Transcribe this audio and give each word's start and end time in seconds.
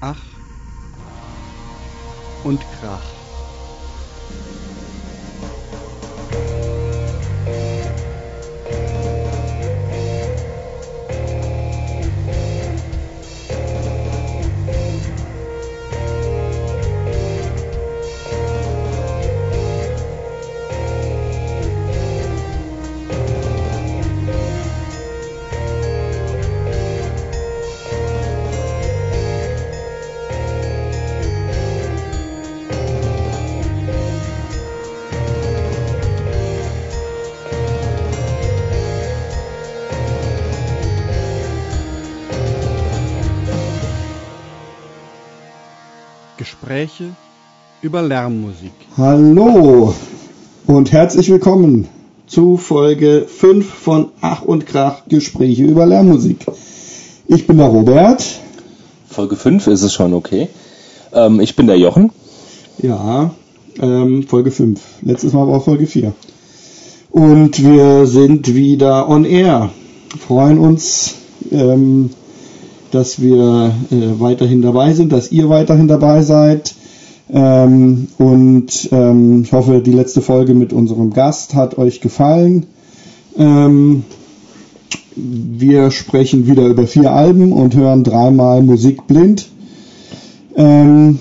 Ach 0.00 0.42
und 2.42 2.70
Krach. 2.70 3.17
Gespräche 46.78 47.10
über 47.82 48.02
Lärmmusik. 48.02 48.70
Hallo 48.96 49.92
und 50.68 50.92
herzlich 50.92 51.28
willkommen 51.28 51.88
zu 52.28 52.56
Folge 52.56 53.26
5 53.26 53.66
von 53.66 54.10
Ach 54.20 54.42
und 54.42 54.64
Krach 54.64 55.02
Gespräche 55.08 55.64
über 55.64 55.86
Lärmmusik. 55.86 56.46
Ich 57.26 57.48
bin 57.48 57.58
der 57.58 57.66
Robert. 57.66 58.24
Folge 59.08 59.34
5 59.34 59.66
ist 59.66 59.82
es 59.82 59.92
schon 59.92 60.14
okay. 60.14 60.50
Ähm, 61.12 61.40
ich 61.40 61.56
bin 61.56 61.66
der 61.66 61.78
Jochen. 61.78 62.12
Ja, 62.80 63.32
ähm, 63.80 64.22
Folge 64.22 64.52
5. 64.52 64.80
Letztes 65.02 65.32
Mal 65.32 65.48
war 65.48 65.60
Folge 65.60 65.88
4. 65.88 66.12
Und 67.10 67.60
wir 67.60 68.06
sind 68.06 68.54
wieder 68.54 69.08
on 69.08 69.24
air. 69.24 69.70
Freuen 70.16 70.60
uns, 70.60 71.16
ähm, 71.50 72.10
dass 72.90 73.20
wir 73.20 73.72
äh, 73.90 74.20
weiterhin 74.20 74.62
dabei 74.62 74.92
sind, 74.92 75.12
dass 75.12 75.32
ihr 75.32 75.48
weiterhin 75.48 75.88
dabei 75.88 76.22
seid. 76.22 76.74
Ähm, 77.30 78.08
und 78.18 78.88
ähm, 78.92 79.42
ich 79.42 79.52
hoffe, 79.52 79.80
die 79.80 79.92
letzte 79.92 80.22
Folge 80.22 80.54
mit 80.54 80.72
unserem 80.72 81.12
Gast 81.12 81.54
hat 81.54 81.76
euch 81.78 82.00
gefallen. 82.00 82.66
Ähm, 83.36 84.04
wir 85.14 85.90
sprechen 85.90 86.46
wieder 86.46 86.66
über 86.66 86.86
vier 86.86 87.12
Alben 87.12 87.52
und 87.52 87.74
hören 87.74 88.04
dreimal 88.04 88.62
Musik 88.62 89.06
blind. 89.06 89.48
Ähm, 90.56 91.18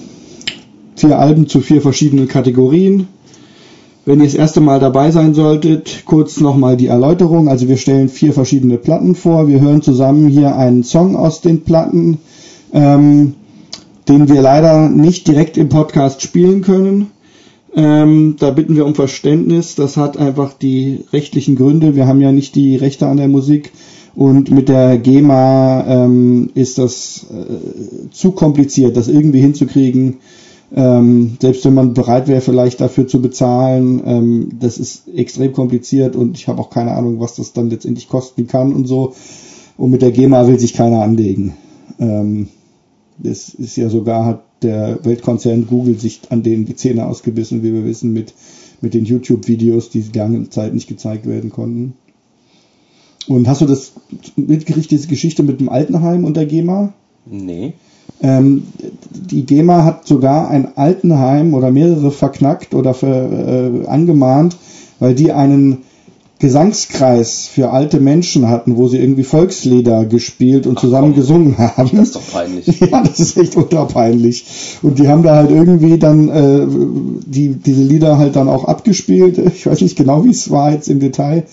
vier 0.95 1.19
Alben 1.19 1.47
zu 1.47 1.61
vier 1.61 1.81
verschiedenen 1.81 2.27
Kategorien. 2.27 3.07
Wenn 4.07 4.21
ihr 4.21 4.25
das 4.25 4.35
erste 4.35 4.61
Mal 4.61 4.79
dabei 4.79 5.11
sein 5.11 5.33
solltet, 5.33 6.03
kurz 6.05 6.39
nochmal 6.39 6.77
die 6.77 6.87
Erläuterung. 6.87 7.49
Also 7.49 7.67
wir 7.67 7.75
stellen 7.75 8.07
vier 8.07 8.31
verschiedene 8.31 8.77
Platten 8.77 9.15
vor. 9.15 9.49
Wir 9.49 9.59
hören 9.59 9.81
zusammen 9.81 10.29
hier 10.29 10.55
einen 10.55 10.85
Song 10.85 11.17
aus 11.17 11.41
den 11.41 11.65
Platten, 11.65 12.17
ähm, 12.71 13.33
den 14.07 14.29
wir 14.29 14.41
leider 14.41 14.87
nicht 14.87 15.27
direkt 15.27 15.57
im 15.57 15.67
Podcast 15.67 16.21
spielen 16.21 16.61
können. 16.61 17.07
Ähm, 17.75 18.37
da 18.39 18.51
bitten 18.51 18.77
wir 18.77 18.85
um 18.85 18.95
Verständnis. 18.95 19.75
Das 19.75 19.97
hat 19.97 20.15
einfach 20.15 20.53
die 20.53 21.03
rechtlichen 21.11 21.57
Gründe. 21.57 21.97
Wir 21.97 22.07
haben 22.07 22.21
ja 22.21 22.31
nicht 22.31 22.55
die 22.55 22.77
Rechte 22.77 23.07
an 23.07 23.17
der 23.17 23.27
Musik. 23.27 23.73
Und 24.15 24.49
mit 24.51 24.69
der 24.69 24.99
GEMA 24.99 25.83
ähm, 25.85 26.51
ist 26.53 26.77
das 26.77 27.25
äh, 27.29 28.09
zu 28.11 28.31
kompliziert, 28.31 28.95
das 28.95 29.09
irgendwie 29.09 29.41
hinzukriegen. 29.41 30.19
Ähm, 30.75 31.37
selbst 31.41 31.63
wenn 31.63 31.73
man 31.73 31.93
bereit 31.93 32.27
wäre, 32.27 32.41
vielleicht 32.41 32.81
dafür 32.81 33.07
zu 33.07 33.21
bezahlen, 33.21 34.01
ähm, 34.05 34.49
das 34.59 34.77
ist 34.77 35.07
extrem 35.07 35.53
kompliziert 35.53 36.15
und 36.15 36.37
ich 36.37 36.47
habe 36.47 36.59
auch 36.59 36.69
keine 36.69 36.91
Ahnung, 36.91 37.19
was 37.19 37.35
das 37.35 37.53
dann 37.53 37.69
letztendlich 37.69 38.09
kosten 38.09 38.47
kann 38.47 38.73
und 38.73 38.85
so. 38.85 39.13
Und 39.77 39.91
mit 39.91 40.01
der 40.01 40.11
GEMA 40.11 40.47
will 40.47 40.59
sich 40.59 40.73
keiner 40.73 41.03
anlegen. 41.03 41.53
Ähm, 41.99 42.49
das 43.17 43.49
ist 43.49 43.77
ja 43.77 43.89
sogar, 43.89 44.25
hat 44.25 44.43
der 44.61 45.03
Weltkonzern 45.05 45.67
Google 45.67 45.99
sich 45.99 46.21
an 46.29 46.43
denen 46.43 46.65
die 46.65 46.75
Zähne 46.75 47.05
ausgebissen, 47.05 47.63
wie 47.63 47.73
wir 47.73 47.85
wissen, 47.85 48.11
mit, 48.11 48.33
mit 48.81 48.93
den 48.93 49.05
YouTube-Videos, 49.05 49.89
die 49.89 50.03
lange 50.13 50.49
Zeit 50.49 50.73
nicht 50.73 50.87
gezeigt 50.87 51.25
werden 51.27 51.49
konnten. 51.49 51.93
Und 53.27 53.47
hast 53.47 53.61
du 53.61 53.65
das 53.65 53.93
mitgekriegt, 54.35 54.91
diese 54.91 55.07
Geschichte 55.07 55.43
mit 55.43 55.59
dem 55.59 55.69
Altenheim 55.69 56.25
und 56.25 56.37
der 56.37 56.45
GEMA? 56.45 56.93
Nee. 57.25 57.73
Ähm, 58.21 58.63
die 59.11 59.45
GEMA 59.45 59.83
hat 59.83 60.07
sogar 60.07 60.49
ein 60.49 60.75
Altenheim 60.75 61.53
oder 61.53 61.71
mehrere 61.71 62.11
verknackt 62.11 62.73
oder 62.73 62.93
für, 62.93 63.07
äh, 63.07 63.87
angemahnt, 63.87 64.57
weil 64.99 65.13
die 65.13 65.31
einen 65.31 65.79
Gesangskreis 66.39 67.47
für 67.47 67.71
alte 67.71 67.99
Menschen 67.99 68.47
hatten, 68.47 68.77
wo 68.77 68.87
sie 68.87 68.97
irgendwie 68.99 69.23
Volkslieder 69.23 70.05
gespielt 70.05 70.67
und 70.67 70.77
Ach, 70.77 70.81
zusammen 70.81 71.13
komm. 71.13 71.15
gesungen 71.15 71.57
haben. 71.57 71.89
Das 71.93 72.09
ist 72.09 72.15
doch 72.15 72.31
peinlich. 72.31 72.79
Ja, 72.91 73.01
das 73.01 73.19
ist 73.19 73.37
echt 73.37 73.55
unterpeinlich. 73.55 74.45
Und 74.83 74.99
die 74.99 75.07
haben 75.07 75.23
da 75.23 75.35
halt 75.35 75.49
irgendwie 75.49 75.97
dann 75.97 76.29
äh, 76.29 76.67
die, 77.25 77.49
diese 77.55 77.81
Lieder 77.81 78.19
halt 78.19 78.35
dann 78.35 78.49
auch 78.49 78.65
abgespielt. 78.65 79.39
Ich 79.39 79.65
weiß 79.65 79.81
nicht 79.81 79.97
genau, 79.97 80.25
wie 80.25 80.29
es 80.29 80.51
war 80.51 80.71
jetzt 80.71 80.89
im 80.89 80.99
Detail. 80.99 81.43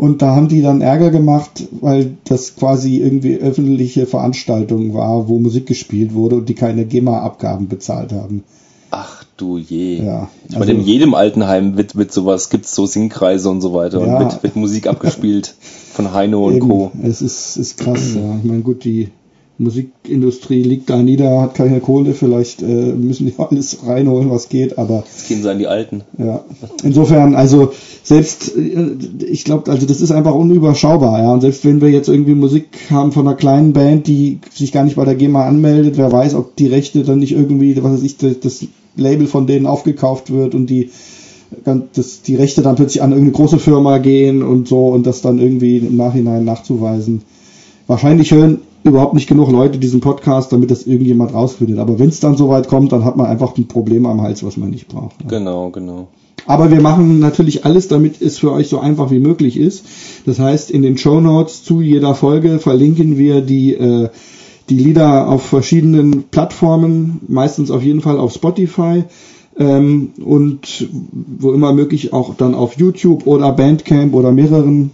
Und 0.00 0.22
da 0.22 0.34
haben 0.34 0.48
die 0.48 0.62
dann 0.62 0.80
Ärger 0.80 1.10
gemacht, 1.10 1.68
weil 1.82 2.12
das 2.24 2.56
quasi 2.56 2.96
irgendwie 2.96 3.36
öffentliche 3.36 4.06
Veranstaltung 4.06 4.94
war, 4.94 5.28
wo 5.28 5.38
Musik 5.38 5.66
gespielt 5.66 6.14
wurde 6.14 6.36
und 6.36 6.48
die 6.48 6.54
keine 6.54 6.86
GEMA-Abgaben 6.86 7.68
bezahlt 7.68 8.10
haben. 8.14 8.42
Ach 8.90 9.24
du 9.36 9.58
je. 9.58 9.96
Ja, 10.02 10.30
ich 10.48 10.52
meine, 10.58 10.72
also- 10.72 10.72
in 10.72 10.86
jedem 10.86 11.12
Altenheim 11.12 11.76
wird, 11.76 11.96
wird 11.96 12.12
sowas, 12.12 12.48
gibt's 12.48 12.74
so 12.74 12.86
Singkreise 12.86 13.50
und 13.50 13.60
so 13.60 13.74
weiter 13.74 14.00
Ja. 14.06 14.16
und 14.16 14.20
wird, 14.24 14.42
wird 14.42 14.56
Musik 14.56 14.86
abgespielt 14.86 15.54
von 15.92 16.14
Heino 16.14 16.46
und 16.46 16.56
Eben. 16.56 16.68
Co. 16.70 16.92
Es 17.02 17.20
ist, 17.20 17.58
ist 17.58 17.76
krass, 17.76 18.14
ja. 18.14 18.36
Ich 18.38 18.44
meine, 18.44 18.62
gut, 18.62 18.84
die 18.84 19.08
Musikindustrie 19.60 20.62
liegt 20.62 20.88
da 20.88 21.02
nieder, 21.02 21.42
hat 21.42 21.54
keine 21.54 21.80
Kohle, 21.80 22.14
vielleicht 22.14 22.62
äh, 22.62 22.64
müssen 22.64 23.26
die 23.26 23.34
alles 23.38 23.86
reinholen, 23.86 24.30
was 24.30 24.48
geht, 24.48 24.78
aber 24.78 25.04
gehen 25.28 25.42
sie 25.42 25.50
an 25.50 25.58
die 25.58 25.66
Alten. 25.66 26.00
Ja, 26.16 26.44
insofern, 26.82 27.34
also 27.34 27.72
selbst, 28.02 28.56
äh, 28.56 28.96
ich 29.26 29.44
glaube, 29.44 29.70
also 29.70 29.86
das 29.86 30.00
ist 30.00 30.12
einfach 30.12 30.34
unüberschaubar, 30.34 31.20
ja. 31.20 31.32
Und 31.32 31.42
selbst 31.42 31.64
wenn 31.66 31.82
wir 31.82 31.90
jetzt 31.90 32.08
irgendwie 32.08 32.34
Musik 32.34 32.68
haben 32.88 33.12
von 33.12 33.28
einer 33.28 33.36
kleinen 33.36 33.74
Band, 33.74 34.06
die 34.06 34.40
sich 34.50 34.72
gar 34.72 34.84
nicht 34.84 34.96
bei 34.96 35.04
der 35.04 35.14
GEMA 35.14 35.46
anmeldet, 35.46 35.98
wer 35.98 36.10
weiß, 36.10 36.34
ob 36.36 36.56
die 36.56 36.68
Rechte 36.68 37.02
dann 37.02 37.18
nicht 37.18 37.32
irgendwie, 37.32 37.76
was 37.82 37.92
weiß 37.92 38.02
ich, 38.02 38.16
das, 38.16 38.40
das 38.40 38.66
Label 38.96 39.26
von 39.26 39.46
denen 39.46 39.66
aufgekauft 39.66 40.32
wird 40.32 40.54
und 40.54 40.68
die 40.68 40.90
dass 41.64 42.22
die 42.22 42.36
Rechte 42.36 42.62
dann 42.62 42.76
plötzlich 42.76 43.02
an 43.02 43.10
irgendeine 43.10 43.36
große 43.36 43.58
Firma 43.58 43.98
gehen 43.98 44.44
und 44.44 44.68
so 44.68 44.86
und 44.86 45.04
das 45.04 45.20
dann 45.20 45.40
irgendwie 45.40 45.78
im 45.78 45.96
Nachhinein 45.96 46.44
nachzuweisen. 46.44 47.22
Wahrscheinlich 47.88 48.30
hören 48.30 48.60
überhaupt 48.84 49.14
nicht 49.14 49.28
genug 49.28 49.50
Leute 49.50 49.78
diesen 49.78 50.00
Podcast, 50.00 50.52
damit 50.52 50.70
das 50.70 50.86
irgendjemand 50.86 51.34
rausfindet. 51.34 51.78
Aber 51.78 51.98
wenn 51.98 52.08
es 52.08 52.20
dann 52.20 52.36
soweit 52.36 52.68
kommt, 52.68 52.92
dann 52.92 53.04
hat 53.04 53.16
man 53.16 53.26
einfach 53.26 53.56
ein 53.56 53.68
Problem 53.68 54.06
am 54.06 54.22
Hals, 54.22 54.44
was 54.44 54.56
man 54.56 54.70
nicht 54.70 54.88
braucht. 54.88 55.20
Ja. 55.22 55.28
Genau, 55.28 55.70
genau. 55.70 56.08
Aber 56.46 56.70
wir 56.70 56.80
machen 56.80 57.18
natürlich 57.18 57.64
alles, 57.64 57.88
damit 57.88 58.20
es 58.20 58.38
für 58.38 58.52
euch 58.52 58.68
so 58.68 58.78
einfach 58.78 59.10
wie 59.10 59.18
möglich 59.18 59.56
ist. 59.56 59.84
Das 60.26 60.38
heißt, 60.38 60.70
in 60.70 60.82
den 60.82 60.96
Show 60.96 61.20
Notes 61.20 61.62
zu 61.62 61.80
jeder 61.80 62.14
Folge 62.14 62.58
verlinken 62.58 63.18
wir 63.18 63.42
die, 63.42 63.74
äh, 63.74 64.08
die 64.68 64.78
Lieder 64.78 65.28
auf 65.28 65.42
verschiedenen 65.42 66.24
Plattformen, 66.30 67.20
meistens 67.28 67.70
auf 67.70 67.82
jeden 67.82 68.00
Fall 68.00 68.18
auf 68.18 68.32
Spotify 68.32 69.04
ähm, 69.58 70.10
und 70.24 70.88
wo 71.38 71.52
immer 71.52 71.72
möglich 71.72 72.12
auch 72.12 72.34
dann 72.34 72.54
auf 72.54 72.78
YouTube 72.78 73.26
oder 73.26 73.52
Bandcamp 73.52 74.14
oder 74.14 74.32
mehreren. 74.32 74.92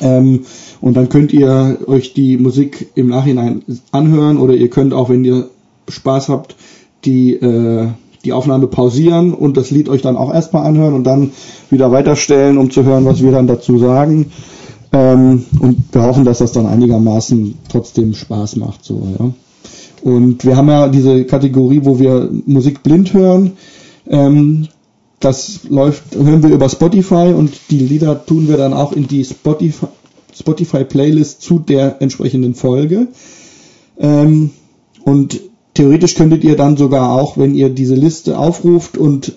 Ähm, 0.00 0.44
und 0.80 0.96
dann 0.96 1.08
könnt 1.08 1.32
ihr 1.32 1.78
euch 1.86 2.14
die 2.14 2.36
Musik 2.38 2.88
im 2.94 3.08
Nachhinein 3.08 3.62
anhören 3.90 4.38
oder 4.38 4.54
ihr 4.54 4.68
könnt 4.68 4.94
auch, 4.94 5.08
wenn 5.08 5.24
ihr 5.24 5.48
Spaß 5.88 6.28
habt, 6.28 6.56
die 7.04 7.34
äh, 7.34 7.88
die 8.24 8.32
Aufnahme 8.32 8.66
pausieren 8.66 9.32
und 9.32 9.56
das 9.56 9.70
Lied 9.70 9.88
euch 9.88 10.02
dann 10.02 10.16
auch 10.16 10.32
erstmal 10.32 10.66
anhören 10.66 10.94
und 10.94 11.04
dann 11.04 11.30
wieder 11.70 11.92
weiterstellen, 11.92 12.58
um 12.58 12.70
zu 12.70 12.84
hören, 12.84 13.04
was 13.04 13.22
wir 13.22 13.30
dann 13.30 13.46
dazu 13.46 13.78
sagen. 13.78 14.26
Ähm, 14.92 15.44
und 15.60 15.84
wir 15.92 16.02
hoffen, 16.02 16.24
dass 16.24 16.38
das 16.38 16.52
dann 16.52 16.66
einigermaßen 16.66 17.54
trotzdem 17.70 18.14
Spaß 18.14 18.56
macht. 18.56 18.84
So, 18.84 19.06
ja. 19.18 19.30
Und 20.02 20.44
wir 20.44 20.56
haben 20.56 20.68
ja 20.68 20.88
diese 20.88 21.24
Kategorie, 21.24 21.80
wo 21.84 21.98
wir 21.98 22.30
Musik 22.46 22.82
blind 22.82 23.12
hören. 23.12 23.52
Ähm, 24.08 24.68
das 25.20 25.60
läuft, 25.68 26.14
hören 26.14 26.42
wir 26.42 26.50
über 26.50 26.68
Spotify 26.68 27.32
und 27.36 27.52
die 27.70 27.78
Lieder 27.78 28.24
tun 28.24 28.48
wir 28.48 28.56
dann 28.56 28.72
auch 28.72 28.92
in 28.92 29.08
die 29.08 29.24
Spotify, 29.24 29.86
Spotify 30.38 30.84
Playlist 30.84 31.42
zu 31.42 31.58
der 31.58 32.00
entsprechenden 32.00 32.54
Folge. 32.54 33.08
Ähm, 33.98 34.50
und 35.04 35.40
theoretisch 35.74 36.14
könntet 36.14 36.44
ihr 36.44 36.56
dann 36.56 36.76
sogar 36.76 37.12
auch, 37.12 37.36
wenn 37.36 37.54
ihr 37.54 37.70
diese 37.70 37.94
Liste 37.94 38.38
aufruft 38.38 38.96
und 38.96 39.36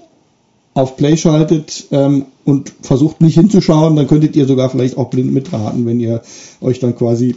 auf 0.74 0.95
Play 0.98 1.18
schaltet 1.18 1.88
ähm, 1.92 2.25
und 2.45 2.74
versucht 2.81 3.22
nicht 3.22 3.36
hinzuschauen, 3.36 3.95
dann 3.95 4.07
könntet 4.07 4.36
ihr 4.36 4.45
sogar 4.45 4.69
vielleicht 4.69 4.98
auch 4.98 5.10
blind 5.10 5.33
mitraten, 5.33 5.86
wenn 5.86 6.00
ihr 6.00 6.22
euch 6.62 6.80
dann 6.80 6.95
quasi 6.95 7.36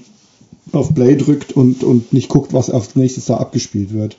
auf 0.72 0.94
Play 0.94 1.16
drückt 1.16 1.52
und, 1.52 1.82
und 1.82 2.12
nicht 2.12 2.28
guckt, 2.28 2.52
was 2.52 2.70
als 2.70 2.96
nächstes 2.96 3.26
da 3.26 3.36
abgespielt 3.36 3.92
wird. 3.92 4.16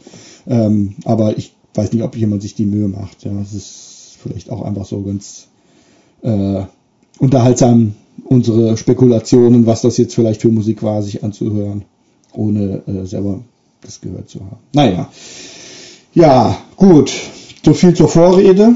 Ähm, 0.47 0.95
aber 1.05 1.37
ich 1.37 1.53
weiß 1.73 1.93
nicht, 1.93 2.03
ob 2.03 2.15
jemand 2.15 2.41
sich 2.41 2.55
die 2.55 2.65
Mühe 2.65 2.87
macht. 2.87 3.23
Ja, 3.23 3.31
es 3.41 3.53
ist 3.53 3.94
vielleicht 4.25 4.49
auch 4.49 4.63
einfach 4.63 4.85
so 4.85 5.01
ganz 5.01 5.47
äh, 6.23 6.63
unterhaltsam, 7.19 7.93
unsere 8.23 8.77
Spekulationen, 8.77 9.65
was 9.67 9.81
das 9.81 9.97
jetzt 9.97 10.15
vielleicht 10.15 10.41
für 10.41 10.49
Musik 10.49 10.81
war, 10.83 11.01
sich 11.03 11.23
anzuhören, 11.23 11.83
ohne 12.33 12.81
äh, 12.87 13.05
selber 13.05 13.41
das 13.81 14.01
gehört 14.01 14.29
zu 14.29 14.39
haben. 14.39 14.57
Naja. 14.73 15.09
Ja, 16.13 16.57
gut. 16.75 17.11
So 17.63 17.73
viel 17.73 17.93
zur 17.93 18.07
Vorrede. 18.07 18.75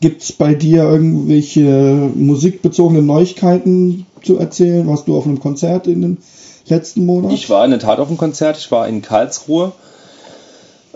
Gibt's 0.00 0.32
bei 0.32 0.54
dir 0.54 0.84
irgendwelche 0.84 2.10
musikbezogene 2.14 3.02
Neuigkeiten 3.02 4.06
zu 4.22 4.36
erzählen? 4.36 4.86
Warst 4.86 5.08
du 5.08 5.16
auf 5.16 5.26
einem 5.26 5.40
Konzert 5.40 5.86
in 5.86 6.02
den 6.02 6.18
letzten 6.66 7.06
Monaten? 7.06 7.34
Ich 7.34 7.48
war 7.48 7.64
in 7.64 7.70
der 7.70 7.80
Tat 7.80 7.98
auf 7.98 8.08
einem 8.08 8.18
Konzert. 8.18 8.58
Ich 8.58 8.70
war 8.70 8.88
in 8.88 9.00
Karlsruhe 9.00 9.72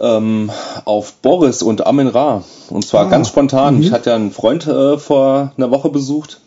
ähm, 0.01 0.51
auf 0.85 1.15
Boris 1.15 1.63
und 1.63 1.87
Amin 1.87 2.09
Ra. 2.09 2.43
Und 2.71 2.87
zwar 2.87 3.07
Ah, 3.07 3.11
ganz 3.11 3.29
spontan. 3.29 3.77
mhm. 3.77 3.83
Ich 3.83 3.93
hatte 3.93 4.11
ja 4.11 4.17
einen 4.17 4.33
Freund 4.33 4.67
äh, 4.67 4.99
vor 4.99 5.53
einer 5.57 5.71
Woche 5.71 5.89
besucht. 5.91 6.41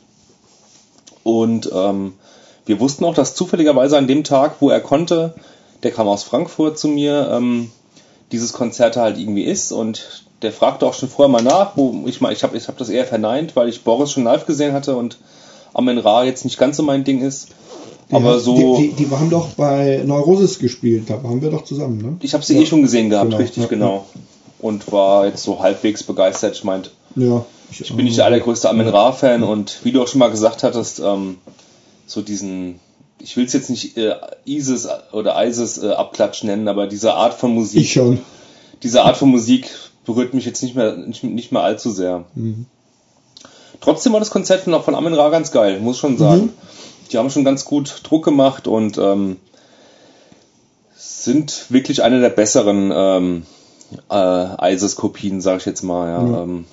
Und 1.24 1.70
ähm, 1.74 2.14
wir 2.66 2.80
wussten 2.80 3.06
auch, 3.06 3.14
dass 3.14 3.36
zufälligerweise 3.36 3.98
an 3.98 4.08
dem 4.08 4.24
Tag, 4.24 4.56
wo 4.60 4.70
er 4.70 4.80
konnte, 4.82 5.34
der 5.84 5.92
kam 5.92 6.08
aus 6.08 6.24
Frankfurt 6.24 6.78
zu 6.78 6.88
mir, 6.88 7.30
ähm, 7.32 7.72
dieses 8.32 8.54
Konzert 8.54 8.98
halt 8.98 9.18
irgendwie 9.18 9.44
ist. 9.44 9.72
Und 9.72 10.24
der 10.42 10.52
fragte 10.52 10.86
auch 10.86 10.94
schon 10.94 11.10
vorher 11.10 11.32
mal 11.32 11.42
nach, 11.44 11.72
wo 11.76 12.04
ich 12.06 12.22
mal, 12.22 12.34
ich 12.34 12.44
habe 12.44 12.58
ich 12.58 12.68
hab 12.68 12.78
das 12.78 12.90
eher 12.90 13.06
verneint, 13.06 13.56
weil 13.56 13.70
ich 13.70 13.84
Boris 13.84 14.12
schon 14.12 14.24
live 14.24 14.46
gesehen 14.46 14.74
hatte 14.74 14.96
und 14.96 15.18
Amin 15.74 15.98
Ra 15.98 16.24
jetzt 16.24 16.44
nicht 16.46 16.58
ganz 16.58 16.78
so 16.78 16.84
mein 16.84 17.04
Ding 17.04 17.22
ist. 17.22 17.50
Aber 18.12 18.36
die, 18.36 18.40
so. 18.40 18.78
Die, 18.78 18.90
die, 18.94 19.06
die 19.06 19.12
haben 19.12 19.30
doch 19.30 19.50
bei 19.50 20.02
Neurosis 20.06 20.60
gespielt, 20.60 21.10
da 21.10 21.22
waren 21.24 21.42
wir 21.42 21.50
doch 21.52 21.64
zusammen, 21.66 21.98
ne? 21.98 22.18
Ich 22.22 22.34
habe 22.34 22.44
sie 22.44 22.56
Ja. 22.56 22.62
eh 22.62 22.66
schon 22.66 22.82
gesehen 22.82 23.10
gehabt, 23.10 23.32
Genau, 23.32 23.42
richtig, 23.42 23.64
ja, 23.64 23.70
genau. 23.70 24.06
Und 24.60 24.92
war 24.92 25.26
jetzt 25.28 25.44
so 25.44 25.60
halbwegs 25.60 26.04
begeistert. 26.04 26.56
Ich 26.56 26.64
meinte, 26.64 26.90
Ja. 27.16 27.46
ich 27.70 27.94
bin 27.96 28.06
nicht 28.06 28.18
der 28.18 28.26
allergrößte 28.26 28.70
Amin 28.70 28.88
Ra-Fan 28.88 29.44
und 29.44 29.80
wie 29.84 29.92
du 29.92 30.02
auch 30.02 30.08
schon 30.08 30.20
mal 30.20 30.32
gesagt 30.32 30.64
hattest, 30.64 31.00
ähm, 31.00 31.38
so 32.06 32.22
diesen, 32.22 32.80
ich 33.20 33.36
will 33.36 33.46
es 33.46 33.54
jetzt 33.54 33.70
nicht 33.70 33.98
äh, 33.98 34.16
ISIS 34.46 34.88
oder 35.12 35.46
ISIS 35.46 35.78
äh, 35.84 35.90
Abklatsch 35.92 36.44
nennen, 36.44 36.68
aber 36.70 36.88
diese 36.88 37.14
Art 37.14 37.34
von 37.34 37.54
Musik, 37.54 37.82
Ich 37.82 37.92
schon. 37.94 38.20
diese 38.84 39.04
Art 39.04 39.18
von 39.18 39.30
Musik 39.30 39.70
berührt 40.06 40.34
mich 40.34 40.46
jetzt 40.46 40.64
nicht 40.64 40.76
mehr, 40.76 40.96
nicht, 40.96 41.24
nicht 41.26 41.52
mehr 41.52 41.64
allzu 41.64 41.92
sehr. 41.92 42.24
Mhm. 42.36 42.66
Trotzdem 43.82 44.14
war 44.14 44.20
das 44.22 44.32
Konzert 44.32 44.62
von, 44.62 44.82
von 44.82 44.96
Amin 44.96 45.14
Ra 45.14 45.30
ganz 45.30 45.52
geil, 45.52 45.80
muss 45.82 45.96
ich 45.98 46.02
schon 46.02 46.18
sagen. 46.18 46.44
Mhm. 46.44 46.50
Die 47.08 47.18
haben 47.18 47.30
schon 47.30 47.46
ganz 47.46 47.66
gut 47.66 48.02
Druck 48.04 48.26
gemacht 48.26 48.68
und 48.68 48.98
ähm, 48.98 49.38
sind 50.96 51.66
wirklich 51.70 52.04
eine 52.04 52.20
der 52.20 52.30
besseren 52.30 52.92
ähm, 52.94 53.46
äh, 54.10 54.74
ISIS-Kopien, 54.74 55.42
sage 55.42 55.58
ich 55.58 55.66
jetzt 55.66 55.84
mal. 55.84 56.08
Ja. 56.08 56.32
Ja. 56.32 56.44
Ähm, 56.44 56.66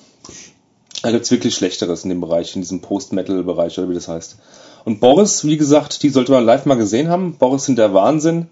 da 1.01 1.11
gibt's 1.11 1.31
wirklich 1.31 1.55
Schlechteres 1.55 2.03
in 2.03 2.09
dem 2.09 2.21
Bereich, 2.21 2.55
in 2.55 2.61
diesem 2.61 2.81
Post-Metal-Bereich 2.81 3.77
oder 3.77 3.89
wie 3.89 3.93
das 3.93 4.07
heißt. 4.07 4.37
Und 4.85 4.99
Boris, 4.99 5.45
wie 5.45 5.57
gesagt, 5.57 6.03
die 6.03 6.09
sollte 6.09 6.31
man 6.31 6.45
live 6.45 6.65
mal 6.65 6.75
gesehen 6.75 7.09
haben. 7.09 7.37
Boris 7.37 7.65
sind 7.65 7.77
der 7.77 7.93
Wahnsinn. 7.93 8.47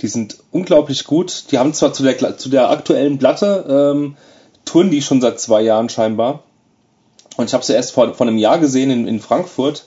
Die 0.00 0.08
sind 0.08 0.38
unglaublich 0.50 1.04
gut. 1.04 1.44
Die 1.50 1.58
haben 1.58 1.74
zwar 1.74 1.92
zu 1.92 2.02
der, 2.02 2.38
zu 2.38 2.48
der 2.48 2.70
aktuellen 2.70 3.18
Platte, 3.18 3.64
ähm, 3.68 4.16
touren 4.64 4.90
die 4.90 5.02
schon 5.02 5.20
seit 5.20 5.40
zwei 5.40 5.62
Jahren 5.62 5.88
scheinbar. 5.88 6.42
Und 7.36 7.46
ich 7.46 7.54
habe 7.54 7.64
sie 7.64 7.72
erst 7.72 7.92
vor, 7.92 8.14
vor 8.14 8.26
einem 8.26 8.38
Jahr 8.38 8.58
gesehen 8.58 8.90
in, 8.90 9.08
in 9.08 9.20
Frankfurt. 9.20 9.86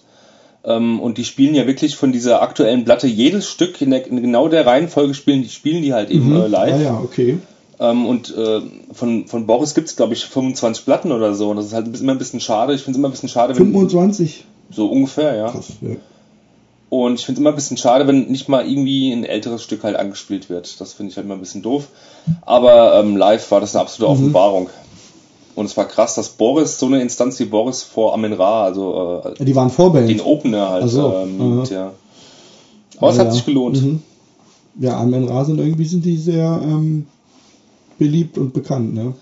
Ähm, 0.64 1.00
und 1.00 1.18
die 1.18 1.24
spielen 1.26 1.56
ja 1.56 1.66
wirklich 1.66 1.96
von 1.96 2.12
dieser 2.12 2.42
aktuellen 2.42 2.86
Platte 2.86 3.08
jedes 3.08 3.50
Stück 3.50 3.82
in, 3.82 3.90
der, 3.90 4.06
in 4.06 4.22
genau 4.22 4.48
der 4.48 4.66
Reihenfolge 4.66 5.14
spielen, 5.16 5.42
die 5.42 5.50
spielen 5.50 5.82
die 5.82 5.94
halt 5.94 6.12
eben 6.12 6.36
äh, 6.36 6.48
live. 6.48 6.74
Ah 6.76 6.82
ja, 6.82 7.00
okay. 7.04 7.40
Ähm, 7.80 8.06
und 8.06 8.36
äh, 8.38 8.62
von, 8.94 9.26
von 9.26 9.48
Boris 9.48 9.74
gibt's 9.74 9.96
glaube 9.96 10.14
ich, 10.14 10.24
25 10.26 10.86
Platten 10.86 11.12
oder 11.12 11.34
so. 11.34 11.50
Und 11.50 11.56
das 11.58 11.66
ist 11.68 11.74
halt 11.74 12.00
immer 12.00 12.12
ein 12.12 12.20
bisschen 12.20 12.40
schade. 12.40 12.74
Ich 12.76 12.82
finde 12.82 12.92
es 12.92 12.98
immer 13.00 13.08
ein 13.08 13.12
bisschen 13.12 13.30
schade, 13.30 13.56
wenn. 13.56 13.72
25. 13.72 14.46
So 14.70 14.88
ungefähr, 14.88 15.36
ja. 15.36 15.50
Krass, 15.50 15.70
ja. 15.82 15.96
Und 16.90 17.16
ich 17.16 17.26
finde 17.26 17.38
es 17.38 17.42
immer 17.42 17.52
ein 17.52 17.56
bisschen 17.56 17.78
schade, 17.78 18.06
wenn 18.06 18.26
nicht 18.28 18.50
mal 18.50 18.70
irgendwie 18.70 19.12
ein 19.14 19.24
älteres 19.24 19.64
Stück 19.64 19.84
halt 19.84 19.96
angespielt 19.96 20.50
wird. 20.50 20.80
Das 20.82 20.94
finde 20.94 21.10
ich 21.10 21.16
halt 21.16 21.26
immer 21.26 21.36
ein 21.36 21.40
bisschen 21.40 21.62
doof. 21.62 21.88
Aber 22.42 23.00
ähm, 23.00 23.16
live 23.16 23.50
war 23.50 23.62
das 23.62 23.74
eine 23.76 23.82
absolute 23.82 24.14
Mhm. 24.14 24.20
Offenbarung. 24.20 24.70
Und 25.56 25.66
es 25.66 25.76
war 25.78 25.86
krass, 25.86 26.16
dass 26.16 26.30
Boris, 26.30 26.80
so 26.80 26.86
eine 26.86 27.02
Instanz 27.02 27.40
wie 27.40 27.46
Boris 27.46 27.84
vor 27.84 28.14
Amin 28.14 28.34
Ra, 28.34 28.64
also 28.64 29.22
äh, 29.40 29.44
Die 29.44 29.56
waren 29.56 29.70
Vorband. 29.70 30.10
den 30.10 30.22
Opener 30.22 30.70
halt 30.70 30.90
so, 30.90 31.14
ähm, 31.14 31.64
ja. 31.70 31.92
Aber 33.00 33.10
es 33.12 33.18
Ja, 33.18 33.26
hat 33.26 33.34
sich 33.34 33.46
gelohnt. 33.46 33.82
Mhm. 33.82 34.02
Ja, 34.80 34.98
Amen 34.98 35.28
Ra 35.28 35.44
sind 35.44 35.60
irgendwie 35.60 35.86
sind 35.86 36.06
die 36.06 36.18
sehr 36.18 36.60
ähm, 36.64 37.06
beliebt 38.00 38.38
und 38.38 38.54
bekannt, 38.54 38.94
ne? 38.94 39.14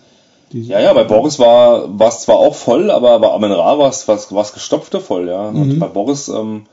Ja, 0.52 0.80
ja, 0.80 0.94
bei 0.94 1.04
Boris 1.04 1.38
war 1.38 1.90
es 2.08 2.22
zwar 2.22 2.38
auch 2.38 2.56
voll, 2.56 2.90
aber 2.90 3.20
bei 3.20 3.30
Amen 3.32 3.52
Ra 3.52 3.78
war 3.78 3.90
es 3.90 4.08
was, 4.08 4.54
gestopfte 4.54 5.00
voll, 5.00 5.28
ja. 5.28 5.50
Und 5.50 5.76
Mhm. 5.76 5.80
bei 5.80 5.88
Boris 5.88 6.28
ähm, 6.28 6.64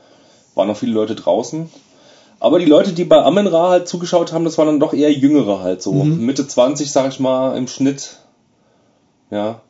waren 0.55 0.67
noch 0.67 0.77
viele 0.77 0.93
Leute 0.93 1.15
draußen. 1.15 1.69
Aber 2.39 2.59
die 2.59 2.65
Leute, 2.65 2.93
die 2.93 3.03
bei 3.03 3.21
Amen 3.23 3.47
Ra 3.47 3.69
halt 3.69 3.87
zugeschaut 3.87 4.31
haben, 4.33 4.45
das 4.45 4.57
waren 4.57 4.67
dann 4.67 4.79
doch 4.79 4.93
eher 4.93 5.11
jüngere 5.11 5.61
halt 5.61 5.81
so. 5.81 5.93
Mhm. 5.93 6.25
Mitte 6.25 6.47
20, 6.47 6.91
sag 6.91 7.09
ich 7.11 7.19
mal, 7.19 7.55
im 7.57 7.67
Schnitt. 7.67 8.17
Ja. 9.29 9.61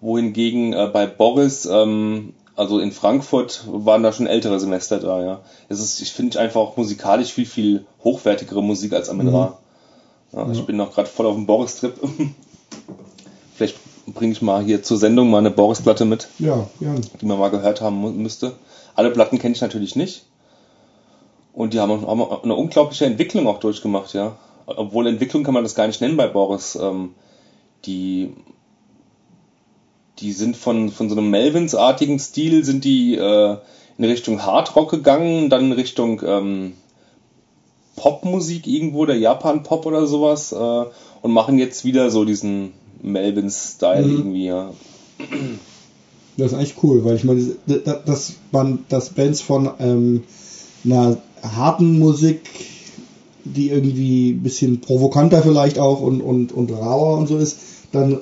Wohingegen 0.00 0.72
äh, 0.72 0.88
bei 0.92 1.06
Boris, 1.06 1.66
ähm, 1.66 2.34
also 2.56 2.78
in 2.78 2.92
Frankfurt, 2.92 3.64
waren 3.66 4.02
da 4.02 4.12
schon 4.12 4.26
ältere 4.26 4.58
Semester 4.58 4.98
da, 4.98 5.22
ja. 5.22 5.40
Es 5.68 5.80
ist, 5.80 6.00
ich 6.00 6.12
finde 6.12 6.40
einfach 6.40 6.60
auch 6.60 6.76
musikalisch 6.76 7.32
viel, 7.32 7.46
viel 7.46 7.86
hochwertigere 8.02 8.62
Musik 8.62 8.92
als 8.92 9.08
Amen 9.08 9.28
Ra. 9.28 9.58
Ja, 10.32 10.50
Ich 10.50 10.64
bin 10.64 10.76
noch 10.76 10.94
gerade 10.94 11.08
voll 11.08 11.26
auf 11.26 11.34
dem 11.34 11.46
Boris-Trip. 11.46 11.94
Vielleicht 13.54 13.76
bringe 14.06 14.32
ich 14.32 14.42
mal 14.42 14.62
hier 14.62 14.82
zur 14.82 14.96
Sendung 14.96 15.30
mal 15.30 15.38
eine 15.38 15.50
Boris-Platte 15.50 16.04
mit, 16.04 16.28
ja, 16.38 16.66
ja. 16.80 16.94
die 17.20 17.26
man 17.26 17.38
mal 17.38 17.50
gehört 17.50 17.80
haben 17.80 18.22
müsste. 18.22 18.52
Alle 18.94 19.10
Platten 19.10 19.38
kenne 19.38 19.54
ich 19.54 19.60
natürlich 19.60 19.96
nicht. 19.96 20.24
Und 21.52 21.74
die 21.74 21.80
haben 21.80 21.90
auch 21.90 22.08
haben 22.08 22.22
auch 22.22 22.44
eine 22.44 22.54
unglaubliche 22.54 23.06
Entwicklung 23.06 23.46
auch 23.46 23.58
durchgemacht, 23.58 24.14
ja. 24.14 24.36
Obwohl 24.66 25.06
Entwicklung 25.06 25.42
kann 25.42 25.54
man 25.54 25.64
das 25.64 25.74
gar 25.74 25.86
nicht 25.86 26.00
nennen 26.00 26.16
bei 26.16 26.28
Boris. 26.28 26.76
Ähm, 26.80 27.14
die, 27.84 28.34
die 30.20 30.32
sind 30.32 30.56
von, 30.56 30.90
von 30.90 31.08
so 31.08 31.16
einem 31.16 31.30
Melvins-artigen 31.30 32.18
Stil, 32.18 32.64
sind 32.64 32.84
die 32.84 33.14
äh, 33.16 33.56
in 33.98 34.04
Richtung 34.04 34.42
Hardrock 34.44 34.90
gegangen, 34.90 35.50
dann 35.50 35.66
in 35.66 35.72
Richtung 35.72 36.22
ähm, 36.24 36.72
Popmusik 37.96 38.66
irgendwo, 38.66 39.06
der 39.06 39.18
Japan-Pop 39.18 39.86
oder 39.86 40.06
sowas, 40.06 40.52
äh, 40.52 40.84
und 41.22 41.32
machen 41.32 41.58
jetzt 41.58 41.84
wieder 41.84 42.10
so 42.10 42.24
diesen 42.24 42.72
Melvins-Style 43.02 44.06
Mhm. 44.06 44.16
irgendwie, 44.16 44.46
ja. 44.46 44.70
Das 46.36 46.52
ist 46.52 46.58
eigentlich 46.58 46.82
cool, 46.82 47.04
weil 47.04 47.16
ich 47.16 47.24
meine, 47.24 47.44
das 48.06 48.34
waren 48.52 48.84
das 48.88 49.10
Bands 49.10 49.42
von 49.42 49.70
ähm, 49.78 50.22
einer 50.84 51.18
harten 51.42 51.98
Musik, 51.98 52.40
die 53.44 53.70
irgendwie 53.70 54.30
ein 54.30 54.42
bisschen 54.42 54.80
provokanter 54.80 55.42
vielleicht 55.42 55.78
auch 55.78 56.00
und, 56.00 56.20
und, 56.20 56.52
und 56.52 56.70
rauer 56.70 57.18
und 57.18 57.26
so 57.26 57.36
ist, 57.36 57.58
dann 57.92 58.20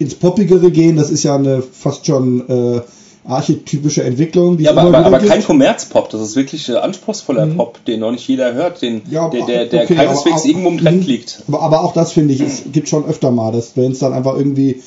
ins 0.00 0.16
Poppigere 0.16 0.70
gehen, 0.72 0.96
das 0.96 1.10
ist 1.10 1.22
ja 1.22 1.36
eine 1.36 1.62
fast 1.62 2.06
schon 2.06 2.48
äh, 2.48 2.80
archetypische 3.24 4.02
Entwicklung. 4.02 4.56
Die 4.56 4.64
Ja, 4.64 4.72
es 4.72 4.76
aber, 4.78 4.96
aber, 4.96 5.06
aber 5.06 5.18
kein. 5.18 5.44
Kommerzpop, 5.44 6.08
das 6.10 6.22
ist 6.22 6.36
wirklich 6.36 6.68
äh, 6.70 6.76
anspruchsvoller 6.76 7.46
Mhm. 7.46 7.56
Pop, 7.56 7.84
den 7.84 8.00
noch 8.00 8.10
nicht 8.10 8.26
jeder 8.26 8.54
hört, 8.54 8.82
den, 8.82 9.02
Ja, 9.10 9.28
der, 9.28 9.44
der, 9.46 9.66
der 9.66 9.84
okay, 9.84 9.94
keineswegs 9.94 10.40
aber 10.40 10.46
irgendwo 10.46 10.68
im 10.70 10.78
Trend 10.78 11.02
Mhm. 11.02 11.06
liegt. 11.06 11.42
Aber, 11.46 11.60
aber 11.62 11.84
auch 11.84 11.92
das 11.92 12.12
finde 12.12 12.34
ich, 12.34 12.40
es 12.40 12.62
gibt 12.72 12.88
schon 12.88 13.04
öfter 13.04 13.30
mal, 13.30 13.52
dass 13.52 13.68
Bands 13.68 13.98
dann 14.00 14.12
einfach 14.14 14.36
irgendwie 14.36 14.82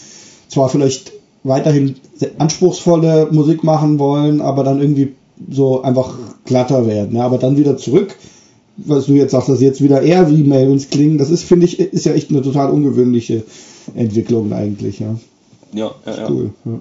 zwar 0.50 0.68
vielleicht 0.70 1.14
weiterhin 1.44 1.96
anspruchsvolle 2.40 3.28
Musik 3.32 3.64
machen 3.64 4.00
wollen, 4.00 4.42
aber 4.42 4.64
dann 4.64 4.82
irgendwie 4.82 5.14
so 5.52 5.82
einfach 5.84 6.14
glatter 6.46 6.88
werden. 6.88 7.16
Ja, 7.18 7.24
aber 7.26 7.38
dann 7.38 7.58
wieder 7.58 7.78
zurück, 7.78 8.16
was 8.78 9.06
du 9.06 9.14
jetzt 9.14 9.32
sagst, 9.32 9.50
dass 9.50 9.62
jetzt 9.62 9.84
wieder 9.84 10.02
eher 10.02 10.32
wie 10.32 10.44
Melvins 10.44 10.90
klingen, 10.90 11.18
das 11.20 11.30
ist, 11.30 11.44
finde 11.44 11.66
ich, 11.66 11.80
ist 11.80 12.06
ja 12.06 12.14
echt 12.14 12.32
eine 12.32 12.42
total 12.42 12.72
ungewöhnliche 12.72 13.44
Entwicklung 13.96 14.52
eigentlich. 14.54 15.00
Ja. 15.00 15.16
Ja, 15.74 15.92
ja. 16.06 16.30
Cool. 16.30 16.52
Ja. 16.66 16.80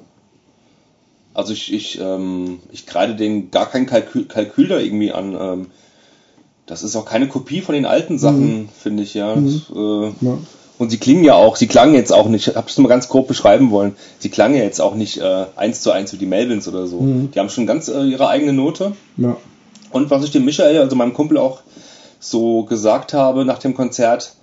Also 1.35 1.53
ich, 1.55 1.73
ich, 1.73 1.99
ähm, 2.01 2.59
ich 2.73 2.85
kreide 2.87 3.15
denen 3.15 3.51
gar 3.51 3.71
kein 3.71 3.87
Kalkül, 3.87 4.27
Kalkül 4.27 4.69
da 4.69 4.79
irgendwie 4.79 5.13
an. 5.13 5.37
Ähm, 5.41 5.67
das 6.67 6.83
ist 6.83 6.95
auch 6.95 7.07
keine 7.07 7.27
Kopie 7.29 7.61
von 7.63 7.75
den 7.75 7.87
alten 7.87 8.19
Sachen, 8.19 8.69
finde 8.79 9.03
ich, 9.03 9.15
ja. 9.15 9.35
Das, 9.35 9.71
äh, 9.75 10.05
Ja. 10.25 10.39
und 10.79 10.91
sie 10.91 10.99
klingen 10.99 11.25
ja 11.25 11.35
auch, 11.35 11.57
sie 11.57 11.67
klangen 11.67 11.95
jetzt 11.95 12.13
auch 12.13 12.29
nicht, 12.29 12.49
ich 12.49 12.57
habe 12.57 12.69
es 12.69 12.77
nur 12.77 12.83
mal 12.85 12.89
ganz 12.95 13.09
grob 13.09 13.29
beschreiben 13.29 13.71
wollen, 13.71 13.97
sie 14.19 14.29
klangen 14.29 14.57
ja 14.57 14.63
jetzt 14.63 14.81
auch 14.81 14.95
nicht 14.95 15.19
äh, 15.19 15.47
eins 15.57 15.81
zu 15.81 15.91
eins 15.91 16.13
wie 16.13 16.19
die 16.19 16.27
Melvins 16.27 16.69
oder 16.69 16.87
so. 16.87 17.01
Mhm. 17.01 17.31
Die 17.33 17.39
haben 17.39 17.49
schon 17.49 17.67
ganz 17.67 17.89
äh, 17.89 18.05
ihre 18.05 18.29
eigene 18.29 18.53
Note. 18.53 18.93
Ja. 19.17 19.37
Und 19.91 20.11
was 20.11 20.25
ich 20.25 20.31
dem 20.31 20.45
Michael, 20.45 20.79
also 20.79 20.97
meinem 20.97 21.15
Kumpel 21.15 21.37
auch 21.39 21.61
so 22.21 22.63
gesagt 22.65 23.13
habe 23.15 23.45
nach 23.45 23.59
dem 23.59 23.75
Konzert, 23.75 24.35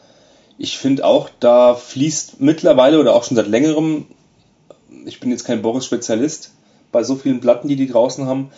ich 0.62 0.78
finde 0.78 1.06
auch, 1.06 1.30
da 1.40 1.74
fließt 1.74 2.40
mittlerweile 2.42 3.00
oder 3.00 3.16
auch 3.16 3.24
schon 3.24 3.38
seit 3.38 3.48
längerem, 3.48 4.06
ich 5.06 5.20
bin 5.20 5.32
jetzt 5.32 5.46
kein 5.46 5.62
Boris-Spezialist, 5.62 6.52
bei 6.92 7.04
so 7.04 7.16
vielen 7.16 7.40
Platten, 7.40 7.68
die 7.70 7.76
die 7.78 7.88
draußen 7.88 8.28
haben, 8.28 8.52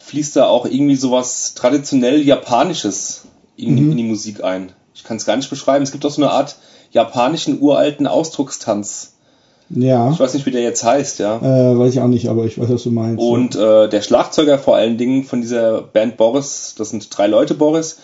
fließt 0.00 0.36
da 0.36 0.46
auch 0.48 0.66
irgendwie 0.66 0.96
sowas 0.96 1.54
traditionell 1.54 2.20
Japanisches 2.22 3.22
in, 3.56 3.74
Mhm. 3.76 3.92
in 3.92 3.96
die 3.96 4.02
Musik 4.04 4.42
ein. 4.44 4.72
Ich 4.94 5.04
kann 5.04 5.16
es 5.16 5.24
gar 5.26 5.36
nicht 5.36 5.48
beschreiben. 5.50 5.82
Es 5.84 5.92
gibt 5.92 6.04
auch 6.04 6.10
so 6.10 6.22
eine 6.22 6.30
Art 6.32 6.56
japanischen 6.92 7.60
uralten 7.60 8.06
Ausdruckstanz. 8.06 9.12
Ja, 9.70 10.10
Ich 10.10 10.20
weiß 10.20 10.34
nicht, 10.34 10.44
wie 10.46 10.50
der 10.50 10.62
jetzt 10.62 10.84
heißt, 10.84 11.18
ja. 11.20 11.36
äh, 11.38 11.78
weiß 11.78 11.94
ich 11.94 12.00
auch 12.00 12.06
nicht, 12.08 12.28
aber 12.28 12.44
ich 12.44 12.58
weiß, 12.60 12.68
was 12.68 12.82
du 12.82 12.90
meinst. 12.90 13.22
Und 13.22 13.54
äh, 13.56 13.88
der 13.88 14.02
Schlagzeuger 14.02 14.58
vor 14.58 14.76
allen 14.76 14.98
Dingen 14.98 15.24
von 15.24 15.40
dieser 15.40 15.82
Band 15.82 16.16
Boris, 16.16 16.74
das 16.76 16.90
sind 16.90 17.08
drei 17.16 17.26
Leute 17.26 17.54
Boris, 17.54 17.98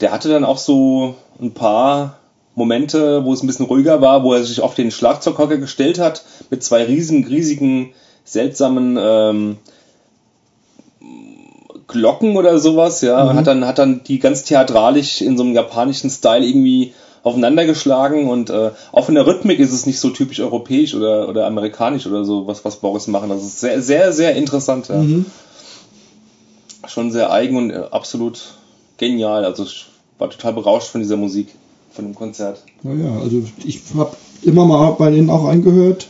der 0.00 0.10
hatte 0.12 0.28
dann 0.28 0.44
auch 0.44 0.58
so 0.58 1.14
ein 1.40 1.52
paar 1.52 2.17
Momente, 2.58 3.24
wo 3.24 3.32
es 3.32 3.42
ein 3.42 3.46
bisschen 3.46 3.66
ruhiger 3.66 4.00
war, 4.02 4.22
wo 4.24 4.34
er 4.34 4.44
sich 4.44 4.60
auf 4.60 4.74
den 4.74 4.90
Schlagzeughocker 4.90 5.56
gestellt 5.56 5.98
hat, 5.98 6.24
mit 6.50 6.62
zwei 6.62 6.84
riesigen, 6.84 7.24
riesigen, 7.26 7.92
seltsamen 8.24 8.98
ähm, 9.00 9.56
Glocken 11.86 12.36
oder 12.36 12.58
sowas, 12.58 13.00
ja, 13.00 13.24
Mhm. 13.24 13.36
hat 13.36 13.46
dann, 13.46 13.66
hat 13.66 13.78
dann 13.78 14.02
die 14.04 14.18
ganz 14.18 14.44
theatralisch 14.44 15.22
in 15.22 15.38
so 15.38 15.42
einem 15.44 15.54
japanischen 15.54 16.10
Style 16.10 16.44
irgendwie 16.44 16.92
aufeinander 17.22 17.64
geschlagen 17.64 18.28
und 18.28 18.50
äh, 18.50 18.70
auch 18.92 19.04
von 19.06 19.14
der 19.14 19.26
Rhythmik 19.26 19.58
ist 19.58 19.72
es 19.72 19.86
nicht 19.86 19.98
so 19.98 20.10
typisch 20.10 20.40
europäisch 20.40 20.94
oder, 20.94 21.28
oder 21.28 21.46
amerikanisch 21.46 22.06
oder 22.06 22.24
so, 22.24 22.46
was, 22.46 22.64
was 22.64 22.76
Boris 22.76 23.06
machen. 23.06 23.28
Das 23.30 23.42
ist 23.42 23.60
sehr, 23.60 23.80
sehr, 23.80 24.12
sehr 24.12 24.36
interessant, 24.36 24.88
ja. 24.88 24.96
Mhm. 24.96 25.24
Schon 26.86 27.10
sehr 27.10 27.32
eigen 27.32 27.56
und 27.56 27.70
äh, 27.70 27.82
absolut 27.90 28.40
genial. 28.98 29.44
Also 29.44 29.64
ich 29.64 29.86
war 30.18 30.30
total 30.30 30.52
berauscht 30.52 30.88
von 30.88 31.00
dieser 31.00 31.16
Musik, 31.16 31.48
von 31.98 32.04
dem 32.04 32.14
Konzert. 32.14 32.62
Ja, 32.84 32.94
ja, 32.94 33.18
also 33.18 33.42
ich 33.64 33.80
habe 33.96 34.16
immer 34.42 34.64
mal 34.66 34.92
bei 34.92 35.10
denen 35.10 35.30
auch 35.30 35.48
reingehört 35.48 36.06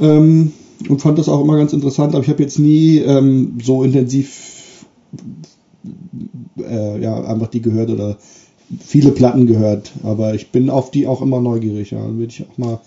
ähm, 0.00 0.54
und 0.88 1.02
fand 1.02 1.18
das 1.18 1.28
auch 1.28 1.42
immer 1.42 1.58
ganz 1.58 1.74
interessant, 1.74 2.14
aber 2.14 2.24
ich 2.24 2.30
habe 2.30 2.42
jetzt 2.42 2.58
nie 2.58 2.96
ähm, 2.96 3.58
so 3.62 3.82
intensiv 3.82 4.86
äh, 6.58 7.02
ja, 7.02 7.22
einfach 7.24 7.48
die 7.48 7.60
gehört 7.60 7.90
oder 7.90 8.16
viele 8.80 9.10
Platten 9.10 9.46
gehört, 9.46 9.92
aber 10.02 10.34
ich 10.34 10.50
bin 10.50 10.70
auf 10.70 10.90
die 10.90 11.06
auch 11.06 11.20
immer 11.20 11.42
neugierig, 11.42 11.90
ja, 11.90 12.02
würde 12.02 12.32
ich 12.32 12.46
auch 12.50 12.56
mal, 12.56 12.80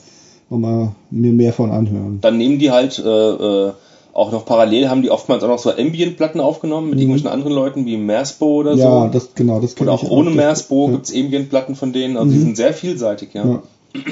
noch 0.50 0.57
mal 0.57 0.95
mir 1.12 1.33
mehr 1.33 1.53
von 1.53 1.69
anhören. 1.69 2.21
Dann 2.21 2.39
nehmen 2.39 2.57
die 2.57 2.71
halt 2.71 2.98
äh, 2.98 3.67
äh, 3.67 3.74
auch 4.13 4.32
noch 4.32 4.46
parallel, 4.46 4.89
haben 4.89 5.01
die 5.01 5.10
oftmals 5.10 5.44
auch 5.44 5.48
noch 5.48 5.60
so 5.60 5.72
Ambient-Platten 5.72 6.39
aufgenommen 6.41 6.88
mit 6.89 6.96
Mhm. 6.96 7.01
irgendwelchen 7.03 7.30
anderen 7.30 7.53
Leuten 7.53 7.86
wie 7.86 7.96
Mersbo 7.98 8.58
oder 8.58 8.74
Ja, 8.74 9.06
so. 9.06 9.10
das 9.13 9.36
genau, 9.36 9.60
das 9.62 9.75
kenn 9.75 9.88
Oder 9.88 9.94
auch 9.96 10.03
ohne 10.03 10.30
Das- 10.32 10.36
Mersbo 10.36 10.88
ja, 10.88 10.91
gibt's 10.94 11.13
Ambient-Platten 11.15 11.75
von 11.75 11.94
denen. 11.94 12.18
Also 12.18 12.32
die 12.32 12.38
Mhm. 12.38 12.41
sind 12.44 12.58
sehr 12.58 12.74
vielseitig, 12.74 13.34
ja. 13.34 13.46
ja, 13.46 13.63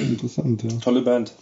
interessant, 0.01 0.63
ja. 0.63 0.69
Tolle 0.81 1.01
Band. 1.01 1.33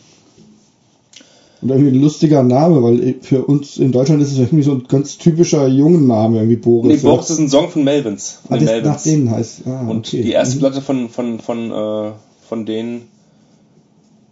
Und 1.61 1.69
irgendwie 1.69 1.89
ein 1.97 2.01
lustiger 2.01 2.43
Name, 2.43 2.83
weil 2.83 3.15
für 3.21 3.43
uns 3.43 3.77
in 3.77 3.91
Deutschland 3.91 4.21
ist 4.21 4.31
es 4.31 4.37
irgendwie 4.37 4.63
so 4.63 4.73
ein 4.73 4.83
ganz 4.87 5.17
typischer 5.17 5.67
Jungenname, 5.67 6.37
irgendwie 6.37 6.55
Boris. 6.57 6.91
Nee, 7.03 7.09
Boris 7.09 7.29
ist 7.31 7.39
ein 7.39 7.49
Song 7.49 7.69
von 7.69 7.83
Melvins. 7.83 8.39
Von 8.47 8.57
ah, 8.57 8.59
das 8.59 8.65
nach 8.67 8.73
Melvins. 8.73 9.03
denen 9.03 9.31
heißt. 9.31 9.61
Ah, 9.65 9.87
Und 9.89 10.07
okay. 10.07 10.21
die 10.21 10.31
erste 10.31 10.55
Mhm. 10.57 10.59
Platte 10.59 10.81
von, 10.81 11.09
von, 11.09 11.39
von, 11.39 11.71
äh, 11.71 12.11
von 12.47 12.65
denen, 12.67 13.07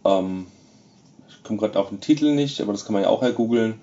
ähm, 0.05 0.45
ich 1.29 1.43
komme 1.43 1.59
gerade 1.59 1.79
auf 1.79 1.89
den 1.89 1.99
Titel 1.99 2.33
nicht, 2.35 2.61
aber 2.61 2.73
das 2.73 2.85
kann 2.85 2.93
man 2.93 3.01
ja 3.01 3.09
auch 3.09 3.23
googeln. 3.35 3.75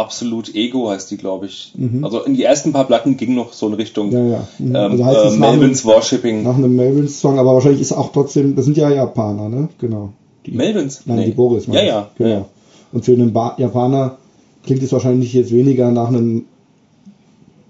Absolut 0.00 0.54
Ego 0.54 0.88
heißt 0.88 1.10
die, 1.10 1.18
glaube 1.18 1.44
ich. 1.46 1.74
Mhm. 1.76 2.02
Also 2.04 2.22
in 2.24 2.34
die 2.34 2.42
ersten 2.42 2.72
paar 2.72 2.84
Platten 2.86 3.18
ging 3.18 3.34
noch 3.34 3.52
so 3.52 3.66
in 3.66 3.74
Richtung 3.74 4.10
Ja, 4.10 4.24
ja. 4.24 4.48
Mhm. 4.58 4.74
ähm, 4.74 4.90
Also 4.92 5.04
heißt 5.04 5.34
äh, 5.34 5.38
Melvins 5.38 5.84
Worshipping. 5.84 6.42
Nach 6.42 6.56
einem 6.56 6.74
Melvins-Song, 6.74 7.38
aber 7.38 7.52
wahrscheinlich 7.52 7.82
ist 7.82 7.92
auch 7.92 8.10
trotzdem, 8.12 8.56
das 8.56 8.64
sind 8.64 8.78
ja 8.78 8.88
Japaner, 8.90 9.50
ne? 9.50 9.68
Genau. 9.78 10.12
Die, 10.46 10.52
Melvins? 10.52 11.02
Nein, 11.04 11.18
Nee. 11.18 11.24
die 11.26 11.32
Boris. 11.32 11.66
Ja, 11.66 11.82
ja. 11.82 12.08
Genau. 12.16 12.30
ja. 12.30 12.46
Und 12.92 13.04
für 13.04 13.12
einen 13.12 13.32
ba 13.34 13.54
Japaner 13.58 14.16
klingt 14.64 14.82
es 14.82 14.90
wahrscheinlich 14.92 15.34
jetzt 15.34 15.52
weniger 15.52 15.90
nach 15.90 16.08
einem 16.08 16.46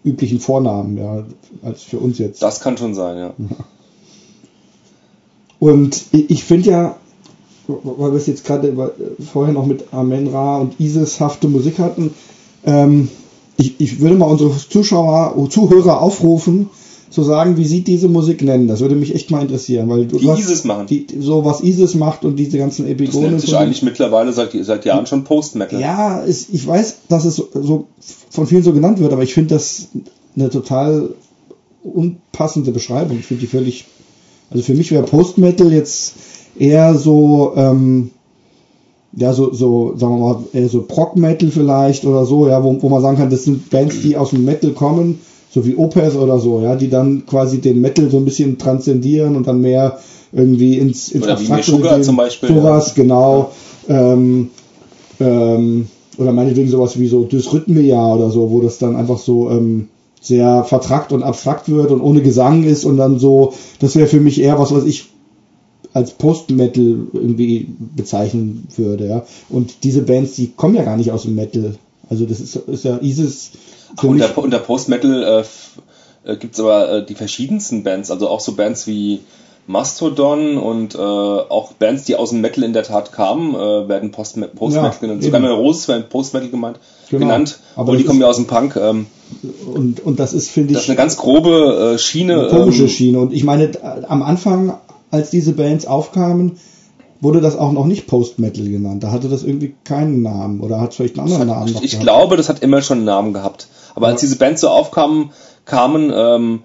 üblichen 0.04 0.38
Vornamen, 0.38 0.96
ja, 0.96 1.24
als 1.62 1.82
für 1.82 1.98
uns 1.98 2.18
jetzt. 2.18 2.42
Das 2.42 2.60
kann 2.60 2.76
schon 2.78 2.94
sein, 2.94 3.18
ja. 3.18 3.34
Und 5.58 6.04
ich 6.12 6.42
finde 6.44 6.70
ja, 6.70 6.96
weil 7.82 8.12
wir 8.12 8.18
es 8.18 8.26
jetzt 8.26 8.44
gerade 8.44 8.68
über- 8.68 8.92
vorher 9.32 9.52
noch 9.54 9.66
mit 9.66 9.84
Amen 9.92 10.28
Ra 10.28 10.58
und 10.58 10.78
Isis-hafte 10.80 11.48
Musik 11.48 11.78
hatten, 11.78 12.12
ähm, 12.64 13.08
ich, 13.56 13.74
ich 13.78 14.00
würde 14.00 14.16
mal 14.16 14.26
unsere 14.26 14.52
Zuschauer, 14.56 15.34
Zuhörer 15.50 16.00
aufrufen, 16.00 16.70
zu 17.10 17.24
sagen, 17.24 17.56
wie 17.56 17.64
sie 17.66 17.82
diese 17.82 18.08
Musik 18.08 18.40
nennen. 18.42 18.68
Das 18.68 18.80
würde 18.80 18.94
mich 18.94 19.14
echt 19.14 19.30
mal 19.32 19.42
interessieren, 19.42 19.88
weil 19.88 20.06
du 20.06 20.18
Die 20.18 20.30
hast 20.30 20.38
Isis 20.38 20.62
machen. 20.64 20.86
Die, 20.86 21.06
so 21.18 21.44
was 21.44 21.60
Isis 21.60 21.96
macht 21.96 22.24
und 22.24 22.36
diese 22.36 22.56
ganzen 22.56 22.84
Das 22.84 22.92
Epigonen. 22.92 23.30
nennt 23.30 23.40
sich 23.40 23.56
eigentlich 23.56 23.82
mittlerweile 23.82 24.32
seit, 24.32 24.52
seit 24.62 24.84
Jahren 24.84 25.06
schon 25.06 25.24
Post-Metal. 25.24 25.80
ja, 25.80 26.22
es, 26.24 26.48
ich 26.50 26.64
weiß, 26.66 26.98
dass 27.08 27.24
es 27.24 27.34
so, 27.36 27.48
so 27.52 27.86
von 28.30 28.46
vielen 28.46 28.62
so 28.62 28.72
genannt 28.72 29.00
wird, 29.00 29.12
aber 29.12 29.24
ich 29.24 29.34
finde 29.34 29.54
das 29.56 29.88
eine 30.36 30.50
total 30.50 31.10
unpassende 31.82 32.70
Beschreibung. 32.72 33.18
Ich 33.18 33.26
finde 33.26 33.40
die 33.42 33.46
völlig, 33.48 33.86
also 34.50 34.62
für 34.62 34.74
mich 34.74 34.90
wäre 34.92 35.02
Post-Metal 35.02 35.72
jetzt 35.72 36.14
eher 36.60 36.94
so, 36.94 37.52
ähm, 37.56 38.10
ja, 39.16 39.32
so, 39.32 39.52
so, 39.52 39.96
sagen 39.96 40.18
wir 40.18 40.20
mal, 40.20 40.44
eher 40.52 40.68
so 40.68 40.82
Prog-Metal 40.82 41.50
vielleicht 41.50 42.04
oder 42.04 42.24
so, 42.24 42.46
ja, 42.46 42.62
wo, 42.62 42.80
wo 42.80 42.88
man 42.88 43.02
sagen 43.02 43.16
kann, 43.16 43.30
das 43.30 43.44
sind 43.44 43.70
Bands, 43.70 44.02
die 44.02 44.16
aus 44.16 44.30
dem 44.30 44.44
Metal 44.44 44.70
kommen, 44.70 45.18
so 45.50 45.66
wie 45.66 45.74
Opeth 45.74 46.14
oder 46.14 46.38
so, 46.38 46.60
ja, 46.60 46.76
die 46.76 46.88
dann 46.88 47.26
quasi 47.26 47.60
den 47.60 47.80
Metal 47.80 48.08
so 48.10 48.18
ein 48.18 48.24
bisschen 48.24 48.58
transzendieren 48.58 49.34
und 49.34 49.48
dann 49.48 49.60
mehr 49.60 49.98
irgendwie 50.32 50.78
ins, 50.78 51.08
ins 51.08 51.24
Oder 51.24 51.32
Abstrakte 51.32 51.78
gehen. 51.78 52.02
zum 52.04 52.16
Beispiel, 52.16 52.50
Sowas, 52.50 52.94
genau. 52.94 53.50
Ähm, 53.88 54.50
ähm, 55.18 55.88
oder 56.18 56.32
meinetwegen 56.32 56.68
sowas 56.68 56.98
wie 57.00 57.08
so 57.08 57.24
Dysrhythmia 57.24 58.14
oder 58.14 58.30
so, 58.30 58.50
wo 58.50 58.60
das 58.60 58.78
dann 58.78 58.94
einfach 58.94 59.18
so 59.18 59.50
ähm, 59.50 59.88
sehr 60.20 60.64
vertrackt 60.64 61.12
und 61.12 61.22
abstrakt 61.22 61.68
wird 61.70 61.90
und 61.90 62.00
ohne 62.00 62.20
Gesang 62.20 62.62
ist 62.62 62.84
und 62.84 62.98
dann 62.98 63.18
so, 63.18 63.54
das 63.80 63.96
wäre 63.96 64.06
für 64.06 64.20
mich 64.20 64.40
eher 64.40 64.58
was, 64.58 64.72
was 64.72 64.84
ich 64.84 65.09
als 65.92 66.12
Post-Metal 66.12 67.06
irgendwie 67.12 67.66
bezeichnen 67.96 68.66
würde, 68.76 69.08
ja. 69.08 69.26
Und 69.48 69.82
diese 69.84 70.02
Bands, 70.02 70.34
die 70.36 70.48
kommen 70.52 70.74
ja 70.76 70.84
gar 70.84 70.96
nicht 70.96 71.10
aus 71.10 71.22
dem 71.22 71.34
Metal. 71.34 71.74
Also 72.08 72.26
das 72.26 72.40
ist, 72.40 72.56
ist 72.56 72.84
ja 72.84 72.98
ISIS 73.00 73.52
Ach, 73.96 74.04
unter, 74.04 74.36
unter 74.38 74.58
Post-Metal 74.58 75.44
äh, 76.24 76.32
äh, 76.32 76.36
gibt 76.36 76.54
es 76.54 76.60
aber 76.60 76.92
äh, 76.92 77.06
die 77.06 77.14
verschiedensten 77.14 77.82
Bands, 77.82 78.10
also 78.10 78.28
auch 78.28 78.40
so 78.40 78.52
Bands 78.52 78.86
wie 78.86 79.20
Mastodon 79.66 80.58
und 80.58 80.94
äh, 80.94 80.98
auch 80.98 81.72
Bands, 81.74 82.04
die 82.04 82.16
aus 82.16 82.30
dem 82.30 82.40
Metal 82.40 82.64
in 82.64 82.72
der 82.72 82.82
Tat 82.82 83.12
kamen, 83.12 83.54
äh, 83.54 83.88
werden 83.88 84.10
Post- 84.10 84.38
Post-Metal 84.54 84.92
Ja, 84.92 84.98
genannt. 85.00 85.22
Sogar. 85.22 85.40
Neurosis 85.40 85.86
werden 85.88 86.04
Post-Metal 86.08 86.48
gemeint, 86.50 86.78
Genau. 87.08 87.26
genannt, 87.26 87.58
Aber 87.76 87.92
die 87.92 87.98
das 88.02 88.06
kommen 88.08 88.20
ja 88.20 88.26
aus 88.28 88.36
dem 88.36 88.46
Punk. 88.46 88.76
Ähm, 88.76 89.06
und, 89.72 90.00
und 90.04 90.18
das 90.18 90.32
ist, 90.32 90.50
finde 90.50 90.74
das 90.74 90.82
ich, 90.82 90.88
ist 90.88 90.90
eine 90.90 90.96
ganz 90.96 91.16
grobe 91.16 91.94
äh, 91.94 91.98
Schiene. 91.98 92.40
eine 92.40 92.48
komische 92.48 92.82
ähm, 92.84 92.88
Schiene. 92.88 93.18
Und 93.20 93.32
ich 93.32 93.44
meine, 93.44 93.70
am 94.08 94.22
Anfang, 94.22 94.74
als 95.10 95.30
diese 95.30 95.52
Bands 95.52 95.86
aufkamen, 95.86 96.58
wurde 97.20 97.40
das 97.40 97.56
auch 97.56 97.72
noch 97.72 97.86
nicht 97.86 98.06
Post-Metal 98.06 98.66
genannt. 98.68 99.02
Da 99.02 99.10
hatte 99.10 99.28
das 99.28 99.42
irgendwie 99.42 99.74
keinen 99.84 100.22
Namen 100.22 100.60
oder 100.60 100.80
hat 100.80 100.94
vielleicht 100.94 101.18
einen 101.18 101.30
anderen 101.30 101.48
Namen 101.48 101.72
noch 101.72 101.82
Ich 101.82 101.92
gehabt. 101.92 102.04
glaube, 102.04 102.36
das 102.36 102.48
hat 102.48 102.62
immer 102.62 102.80
schon 102.82 102.98
einen 102.98 103.06
Namen 103.06 103.32
gehabt. 103.32 103.68
Aber 103.94 104.06
als 104.06 104.20
diese 104.20 104.36
Bands 104.36 104.60
so 104.62 104.68
aufkamen, 104.68 105.30
kamen, 105.66 106.10
ähm, 106.14 106.60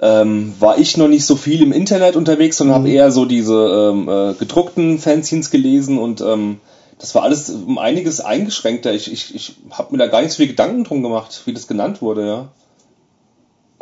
ähm, 0.00 0.54
war 0.58 0.78
ich 0.78 0.96
noch 0.96 1.08
nicht 1.08 1.24
so 1.24 1.36
viel 1.36 1.62
im 1.62 1.72
Internet 1.72 2.16
unterwegs, 2.16 2.56
sondern 2.56 2.74
habe 2.74 2.90
eher 2.90 3.12
so 3.12 3.24
diese 3.26 3.92
ähm, 3.92 4.08
äh, 4.08 4.34
gedruckten 4.34 4.98
Fanzines 4.98 5.50
gelesen 5.50 5.98
und 5.98 6.20
ähm, 6.20 6.58
das 6.98 7.14
war 7.14 7.22
alles 7.22 7.50
um 7.50 7.78
einiges 7.78 8.20
eingeschränkter. 8.20 8.92
Ich, 8.92 9.12
ich, 9.12 9.34
ich 9.34 9.56
habe 9.70 9.92
mir 9.92 9.98
da 9.98 10.06
gar 10.06 10.22
nicht 10.22 10.32
so 10.32 10.38
viel 10.38 10.48
Gedanken 10.48 10.84
drum 10.84 11.02
gemacht, 11.02 11.42
wie 11.44 11.52
das 11.52 11.66
genannt 11.68 12.02
wurde, 12.02 12.26
ja. 12.26 12.48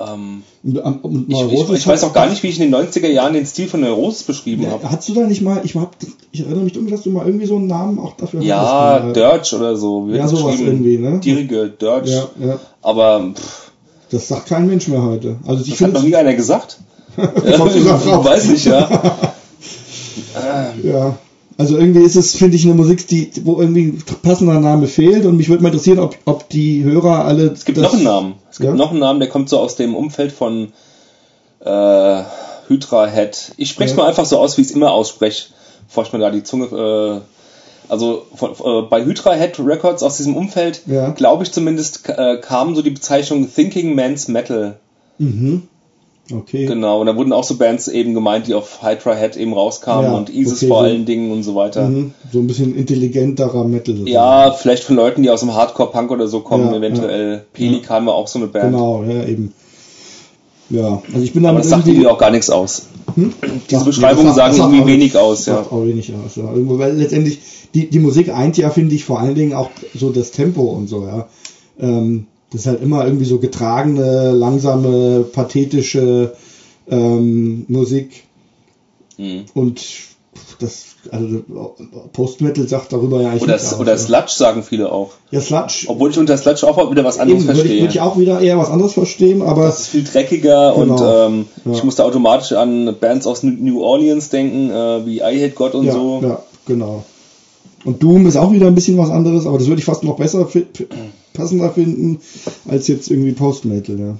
Ähm, 0.09 0.42
Und, 0.62 0.78
und 1.04 1.30
ich, 1.30 1.52
ich, 1.52 1.71
ich 1.71 1.87
weiß 1.87 2.04
auch 2.04 2.12
gar 2.12 2.28
nicht, 2.28 2.42
wie 2.42 2.49
ich 2.49 2.61
in 2.61 2.71
den 2.71 2.75
90er 2.75 3.09
Jahren 3.09 3.35
den 3.35 3.47
Stil 3.47 3.68
von 3.68 3.80
Neurosis 3.80 4.23
beschrieben 4.23 4.71
habe. 4.71 4.90
Hast 4.90 5.09
du 5.09 5.14
da 5.14 5.23
nicht 5.23 5.42
mal, 5.42 5.61
ich, 5.64 5.75
hab, 5.75 5.97
ich 6.30 6.40
erinnere 6.40 6.64
mich 6.64 6.73
dunkel, 6.73 6.92
dass 6.92 7.02
du 7.02 7.11
mal 7.11 7.26
irgendwie 7.26 7.47
so 7.47 7.56
einen 7.56 7.66
Namen 7.66 7.99
auch 7.99 8.16
dafür 8.16 8.42
Ja, 8.42 9.00
hattest. 9.00 9.16
Dirge 9.16 9.56
oder 9.56 9.76
so. 9.76 10.09
Ja, 10.09 10.28
sowas 10.28 10.61
irgendwie, 10.61 10.99
ne? 10.99 11.18
Dirige, 11.18 11.68
Dirge. 11.68 12.11
Ja, 12.11 12.28
ja. 12.40 12.61
Aber 12.80 13.32
pff, 13.35 13.73
Das 14.11 14.28
sagt 14.28 14.47
kein 14.47 14.66
Mensch 14.66 14.88
mehr 14.88 15.02
heute. 15.02 15.37
Also 15.47 15.64
ich 15.64 15.71
das 15.71 15.80
hat 15.80 15.92
noch 15.92 16.02
nie 16.02 16.16
einer 16.16 16.35
gesagt. 16.35 16.78
hast 17.16 17.25
Frau. 18.04 18.25
Weiß 18.25 18.50
ich, 18.50 18.64
ja. 18.64 18.88
ja. 20.82 21.16
Also 21.59 21.76
irgendwie 21.76 22.00
ist 22.02 22.16
es, 22.16 22.37
finde 22.37 22.56
ich, 22.56 22.64
eine 22.64 22.75
Musik, 22.75 23.06
die, 23.09 23.30
wo 23.44 23.61
irgendwie 23.61 23.88
ein 23.88 24.02
passender 24.23 24.59
Name 24.61 24.87
fehlt 24.87 25.26
und 25.26 25.37
mich 25.37 25.49
würde 25.49 25.62
mal 25.62 25.68
interessieren, 25.71 25.99
ob, 25.99 26.16
ob 26.25 26.49
die 26.49 26.82
Hörer 26.85 27.25
alle. 27.25 27.47
Es 27.52 27.64
gibt 27.64 27.78
noch 27.78 27.92
einen 27.92 28.04
Namen. 28.04 28.35
Es 28.50 28.59
gibt 28.59 28.71
Ja? 28.71 28.76
noch 28.76 28.90
einen 28.90 29.00
Namen, 29.00 29.21
der 29.21 29.28
kommt 29.28 29.49
so 29.49 29.59
aus 29.59 29.76
dem 29.76 29.94
Umfeld 29.94 30.32
von 30.32 30.73
äh, 31.64 32.23
Hydra 32.68 33.06
Head. 33.06 33.52
Ich 33.56 33.71
spreche 33.71 33.92
Ja. 33.92 34.02
mal 34.02 34.09
einfach 34.09 34.25
so 34.26 34.38
aus, 34.38 34.56
wie 34.56 34.62
ich 34.62 34.68
es 34.68 34.75
immer 34.75 34.92
ausspreche. 34.92 35.49
Bevor 35.88 36.04
ich 36.04 36.12
mir 36.12 36.18
da 36.21 36.30
die 36.30 36.42
Zunge. 36.42 36.66
Äh, 36.66 37.21
also 37.88 38.23
von, 38.35 38.52
äh, 38.52 38.88
bei 38.88 39.04
Hydra 39.04 39.35
Head 39.35 39.59
Records 39.61 40.02
aus 40.02 40.16
diesem 40.16 40.37
Umfeld, 40.37 40.82
Ja. 40.87 41.11
glaube 41.11 41.42
ich 41.44 41.52
zumindest, 41.52 42.09
äh, 42.09 42.38
kam 42.40 42.75
so 42.75 42.80
die 42.82 42.90
Bezeichnung 42.90 43.52
Thinking 43.52 43.94
Man's 43.94 44.28
Metal. 44.28 44.78
Mhm. 45.18 45.64
Okay. 46.31 46.67
Genau, 46.67 47.00
und 47.00 47.07
da 47.07 47.17
wurden 47.17 47.33
auch 47.33 47.43
so 47.45 47.57
Bands 47.57 47.88
eben 47.88 48.14
gemeint, 48.14 48.47
die 48.47 48.55
auf 48.55 48.81
Hydra 48.83 49.14
Head 49.14 49.37
eben 49.37 49.52
rauskamen 49.52 50.05
Ja, 50.12 50.17
und 50.17 50.31
Isis 50.31 50.59
okay, 50.59 50.69
vor 50.69 50.79
so- 50.79 50.85
allen 50.85 51.05
Dingen 51.05 51.33
und 51.33 51.43
so 51.43 51.55
weiter. 51.57 51.88
Mhm. 51.88 52.14
So 52.33 52.38
ein 52.38 52.47
bisschen 52.47 52.76
intelligenterer 52.76 53.64
Metal. 53.64 53.95
sozusagen. 53.97 54.07
Ja, 54.12 54.52
vielleicht 54.52 54.85
von 54.85 54.97
Leuten, 54.97 55.23
die 55.25 55.31
aus 55.31 55.41
dem 55.41 55.52
Hardcore-Punk 55.55 56.11
oder 56.11 56.29
so 56.29 56.41
kommen, 56.41 56.71
Ja, 56.71 56.76
eventuell. 56.79 57.45
Pelikan 57.52 58.07
war 58.07 58.14
auch 58.14 58.29
so 58.29 58.38
eine 58.38 58.47
Band. 58.49 58.73
Genau, 58.73 59.02
ja, 59.02 59.25
eben. 59.25 59.52
Ja, 60.71 61.02
also 61.12 61.23
ich 61.23 61.33
bin 61.33 61.45
Aber 61.45 61.55
damit 61.55 61.64
das 61.64 61.71
sagt 61.71 61.87
irgendwie... 61.87 62.07
auch 62.07 62.19
gar 62.19 62.31
nichts 62.31 62.49
aus. 62.49 62.87
Hm? 63.14 63.35
Diese 63.69 63.81
Ja, 63.81 63.83
Beschreibungen 63.85 64.33
sagen 64.33 64.55
sagt 64.57 64.73
irgendwie 64.73 64.91
wenig 64.91 65.17
aus, 65.17 65.45
ja. 65.47 65.57
Sagt 65.57 65.73
auch 65.73 65.85
wenig 65.85 66.12
aus, 66.14 66.37
ja. 66.37 66.45
Irgendwo, 66.50 66.79
weil 66.79 66.97
letztendlich 66.97 67.41
die, 67.75 67.91
die 67.91 67.99
Musik 67.99 68.31
eint 68.35 68.57
ja, 68.57 68.71
finde 68.71 68.95
ich, 68.95 69.05
vor 69.05 69.19
allen 69.21 69.35
Dingen 69.35 69.52
auch 69.55 69.69
so 69.95 70.11
das 70.11 70.31
Tempo 70.31 70.62
und 70.62 70.88
so, 70.88 71.05
ja. 71.05 71.26
Ähm, 71.81 72.26
das 72.52 72.61
ist 72.62 72.66
halt 72.66 72.82
immer 72.82 73.04
irgendwie 73.04 73.25
so 73.25 73.38
getragene, 73.38 74.32
langsame, 74.32 75.21
pathetische 75.32 76.35
ähm, 76.90 77.64
Musik 77.68 78.25
Mhm. 79.18 79.44
und 79.54 79.80
das, 80.59 80.87
also 81.11 81.42
Post-Metal 82.14 82.66
sagt 82.66 82.92
darüber 82.94 83.21
ja 83.21 83.28
eigentlich 83.30 83.42
Oder, 83.42 83.54
aus, 83.56 83.78
oder 83.78 83.92
ja. 83.92 83.99
Sludge 83.99 84.32
sagen 84.35 84.62
viele 84.62 84.90
auch. 84.90 85.11
Ja, 85.30 85.40
Sludge. 85.40 85.85
Obwohl 85.88 86.11
ich 86.11 86.18
unter 86.18 86.37
Sludge 86.38 86.66
auch 86.66 86.90
wieder 86.90 87.04
was 87.04 87.18
anderes 87.18 87.42
Eben, 87.42 87.49
würde 87.49 87.59
ich, 87.61 87.66
verstehe. 87.66 87.82
würde 87.82 87.92
ich 87.94 88.00
auch 88.00 88.16
wieder 88.18 88.40
eher 88.40 88.56
was 88.59 88.71
anderes 88.71 88.94
verstehen, 88.94 89.42
aber 89.42 89.66
Das 89.66 89.80
ist 89.80 89.88
viel 89.88 90.04
dreckiger 90.04 90.75
Genau. 90.76 90.94
und 90.94 91.00
ähm, 91.35 91.44
Ja. 91.66 91.73
ich 91.73 91.85
musste 91.85 92.04
automatisch 92.04 92.52
an 92.52 92.97
Bands 92.99 93.26
aus 93.26 93.42
New 93.42 93.82
Orleans 93.82 94.30
denken, 94.30 94.71
äh, 94.71 95.04
wie 95.06 95.18
I 95.18 95.42
Hate 95.44 95.50
God 95.50 95.75
und 95.75 95.85
ja, 95.85 95.92
so. 95.92 96.21
ja, 96.23 96.42
genau. 96.66 97.04
Und 97.85 98.02
Doom 98.02 98.26
ist 98.26 98.37
auch 98.37 98.52
wieder 98.52 98.66
ein 98.68 98.75
bisschen 98.75 98.97
was 98.97 99.11
anderes, 99.11 99.44
aber 99.47 99.59
das 99.59 99.66
würde 99.66 99.80
ich 99.80 99.85
fast 99.85 100.04
noch 100.04 100.16
besser, 100.16 100.49
passender 101.34 101.70
finden, 101.72 102.20
als 102.68 102.88
jetzt 102.88 103.10
irgendwie 103.10 103.32
Post-Metal, 103.32 103.98
ja. 103.98 104.18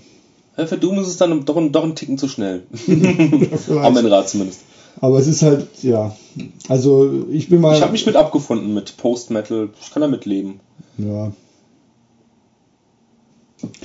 Ja, 0.57 0.67
Für 0.67 0.77
Doom 0.79 0.99
ist 0.99 1.09
es 1.09 1.17
dann 1.17 1.45
doch, 1.45 1.57
ein- 1.57 1.73
doch 1.73 1.85
ein 1.85 1.95
Ticken 1.95 2.19
zu 2.19 2.29
schnell. 2.29 2.63
Vielleicht. 2.75 3.69
Amenrad 3.71 4.29
zumindest. 4.29 4.61
Aber 5.01 5.19
es 5.19 5.27
ist 5.27 5.43
halt, 5.43 5.67
ja, 5.83 6.15
also 6.69 7.25
ich 7.31 7.49
bin 7.49 7.61
mal, 7.63 7.75
Ich 7.75 7.83
habe 7.83 7.93
mich 7.93 8.05
mit 8.07 8.17
abgefunden 8.17 8.75
mit 8.75 8.97
Post-Metal. 8.99 9.71
Ich 9.81 9.91
kann 9.91 10.03
damit 10.03 10.27
leben. 10.27 10.61
ja, 10.99 11.33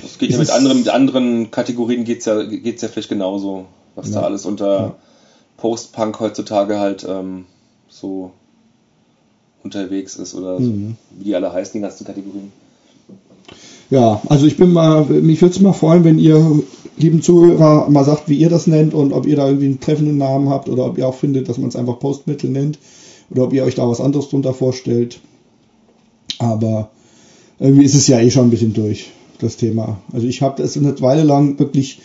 Es 0.04 0.18
geht 0.18 0.30
ja 0.30 0.38
mit 0.38 0.50
anderen, 0.50 0.78
mit 0.78 0.88
anderen 0.88 1.50
Kategorien 1.50 2.04
geht's 2.04 2.24
ja, 2.26 2.42
geht's 2.42 2.82
ja 2.82 2.88
vielleicht 2.88 3.08
genauso, 3.08 3.66
was 3.94 4.10
da 4.10 4.20
Ja. 4.20 4.26
alles 4.26 4.44
unter 4.44 4.78
Ja. 4.80 4.94
Post-Punk 5.56 6.20
heutzutage 6.20 6.78
halt 6.78 7.06
ähm, 7.08 7.46
so 7.88 8.32
unterwegs 9.62 10.16
ist 10.16 10.34
oder 10.34 10.56
so, 10.60 10.68
Mhm. 10.70 10.96
wie 11.16 11.24
die 11.24 11.34
alle 11.34 11.52
heißen, 11.52 11.72
die 11.74 11.80
ganzen 11.80 12.06
Kategorien. 12.06 12.52
Ja, 13.90 14.20
also 14.28 14.46
ich 14.46 14.56
bin 14.56 14.72
mal, 14.72 15.04
mich 15.04 15.40
würde 15.40 15.54
es 15.54 15.60
mal 15.60 15.72
freuen, 15.72 16.04
wenn 16.04 16.18
ihr, 16.18 16.62
lieben 16.98 17.22
Zuhörer, 17.22 17.88
mal 17.88 18.04
sagt, 18.04 18.28
wie 18.28 18.36
ihr 18.36 18.50
das 18.50 18.66
nennt 18.66 18.92
und 18.92 19.12
ob 19.12 19.26
ihr 19.26 19.36
da 19.36 19.46
irgendwie 19.46 19.66
einen 19.66 19.80
treffenden 19.80 20.18
Namen 20.18 20.48
habt 20.48 20.68
oder 20.68 20.86
ob 20.86 20.98
ihr 20.98 21.06
auch 21.08 21.14
findet, 21.14 21.48
dass 21.48 21.58
man 21.58 21.68
es 21.68 21.76
einfach 21.76 21.98
Post-Metal 21.98 22.50
nennt 22.50 22.78
oder 23.30 23.44
ob 23.44 23.52
ihr 23.52 23.64
euch 23.64 23.76
da 23.76 23.88
was 23.88 24.00
anderes 24.00 24.28
drunter 24.28 24.52
vorstellt. 24.52 25.20
Aber 26.38 26.90
irgendwie 27.58 27.84
ist 27.84 27.94
es 27.94 28.06
ja 28.08 28.20
eh 28.20 28.30
schon 28.30 28.48
ein 28.48 28.50
bisschen 28.50 28.74
durch, 28.74 29.10
das 29.40 29.56
Thema. 29.56 30.00
Also 30.12 30.26
ich 30.26 30.42
habe 30.42 30.60
das 30.60 30.76
eine 30.76 31.00
Weile 31.00 31.22
lang 31.22 31.58
wirklich 31.58 32.00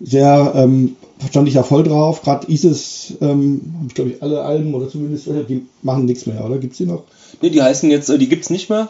sehr, 0.00 0.52
ähm, 0.54 0.96
stand 1.28 1.48
ich 1.48 1.54
da 1.54 1.62
voll 1.62 1.82
drauf. 1.82 2.22
Gerade 2.22 2.50
ISIS, 2.50 3.14
ähm, 3.20 3.60
habe 3.76 3.86
ich 3.88 3.94
glaube 3.94 4.10
ich 4.10 4.22
alle 4.22 4.42
Alben 4.42 4.74
oder 4.74 4.88
zumindest, 4.88 5.28
äh, 5.28 5.44
die 5.44 5.66
machen 5.82 6.04
nichts 6.04 6.26
mehr, 6.26 6.44
oder? 6.44 6.58
Gibt's 6.58 6.78
die 6.78 6.86
noch? 6.86 7.04
Nee, 7.40 7.50
die 7.50 7.62
heißen 7.62 7.90
jetzt, 7.90 8.10
äh, 8.10 8.18
die 8.18 8.28
gibt's 8.28 8.50
nicht 8.50 8.68
mehr, 8.68 8.88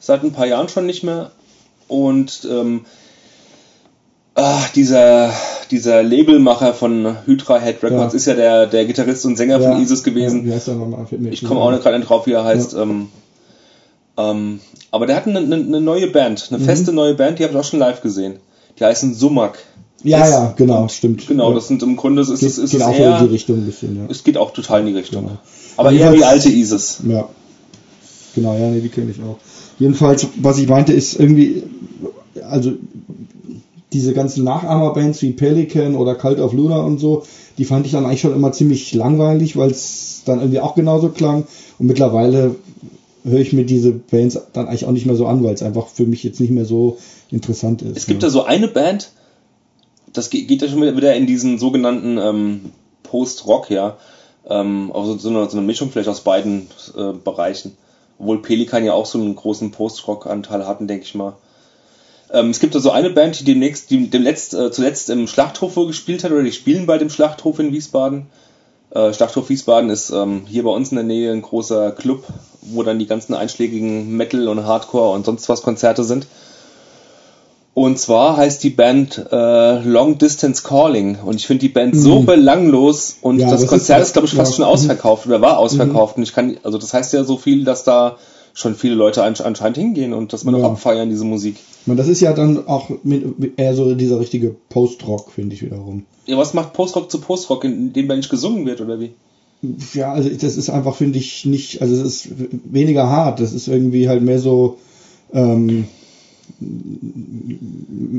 seit 0.00 0.24
ein 0.24 0.32
paar 0.32 0.46
Jahren 0.46 0.68
schon 0.68 0.86
nicht 0.86 1.02
mehr. 1.02 1.32
Und 1.88 2.46
ähm, 2.50 2.82
ah, 4.34 4.60
dieser, 4.74 5.32
dieser 5.70 6.02
Labelmacher 6.02 6.74
von 6.74 7.16
Hydra 7.26 7.58
Head 7.60 7.82
Records 7.82 8.12
Ja. 8.12 8.16
ist 8.16 8.26
ja 8.26 8.34
der, 8.34 8.66
der 8.66 8.84
Gitarrist 8.84 9.24
und 9.26 9.36
Sänger 9.36 9.60
Ja, 9.60 9.72
von 9.72 9.82
ISIS 9.82 10.02
gewesen. 10.04 10.44
Wie 10.46 10.52
heißt 10.52 10.68
der 10.68 10.74
nochmal? 10.74 11.06
Ich 11.30 11.44
komme 11.44 11.60
auch 11.60 11.70
nicht 11.70 11.82
gerade 11.82 11.98
nicht 11.98 12.08
drauf, 12.08 12.26
wie 12.26 12.32
er 12.32 12.44
heißt. 12.44 12.74
Ähm, 12.74 13.08
ähm, 14.16 14.60
aber 14.90 15.06
der 15.06 15.16
hat 15.16 15.26
eine, 15.26 15.38
eine, 15.38 15.80
neue 15.80 16.08
Band, 16.08 16.50
Mhm. 16.50 16.56
eine 16.56 16.64
feste 16.64 16.92
neue 16.92 17.14
Band, 17.14 17.38
die 17.38 17.44
habe 17.44 17.52
ich 17.54 17.58
auch 17.60 17.64
schon 17.64 17.78
live 17.78 18.00
gesehen. 18.02 18.36
Die 18.78 18.84
heißen 18.84 19.14
Sumak. 19.14 19.58
Ja, 20.04 20.20
Das- 20.20 20.30
ja, 20.30 20.54
genau, 20.56 20.86
stimmt. 20.88 21.26
Genau, 21.26 21.52
das 21.52 21.66
sind 21.68 21.82
im 21.82 21.96
Grunde, 21.96 22.22
es 22.22 22.28
ist, 22.28 22.40
geht, 22.40 22.50
es 22.50 22.58
ist 22.58 22.70
geht 22.70 22.80
es 22.80 22.86
auch 22.86 22.94
eher, 22.94 23.18
in 23.18 23.26
die 23.26 23.32
Richtung 23.32 23.56
ein 23.58 23.66
bisschen, 23.66 23.96
ja. 23.96 24.02
es 24.08 24.22
geht 24.22 24.36
auch 24.36 24.52
total 24.52 24.80
in 24.80 24.86
die 24.86 24.92
Richtung. 24.96 25.24
Genau. 25.24 25.38
Aber 25.76 25.90
eher 25.92 26.12
wie 26.12 26.22
alte 26.22 26.48
ISIS. 26.48 27.00
Ja. 27.08 27.28
Genau, 28.34 28.54
ja, 28.54 28.68
nee, 28.68 28.80
die 28.80 28.88
kenne 28.90 29.10
ich 29.10 29.18
auch. 29.20 29.38
Jedenfalls, 29.78 30.26
was 30.40 30.58
ich 30.58 30.68
meinte, 30.68 30.92
ist 30.92 31.18
irgendwie, 31.18 31.62
also 32.48 32.72
diese 33.92 34.12
ganzen 34.12 34.44
Nachahmerbands 34.44 35.22
wie 35.22 35.32
Pelican 35.32 35.96
oder 35.96 36.14
Cult 36.14 36.40
of 36.40 36.52
Luna 36.52 36.80
und 36.80 36.98
so, 36.98 37.24
die 37.56 37.64
fand 37.64 37.86
ich 37.86 37.92
dann 37.92 38.04
eigentlich 38.04 38.20
schon 38.20 38.34
immer 38.34 38.52
ziemlich 38.52 38.92
langweilig, 38.94 39.56
weil 39.56 39.70
es 39.70 40.22
dann 40.24 40.40
irgendwie 40.40 40.60
auch 40.60 40.74
genauso 40.74 41.08
klang. 41.08 41.46
Und 41.78 41.86
mittlerweile 41.86 42.56
höre 43.24 43.40
ich 43.40 43.52
mir 43.52 43.64
diese 43.64 43.92
Bands 43.92 44.38
dann 44.52 44.68
eigentlich 44.68 44.84
auch 44.84 44.92
nicht 44.92 45.06
mehr 45.06 45.16
so 45.16 45.26
an, 45.26 45.42
weil 45.42 45.54
es 45.54 45.62
einfach 45.62 45.88
für 45.88 46.04
mich 46.04 46.22
jetzt 46.22 46.40
nicht 46.40 46.50
mehr 46.50 46.64
so 46.64 46.98
interessant 47.30 47.82
ist. 47.82 47.96
Es 47.96 48.06
gibt 48.06 48.22
ja. 48.22 48.28
da 48.28 48.32
so 48.32 48.44
eine 48.44 48.68
Band, 48.68 49.10
das 50.12 50.30
geht, 50.30 50.50
ja 50.62 50.68
schon 50.68 50.80
wieder- 50.82 50.96
wieder 50.96 51.14
in 51.14 51.26
diesen 51.26 51.58
sogenannten 51.58 52.18
ähm, 52.18 52.60
Post-Rock, 53.02 53.70
ja. 53.70 53.96
Ähm, 54.48 54.90
also 54.94 55.16
so 55.18 55.28
eine, 55.28 55.48
so 55.48 55.56
eine 55.56 55.66
Mischung 55.66 55.90
vielleicht 55.90 56.08
aus 56.08 56.20
beiden 56.20 56.68
äh, 56.96 57.12
Bereichen. 57.12 57.72
Obwohl 58.18 58.42
Pelikan 58.42 58.84
ja 58.84 58.92
auch 58.92 59.06
so 59.06 59.18
einen 59.18 59.36
großen 59.36 59.70
Post-Rock-Anteil 59.70 60.66
hatten, 60.66 60.88
denke 60.88 61.04
ich 61.04 61.14
mal. 61.14 61.34
Ähm, 62.30 62.50
es 62.50 62.60
gibt 62.60 62.74
da 62.74 62.80
so 62.80 62.90
eine 62.90 63.10
Band, 63.10 63.40
die 63.40 63.44
demnächst, 63.44 63.90
die 63.90 64.10
demnächst, 64.10 64.54
äh, 64.54 64.70
zuletzt 64.70 65.08
im 65.10 65.26
Schlachthof 65.26 65.74
gespielt 65.74 66.24
hat, 66.24 66.32
oder 66.32 66.42
die 66.42 66.52
spielen 66.52 66.86
bei 66.86 66.98
dem 66.98 67.10
Schlachthof 67.10 67.58
in 67.58 67.72
Wiesbaden. 67.72 68.26
Äh, 68.90 69.12
Schlachthof 69.12 69.48
Wiesbaden 69.48 69.90
ist 69.90 70.10
ähm, 70.10 70.42
hier 70.46 70.64
bei 70.64 70.70
uns 70.70 70.90
in 70.90 70.96
der 70.96 71.04
Nähe 71.04 71.32
ein 71.32 71.42
großer 71.42 71.92
Club, 71.92 72.24
wo 72.62 72.82
dann 72.82 72.98
die 72.98 73.06
ganzen 73.06 73.34
einschlägigen 73.34 74.16
Metal- 74.16 74.48
und 74.48 74.66
Hardcore- 74.66 75.14
und 75.14 75.26
sonst 75.26 75.48
was 75.48 75.62
Konzerte 75.62 76.04
sind. 76.04 76.26
Und 77.80 77.96
zwar 78.00 78.36
heißt 78.36 78.64
die 78.64 78.70
Band 78.70 79.24
äh, 79.30 79.78
Long 79.84 80.18
Distance 80.18 80.62
Calling. 80.64 81.16
Und 81.24 81.36
ich 81.36 81.46
finde 81.46 81.60
die 81.60 81.68
Band 81.68 81.94
so 81.94 82.20
belanglos 82.22 83.18
und 83.20 83.36
Mhm. 83.36 83.40
Ja, 83.42 83.50
das, 83.52 83.60
das 83.60 83.70
Konzert 83.70 84.00
ist- 84.00 84.08
ist, 84.08 84.12
glaube 84.14 84.26
ich, 84.26 84.34
fast 84.34 84.50
ja. 84.52 84.56
schon 84.56 84.64
Mhm. 84.64 84.72
ausverkauft 84.72 85.26
oder 85.28 85.40
war 85.40 85.58
ausverkauft. 85.58 86.16
Und 86.16 86.24
ich 86.24 86.32
kann, 86.32 86.56
also 86.64 86.76
das 86.78 86.92
heißt 86.92 87.12
ja 87.12 87.22
so 87.22 87.36
viel, 87.36 87.64
dass 87.64 87.84
da 87.84 88.16
schon 88.52 88.74
viele 88.74 88.94
Leute 88.96 89.22
ansch- 89.24 89.42
anscheinend 89.42 89.76
hingehen 89.78 90.12
und 90.12 90.32
dass 90.32 90.42
man 90.42 90.56
Ja. 90.56 90.64
auch 90.64 90.72
abfeiern, 90.72 91.08
diese 91.08 91.24
Musik. 91.24 91.54
Meine, 91.86 91.98
das 91.98 92.08
ist 92.08 92.20
ja 92.20 92.32
dann 92.32 92.66
auch 92.66 92.88
mit 93.04 93.56
eher 93.56 93.76
so 93.76 93.94
dieser 93.94 94.18
richtige 94.18 94.56
Post-Rock, 94.70 95.30
finde 95.30 95.54
ich 95.54 95.62
wiederum. 95.62 96.04
Ja, 96.26 96.36
was 96.36 96.54
macht 96.54 96.72
Postrock 96.72 97.08
zu 97.12 97.20
Postrock, 97.20 97.62
in 97.62 97.92
dem 97.92 98.08
da 98.08 98.16
nicht 98.16 98.28
gesungen 98.30 98.66
wird, 98.66 98.80
oder 98.80 98.98
wie? 98.98 99.12
Ja, 99.94 100.12
also 100.12 100.28
das 100.28 100.56
ist 100.56 100.68
einfach, 100.70 100.96
finde 100.96 101.18
ich, 101.20 101.44
nicht, 101.44 101.80
also 101.80 101.94
es 101.94 102.00
ist 102.02 102.28
weniger 102.64 103.08
hart. 103.08 103.38
Das 103.38 103.52
ist 103.52 103.68
irgendwie 103.68 104.08
halt 104.08 104.22
mehr 104.22 104.40
so 104.40 104.78
ähm, 105.32 105.86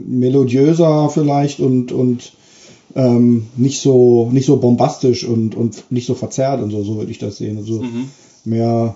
melodiöser 0.07 1.09
vielleicht 1.09 1.59
und, 1.59 1.91
und 1.91 2.33
ähm, 2.95 3.47
nicht 3.55 3.81
so 3.81 4.29
nicht 4.31 4.45
so 4.45 4.57
bombastisch 4.57 5.23
und, 5.23 5.55
und 5.55 5.91
nicht 5.91 6.07
so 6.07 6.15
verzerrt 6.15 6.61
und 6.61 6.71
so, 6.71 6.83
so 6.83 6.97
würde 6.97 7.11
ich 7.11 7.19
das 7.19 7.37
sehen. 7.37 7.57
Also 7.57 7.81
Mhm. 7.81 8.09
mehr 8.45 8.95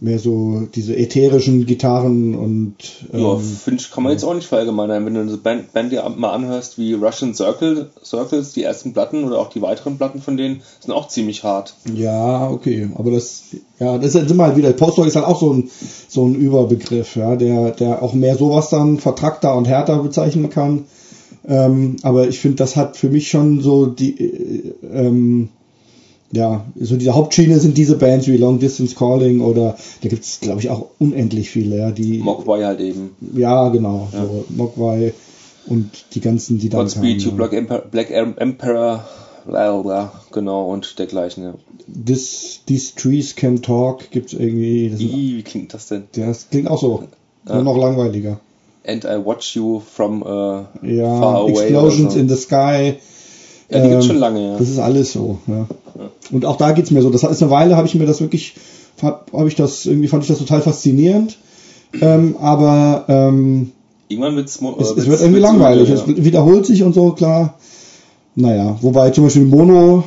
mehr 0.00 0.18
so 0.18 0.66
diese 0.74 0.96
ätherischen 0.96 1.66
Gitarren 1.66 2.34
und 2.34 2.74
Ja, 3.12 3.34
ähm, 3.34 3.40
finde 3.40 3.80
ich, 3.80 3.90
kann 3.90 4.02
man 4.02 4.12
jetzt 4.12 4.24
auch 4.24 4.34
nicht 4.34 4.48
verallgemeinern. 4.48 5.06
Wenn 5.06 5.14
du 5.14 5.20
eine 5.20 5.36
Band, 5.36 5.72
Band 5.72 5.92
dir 5.92 6.08
mal 6.16 6.32
anhörst 6.32 6.78
wie 6.78 6.94
Russian 6.94 7.34
Circle, 7.34 7.90
Circles, 8.04 8.52
die 8.52 8.64
ersten 8.64 8.92
Platten 8.92 9.24
oder 9.24 9.38
auch 9.38 9.50
die 9.50 9.62
weiteren 9.62 9.96
Platten 9.96 10.20
von 10.20 10.36
denen, 10.36 10.62
sind 10.80 10.92
auch 10.92 11.08
ziemlich 11.08 11.44
hart. 11.44 11.74
Ja, 11.94 12.50
okay, 12.50 12.90
aber 12.96 13.12
das, 13.12 13.44
ja, 13.78 13.98
das 13.98 14.14
ist 14.14 14.30
immer 14.30 14.44
halt 14.44 14.56
wieder, 14.56 14.72
Post-Rock 14.72 15.06
ist 15.06 15.16
halt 15.16 15.26
auch 15.26 15.40
so 15.40 15.52
ein, 15.52 15.70
so 16.08 16.26
ein 16.26 16.34
Überbegriff, 16.34 17.16
ja, 17.16 17.36
der, 17.36 17.70
der 17.70 18.02
auch 18.02 18.14
mehr 18.14 18.36
sowas 18.36 18.70
dann 18.70 18.98
vertrackter 18.98 19.56
und 19.56 19.68
härter 19.68 20.02
bezeichnen 20.02 20.50
kann. 20.50 20.84
Ähm, 21.46 21.96
aber 22.02 22.26
ich 22.26 22.40
finde, 22.40 22.56
das 22.56 22.74
hat 22.74 22.96
für 22.96 23.10
mich 23.10 23.28
schon 23.28 23.60
so 23.60 23.86
die, 23.86 24.18
äh, 24.18 24.72
ähm, 24.92 25.50
ja, 26.34 26.64
so 26.78 26.96
die 26.96 27.10
Hauptschiene 27.10 27.58
sind 27.58 27.76
diese 27.78 27.96
Bands 27.96 28.26
wie 28.26 28.36
Long 28.36 28.58
Distance 28.58 28.94
Calling 28.94 29.40
oder 29.40 29.76
da 30.02 30.08
gibt 30.08 30.24
es, 30.24 30.40
glaube 30.40 30.60
ich, 30.60 30.70
auch 30.70 30.86
unendlich 30.98 31.50
viele, 31.50 31.78
ja, 31.78 31.90
die, 31.90 32.18
Mogwai 32.18 32.64
halt 32.64 32.80
eben. 32.80 33.16
ja, 33.34 33.68
genau, 33.68 34.08
so 34.12 34.44
Mogwai 34.48 35.12
und 35.66 35.90
die 36.14 36.20
ganzen, 36.20 36.58
die 36.58 36.68
dann 36.68 36.82
Godspeed, 36.82 37.24
kamen, 37.24 37.36
Black 37.36 37.52
Emperor, 37.52 37.82
Black 37.90 38.10
Emperor, 38.10 39.04
bla 39.46 39.80
bla, 39.80 40.12
genau, 40.32 40.70
und 40.70 40.98
dergleichen, 40.98 41.44
ja. 41.44 41.54
This, 41.86 42.60
These 42.66 42.94
Trees 42.94 43.36
Can 43.36 43.60
Talk 43.62 44.10
gibt's 44.10 44.32
irgendwie, 44.32 44.90
das, 44.90 45.00
Ih, 45.00 45.36
wie 45.36 45.42
klingt 45.42 45.74
das 45.74 45.88
denn? 45.88 46.04
das 46.12 46.48
klingt 46.50 46.68
auch 46.68 46.80
so, 46.80 47.04
nur 47.46 47.62
noch 47.62 47.76
langweiliger. 47.76 48.40
And 48.86 49.04
I 49.04 49.16
watch 49.24 49.56
you 49.56 49.80
from 49.80 50.22
äh, 50.22 50.96
Ja, 50.96 51.18
far 51.18 51.36
away. 51.36 51.52
Explosions 51.52 52.14
so. 52.14 52.20
in 52.20 52.28
the 52.28 52.36
Sky. 52.36 52.96
Ja, 53.74 53.82
die 53.82 53.88
gibt's 53.90 54.04
ähm, 54.06 54.10
schon 54.12 54.20
lange, 54.20 54.50
ja. 54.52 54.56
Das 54.58 54.68
ist 54.68 54.78
alles 54.78 55.12
so. 55.12 55.38
Ja. 55.46 55.66
Und 56.30 56.44
auch 56.46 56.56
da 56.56 56.72
geht's 56.72 56.90
mir 56.90 57.02
so. 57.02 57.10
Das 57.10 57.22
ist 57.22 57.42
eine 57.42 57.50
Weile, 57.50 57.76
habe 57.76 57.86
ich 57.86 57.94
mir 57.94 58.06
das 58.06 58.20
wirklich, 58.20 58.54
habe 59.02 59.20
hab 59.32 59.46
ich 59.46 59.54
das 59.54 59.86
irgendwie 59.86 60.08
fand 60.08 60.22
ich 60.22 60.28
das 60.28 60.38
total 60.38 60.62
faszinierend. 60.62 61.36
Ähm, 62.00 62.36
aber 62.40 63.04
ähm, 63.08 63.70
Irgendwann 64.08 64.36
wird's, 64.36 64.60
mo- 64.60 64.76
es, 64.80 64.90
äh, 64.92 65.00
es 65.00 65.06
wird 65.06 65.20
irgendwie 65.20 65.40
langweilig. 65.40 65.88
ja. 65.88 65.94
Es 65.94 66.06
wiederholt 66.06 66.66
sich 66.66 66.82
und 66.82 66.94
so 66.94 67.12
klar. 67.12 67.54
naja, 68.34 68.76
wobei 68.80 69.10
zum 69.10 69.24
Beispiel 69.24 69.44
Mono 69.44 70.04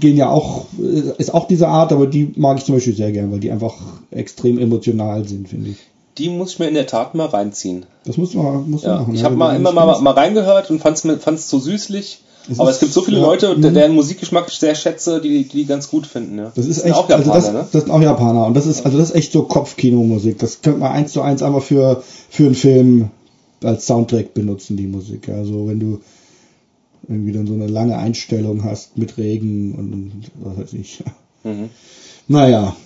gehen 0.00 0.16
ja 0.16 0.30
auch, 0.30 0.64
äh, 0.82 1.12
ist 1.18 1.32
auch 1.34 1.46
diese 1.46 1.68
Art, 1.68 1.92
aber 1.92 2.06
die 2.06 2.32
mag 2.36 2.58
ich 2.58 2.64
zum 2.64 2.74
Beispiel 2.74 2.94
sehr 2.94 3.12
gern, 3.12 3.30
weil 3.32 3.40
die 3.40 3.50
einfach 3.50 3.74
extrem 4.10 4.58
emotional 4.58 5.26
sind, 5.28 5.48
finde 5.48 5.70
ich. 5.70 5.76
Die 6.18 6.30
muss 6.30 6.52
ich 6.54 6.58
mir 6.58 6.68
in 6.68 6.74
der 6.74 6.86
Tat 6.86 7.14
mal 7.14 7.26
reinziehen. 7.26 7.84
Das 8.06 8.16
muss 8.16 8.32
man, 8.32 8.70
muss 8.70 8.82
Ja, 8.82 9.00
machen. 9.00 9.14
ich 9.14 9.20
ja, 9.20 9.24
habe 9.26 9.34
wenn 9.34 9.38
mal 9.38 9.56
immer 9.56 9.72
mal, 9.72 10.00
mal 10.00 10.12
reingehört 10.14 10.70
und 10.70 10.80
fand 10.80 10.96
es 11.04 11.46
zu 11.48 11.58
süßlich. 11.58 12.20
Es 12.50 12.60
aber 12.60 12.70
es 12.70 12.78
gibt 12.78 12.92
so 12.92 13.02
viele 13.02 13.18
ja, 13.18 13.26
Leute, 13.26 13.56
mhm. 13.56 13.74
deren 13.74 13.94
Musikgeschmack 13.94 14.46
ich 14.48 14.58
sehr 14.58 14.74
schätze, 14.74 15.20
die 15.20 15.44
die, 15.44 15.64
ganz 15.64 15.90
gut 15.90 16.06
finden. 16.06 16.38
Ja. 16.38 16.52
Das 16.54 16.66
ist 16.66 16.76
sind 16.76 16.90
echt, 16.90 16.94
auch 16.94 17.08
also 17.08 17.30
Japaner, 17.30 17.34
das, 17.34 17.52
ne? 17.52 17.68
das 17.72 17.82
sind 17.82 17.92
auch 17.92 18.00
Japaner 18.00 18.46
und 18.46 18.54
das 18.54 18.66
ist, 18.66 18.84
also 18.84 18.98
das 18.98 19.10
ist 19.10 19.16
echt 19.16 19.32
so 19.32 19.42
Kopfkinomusik. 19.42 20.38
Das 20.38 20.62
könnte 20.62 20.80
man 20.80 20.92
eins 20.92 21.12
zu 21.12 21.22
eins 21.22 21.42
einfach 21.42 21.62
für, 21.62 22.02
für 22.30 22.44
einen 22.44 22.54
Film 22.54 23.10
als 23.62 23.86
Soundtrack 23.86 24.34
benutzen, 24.34 24.76
die 24.76 24.86
Musik. 24.86 25.28
Also 25.28 25.66
wenn 25.68 25.80
du 25.80 26.00
irgendwie 27.08 27.32
dann 27.32 27.46
so 27.46 27.54
eine 27.54 27.66
lange 27.66 27.96
Einstellung 27.96 28.64
hast 28.64 28.98
mit 28.98 29.16
Regen 29.18 29.74
und 29.74 30.12
was 30.40 30.58
weiß 30.58 30.72
ich. 30.74 31.02
Mhm. 31.44 31.70
Naja, 32.28 32.76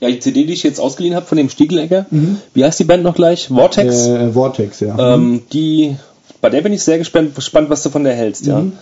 Ja, 0.00 0.08
die 0.08 0.20
CD, 0.20 0.44
die 0.44 0.52
ich 0.52 0.62
jetzt 0.62 0.80
ausgeliehen 0.80 1.16
habe 1.16 1.26
von 1.26 1.38
dem 1.38 1.48
Stiegelegger, 1.48 2.06
wie 2.54 2.64
heißt 2.64 2.78
die 2.78 2.84
Band 2.84 3.02
noch 3.02 3.14
gleich? 3.14 3.48
Vortex. 3.48 4.06
Mhm. 4.06 4.14
äh, 4.14 4.32
Vortex, 4.32 4.80
ja. 4.80 5.14
Ähm, 5.14 5.42
die, 5.52 5.96
bei 6.40 6.50
der 6.50 6.60
bin 6.62 6.72
ich 6.72 6.82
sehr 6.82 6.98
gespannt, 6.98 7.34
gespannt 7.34 7.70
was 7.70 7.82
du 7.82 7.90
von 7.90 8.04
der 8.04 8.14
hältst, 8.14 8.46
ja. 8.46 8.60
Mhm. 8.60 8.72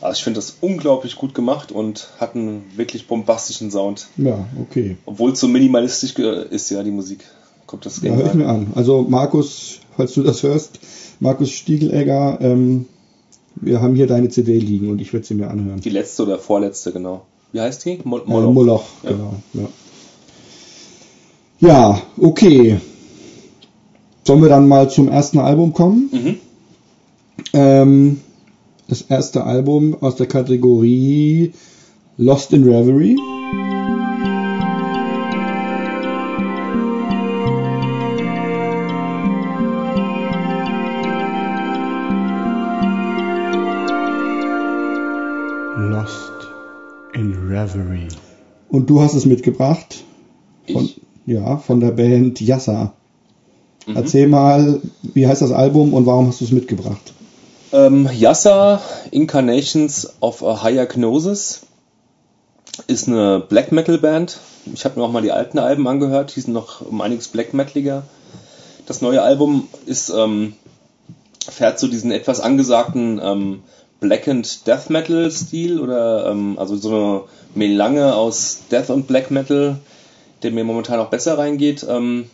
Also 0.00 0.18
ich 0.18 0.24
finde 0.24 0.38
das 0.38 0.56
unglaublich 0.60 1.16
gut 1.16 1.34
gemacht 1.34 1.72
und 1.72 2.08
hat 2.20 2.34
einen 2.36 2.64
wirklich 2.76 3.06
bombastischen 3.06 3.70
Sound. 3.70 4.08
ja, 4.18 4.46
okay. 4.60 4.96
Obwohl 5.06 5.32
es 5.32 5.40
so 5.40 5.48
minimalistisch 5.48 6.14
ge- 6.14 6.46
ist, 6.50 6.70
ja, 6.70 6.82
die 6.82 6.90
Musik. 6.90 7.20
Kommt 7.66 7.86
das 7.86 7.96
Ja, 7.96 8.10
gerne 8.10 8.18
hör 8.22 8.26
ich 8.28 8.34
mir 8.34 8.46
an. 8.48 8.68
Also 8.74 9.02
Markus, 9.08 9.78
falls 9.96 10.12
du 10.14 10.22
das 10.22 10.42
hörst, 10.42 10.78
Markus 11.18 11.50
Stiegelegger, 11.50 12.38
ähm, 12.40 12.86
wir 13.56 13.80
haben 13.80 13.96
hier 13.96 14.06
deine 14.06 14.28
CD 14.28 14.58
liegen 14.58 14.90
und 14.90 15.00
ich 15.00 15.12
werde 15.14 15.26
sie 15.26 15.34
mir 15.34 15.48
anhören. 15.50 15.80
Die 15.80 15.90
letzte 15.90 16.22
oder 16.24 16.38
vorletzte, 16.38 16.92
genau. 16.92 17.22
Wie 17.52 17.60
heißt 17.60 17.84
die? 17.86 17.98
Mol 18.04 18.20
Äh, 18.26 18.30
Moloch. 18.30 18.52
Moloch, 18.52 18.84
Ja. 19.02 19.10
genau. 19.10 19.34
Ja. 19.54 19.68
ja, 21.60 22.02
okay. 22.20 22.78
Sollen 24.24 24.42
wir 24.42 24.48
dann 24.48 24.68
mal 24.68 24.90
zum 24.90 25.08
ersten 25.08 25.38
Album 25.38 25.72
kommen? 25.72 26.10
Mhm. 26.12 26.36
Ähm, 27.56 28.20
das 28.86 29.00
erste 29.00 29.44
Album 29.44 29.96
aus 30.02 30.16
der 30.16 30.26
Kategorie 30.26 31.54
Lost 32.18 32.52
in 32.52 32.64
Reverie. 32.64 33.16
Lost 45.78 46.32
in 47.14 47.32
Reverie. 47.48 48.08
Und 48.68 48.90
du 48.90 49.00
hast 49.00 49.14
es 49.14 49.24
mitgebracht. 49.24 50.04
Von, 50.70 50.84
Ich? 50.84 51.00
ja, 51.24 51.56
von 51.56 51.80
der 51.80 51.92
Band 51.92 52.38
Yassa. 52.42 52.92
Mhm. 53.86 53.96
Erzähl 53.96 54.28
mal, 54.28 54.82
wie 55.14 55.26
heißt 55.26 55.40
das 55.40 55.52
Album 55.52 55.94
und 55.94 56.04
warum 56.04 56.26
hast 56.26 56.42
du 56.42 56.44
es 56.44 56.52
mitgebracht? 56.52 57.14
Ähm, 57.72 58.08
Yassa 58.12 58.80
Incarnations 59.10 60.14
of 60.20 60.42
a 60.42 60.62
Higher 60.62 60.86
Gnosis 60.86 61.62
ist 62.86 63.08
eine 63.08 63.40
Black 63.40 63.72
Metal 63.72 63.98
Band. 63.98 64.38
Ich 64.72 64.84
habe 64.84 64.98
mir 64.98 65.06
auch 65.06 65.12
mal 65.12 65.22
die 65.22 65.32
alten 65.32 65.58
Alben 65.58 65.86
angehört, 65.88 66.34
die 66.36 66.40
sind 66.40 66.52
noch 66.54 66.80
um 66.80 67.00
einiges 67.00 67.28
Black 67.28 67.54
Metaliger. 67.54 68.04
Das 68.86 69.02
neue 69.02 69.22
Album 69.22 69.68
ist 69.86 70.10
ähm, 70.10 70.54
fährt 71.48 71.78
so 71.78 71.88
diesen 71.88 72.12
etwas 72.12 72.40
angesagten 72.40 73.20
ähm, 73.22 73.62
Blackened 74.00 74.66
Death 74.66 74.90
Metal 74.90 75.30
Stil 75.30 75.80
oder 75.80 76.30
ähm, 76.30 76.58
also 76.58 76.76
so 76.76 76.88
eine 76.88 77.22
Melange 77.54 78.14
aus 78.14 78.58
Death 78.70 78.90
und 78.90 79.06
Black 79.06 79.30
Metal, 79.30 79.78
der 80.42 80.50
mir 80.52 80.64
momentan 80.64 81.00
auch 81.00 81.08
besser 81.08 81.38
reingeht. 81.38 81.84
Ähm, 81.88 82.30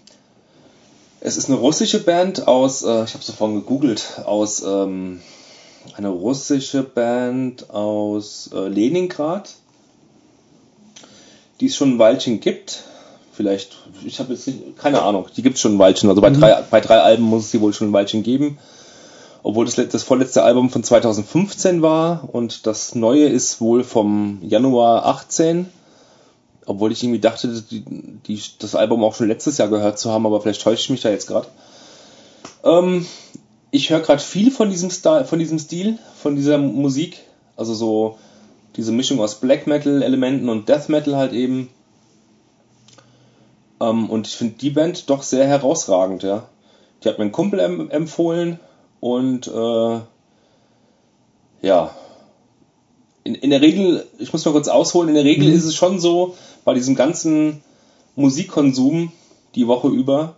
es 1.24 1.36
ist 1.36 1.48
eine 1.48 1.58
russische 1.58 2.02
Band 2.02 2.48
aus, 2.48 2.82
äh, 2.82 3.04
ich 3.04 3.14
habe 3.14 3.22
so 3.22 3.32
vorhin 3.32 3.60
gegoogelt, 3.60 4.20
aus 4.24 4.62
ähm, 4.62 5.20
eine 5.96 6.08
russische 6.08 6.82
Band 6.82 7.70
aus 7.70 8.50
äh, 8.52 8.68
Leningrad, 8.68 9.50
die 11.60 11.66
es 11.66 11.76
schon 11.76 11.94
ein 11.94 11.98
Weilchen 11.98 12.40
gibt. 12.40 12.82
Vielleicht, 13.32 13.78
ich 14.04 14.18
habe 14.18 14.32
jetzt 14.34 14.46
nicht, 14.46 14.76
keine 14.76 15.02
Ahnung, 15.02 15.26
die 15.36 15.42
gibt 15.42 15.56
es 15.56 15.60
schon 15.60 15.76
ein 15.76 15.78
Weilchen. 15.78 16.08
Also 16.08 16.20
bei, 16.20 16.30
drei, 16.30 16.62
bei 16.70 16.80
drei 16.80 17.00
Alben 17.00 17.22
muss 17.22 17.44
es 17.44 17.50
die 17.52 17.60
wohl 17.60 17.72
schon 17.72 17.90
ein 17.90 17.92
Weilchen 17.92 18.22
geben. 18.22 18.58
Obwohl 19.44 19.64
das, 19.64 19.74
das 19.74 20.02
vorletzte 20.02 20.42
Album 20.42 20.70
von 20.70 20.84
2015 20.84 21.82
war 21.82 22.28
und 22.30 22.66
das 22.66 22.94
neue 22.94 23.26
ist 23.26 23.60
wohl 23.60 23.84
vom 23.84 24.38
Januar 24.42 25.06
18. 25.06 25.68
Obwohl 26.66 26.92
ich 26.92 27.02
irgendwie 27.02 27.20
dachte, 27.20 27.48
die, 27.70 27.84
die, 28.26 28.40
das 28.58 28.74
Album 28.74 29.02
auch 29.02 29.14
schon 29.14 29.28
letztes 29.28 29.58
Jahr 29.58 29.68
gehört 29.68 29.98
zu 29.98 30.10
haben, 30.12 30.26
aber 30.26 30.40
vielleicht 30.40 30.62
täusche 30.62 30.82
ich 30.82 30.90
mich 30.90 31.00
da 31.00 31.10
jetzt 31.10 31.26
gerade. 31.26 31.48
Ähm, 32.64 33.06
ich 33.70 33.90
höre 33.90 34.00
gerade 34.00 34.22
viel 34.22 34.50
von 34.50 34.70
diesem, 34.70 34.90
Style, 34.90 35.24
von 35.24 35.38
diesem 35.38 35.58
Stil, 35.58 35.98
von 36.20 36.36
dieser 36.36 36.58
Musik. 36.58 37.20
Also 37.56 37.74
so 37.74 38.18
diese 38.76 38.92
Mischung 38.92 39.20
aus 39.20 39.40
Black 39.40 39.66
Metal 39.66 40.02
Elementen 40.02 40.48
und 40.48 40.68
Death 40.68 40.88
Metal 40.88 41.16
halt 41.16 41.32
eben. 41.32 41.68
Ähm, 43.80 44.08
und 44.08 44.26
ich 44.26 44.34
finde 44.36 44.54
die 44.58 44.70
Band 44.70 45.10
doch 45.10 45.22
sehr 45.22 45.46
herausragend, 45.46 46.22
ja. 46.22 46.48
Die 47.02 47.08
hat 47.08 47.18
mir 47.18 47.24
ein 47.24 47.32
Kumpel 47.32 47.60
em 47.60 47.90
empfohlen 47.90 48.60
und 49.00 49.48
äh, 49.48 50.00
ja. 51.62 51.94
In, 53.24 53.34
in 53.36 53.50
der 53.50 53.60
Regel, 53.60 54.06
ich 54.18 54.32
muss 54.32 54.44
mal 54.44 54.52
kurz 54.52 54.68
ausholen, 54.68 55.08
in 55.08 55.14
der 55.14 55.24
Regel 55.24 55.48
ist 55.52 55.64
es 55.64 55.74
schon 55.74 56.00
so, 56.00 56.36
bei 56.64 56.74
diesem 56.74 56.94
ganzen 56.94 57.62
Musikkonsum 58.16 59.12
die 59.54 59.66
Woche 59.66 59.88
über, 59.88 60.36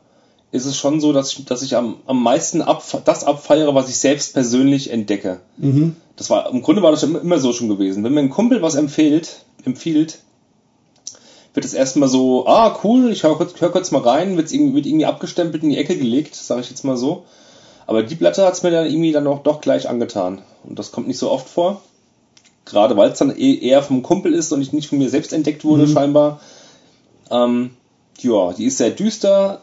ist 0.52 0.66
es 0.66 0.76
schon 0.76 1.00
so, 1.00 1.12
dass 1.12 1.32
ich, 1.32 1.44
dass 1.44 1.62
ich 1.62 1.76
am, 1.76 1.96
am 2.06 2.22
meisten 2.22 2.62
ab, 2.62 2.84
das 3.04 3.24
abfeiere, 3.24 3.74
was 3.74 3.88
ich 3.88 3.98
selbst 3.98 4.34
persönlich 4.34 4.90
entdecke. 4.90 5.40
Mhm. 5.56 5.96
Das 6.16 6.30
war, 6.30 6.48
im 6.50 6.62
Grunde 6.62 6.82
war 6.82 6.92
das 6.92 7.02
immer, 7.02 7.38
so 7.40 7.52
schon 7.52 7.68
gewesen. 7.68 8.04
Wenn 8.04 8.14
mir 8.14 8.20
ein 8.20 8.30
Kumpel 8.30 8.62
was 8.62 8.76
empfiehlt, 8.76 9.44
empfiehlt, 9.64 10.20
wird 11.54 11.66
es 11.66 11.74
erstmal 11.74 12.08
so, 12.08 12.46
ah, 12.46 12.78
cool, 12.84 13.10
ich 13.10 13.24
höre 13.24 13.36
kurz, 13.36 13.60
hör 13.60 13.70
kurz 13.70 13.90
mal 13.90 14.02
rein, 14.02 14.36
wird's 14.36 14.52
irgendwie, 14.52 14.74
wird 14.74 14.86
irgendwie 14.86 15.06
abgestempelt 15.06 15.62
in 15.64 15.70
die 15.70 15.78
Ecke 15.78 15.96
gelegt, 15.96 16.36
sage 16.36 16.60
ich 16.60 16.70
jetzt 16.70 16.84
mal 16.84 16.96
so. 16.96 17.24
Aber 17.86 18.02
die 18.02 18.14
Platte 18.14 18.46
hat's 18.46 18.62
mir 18.62 18.70
dann 18.70 18.86
irgendwie 18.86 19.12
dann 19.12 19.26
auch 19.26 19.42
doch 19.42 19.60
gleich 19.60 19.88
angetan. 19.88 20.42
Und 20.62 20.78
das 20.78 20.92
kommt 20.92 21.08
nicht 21.08 21.18
so 21.18 21.30
oft 21.30 21.48
vor. 21.48 21.82
Gerade 22.64 22.96
weil 22.96 23.10
es 23.10 23.18
dann 23.18 23.36
eh- 23.36 23.58
eher 23.58 23.82
vom 23.82 24.02
Kumpel 24.02 24.32
ist 24.34 24.52
und 24.52 24.62
ich 24.62 24.72
nicht 24.72 24.88
von 24.88 24.98
mir 24.98 25.10
selbst 25.10 25.32
entdeckt 25.32 25.64
wurde, 25.64 25.86
scheinbar. 25.86 26.40
Ähm, 27.30 27.70
ja, 28.20 28.52
die 28.52 28.64
ist 28.66 28.78
sehr 28.78 28.90
düster. 28.90 29.60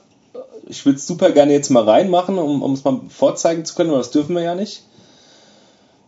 Ich 0.67 0.85
würde 0.85 0.97
es 0.97 1.07
super 1.07 1.31
gerne 1.31 1.51
jetzt 1.53 1.69
mal 1.69 1.83
reinmachen, 1.83 2.37
um, 2.37 2.61
um 2.61 2.73
es 2.73 2.83
mal 2.83 2.99
vorzeigen 3.09 3.65
zu 3.65 3.75
können, 3.75 3.89
aber 3.89 3.97
das 3.99 4.11
dürfen 4.11 4.35
wir 4.35 4.43
ja 4.43 4.55
nicht. 4.55 4.83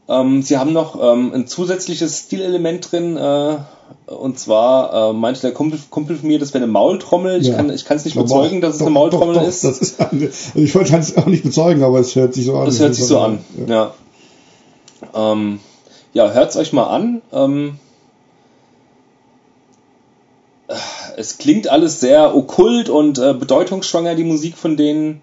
Ähm, 0.08 0.42
sie 0.44 0.58
haben 0.58 0.74
noch 0.74 1.02
ähm, 1.02 1.32
ein 1.34 1.48
zusätzliches 1.48 2.18
Stilelement 2.20 2.92
drin, 2.92 3.16
äh, 3.18 3.56
und 4.08 4.38
zwar 4.38 5.12
äh, 5.12 5.14
meinte 5.14 5.42
der 5.42 5.54
Kumpel, 5.54 5.80
Kumpel 5.90 6.18
von 6.18 6.28
mir, 6.28 6.40
das 6.40 6.54
wäre 6.54 6.64
eine 6.64 6.72
Maultrommel. 6.72 7.42
Ich 7.42 7.48
Ja. 7.48 7.56
kann 7.56 7.70
es 7.70 8.06
nicht 8.06 8.18
Aber 8.18 8.24
bezeugen, 8.24 8.60
dass 8.62 8.74
es 8.74 8.80
doch, 8.80 8.86
eine 8.88 8.94
Maultrommel 8.94 9.36
doch, 9.36 9.42
doch, 9.42 9.48
ist. 9.48 9.64
Ist 9.64 10.00
eine, 10.02 10.26
also 10.26 10.60
ich 10.60 10.74
kann 10.74 11.00
es 11.00 11.16
auch 11.18 11.26
nicht 11.26 11.44
bezeugen, 11.44 11.84
aber 11.84 12.00
es 12.00 12.16
hört 12.16 12.34
sich 12.34 12.46
so 12.46 12.56
an. 12.58 12.66
Das 12.66 12.80
hört 12.80 12.94
sich 12.96 13.06
so 13.06 13.20
an, 13.20 13.40
Ja. 13.68 13.94
ja. 15.14 15.32
Ähm, 15.32 15.60
ja, 16.14 16.32
hört's 16.32 16.56
euch 16.56 16.74
mal 16.74 16.88
an. 16.88 17.22
Ähm, 17.32 17.80
es 21.18 21.38
klingt 21.38 21.68
alles 21.68 22.00
sehr 22.00 22.36
okkult 22.36 22.90
und 22.90 23.20
äh, 23.20 23.34
bedeutungsschwanger, 23.34 24.16
die 24.16 24.24
Musik 24.24 24.58
von 24.58 24.78
denen. 24.78 25.22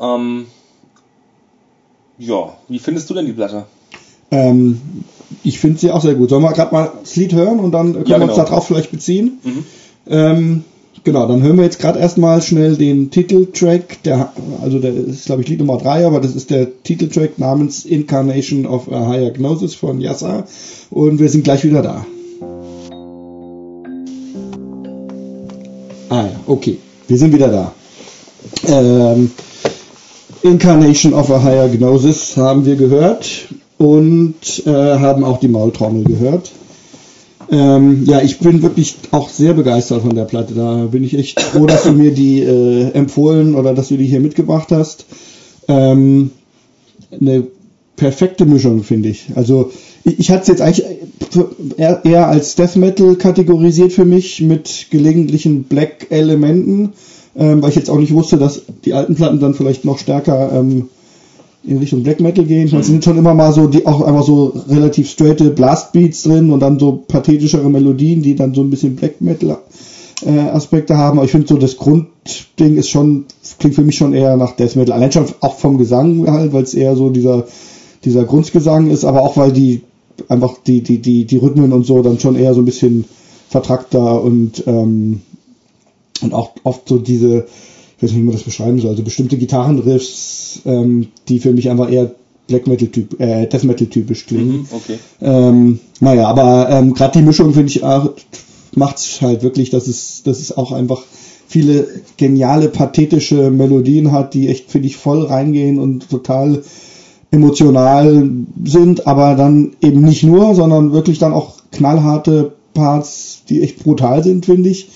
Ähm, 0.00 0.46
ja, 2.18 2.56
wie 2.68 2.78
findest 2.78 3.10
du 3.10 3.14
denn 3.14 3.26
die 3.26 3.32
Platte? 3.32 3.66
Ähm, 4.30 4.80
ich 5.42 5.58
finde 5.58 5.78
sie 5.78 5.90
auch 5.90 6.02
sehr 6.02 6.14
gut. 6.14 6.30
Sollen 6.30 6.42
wir 6.42 6.52
gerade 6.52 6.72
mal 6.74 6.92
das 7.00 7.16
Lied 7.16 7.32
hören 7.32 7.60
und 7.60 7.72
dann 7.72 7.92
können 7.92 8.06
Ja, 8.06 8.18
wir 8.18 8.24
uns 8.24 8.34
genau. 8.34 8.46
darauf 8.46 8.66
vielleicht 8.66 8.90
beziehen? 8.90 9.40
Mhm. 9.42 9.64
Ähm, 10.06 10.64
genau, 11.04 11.26
dann 11.26 11.42
hören 11.42 11.56
wir 11.56 11.64
jetzt 11.64 11.78
gerade 11.78 11.98
erstmal 11.98 12.42
schnell 12.42 12.76
den 12.76 13.10
Titeltrack. 13.10 14.02
Der, 14.04 14.32
also 14.62 14.78
der 14.78 14.94
ist, 14.94 15.26
glaube 15.26 15.42
ich, 15.42 15.48
Lied 15.48 15.60
Nummer 15.60 15.78
3, 15.78 16.06
aber 16.06 16.20
das 16.20 16.34
ist 16.34 16.50
der 16.50 16.82
Titeltrack 16.82 17.38
namens 17.38 17.84
Incarnation 17.84 18.66
of 18.66 18.90
a 18.90 19.06
Higher 19.06 19.30
Gnosis 19.30 19.74
von 19.74 20.00
Yassa. 20.00 20.46
Und 20.90 21.20
wir 21.20 21.28
sind 21.28 21.44
gleich 21.44 21.64
wieder 21.64 21.82
da. 21.82 22.06
Ah 26.08 26.24
ja, 26.26 26.40
okay. 26.46 26.78
Wir 27.06 27.18
sind 27.18 27.32
wieder 27.32 27.48
da. 27.48 27.72
Ähm, 28.66 29.30
Incarnation 30.42 31.14
of 31.14 31.30
a 31.30 31.42
Higher 31.42 31.68
Gnosis 31.68 32.36
haben 32.36 32.66
wir 32.66 32.76
gehört 32.76 33.48
und 33.78 34.66
äh, 34.66 34.70
haben 34.70 35.24
auch 35.24 35.38
die 35.38 35.48
Maultrommel 35.48 36.04
gehört. 36.04 36.50
Ähm, 37.50 38.04
ja, 38.06 38.20
ich 38.20 38.38
bin 38.38 38.62
wirklich 38.62 38.96
auch 39.10 39.28
sehr 39.28 39.54
begeistert 39.54 40.02
von 40.02 40.14
der 40.14 40.24
Platte. 40.24 40.54
Da 40.54 40.86
bin 40.90 41.04
ich 41.04 41.16
echt 41.16 41.40
froh, 41.40 41.66
dass 41.66 41.84
du 41.84 41.92
mir 41.92 42.12
die 42.12 42.40
äh, 42.40 42.90
empfohlen 42.92 43.54
oder 43.54 43.74
dass 43.74 43.88
du 43.88 43.96
die 43.96 44.06
hier 44.06 44.20
mitgebracht 44.20 44.68
hast. 44.70 45.06
Ähm, 45.68 46.30
eine 47.20 47.46
perfekte 47.96 48.44
Mischung, 48.44 48.82
finde 48.82 49.10
ich. 49.10 49.26
Also 49.34 49.70
ich, 50.04 50.18
ich 50.18 50.30
hatte 50.30 50.42
es 50.42 50.48
jetzt 50.48 50.60
eigentlich 50.60 50.84
eher, 51.76 52.28
als 52.28 52.54
Death 52.54 52.76
Metal 52.76 53.16
kategorisiert 53.16 53.92
für 53.92 54.04
mich 54.04 54.40
mit 54.40 54.86
gelegentlichen 54.90 55.64
Black-Elementen, 55.64 56.92
ähm, 57.36 57.62
weil 57.62 57.70
ich 57.70 57.76
jetzt 57.76 57.90
auch 57.90 57.98
nicht 57.98 58.12
wusste, 58.12 58.36
dass 58.36 58.62
die 58.84 58.94
alten 58.94 59.14
Platten 59.14 59.40
dann 59.40 59.54
vielleicht 59.54 59.84
noch 59.84 59.98
stärker 59.98 60.52
ähm, 60.52 60.88
in 61.66 61.78
Richtung 61.78 62.02
Black 62.02 62.20
Metal 62.20 62.44
gehen. 62.44 62.68
Meine, 62.70 62.80
es 62.80 62.86
sind 62.86 63.04
schon 63.04 63.18
immer 63.18 63.34
mal 63.34 63.52
so, 63.52 63.66
die 63.66 63.86
auch 63.86 64.02
einfach 64.02 64.22
so 64.22 64.52
relativ 64.68 65.10
straighte 65.10 65.50
Blastbeats 65.50 66.22
drin 66.24 66.50
und 66.50 66.60
dann 66.60 66.78
so 66.78 67.04
pathetischere 67.08 67.70
Melodien, 67.70 68.22
die 68.22 68.34
dann 68.34 68.54
so 68.54 68.62
ein 68.62 68.70
bisschen 68.70 68.96
Black 68.96 69.20
Metal 69.20 69.58
äh, 70.24 70.38
Aspekte 70.38 70.96
haben. 70.96 71.18
Aber 71.18 71.24
ich 71.24 71.30
finde 71.30 71.48
so, 71.48 71.56
das 71.56 71.76
Grundding 71.76 72.76
ist 72.76 72.90
schon, 72.90 73.24
klingt 73.58 73.74
für 73.74 73.82
mich 73.82 73.96
schon 73.96 74.12
eher 74.12 74.36
nach 74.36 74.52
Death 74.52 74.76
Metal. 74.76 74.94
Allein 74.94 75.12
schon 75.12 75.26
auch 75.40 75.56
vom 75.56 75.78
Gesang 75.78 76.26
halt, 76.30 76.52
weil 76.52 76.64
es 76.64 76.74
eher 76.74 76.96
so 76.96 77.10
dieser, 77.10 77.46
dieser 78.04 78.24
Grundgesang 78.24 78.90
ist, 78.90 79.04
aber 79.04 79.22
auch 79.22 79.36
weil 79.36 79.52
die 79.52 79.82
einfach 80.28 80.58
die, 80.64 80.82
die, 80.82 80.98
die, 80.98 81.24
die 81.24 81.36
Rhythmen 81.36 81.72
und 81.72 81.86
so 81.86 82.02
dann 82.02 82.20
schon 82.20 82.36
eher 82.36 82.54
so 82.54 82.60
ein 82.60 82.66
bisschen 82.66 83.04
vertrackter 83.48 84.22
und, 84.22 84.64
ähm, 84.66 85.22
und 86.22 86.34
auch 86.34 86.52
oft 86.62 86.88
so 86.88 86.98
diese, 86.98 87.46
weiß 88.04 88.10
nicht, 88.10 88.20
wie 88.20 88.24
man 88.24 88.34
das 88.34 88.44
beschreiben 88.44 88.78
soll, 88.80 88.90
also 88.90 89.02
bestimmte 89.02 89.36
Gitarrenriffs, 89.36 90.60
ähm, 90.64 91.08
die 91.28 91.40
für 91.40 91.52
mich 91.52 91.70
einfach 91.70 91.90
eher 91.90 92.14
Black 92.46 92.66
Metal 92.66 92.88
Typ, 92.88 93.18
äh, 93.20 93.46
Death 93.46 93.64
Metal 93.64 93.86
typisch 93.86 94.26
klingen. 94.26 94.58
Mhm, 94.58 94.66
okay. 94.70 94.98
Ähm, 95.22 95.80
naja, 96.00 96.28
aber 96.28 96.68
ähm, 96.70 96.94
gerade 96.94 97.18
die 97.18 97.24
Mischung 97.24 97.54
finde 97.54 97.68
ich 97.68 97.82
auch, 97.82 98.12
macht's 98.74 99.22
halt 99.22 99.42
wirklich, 99.42 99.70
dass 99.70 99.86
es, 99.86 100.22
dass 100.22 100.40
es 100.40 100.56
auch 100.56 100.72
einfach 100.72 101.02
viele 101.46 101.86
geniale, 102.16 102.68
pathetische 102.68 103.50
Melodien 103.50 104.12
hat, 104.12 104.34
die 104.34 104.48
echt, 104.48 104.70
finde 104.70 104.88
ich, 104.88 104.96
voll 104.96 105.24
reingehen 105.24 105.78
und 105.78 106.10
total 106.10 106.62
emotional 107.30 108.28
sind, 108.64 109.06
aber 109.06 109.34
dann 109.34 109.72
eben 109.80 110.02
nicht 110.02 110.22
nur, 110.22 110.54
sondern 110.54 110.92
wirklich 110.92 111.18
dann 111.18 111.32
auch 111.32 111.54
knallharte 111.72 112.52
Parts, 112.74 113.42
die 113.48 113.62
echt 113.62 113.82
brutal 113.82 114.22
sind, 114.22 114.46
finde 114.46 114.68
ich. 114.70 114.88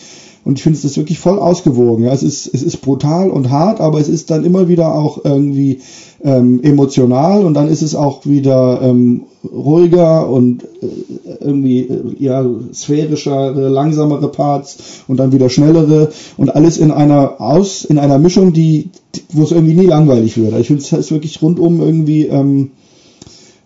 Und 0.48 0.56
ich 0.56 0.62
finde 0.62 0.78
es 0.82 0.96
wirklich 0.96 1.18
voll 1.18 1.38
ausgewogen. 1.38 2.04
Ja. 2.04 2.12
Es, 2.14 2.22
ist, 2.22 2.46
es 2.54 2.62
ist 2.62 2.78
brutal 2.78 3.28
und 3.28 3.50
hart, 3.50 3.82
aber 3.82 4.00
es 4.00 4.08
ist 4.08 4.30
dann 4.30 4.46
immer 4.46 4.66
wieder 4.66 4.94
auch 4.94 5.22
irgendwie 5.22 5.80
ähm, 6.24 6.62
emotional 6.62 7.44
und 7.44 7.52
dann 7.52 7.68
ist 7.68 7.82
es 7.82 7.94
auch 7.94 8.24
wieder 8.24 8.80
ähm, 8.80 9.24
ruhiger 9.44 10.26
und 10.26 10.64
äh, 10.64 10.86
irgendwie 11.40 11.80
äh, 11.80 12.00
ja 12.18 12.46
sphärischere, 12.72 13.68
langsamere 13.68 14.28
Parts 14.28 15.02
und 15.06 15.18
dann 15.18 15.32
wieder 15.32 15.50
schnellere 15.50 16.12
und 16.38 16.56
alles 16.56 16.78
in 16.78 16.92
einer 16.92 17.42
aus 17.42 17.84
in 17.84 17.98
einer 17.98 18.18
Mischung, 18.18 18.54
die, 18.54 18.88
die 19.14 19.20
wo 19.34 19.42
es 19.42 19.52
irgendwie 19.52 19.74
nie 19.74 19.84
langweilig 19.84 20.38
wird. 20.38 20.58
Ich 20.58 20.68
finde 20.68 20.82
es 20.82 20.90
ist 20.90 21.12
wirklich 21.12 21.42
rundum 21.42 21.82
irgendwie 21.82 22.26
ähm, 22.26 22.70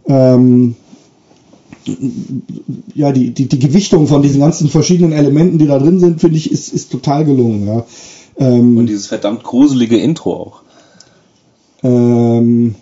ähm, 0.09 0.75
ja, 2.95 3.13
die, 3.13 3.31
die, 3.31 3.47
die 3.49 3.59
Gewichtung 3.59 4.07
von 4.07 4.23
diesen 4.23 4.41
ganzen 4.41 4.69
verschiedenen 4.69 5.13
Elementen, 5.13 5.59
die 5.59 5.67
da 5.67 5.79
drin 5.79 5.99
sind, 6.01 6.21
finde 6.21 6.37
ich, 6.37 6.51
ist, 6.51 6.73
ist 6.73 6.93
total 6.93 7.25
gelungen. 7.25 7.67
Ja. 7.67 7.85
Ähm, 8.39 8.77
Und 8.79 8.87
dieses 8.87 9.07
verdammt 9.07 9.43
gruselige 9.43 9.97
Intro 9.99 10.33
auch. 10.35 10.63
ähm, 11.83 12.75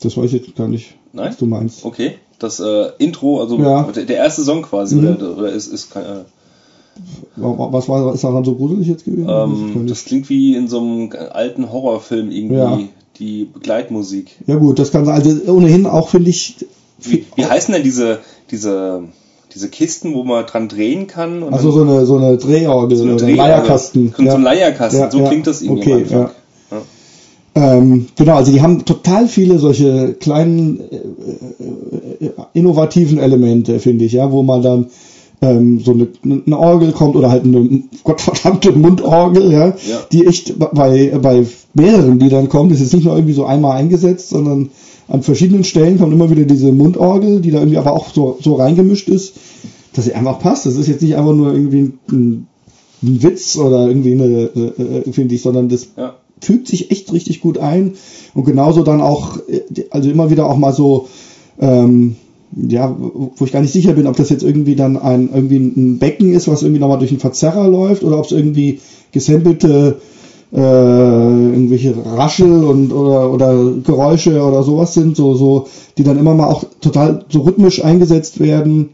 das 0.00 0.16
weiß 0.16 0.26
ich 0.32 0.46
jetzt 0.46 0.56
gar 0.56 0.68
nicht, 0.68 0.94
Nein? 1.12 1.30
was 1.30 1.36
du 1.38 1.46
meinst. 1.46 1.84
Okay. 1.84 2.12
Das 2.38 2.60
äh, 2.60 2.88
Intro, 2.98 3.40
also 3.40 3.58
Ja. 3.58 3.84
der, 3.92 4.16
erste 4.16 4.42
Song 4.42 4.62
quasi, 4.62 4.96
Mhm. 4.96 5.16
oder, 5.16 5.38
oder 5.38 5.52
ist, 5.52 5.68
ist 5.68 5.90
kein, 5.92 6.04
äh, 6.04 6.24
Wa- 7.36 7.68
Was 7.72 7.88
war, 7.88 8.14
ist 8.14 8.22
daran 8.22 8.44
so 8.44 8.54
gruselig 8.54 8.86
jetzt 8.86 9.04
gewesen? 9.04 9.26
Ähm, 9.28 9.86
das 9.88 10.04
klingt 10.04 10.28
wie 10.28 10.54
in 10.54 10.68
so 10.68 10.78
einem 10.80 11.10
alten 11.32 11.72
Horrorfilm 11.72 12.30
irgendwie, 12.30 12.54
Ja. 12.56 12.78
die 13.18 13.46
Begleitmusik. 13.46 14.30
ja 14.46 14.56
gut, 14.56 14.78
das 14.78 14.90
kann 14.92 15.04
sein. 15.04 15.14
Also 15.14 15.52
ohnehin 15.52 15.86
auch 15.86 16.08
finde 16.08 16.30
ich. 16.30 16.66
Wie, 17.04 17.24
wie 17.36 17.44
heißen 17.44 17.72
denn 17.74 17.82
diese, 17.82 18.18
diese, 18.50 19.04
diese 19.54 19.68
Kisten, 19.68 20.14
wo 20.14 20.24
man 20.24 20.46
dran 20.46 20.68
drehen 20.68 21.06
kann? 21.06 21.42
Also 21.52 21.70
so 21.70 21.82
eine 21.82 22.06
so 22.06 22.16
eine 22.16 22.36
Drehorgel 22.36 22.96
so 22.96 23.04
eine 23.04 23.14
oder 23.14 23.24
ein 23.24 23.28
Drehorgel. 23.34 23.52
Leierkasten. 23.54 24.14
So 24.16 24.22
ein 24.22 24.42
Leierkasten, 24.42 25.00
Ja, 25.00 25.10
so 25.10 25.18
ja. 25.20 25.28
klingt 25.28 25.46
das 25.46 25.62
irgendwie 25.62 25.92
Okay, 25.92 26.06
ja. 26.10 26.30
Ähm, 27.56 28.06
genau, 28.16 28.34
also 28.34 28.50
die 28.50 28.60
haben 28.62 28.84
total 28.84 29.28
viele 29.28 29.60
solche 29.60 30.14
kleinen 30.14 30.80
äh, 30.90 30.96
äh, 32.26 32.30
innovativen 32.52 33.18
Elemente, 33.18 33.78
finde 33.78 34.06
ich, 34.06 34.12
ja, 34.12 34.32
wo 34.32 34.42
man 34.42 34.60
dann 34.60 34.86
ähm, 35.40 35.78
so 35.78 35.92
eine, 35.92 36.08
eine 36.24 36.58
Orgel 36.58 36.90
kommt 36.90 37.14
oder 37.14 37.30
halt 37.30 37.44
eine 37.44 37.84
gottverdammte 38.02 38.72
Mundorgel, 38.72 39.52
ja, 39.52 39.66
Ja. 39.68 39.74
die 40.10 40.26
echt 40.26 40.58
bei, 40.58 41.12
bei 41.22 41.46
mehreren 41.74 42.18
Liedern 42.18 42.48
kommt. 42.48 42.72
Das 42.72 42.80
ist 42.80 42.92
nicht 42.92 43.04
nur 43.04 43.14
irgendwie 43.14 43.34
so 43.34 43.44
einmal 43.44 43.76
eingesetzt, 43.76 44.30
sondern 44.30 44.70
an 45.08 45.22
verschiedenen 45.22 45.64
Stellen 45.64 45.98
kommt 45.98 46.12
immer 46.12 46.30
wieder 46.30 46.44
diese 46.44 46.72
Mundorgel, 46.72 47.40
die 47.40 47.50
da 47.50 47.58
irgendwie 47.58 47.78
aber 47.78 47.92
auch 47.92 48.12
so, 48.12 48.38
so 48.40 48.54
reingemischt 48.54 49.08
ist, 49.08 49.34
dass 49.92 50.06
sie 50.06 50.14
einfach 50.14 50.38
passt. 50.38 50.66
Das 50.66 50.76
ist 50.76 50.88
jetzt 50.88 51.02
nicht 51.02 51.16
einfach 51.16 51.34
nur 51.34 51.52
irgendwie 51.52 51.92
ein, 52.10 52.46
ein 53.02 53.22
Witz 53.22 53.56
oder 53.58 53.88
irgendwie 53.88 54.12
eine, 54.12 54.24
äh, 54.24 54.82
äh, 55.08 55.12
finde 55.12 55.34
ich, 55.34 55.42
sondern 55.42 55.68
das 55.68 55.88
Ja. 55.96 56.14
fügt 56.40 56.68
sich 56.68 56.90
echt 56.90 57.12
richtig 57.12 57.40
gut 57.40 57.58
ein 57.58 57.94
und 58.34 58.44
genauso 58.44 58.82
dann 58.82 59.00
auch, 59.00 59.38
äh, 59.48 59.60
also 59.90 60.10
immer 60.10 60.30
wieder 60.30 60.48
auch 60.48 60.56
mal 60.56 60.72
so, 60.72 61.08
ähm, 61.60 62.16
ja, 62.56 62.96
wo 62.98 63.44
ich 63.44 63.52
gar 63.52 63.60
nicht 63.60 63.72
sicher 63.72 63.94
bin, 63.94 64.06
ob 64.06 64.16
das 64.16 64.30
jetzt 64.30 64.44
irgendwie 64.44 64.76
dann 64.76 64.96
ein 64.96 65.28
irgendwie 65.34 65.56
ein 65.58 65.98
Becken 65.98 66.32
ist, 66.32 66.46
was 66.46 66.62
irgendwie 66.62 66.80
nochmal 66.80 66.98
durch 66.98 67.10
einen 67.10 67.20
Verzerrer 67.20 67.68
läuft 67.68 68.04
oder 68.04 68.18
ob 68.18 68.26
es 68.26 68.32
irgendwie 68.32 68.80
gesampelte 69.12 70.00
äh, 70.54 70.58
irgendwelche 70.58 71.94
Raschel 72.16 72.64
und 72.64 72.92
oder, 72.92 73.30
oder 73.32 73.72
Geräusche 73.82 74.40
oder 74.42 74.62
sowas 74.62 74.94
sind, 74.94 75.16
so, 75.16 75.34
so, 75.34 75.66
die 75.98 76.04
dann 76.04 76.18
immer 76.18 76.34
mal 76.34 76.48
auch 76.48 76.64
total 76.80 77.24
so 77.28 77.40
rhythmisch 77.42 77.84
eingesetzt 77.84 78.38
werden. 78.40 78.90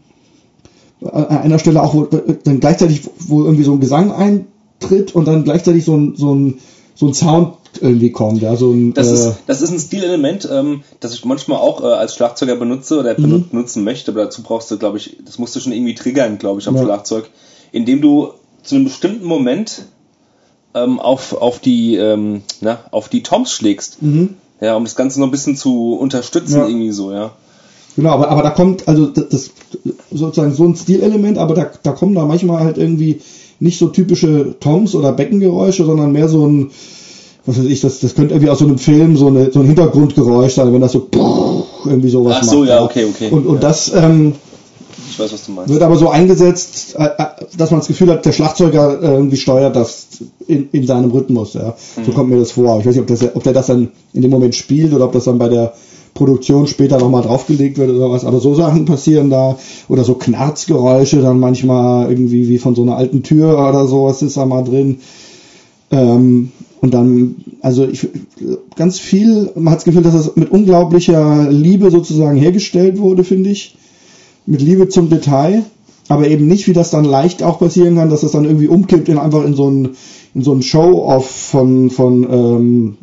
An 1.03 1.25
einer 1.27 1.59
Stelle 1.59 1.81
auch, 1.81 1.93
wo 1.95 2.07
dann 2.43 2.59
gleichzeitig, 2.59 3.01
wo 3.19 3.43
irgendwie 3.43 3.63
so 3.63 3.73
ein 3.73 3.79
Gesang 3.79 4.11
eintritt 4.11 5.15
und 5.15 5.25
dann 5.27 5.43
gleichzeitig 5.43 5.83
so 5.85 5.95
ein, 5.95 6.15
so 6.15 6.33
ein, 6.33 6.59
so 6.95 7.07
ein 7.07 7.13
Sound 7.13 7.53
irgendwie 7.79 8.11
kommt, 8.11 8.41
ja, 8.41 8.55
so 8.55 8.71
ein, 8.71 8.93
Das, 8.93 9.07
äh, 9.09 9.13
ist, 9.13 9.33
das 9.47 9.61
ist 9.61 9.71
ein 9.71 9.79
Stilelement, 9.79 10.47
ähm, 10.51 10.81
das 10.99 11.13
ich 11.13 11.25
manchmal 11.25 11.57
auch 11.59 11.81
äh, 11.81 11.85
als 11.85 12.15
Schlagzeuger 12.15 12.55
benutze 12.55 12.99
oder 12.99 13.17
Mhm. 13.17 13.23
benu- 13.25 13.49
benutzen 13.49 13.83
möchte, 13.83 14.11
aber 14.11 14.23
dazu 14.25 14.43
brauchst 14.43 14.69
du, 14.69 14.77
glaube 14.77 14.97
ich, 14.97 15.17
das 15.25 15.39
musst 15.39 15.55
du 15.55 15.59
schon 15.59 15.71
irgendwie 15.71 15.95
triggern, 15.95 16.37
glaube 16.37 16.59
ich, 16.59 16.67
am 16.67 16.75
Ja. 16.75 16.83
Schlagzeug, 16.83 17.29
indem 17.71 18.01
du 18.01 18.29
zu 18.63 18.75
einem 18.75 18.83
bestimmten 18.85 19.25
Moment 19.25 19.85
ähm, 20.73 20.99
auf, 20.99 21.33
auf 21.33 21.59
die 21.59 21.95
ähm, 21.95 22.41
na, 22.61 22.79
auf 22.91 23.09
die 23.09 23.23
Toms 23.23 23.51
schlägst. 23.51 24.01
mhm. 24.01 24.35
Ja, 24.63 24.75
um 24.75 24.83
das 24.83 24.95
Ganze 24.95 25.19
noch 25.19 25.27
ein 25.27 25.31
bisschen 25.31 25.55
zu 25.55 25.93
unterstützen, 25.93 26.57
Ja. 26.59 26.67
irgendwie 26.67 26.91
so, 26.91 27.11
ja. 27.11 27.31
Genau, 27.95 28.11
aber, 28.11 28.29
aber 28.29 28.43
da 28.43 28.51
kommt, 28.51 28.87
also 28.87 29.07
das, 29.07 29.27
das 29.29 29.49
sozusagen 30.11 30.53
so 30.53 30.65
ein 30.65 30.75
Stilelement, 30.75 31.39
aber 31.39 31.55
da, 31.55 31.71
da 31.81 31.91
kommen 31.93 32.13
da 32.13 32.25
manchmal 32.25 32.63
halt 32.63 32.77
irgendwie 32.77 33.21
nicht 33.59 33.79
so 33.79 33.87
typische 33.87 34.55
Toms 34.59 34.93
oder 34.93 35.13
Beckengeräusche, 35.13 35.83
sondern 35.83 36.11
mehr 36.11 36.29
so 36.29 36.45
ein, 36.45 36.69
was 37.47 37.57
weiß 37.57 37.65
ich, 37.65 37.81
das, 37.81 37.99
das 38.01 38.13
könnte 38.13 38.35
irgendwie 38.35 38.51
aus 38.51 38.59
so 38.59 38.65
einem 38.65 38.77
Film 38.77 39.17
so, 39.17 39.27
eine, 39.27 39.51
so 39.51 39.61
ein 39.61 39.65
Hintergrundgeräusch 39.65 40.53
sein, 40.53 40.71
wenn 40.71 40.81
das 40.81 40.91
so 40.91 41.07
irgendwie 41.83 42.09
sowas 42.09 42.37
Ach 42.39 42.43
so, 42.43 42.59
macht. 42.59 42.69
ja, 42.69 42.83
okay, 42.83 43.05
okay. 43.05 43.29
Und, 43.31 43.47
und 43.47 43.55
Ja. 43.55 43.61
das 43.61 43.91
ähm, 43.95 44.33
Ich 45.11 45.19
weiß, 45.19 45.33
was 45.33 45.45
du 45.45 45.51
meinst. 45.51 45.69
wird 45.69 45.83
aber 45.83 45.97
so 45.97 46.09
eingesetzt, 46.09 46.95
äh, 46.97 47.03
äh, 47.03 47.25
dass 47.57 47.71
man 47.71 47.81
das 47.81 47.87
Gefühl 47.87 48.09
hat, 48.09 48.25
der 48.25 48.31
Schlagzeuger 48.31 49.01
äh, 49.01 49.13
irgendwie 49.13 49.35
steuert 49.35 49.75
das 49.75 50.07
in, 50.47 50.69
in 50.71 50.87
seinem 50.87 51.11
Rhythmus. 51.11 51.53
Ja. 51.53 51.75
Mhm. 51.97 52.05
So 52.05 52.11
kommt 52.13 52.29
mir 52.29 52.39
das 52.39 52.53
vor. 52.53 52.79
Ich 52.79 52.85
weiß 52.85 52.95
nicht, 52.95 53.01
ob, 53.01 53.07
das, 53.07 53.35
ob 53.35 53.43
der 53.43 53.51
das 53.51 53.67
dann 53.67 53.89
in 54.13 54.21
dem 54.21 54.31
Moment 54.31 54.55
spielt 54.55 54.93
oder 54.93 55.05
ob 55.05 55.11
das 55.11 55.25
dann 55.25 55.37
bei 55.37 55.49
der 55.49 55.73
Produktion 56.13 56.65
später 56.65 56.97
nochmal 56.97 57.23
draufgelegt 57.23 57.77
wird 57.77 57.89
oder 57.89 58.09
was. 58.09 58.23
Aber 58.23 58.39
so 58.39 58.55
Sachen 58.55 58.85
passieren 58.85 59.29
da. 59.29 59.57
Oder 59.89 60.05
so 60.05 60.15
Knarzgeräusche 60.15 61.21
dann 61.21 61.39
manchmal 61.39 62.09
irgendwie 62.09 62.47
wie 62.47 62.57
von 62.57 62.73
so 62.73 62.81
einer 62.83 62.95
alten 62.95 63.21
Tür 63.21 63.59
oder 63.67 63.87
sowas 63.87 64.21
ist 64.21 64.37
da 64.37 64.45
mal 64.45 64.63
drin. 64.63 64.99
Ähm, 65.91 66.51
und 66.79 66.93
dann, 66.93 67.35
also 67.61 67.85
ich, 67.85 68.07
ganz 68.77 68.97
viel, 68.97 69.51
man 69.55 69.71
hat 69.71 69.79
das 69.79 69.85
Gefühl, 69.85 70.03
dass 70.03 70.13
das 70.13 70.35
mit 70.37 70.51
unglaublicher 70.51 71.49
Liebe 71.51 71.91
sozusagen 71.91 72.37
hergestellt 72.37 72.97
wurde, 72.97 73.25
finde 73.25 73.49
ich. 73.49 73.75
Mit 74.51 74.61
Liebe 74.61 74.89
zum 74.89 75.09
Detail. 75.09 75.63
Aber 76.09 76.27
eben 76.27 76.45
nicht, 76.47 76.67
wie 76.67 76.73
das 76.73 76.91
dann 76.91 77.05
leicht 77.05 77.41
auch 77.41 77.57
passieren 77.59 77.95
kann, 77.95 78.09
dass 78.09 78.21
das 78.21 78.31
dann 78.31 78.43
irgendwie 78.43 78.67
umkippt 78.67 79.07
in 79.07 79.17
einfach 79.17 79.45
in 79.45 79.53
so 79.53 79.69
ein, 79.69 79.89
in 80.35 80.41
so 80.43 80.51
ein 80.51 80.61
Show-off 80.61 81.29
von, 81.29 81.89
von, 81.89 82.27
ähm, 82.29 82.97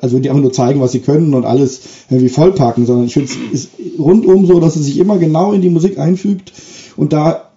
also 0.00 0.18
die 0.18 0.30
einfach 0.30 0.40
nur 0.40 0.54
zeigen, 0.54 0.80
was 0.80 0.92
sie 0.92 1.00
können 1.00 1.34
und 1.34 1.44
alles 1.44 1.82
irgendwie 2.08 2.30
vollpacken, 2.30 2.86
sondern 2.86 3.04
ich 3.04 3.12
finde 3.12 3.30
es 3.52 3.64
ist 3.64 3.70
rundum 3.98 4.46
so, 4.46 4.58
dass 4.58 4.76
es 4.76 4.86
sich 4.86 4.96
immer 4.98 5.18
genau 5.18 5.52
in 5.52 5.60
die 5.60 5.68
Musik 5.68 5.98
einfügt 5.98 6.54
und 6.96 7.12
da 7.12 7.50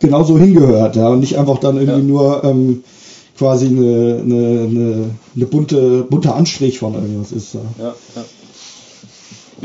genauso 0.00 0.38
hingehört, 0.38 0.96
ja, 0.96 1.08
und 1.08 1.20
nicht 1.20 1.38
einfach 1.38 1.56
dann 1.58 1.76
irgendwie 1.76 2.00
Ja. 2.00 2.06
nur 2.06 2.44
ähm, 2.44 2.84
quasi 3.38 3.66
eine, 3.68 4.20
eine, 4.22 4.60
eine, 4.68 5.10
eine 5.34 5.46
bunte, 5.46 6.02
bunter 6.02 6.34
Anstrich 6.36 6.78
von 6.78 6.92
irgendwas 6.92 7.32
ist. 7.32 7.54
Ja. 7.54 7.60
Ja, 7.78 7.94
ja. 8.16 8.24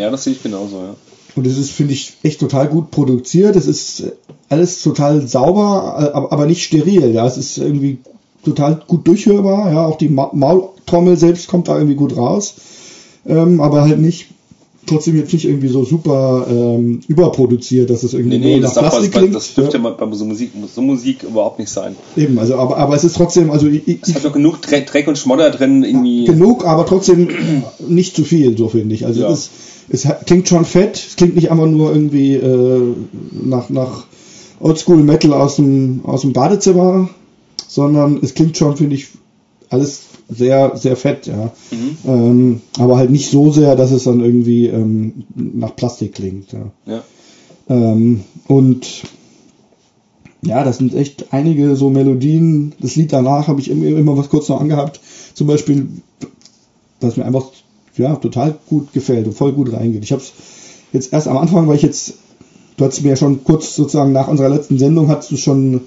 ja, 0.04 0.10
das 0.10 0.24
sehe 0.24 0.32
ich 0.34 0.42
genauso, 0.42 0.78
ja. 0.78 0.96
Und 1.36 1.48
es 1.48 1.58
ist, 1.58 1.72
finde 1.72 1.94
ich, 1.94 2.14
echt 2.24 2.40
total 2.40 2.68
gut 2.68 2.92
produziert. 2.92 3.56
Es 3.56 3.68
ist 3.68 4.04
alles 4.50 4.82
total 4.82 5.26
sauber, 5.28 6.12
äh, 6.14 6.34
aber 6.34 6.46
nicht 6.46 6.64
steril. 6.64 7.12
Ja, 7.14 7.26
es 7.26 7.38
ist 7.38 7.58
irgendwie 7.58 8.00
total 8.44 8.82
gut 8.88 9.08
durchhörbar. 9.08 9.72
Ja, 9.72 9.86
auch 9.86 9.98
die 9.98 10.10
Ma 10.10 10.30
Maultrommel 10.34 11.16
selbst 11.18 11.48
kommt 11.48 11.68
da 11.68 11.76
irgendwie 11.76 11.96
gut 11.96 12.18
raus. 12.18 12.56
ähm, 13.26 13.62
aber 13.62 13.82
halt 13.84 14.00
nicht, 14.00 14.28
trotzdem 14.88 15.16
jetzt 15.16 15.32
nicht 15.32 15.46
irgendwie 15.46 15.68
so 15.70 15.86
super 15.86 16.48
ähm, 16.50 17.02
überproduziert, 17.08 17.90
dass 17.92 18.02
es 18.04 18.14
irgendwie 18.14 18.40
Nee, 18.40 18.56
nee, 18.56 18.60
nach 18.60 18.74
Plastik 18.74 19.12
das, 19.12 19.22
klingt. 19.22 19.36
das 19.36 19.54
dürfte 19.54 19.78
ja 19.78 19.84
bei 19.90 20.06
bei 20.06 20.16
so 20.16 20.26
Musik, 20.26 20.52
so 20.74 20.82
Musik 20.82 21.24
überhaupt 21.24 21.60
nicht 21.60 21.70
sein. 21.70 21.96
Eben, 22.18 22.38
also 22.40 22.56
aber, 22.56 22.78
aber 22.78 22.96
es 22.96 23.04
ist 23.04 23.16
trotzdem, 23.16 23.52
also 23.52 23.68
ich, 23.68 23.84
Es 24.02 24.16
hat 24.16 24.26
doch 24.26 24.34
genug 24.34 24.62
Dreck, 24.64 24.88
Dreck 24.88 25.08
und 25.08 25.18
Schmodder 25.18 25.52
drin, 25.52 25.84
irgendwie. 25.84 26.26
genug, 26.26 26.66
aber 26.66 26.86
trotzdem 26.86 27.30
nicht 27.88 28.16
zu 28.16 28.24
viel, 28.26 28.58
so 28.58 28.68
finde 28.70 28.96
ich. 28.96 29.06
Also 29.06 29.22
Ja. 29.22 29.30
es, 29.30 29.40
ist, 29.40 29.52
es 29.92 30.08
klingt 30.26 30.48
schon 30.48 30.66
fett, 30.66 30.96
es 30.96 31.16
klingt 31.16 31.36
nicht 31.36 31.52
einfach 31.52 31.68
nur 31.68 31.94
irgendwie 31.94 32.36
äh, 32.36 32.96
nach, 33.32 33.70
nach 33.70 34.06
Oldschool 34.60 35.04
Metal 35.04 35.34
aus 35.34 35.58
dem, 35.58 36.02
aus 36.06 36.22
dem 36.22 36.34
Badezimmer, 36.34 37.10
sondern 37.68 38.20
es 38.22 38.34
klingt 38.34 38.58
schon, 38.58 38.78
finde 38.78 38.96
ich, 38.96 39.08
alles 39.70 40.04
sehr, 40.30 40.78
sehr 40.78 40.96
fett, 40.96 41.28
ja. 41.28 41.52
Mhm. 41.72 41.98
Ähm, 42.06 42.62
aber 42.78 42.98
halt 42.98 43.10
nicht 43.10 43.30
so 43.30 43.52
sehr, 43.52 43.76
dass 43.76 43.92
es 43.92 44.04
dann 44.04 44.22
irgendwie 44.22 44.68
ähm, 44.68 45.26
nach 45.36 45.76
Plastik 45.76 46.14
klingt, 46.14 46.54
ja. 46.54 46.72
Ja. 46.86 47.04
Ähm, 47.70 48.22
und 48.48 49.04
ja, 50.44 50.64
das 50.64 50.78
sind 50.78 50.96
echt 50.96 51.34
einige 51.34 51.76
so 51.76 51.90
Melodien. 51.90 52.74
Das 52.80 52.96
Lied 52.96 53.14
danach 53.14 53.48
habe 53.48 53.62
ich 53.62 53.70
immer, 53.70 53.86
immer 53.86 54.18
was 54.18 54.30
kurz 54.30 54.50
noch 54.50 54.60
angehabt. 54.60 55.00
Zum 55.34 55.48
Beispiel, 55.48 55.88
was 57.00 57.18
mir 57.18 57.26
einfach 57.26 57.52
ja, 58.02 58.16
total 58.16 58.56
gut 58.70 58.94
gefällt 58.94 59.28
und 59.28 59.34
voll 59.34 59.54
gut 59.54 59.72
reingeht. 59.74 60.04
Ich 60.04 60.12
habe 60.12 60.22
es 60.22 60.34
jetzt 60.94 61.14
erst 61.14 61.28
am 61.28 61.38
Anfang, 61.38 61.68
weil 61.68 61.76
ich 61.76 61.82
jetzt, 61.82 62.14
du 62.78 62.86
hast 62.86 63.02
mir 63.02 63.10
ja 63.10 63.16
schon 63.16 63.44
kurz 63.44 63.76
sozusagen 63.76 64.12
nach 64.12 64.28
unserer 64.28 64.50
letzten 64.50 64.78
Sendung, 64.78 65.08
hast 65.10 65.32
du 65.32 65.38
schon 65.38 65.82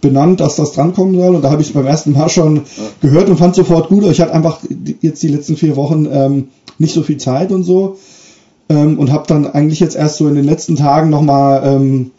benannt, 0.00 0.40
dass 0.40 0.56
das 0.56 0.72
drankommen 0.72 1.14
soll. 1.14 1.34
Und 1.34 1.42
da 1.42 1.50
habe 1.50 1.62
ich 1.62 1.68
es 1.68 1.74
beim 1.74 1.86
ersten 1.86 2.12
Mal 2.12 2.28
schon 2.28 2.62
gehört 3.00 3.28
und 3.28 3.36
fand 3.36 3.54
sofort 3.54 3.88
gut. 3.88 4.04
Ich 4.04 4.20
hatte 4.20 4.32
einfach 4.32 4.60
jetzt 5.02 5.22
die 5.22 5.28
letzten 5.28 5.56
vier 5.56 5.76
Wochen 5.76 6.06
ähm, 6.10 6.48
nicht 6.78 6.94
so 6.94 7.02
viel 7.02 7.18
Zeit 7.18 7.52
und 7.52 7.64
so 7.64 7.96
ähm, 8.70 8.98
und 8.98 9.12
habe 9.12 9.26
dann 9.26 9.46
eigentlich 9.46 9.80
jetzt 9.80 9.96
erst 9.96 10.16
so 10.16 10.28
in 10.28 10.34
den 10.36 10.44
letzten 10.46 10.76
Tagen 10.76 11.10
nochmal 11.10 11.62
ähm, 11.64 12.10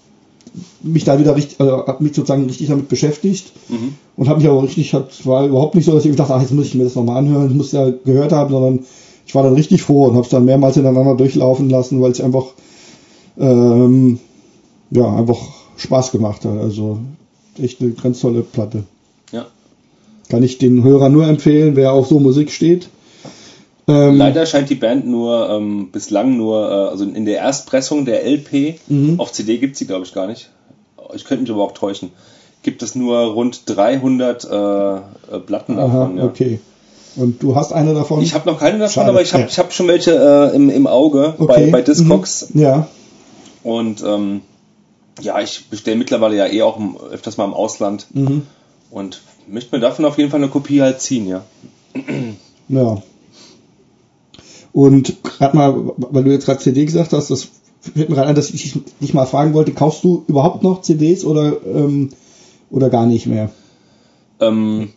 mich 0.84 1.04
da 1.06 1.18
wieder 1.18 1.36
richtig, 1.36 1.60
also 1.60 1.88
hab 1.88 2.02
mich 2.02 2.14
sozusagen 2.14 2.46
richtig 2.46 2.68
damit 2.68 2.90
beschäftigt 2.90 3.52
Mhm. 3.70 3.94
und 4.18 4.28
habe 4.28 4.40
mich 4.40 4.50
aber 4.50 4.62
richtig, 4.64 4.94
hat, 4.94 5.26
war 5.26 5.46
überhaupt 5.46 5.76
nicht 5.76 5.86
so, 5.86 5.94
dass 5.94 6.04
ich 6.04 6.12
gedacht 6.12 6.30
ach, 6.30 6.42
jetzt 6.42 6.54
muss 6.54 6.66
ich 6.66 6.76
mir 6.76 6.84
das 6.84 6.96
nochmal 6.96 7.18
anhören, 7.18 7.50
ich 7.50 7.56
muss 7.56 7.72
ja 7.72 7.90
gehört 8.04 8.32
haben, 8.34 8.52
sondern 8.52 8.80
ich 9.26 9.36
war 9.36 9.44
dann 9.44 9.54
richtig 9.54 9.82
froh 9.82 10.06
und 10.06 10.14
habe 10.16 10.24
es 10.24 10.30
dann 10.30 10.46
mehrmals 10.46 10.76
hintereinander 10.76 11.16
durchlaufen 11.16 11.70
lassen, 11.70 12.02
weil 12.02 12.12
es 12.12 12.22
einfach, 12.22 12.46
ähm, 13.38 14.20
ja, 14.92 15.16
einfach 15.16 15.40
Spaß 15.78 16.12
gemacht 16.12 16.44
hat. 16.46 16.58
Also 16.60 17.00
echt 17.62 17.82
eine 17.82 17.92
ganz 17.92 18.20
tolle 18.20 18.42
Platte. 18.42 18.84
Ja. 19.32 19.46
Kann 20.30 20.44
ich 20.44 20.58
den 20.58 20.84
Hörer 20.84 21.10
nur 21.10 21.28
empfehlen, 21.28 21.76
wer 21.76 21.94
auf 21.94 22.08
so 22.08 22.20
Musik 22.20 22.52
steht. 22.52 22.90
Ähm, 23.88 24.16
Leider 24.18 24.46
scheint 24.46 24.70
die 24.70 24.76
Band 24.76 25.08
nur 25.08 25.50
ähm, 25.50 25.90
bislang 25.92 26.38
nur, 26.38 26.70
äh, 26.70 26.74
also 26.90 27.04
in 27.06 27.26
der 27.26 27.38
Erstpressung 27.40 28.06
der 28.06 28.26
LP, 28.26 28.76
Mhm. 28.88 29.20
auf 29.20 29.32
CD 29.32 29.58
gibt 29.58 29.76
sie 29.76 29.88
glaube 29.88 30.06
ich 30.06 30.14
gar 30.14 30.28
nicht. 30.28 30.50
Ich 31.16 31.26
könnte 31.26 31.42
mich 31.44 31.52
aber 31.52 31.64
auch 31.64 31.74
täuschen. 31.74 32.12
Gibt 32.64 32.84
es 32.84 32.96
nur 32.96 33.18
rund 33.18 33.64
300 33.66 34.46
äh, 34.46 34.56
äh, 34.56 35.40
Platten 35.46 35.80
Aha, 35.80 35.88
davon. 35.88 36.18
Ja. 36.18 36.26
okay. 36.26 36.60
Und 37.16 37.44
du 37.44 37.56
hast 37.56 37.74
eine 37.74 37.94
davon? 37.94 38.22
Ich 38.22 38.34
habe 38.34 38.50
noch 38.50 38.60
keine 38.60 38.80
davon, 38.80 38.94
Schade, 38.94 39.10
aber 39.10 39.22
ich 39.22 39.34
habe 39.34 39.44
ja. 39.44 39.50
ich 39.50 39.60
hab 39.60 39.74
schon 39.74 39.88
welche 39.88 40.12
äh, 40.12 40.56
im, 40.56 40.70
im 40.70 40.88
Auge 40.88 41.36
okay. 41.38 41.66
bei, 41.66 41.72
bei 41.72 41.82
Discogs. 41.82 42.50
Mhm. 42.54 42.62
Ja, 42.62 42.88
Und 43.64 44.04
ähm, 44.04 44.42
ja, 45.20 45.42
ich 45.42 45.70
bestelle 45.70 45.98
mittlerweile 45.98 46.38
ja 46.38 46.48
eh 46.48 46.62
auch 46.62 46.80
öfters 47.12 47.38
mal 47.38 47.46
im 47.46 47.54
Ausland 47.54 48.08
mhm. 48.14 48.44
und 48.90 49.22
möchte 49.48 49.76
mir 49.76 49.82
davon 49.82 50.06
auf 50.06 50.18
jeden 50.18 50.30
Fall 50.30 50.40
eine 50.40 50.50
Kopie 50.50 50.82
halt 50.82 51.02
ziehen, 51.02 51.28
ja. 51.28 51.44
ja. 52.70 53.02
Und 54.74 55.22
gerade 55.24 55.58
mal, 55.58 55.94
weil 55.98 56.24
du 56.24 56.32
jetzt 56.32 56.46
gerade 56.46 56.60
CD 56.60 56.86
gesagt 56.86 57.12
hast, 57.12 57.30
das 57.30 57.50
fällt 57.82 58.10
mir 58.10 58.16
gerade 58.16 58.30
ein, 58.30 58.36
dass 58.36 58.52
ich 58.52 58.80
dich 59.02 59.14
mal 59.14 59.26
fragen 59.26 59.54
wollte, 59.54 59.74
kaufst 59.74 60.04
du 60.04 60.24
überhaupt 60.28 60.64
noch 60.64 60.82
CDs 60.82 61.26
oder, 61.26 61.58
ähm, 61.66 62.12
oder 62.70 62.90
gar 62.90 63.06
nicht 63.06 63.28
mehr? 63.28 63.52
Ähm, 64.40 64.90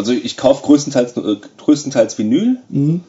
also 0.00 0.12
ich 0.12 0.36
kaufe 0.36 0.64
größtenteils, 0.64 1.16
äh, 1.16 1.36
größtenteils 1.58 2.18
Vinyl. 2.18 2.58
Mhm. 2.68 3.02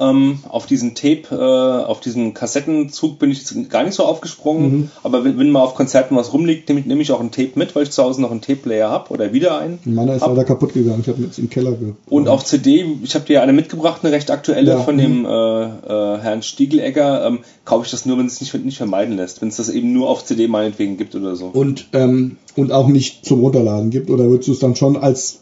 Ähm, 0.00 0.38
auf 0.48 0.64
diesen 0.64 0.94
Tape, 0.94 1.24
äh, 1.30 1.84
auf 1.84 2.00
diesen 2.00 2.32
Kassettenzug 2.32 3.18
bin 3.18 3.30
ich 3.30 3.44
gar 3.68 3.84
nicht 3.84 3.92
so 3.92 4.04
aufgesprungen. 4.06 4.72
Mhm. 4.72 4.90
Aber 5.02 5.24
wenn, 5.24 5.38
wenn 5.38 5.50
mal 5.50 5.60
auf 5.60 5.74
Konzerten 5.74 6.16
was 6.16 6.32
rumliegt, 6.32 6.66
nehme 6.70 6.80
ich, 6.80 6.86
nehme 6.86 7.02
ich 7.02 7.12
auch 7.12 7.20
ein 7.20 7.30
Tape 7.30 7.50
mit, 7.56 7.76
weil 7.76 7.82
ich 7.82 7.90
zu 7.90 8.02
Hause 8.02 8.22
noch 8.22 8.30
einen 8.30 8.40
Tape-Player 8.40 8.88
habe 8.88 9.10
oder 9.10 9.34
wieder 9.34 9.58
einen. 9.58 9.78
Meiner 9.84 10.14
ist 10.14 10.22
hab. 10.22 10.30
leider 10.30 10.44
kaputt 10.44 10.72
gegangen, 10.72 11.00
ich 11.02 11.08
habe 11.08 11.22
jetzt 11.22 11.38
im 11.38 11.50
Keller 11.50 11.72
ge 11.72 11.92
Und 12.08 12.28
auf 12.28 12.46
CD, 12.46 12.86
ich 13.02 13.14
habe 13.14 13.26
dir 13.26 13.34
ja 13.34 13.42
eine 13.42 13.52
mitgebracht, 13.52 14.00
eine 14.02 14.14
recht 14.14 14.30
aktuelle 14.30 14.70
Ja, 14.70 14.78
von 14.78 14.94
mhm. 14.94 15.00
dem 15.00 15.24
äh, 15.26 15.64
äh, 15.64 16.18
Herrn 16.18 16.42
Stiegelegger. 16.42 17.26
Ähm, 17.26 17.40
kaufe 17.66 17.84
ich 17.84 17.90
das 17.90 18.06
nur, 18.06 18.16
wenn 18.16 18.24
es 18.26 18.40
nicht, 18.40 18.54
nicht 18.64 18.78
vermeiden 18.78 19.16
lässt. 19.16 19.42
Wenn 19.42 19.48
es 19.48 19.56
das 19.56 19.68
eben 19.68 19.92
nur 19.92 20.08
auf 20.08 20.24
CD 20.24 20.48
meinetwegen 20.48 20.96
gibt 20.96 21.14
oder 21.14 21.36
so. 21.36 21.48
Und, 21.48 21.88
ähm, 21.92 22.38
und 22.56 22.72
auch 22.72 22.88
nicht 22.88 23.26
zum 23.26 23.40
Runterladen 23.40 23.90
gibt, 23.90 24.08
oder 24.08 24.30
würdest 24.30 24.48
du 24.48 24.52
es 24.52 24.60
dann 24.60 24.76
schon 24.76 24.96
als 24.96 25.40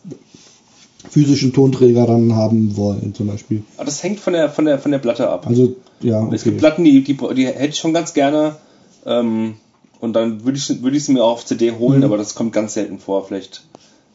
physischen 1.08 1.52
Tonträger 1.52 2.06
dann 2.06 2.34
haben 2.34 2.76
wollen, 2.76 3.14
zum 3.14 3.28
Beispiel? 3.28 3.62
Aber 3.76 3.86
das 3.86 4.02
hängt 4.02 4.20
von 4.20 4.32
der, 4.32 4.50
von 4.50 4.64
der, 4.64 4.78
von 4.78 4.90
der 4.90 4.98
Platte 4.98 5.28
ab. 5.28 5.46
Also, 5.46 5.74
ja, 6.00 6.20
okay. 6.22 6.34
Es 6.34 6.44
gibt 6.44 6.58
Platten, 6.58 6.84
die, 6.84 7.02
die, 7.04 7.16
die 7.16 7.46
hätte 7.46 7.68
ich 7.68 7.78
schon 7.78 7.92
ganz 7.94 8.14
gerne. 8.14 8.56
Ähm, 9.06 9.54
und 10.00 10.12
dann 10.14 10.44
würde 10.44 10.58
ich, 10.58 10.82
würde 10.82 10.96
ich 10.96 11.04
sie 11.04 11.12
mir 11.12 11.24
auch 11.24 11.32
auf 11.32 11.44
CD 11.46 11.72
holen, 11.72 11.98
Mhm. 11.98 12.04
aber 12.04 12.16
das 12.16 12.34
kommt 12.34 12.52
ganz 12.52 12.74
selten 12.74 12.98
vor. 12.98 13.24
Vielleicht 13.26 13.62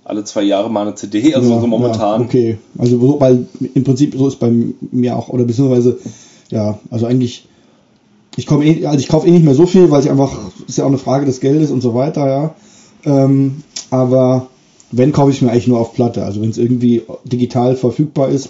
alle 0.05 0.23
zwei 0.25 0.43
Jahre 0.43 0.69
mal 0.69 0.81
eine 0.81 0.95
CD, 0.95 1.33
also 1.33 1.49
ja, 1.49 1.61
so 1.61 1.67
momentan. 1.67 2.21
Ja, 2.21 2.27
okay, 2.27 2.57
also 2.77 2.99
so, 2.99 3.19
weil 3.19 3.47
im 3.73 3.83
Prinzip 3.83 4.15
so 4.17 4.27
ist 4.27 4.39
bei 4.39 4.51
mir 4.91 5.15
auch, 5.17 5.29
oder 5.29 5.45
beziehungsweise, 5.45 5.97
ja, 6.49 6.77
also 6.89 7.05
eigentlich, 7.05 7.47
ich 8.35 8.45
komme 8.45 8.65
eh, 8.65 8.85
also 8.85 8.99
ich 8.99 9.07
kaufe 9.07 9.27
eh 9.27 9.31
nicht 9.31 9.45
mehr 9.45 9.55
so 9.55 9.65
viel, 9.65 9.91
weil 9.91 10.03
ich 10.03 10.09
einfach, 10.09 10.37
ist 10.67 10.77
ja 10.77 10.83
auch 10.83 10.89
eine 10.89 10.97
Frage 10.97 11.25
des 11.25 11.39
Geldes 11.39 11.71
und 11.71 11.81
so 11.81 11.93
weiter, 11.93 12.27
ja. 12.27 12.55
Ähm, 13.05 13.63
aber 13.91 14.47
wenn, 14.95 15.11
kaufe 15.11 15.31
ich 15.31 15.41
mir 15.41 15.51
eigentlich 15.51 15.67
nur 15.67 15.79
auf 15.79 15.93
Platte. 15.93 16.23
Also 16.23 16.41
wenn 16.41 16.49
es 16.49 16.57
irgendwie 16.57 17.01
digital 17.25 17.75
verfügbar 17.75 18.29
ist, 18.29 18.49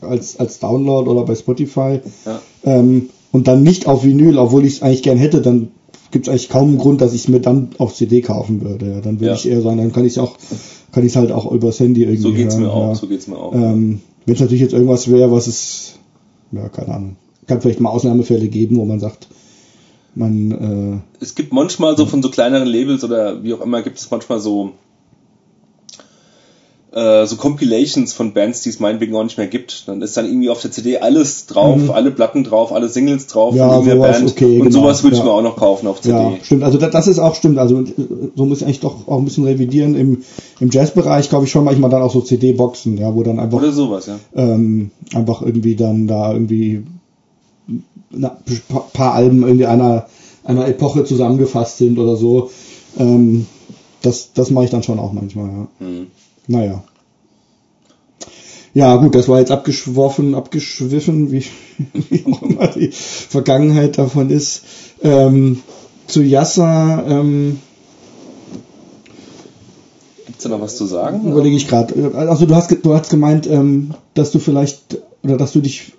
als, 0.00 0.38
als 0.40 0.58
Download 0.58 1.08
oder 1.10 1.24
bei 1.24 1.34
Spotify, 1.34 2.00
Ja. 2.26 2.40
ähm, 2.64 3.10
und 3.32 3.46
dann 3.46 3.62
nicht 3.62 3.86
auf 3.86 4.02
Vinyl, 4.04 4.38
obwohl 4.38 4.64
ich 4.64 4.74
es 4.76 4.82
eigentlich 4.82 5.02
gern 5.04 5.16
hätte, 5.18 5.40
dann 5.40 5.68
gibt 6.10 6.26
es 6.26 6.30
eigentlich 6.30 6.48
kaum 6.48 6.68
einen 6.70 6.78
Grund, 6.78 7.00
dass 7.00 7.12
ich 7.14 7.20
es 7.22 7.28
mir 7.28 7.38
dann 7.40 7.70
auf 7.78 7.94
CD 7.94 8.20
kaufen 8.22 8.60
würde. 8.62 8.90
Ja. 8.90 9.00
Dann 9.00 9.20
würde 9.20 9.26
Ja. 9.26 9.34
ich 9.34 9.48
eher 9.48 9.60
sagen, 9.62 9.76
dann 9.78 9.92
kann 9.92 10.04
ich 10.04 10.12
es 10.14 10.18
auch, 10.18 10.36
kann 10.90 11.06
ich 11.06 11.14
halt 11.16 11.30
auch 11.30 11.50
übers 11.52 11.78
Handy 11.78 12.02
irgendwie 12.02 12.20
So 12.22 12.32
geht's 12.32 12.54
hören. 12.54 12.64
mir 12.64 12.72
auch, 12.72 12.94
so 12.96 13.06
geht's 13.06 13.28
mir 13.28 13.38
auch. 13.38 13.54
Ähm, 13.54 14.00
Wenn 14.26 14.34
es 14.34 14.40
natürlich 14.40 14.60
jetzt 14.62 14.72
irgendwas 14.74 15.08
wäre, 15.10 15.30
was 15.30 15.46
es, 15.46 15.94
ja, 16.52 16.68
keine 16.68 16.94
Ahnung, 16.94 17.16
kann 17.46 17.60
vielleicht 17.60 17.80
mal 17.80 17.90
Ausnahmefälle 17.90 18.48
geben, 18.48 18.76
wo 18.78 18.84
man 18.84 18.98
sagt, 19.00 19.28
man, 20.14 21.02
es 21.20 21.34
gibt 21.36 21.52
manchmal 21.52 21.96
so 21.96 22.04
von 22.06 22.22
so 22.22 22.30
kleineren 22.30 22.66
Labels 22.68 23.04
oder 23.04 23.42
wie 23.44 23.54
auch 23.54 23.60
immer 23.60 23.82
gibt 23.82 23.98
es 23.98 24.10
manchmal 24.10 24.40
so 24.40 24.72
äh, 26.92 27.24
so 27.24 27.36
Compilations 27.36 28.12
von 28.12 28.32
Bands, 28.32 28.62
die 28.62 28.70
es 28.70 28.80
meinetwegen 28.80 29.14
auch 29.14 29.22
nicht 29.22 29.38
mehr 29.38 29.46
gibt. 29.46 29.84
Dann 29.86 30.02
ist 30.02 30.16
dann 30.16 30.26
irgendwie 30.26 30.50
auf 30.50 30.60
der 30.60 30.72
CD 30.72 30.98
alles 30.98 31.46
drauf, 31.46 31.76
Mhm. 31.76 31.90
alle 31.90 32.10
Platten 32.10 32.42
drauf, 32.42 32.72
alle 32.72 32.88
Singles 32.88 33.28
drauf 33.28 33.54
Ja, 33.54 33.68
von 33.68 33.86
irgendeiner 33.86 34.12
Band. 34.18 34.30
okay, 34.30 34.58
und 34.58 34.68
genau, 34.68 34.80
sowas 34.80 35.02
würde 35.04 35.14
ich 35.14 35.20
ja. 35.20 35.26
mir 35.26 35.32
auch 35.32 35.42
noch 35.42 35.56
kaufen 35.56 35.86
auf 35.86 36.00
CD. 36.00 36.16
ja, 36.16 36.32
stimmt, 36.42 36.64
also 36.64 36.78
das, 36.78 36.90
das 36.90 37.06
ist 37.06 37.18
auch 37.20 37.34
stimmt, 37.36 37.58
also 37.58 37.80
äh, 37.82 37.84
so 38.34 38.44
muss 38.44 38.58
ich 38.58 38.64
eigentlich 38.64 38.80
doch 38.80 39.06
auch 39.06 39.18
ein 39.18 39.24
bisschen 39.24 39.44
revidieren. 39.44 39.94
Im, 39.94 40.22
im 40.58 40.70
Jazzbereich 40.70 41.28
glaube 41.28 41.44
ich 41.44 41.50
schon 41.52 41.64
manchmal 41.64 41.90
dann 41.90 42.02
auch 42.02 42.12
so 42.12 42.22
CD-Boxen, 42.22 42.98
ja, 42.98 43.14
wo 43.14 43.22
dann 43.22 43.38
einfach 43.38 43.58
Oder 43.58 43.70
sowas, 43.72 44.06
ja. 44.06 44.18
ähm, 44.34 44.90
einfach 45.14 45.42
irgendwie 45.42 45.76
dann 45.76 46.08
da 46.08 46.32
irgendwie 46.32 46.82
ein 48.12 48.30
paar, 48.68 48.88
paar 48.92 49.14
Alben 49.14 49.42
irgendwie 49.44 49.66
einer, 49.66 50.06
einer 50.42 50.66
Epoche 50.66 51.04
zusammengefasst 51.04 51.78
sind 51.78 51.98
oder 52.00 52.16
so. 52.16 52.50
Ähm, 52.98 53.46
das, 54.02 54.32
das 54.32 54.50
mache 54.50 54.64
ich 54.64 54.70
dann 54.70 54.82
schon 54.82 54.98
auch 54.98 55.12
manchmal, 55.12 55.50
ja. 55.50 55.68
Hm. 55.78 56.06
Naja. 56.46 56.82
Ja, 58.72 58.96
gut, 58.96 59.14
das 59.14 59.28
war 59.28 59.40
jetzt 59.40 59.50
abgeschworfen, 59.50 60.34
abgeschwiffen, 60.34 61.32
wie, 61.32 61.44
wie 62.10 62.32
auch 62.32 62.42
immer 62.42 62.68
die 62.68 62.90
Vergangenheit 62.92 63.98
davon 63.98 64.30
ist. 64.30 64.62
Ähm, 65.02 65.62
zu 66.06 66.22
Yasser 66.22 67.04
ähm, 67.08 67.60
Gibt's 70.26 70.44
da 70.44 70.50
noch 70.50 70.60
was 70.60 70.76
zu 70.76 70.86
sagen? 70.86 71.30
überlege 71.30 71.56
ich 71.56 71.68
gerade. 71.68 72.12
Also 72.14 72.46
du 72.46 72.54
hast, 72.54 72.74
du 72.82 72.94
hast 72.94 73.10
gemeint, 73.10 73.46
ähm, 73.48 73.94
dass 74.14 74.30
du 74.30 74.38
vielleicht 74.38 74.98
oder 75.22 75.36
dass 75.36 75.52
du 75.52 75.60
dich 75.60 75.92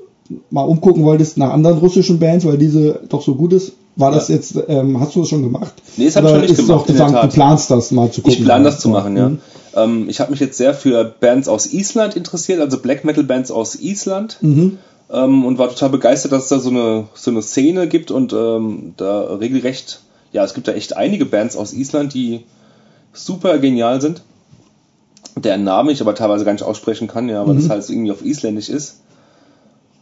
mal 0.50 0.64
umgucken 0.64 1.04
wolltest 1.04 1.38
nach 1.38 1.52
anderen 1.52 1.78
russischen 1.78 2.20
Bands, 2.20 2.46
weil 2.46 2.58
diese 2.58 3.02
doch 3.10 3.22
so 3.22 3.36
gut 3.36 3.54
ist. 3.54 3.74
War 3.96 4.12
das 4.12 4.30
Ja. 4.30 4.36
jetzt, 4.36 4.56
ähm, 4.68 5.00
hast 5.00 5.16
du 5.16 5.20
das 5.22 5.30
schon 5.30 5.44
gemacht? 5.44 5.74
Nee, 5.98 6.06
das 6.06 6.16
hab 6.16 6.24
ich 6.24 6.30
schon 6.30 6.42
nicht 6.42 6.52
ist 6.52 6.66
gemacht, 6.68 6.90
Auch 6.90 7.12
Tat. 7.12 7.24
du 7.26 7.28
planst 7.36 7.72
das 7.72 7.92
mal 7.92 8.10
zu 8.12 8.22
gucken. 8.22 8.38
Ich 8.40 8.44
plane 8.44 8.64
das 8.64 8.80
zu 8.80 8.90
machen, 8.90 9.18
ja. 9.18 9.30
Mhm. 9.30 9.40
Ähm, 9.76 10.10
ich 10.10 10.20
habe 10.20 10.32
mich 10.32 10.40
jetzt 10.40 10.58
sehr 10.58 10.74
für 10.74 11.04
Bands 11.04 11.48
aus 11.48 11.72
Island 11.74 12.16
interessiert, 12.16 12.60
also 12.62 12.80
Black 12.80 13.04
Metal 13.04 13.24
Bands 13.24 13.52
aus 13.52 13.76
Island. 13.76 14.38
Mhm. 14.42 14.78
ähm, 15.12 15.46
und 15.46 15.58
war 15.58 15.68
total 15.70 15.90
begeistert, 15.90 16.32
dass 16.32 16.44
es 16.44 16.50
da 16.50 16.60
so 16.60 16.70
eine, 16.70 17.08
so 17.14 17.32
eine 17.32 17.42
Szene 17.42 17.88
gibt 17.88 18.12
und 18.12 18.32
ähm, 18.32 18.94
da 18.96 19.22
regelrecht, 19.36 20.02
ja, 20.32 20.44
es 20.46 20.54
gibt 20.54 20.70
da 20.70 20.72
echt 20.72 20.96
einige 20.96 21.26
Bands 21.26 21.58
aus 21.58 21.74
Island, 21.74 22.14
die 22.14 22.46
super 23.14 23.58
genial 23.60 24.00
sind. 24.00 24.22
Deren 25.36 25.64
Namen 25.66 25.90
ich 25.90 26.00
aber 26.02 26.16
teilweise 26.16 26.46
gar 26.46 26.54
nicht 26.54 26.64
aussprechen 26.64 27.08
kann, 27.10 27.28
ja, 27.30 27.46
weil 27.46 27.56
das 27.56 27.70
halt 27.70 27.90
irgendwie 27.90 28.12
auf 28.12 28.24
Isländisch 28.24 28.70
ist. 28.70 29.02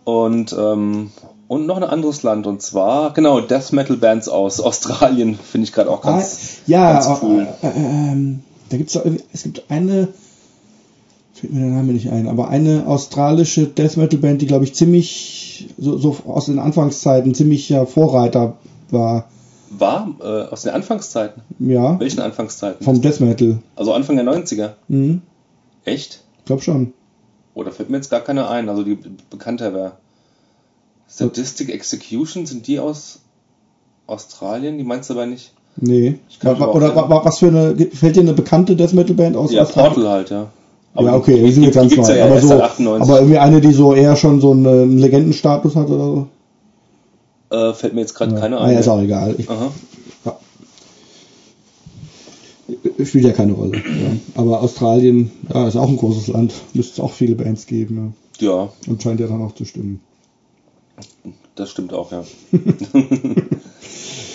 Und, 0.04 0.56
ähm, 0.58 1.10
und 1.50 1.66
noch 1.66 1.78
ein 1.78 1.84
anderes 1.84 2.22
Land, 2.22 2.46
und 2.46 2.62
zwar, 2.62 3.12
genau, 3.12 3.42
Death 3.42 3.74
Metal 3.74 3.98
Bands 3.98 4.30
aus 4.30 4.62
Australien, 4.62 5.36
finde 5.36 5.66
ich 5.66 5.74
gerade 5.74 5.90
auch 5.90 6.02
ganz, 6.02 6.60
ah, 6.60 6.64
ja, 6.68 6.94
ganz 6.94 7.22
cool. 7.22 7.48
Äh, 7.62 7.68
äh, 7.68 7.72
ähm, 7.76 8.44
da 8.70 8.78
gibt's 8.78 8.94
doch 8.94 9.04
irgendwie, 9.04 9.24
es 9.34 9.44
gibt 9.44 9.64
eine, 9.70 10.10
fällt 11.34 11.52
mir 11.52 11.62
der 11.62 11.70
Name 11.72 11.92
nicht 11.92 12.12
ein, 12.12 12.28
aber 12.28 12.50
eine 12.50 12.86
australische 12.86 13.66
Death 13.66 13.98
Metal 13.98 14.20
Band, 14.20 14.44
die 14.44 14.46
glaube 14.46 14.64
ich 14.64 14.76
ziemlich, 14.76 15.68
so, 15.78 15.98
so 15.98 16.18
aus 16.28 16.46
den 16.46 16.60
Anfangszeiten 16.60 17.34
ziemlicher 17.34 17.88
Vorreiter 17.88 18.58
war. 18.92 19.28
War? 19.72 20.08
Äh, 20.22 20.52
aus 20.52 20.62
den 20.62 20.72
Anfangszeiten? 20.74 21.42
Ja. 21.58 22.00
Welchen 22.00 22.22
Anfangszeiten? 22.22 22.86
Vom 22.86 23.02
Death 23.02 23.22
Metal. 23.22 23.58
Also 23.76 23.94
Anfang 23.94 24.18
der 24.18 24.26
90er? 24.26 24.74
Mhm. 24.88 25.24
Echt? 25.84 26.24
Ich 26.40 26.46
glaube 26.46 26.62
schon. 26.62 26.94
Oder 27.56 27.72
fällt 27.72 27.90
mir 27.90 27.98
jetzt 27.98 28.12
gar 28.12 28.22
keine 28.22 28.48
ein, 28.50 28.70
also 28.70 28.84
die 28.84 29.00
bekannter 29.32 29.74
wäre. 29.74 29.94
Sadistic 31.10 31.70
Execution, 31.70 32.46
sind 32.46 32.68
die 32.68 32.80
aus 32.80 33.20
Australien? 34.08 34.78
Die 34.78 34.84
meinst 34.84 35.10
du 35.10 35.16
aber 35.16 35.26
nicht? 35.26 35.52
Nee. 35.76 36.20
Ich 36.30 36.46
aber 36.46 36.74
Oder 36.76 36.90
den- 36.90 36.96
wa- 36.96 37.10
wa- 37.10 37.26
was 37.26 37.40
für 37.40 37.48
eine, 37.48 37.76
fällt 37.94 38.16
dir 38.16 38.22
eine 38.22 38.34
bekannte 38.34 38.76
Death 38.76 38.94
Metal 38.94 39.16
Band 39.16 39.36
aus? 39.36 39.52
Ja, 39.52 39.64
Australien? 39.64 39.94
Portal 39.96 40.12
halt, 40.12 40.30
ja. 40.30 40.52
ja, 41.00 41.16
okay, 41.16 41.44
die, 41.44 41.52
sind 41.52 41.64
jetzt 41.64 41.76
ganz 41.76 41.96
neu. 41.96 42.16
ja 42.18 42.26
aber, 42.26 42.40
so, 42.40 42.48
seit 42.50 42.62
98. 42.62 43.10
aber 43.10 43.20
irgendwie 43.20 43.38
eine, 43.40 43.60
die 43.62 43.74
so 43.74 43.94
eher 43.94 44.16
schon 44.16 44.40
so 44.40 44.52
einen, 44.52 44.98
Legendenstatus 44.98 45.76
hat 45.76 45.90
oder 45.90 46.06
so. 46.06 46.28
äh, 47.56 47.74
fällt 47.74 47.94
mir 47.96 48.02
jetzt 48.02 48.14
gerade 48.14 48.36
keine 48.36 48.58
ah, 48.60 48.66
ein. 48.66 48.74
ja, 48.74 48.80
ist 48.80 48.88
auch 48.88 49.02
egal. 49.02 49.36
Ich, 49.38 49.50
Aha. 49.50 49.72
spielt 53.04 53.26
ja 53.26 53.32
keine 53.32 53.54
Rolle. 53.54 53.78
Ja. 53.78 54.12
Aber 54.36 54.62
Australien, 54.62 55.32
ja, 55.54 55.68
ist 55.68 55.76
auch 55.76 55.90
ein 55.90 55.98
großes 55.98 56.28
Land. 56.28 56.54
Müsste 56.74 56.94
es 56.94 57.00
auch 57.00 57.14
viele 57.14 57.36
Bands 57.36 57.66
geben. 57.66 58.14
Ja. 58.40 58.48
Ja, 58.48 58.70
Und 58.88 59.02
scheint 59.04 59.20
ja 59.20 59.28
dann 59.28 59.42
auch 59.42 59.54
zu 59.56 59.66
stimmen. 59.66 60.02
Das 61.56 61.70
stimmt 61.70 61.94
auch, 61.94 62.12
ja. 62.12 62.24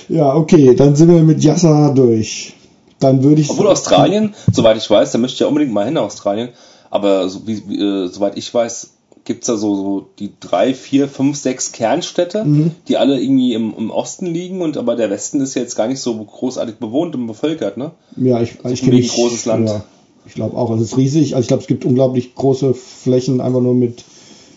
Ja, 0.08 0.34
okay, 0.34 0.74
dann 0.74 0.94
sind 0.96 1.08
wir 1.08 1.22
mit 1.22 1.42
Yassa 1.42 1.90
durch. 1.90 2.52
Dann 3.00 3.22
würde 3.24 3.40
ich. 3.40 3.48
Obwohl 3.50 3.68
Australien, 3.68 4.34
soweit 4.52 4.76
ich 4.76 4.88
weiß, 4.88 5.12
da 5.12 5.18
möchte 5.18 5.34
ich 5.34 5.40
ja 5.40 5.46
unbedingt 5.46 5.72
mal 5.72 5.86
hin, 5.86 5.96
Australien. 5.96 6.50
Aber 6.90 7.28
so, 7.28 7.46
wie, 7.46 7.62
wie, 7.68 7.78
äh, 7.80 8.08
soweit 8.08 8.36
ich 8.36 8.52
weiß, 8.52 8.90
gibt's 9.24 9.46
da 9.46 9.56
so, 9.56 9.74
so 9.74 10.06
die 10.18 10.32
drei, 10.38 10.74
vier, 10.74 11.08
fünf, 11.08 11.38
sechs 11.38 11.72
Kernstädte, 11.72 12.44
Mhm. 12.44 12.72
die 12.86 12.98
alle 12.98 13.18
irgendwie 13.20 13.54
im, 13.54 13.74
im 13.76 13.90
Osten 13.90 14.26
liegen 14.26 14.60
und 14.60 14.76
aber 14.76 14.94
der 14.94 15.08
Westen 15.08 15.40
ist 15.40 15.54
ja 15.54 15.62
jetzt 15.62 15.74
gar 15.74 15.88
nicht 15.88 16.00
so 16.00 16.14
großartig 16.22 16.76
bewohnt 16.76 17.14
und 17.14 17.26
bevölkert, 17.26 17.78
ne? 17.78 17.92
Ja, 18.16 18.42
ich, 18.42 18.50
ich 18.52 18.58
von 18.60 18.74
kenne 18.74 18.96
mich. 18.96 19.08
großes 19.12 19.46
Land. 19.46 19.68
Ja, 19.70 19.84
ich 20.26 20.34
glaube 20.34 20.56
auch. 20.58 20.70
Also 20.70 20.84
es 20.84 20.92
ist 20.92 20.98
riesig. 20.98 21.34
Also 21.34 21.44
ich 21.44 21.48
glaube, 21.48 21.62
es 21.62 21.66
gibt 21.66 21.86
unglaublich 21.86 22.34
große 22.34 22.74
Flächen 22.74 23.40
einfach 23.40 23.60
nur 23.62 23.74
mit, 23.74 24.04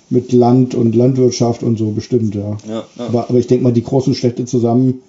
mit 0.10 0.32
Land 0.32 0.74
und 0.76 0.95
Landwirtschaft 0.95 1.64
und 1.64 1.78
so 1.78 1.91
bestimmt, 1.91 2.34
ja. 2.36 2.58
Ja, 2.68 2.86
ja. 2.97 3.05
Aber, 3.08 3.30
aber 3.30 3.39
ich 3.39 3.47
denke 3.47 3.64
mal, 3.64 3.74
die 3.74 3.84
großen 3.84 4.16
Städte 4.16 4.45
zusammen 4.45 5.01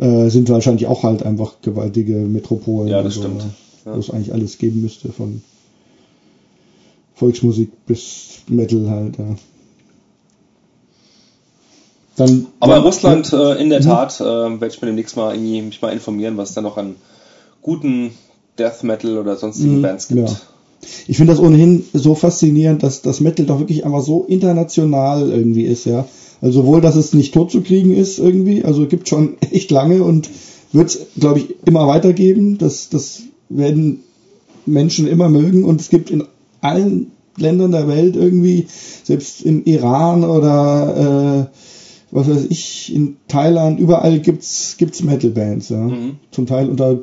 äh, 0.00 0.28
sind 0.30 0.48
wahrscheinlich 0.48 0.86
auch 0.86 1.02
halt 1.04 1.22
einfach 1.22 1.60
gewaltige 1.62 2.14
Metropolen. 2.16 2.88
Ja, 2.88 3.02
das 3.02 3.14
so, 3.14 3.20
stimmt. 3.22 3.42
Ja, 3.42 3.90
Ja. 3.92 3.96
Wo 3.96 4.00
es 4.00 4.10
eigentlich 4.10 4.32
alles 4.32 4.58
geben 4.58 4.82
müsste, 4.82 5.12
von 5.12 5.42
Volksmusik 7.14 7.70
bis 7.86 8.40
Metal 8.48 8.88
halt, 8.90 9.18
ja. 9.18 9.36
Dann, 12.16 12.46
Aber 12.60 12.74
dann- 12.74 12.82
Russland 12.82 13.32
äh, 13.32 13.54
in 13.62 13.70
der 13.70 13.80
Mhm. 13.80 13.84
Tat 13.84 14.20
äh, 14.20 14.24
werde 14.24 14.66
ich 14.66 14.80
mir 14.82 14.88
demnächst 14.88 15.16
mal 15.16 15.34
irgendwie 15.34 15.62
mich 15.62 15.80
mal 15.80 15.92
informieren, 15.92 16.36
was 16.36 16.52
da 16.54 16.60
noch 16.60 16.76
an 16.76 16.96
guten 17.62 18.10
Death 18.58 18.82
Metal 18.82 19.16
oder 19.18 19.36
sonstigen 19.36 19.78
Mhm, 19.78 19.82
Bands 19.82 20.08
gibt. 20.08 20.28
ja. 20.28 20.36
Ich 21.06 21.16
finde 21.16 21.32
das 21.32 21.42
ohnehin 21.42 21.84
so 21.92 22.14
faszinierend, 22.14 22.82
dass 22.82 23.02
das 23.02 23.20
Metal 23.20 23.46
doch 23.46 23.58
wirklich 23.58 23.84
einfach 23.84 24.02
so 24.02 24.24
international 24.24 25.30
irgendwie 25.30 25.64
ist, 25.64 25.86
ja. 25.86 26.06
Also 26.40 26.62
sowohl, 26.62 26.80
dass 26.80 26.96
es 26.96 27.12
nicht 27.12 27.34
tot 27.34 27.50
zu 27.50 27.60
kriegen 27.60 27.94
ist 27.94 28.18
irgendwie, 28.18 28.64
also 28.64 28.86
gibt 28.86 29.08
schon 29.08 29.36
echt 29.50 29.70
lange 29.70 30.02
und 30.02 30.30
wird 30.72 30.88
es, 30.88 31.06
glaube 31.18 31.40
ich, 31.40 31.56
immer 31.66 31.86
weitergeben. 31.86 32.58
Das, 32.58 32.88
das 32.88 33.22
werden 33.48 34.00
Menschen 34.66 35.06
immer 35.06 35.28
mögen 35.28 35.64
und 35.64 35.80
es 35.80 35.90
gibt 35.90 36.10
in 36.10 36.24
allen 36.60 37.10
Ländern 37.36 37.72
der 37.72 37.88
Welt 37.88 38.16
irgendwie, 38.16 38.66
selbst 39.02 39.42
im 39.42 39.64
Iran 39.64 40.24
oder 40.24 41.48
äh, 41.50 41.56
was 42.10 42.28
weiß 42.28 42.46
ich, 42.48 42.94
in 42.94 43.16
Thailand, 43.28 43.78
überall 43.78 44.18
gibt's 44.18 44.76
gibt's 44.78 45.02
Metal-Bands, 45.02 45.68
ja. 45.68 45.78
Mhm. 45.78 46.16
Zum 46.30 46.46
Teil 46.46 46.68
unter 46.68 47.00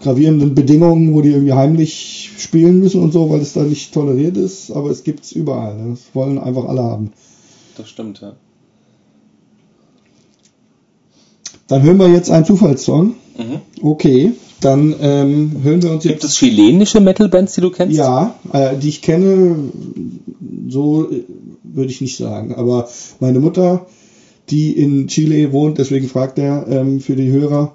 gravierenden 0.00 0.54
Bedingungen, 0.54 1.14
wo 1.14 1.22
die 1.22 1.30
irgendwie 1.30 1.52
heimlich 1.52 2.30
spielen 2.38 2.80
müssen 2.80 3.02
und 3.02 3.12
so, 3.12 3.30
weil 3.30 3.40
es 3.40 3.52
da 3.52 3.62
nicht 3.62 3.92
toleriert 3.92 4.36
ist, 4.36 4.70
aber 4.70 4.90
es 4.90 5.04
gibt's 5.04 5.32
überall. 5.32 5.78
ja. 5.78 5.90
Das 5.90 6.00
wollen 6.14 6.38
einfach 6.38 6.64
alle 6.66 6.82
haben. 6.82 7.12
Das 7.76 7.88
stimmt, 7.88 8.20
ja. 8.20 8.34
Dann 11.68 11.82
hören 11.82 11.98
wir 11.98 12.08
jetzt 12.08 12.30
einen 12.30 12.44
Zufallssong. 12.44 13.14
Mhm. 13.36 13.60
Okay, 13.82 14.32
dann 14.60 14.94
ähm, 15.00 15.56
hören 15.62 15.82
wir 15.82 15.92
uns 15.92 16.02
Gibt 16.02 16.22
jetzt. 16.22 16.24
es 16.24 16.36
chilenische 16.36 17.00
Metal-Bands, 17.00 17.54
die 17.54 17.60
du 17.60 17.70
kennst? 17.70 17.96
Ja, 17.96 18.34
äh, 18.52 18.76
die 18.76 18.88
ich 18.88 19.02
kenne, 19.02 19.56
so 20.68 21.10
äh, 21.10 21.24
würde 21.62 21.90
ich 21.90 22.00
nicht 22.00 22.16
sagen. 22.16 22.54
Aber 22.54 22.88
meine 23.20 23.38
Mutter, 23.38 23.86
die 24.50 24.72
in 24.72 25.06
Chile 25.08 25.52
wohnt, 25.52 25.78
deswegen 25.78 26.08
fragt 26.08 26.38
er 26.38 26.66
ähm, 26.68 27.00
für 27.00 27.14
die 27.14 27.30
Hörer, 27.30 27.74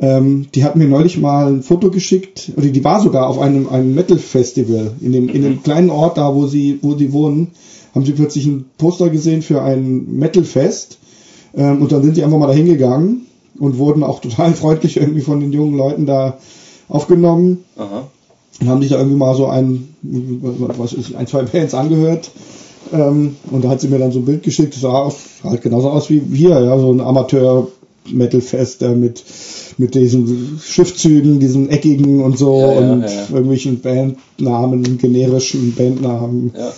ähm, 0.00 0.46
die 0.54 0.64
hat 0.64 0.76
mir 0.76 0.88
neulich 0.88 1.18
mal 1.18 1.52
ein 1.52 1.62
Foto 1.62 1.90
geschickt, 1.90 2.52
oder 2.56 2.68
die 2.68 2.84
war 2.84 3.02
sogar 3.02 3.28
auf 3.28 3.38
einem, 3.38 3.68
einem 3.68 3.94
Metal-Festival 3.94 4.92
in 5.00 5.12
dem, 5.12 5.28
in 5.28 5.42
dem 5.42 5.62
kleinen 5.62 5.90
Ort 5.90 6.16
da, 6.16 6.34
wo 6.34 6.46
sie, 6.46 6.78
wo 6.82 6.96
sie 6.96 7.12
wohnen, 7.12 7.48
haben 7.94 8.06
sie 8.06 8.12
plötzlich 8.12 8.46
ein 8.46 8.64
Poster 8.78 9.10
gesehen 9.10 9.42
für 9.42 9.62
ein 9.62 10.16
Metal-Fest. 10.16 10.98
Ähm, 11.54 11.82
und 11.82 11.92
dann 11.92 12.02
sind 12.02 12.14
sie 12.14 12.24
einfach 12.24 12.38
mal 12.38 12.46
da 12.46 12.52
hingegangen 12.52 13.26
und 13.58 13.78
wurden 13.78 14.02
auch 14.02 14.20
total 14.20 14.52
freundlich 14.54 14.96
irgendwie 14.96 15.20
von 15.20 15.40
den 15.40 15.52
jungen 15.52 15.76
Leuten 15.76 16.06
da 16.06 16.38
aufgenommen 16.88 17.64
Aha. 17.76 18.08
und 18.60 18.68
haben 18.68 18.80
sich 18.80 18.90
da 18.90 18.98
irgendwie 18.98 19.16
mal 19.16 19.34
so 19.36 19.46
ein, 19.46 19.88
was 20.02 20.92
ist, 20.92 21.14
ein, 21.14 21.26
zwei 21.26 21.42
Bands 21.42 21.74
angehört. 21.74 22.30
Ähm, 22.92 23.36
und 23.50 23.64
da 23.64 23.68
hat 23.68 23.80
sie 23.80 23.88
mir 23.88 23.98
dann 23.98 24.12
so 24.12 24.20
ein 24.20 24.24
Bild 24.24 24.42
geschickt, 24.42 24.74
das 24.74 24.80
sah 24.80 25.12
halt 25.44 25.62
genauso 25.62 25.90
aus 25.90 26.08
wie 26.10 26.22
wir, 26.32 26.60
ja, 26.60 26.78
so 26.78 26.90
ein 26.90 27.00
Amateur-Metal-Fest 27.00 28.82
äh, 28.82 28.94
mit, 28.94 29.22
mit 29.80 29.94
diesen 29.94 30.60
Schiffzügen, 30.62 31.40
diesen 31.40 31.70
eckigen 31.70 32.20
und 32.22 32.36
so 32.36 32.60
Ja, 32.60 32.72
ja, 32.74 32.92
und 32.92 33.02
ja, 33.02 33.26
irgendwelchen 33.32 33.80
Bandnamen, 33.80 34.98
generischen 34.98 35.74
Bandnamen. 35.74 36.52
Ja. 36.54 36.72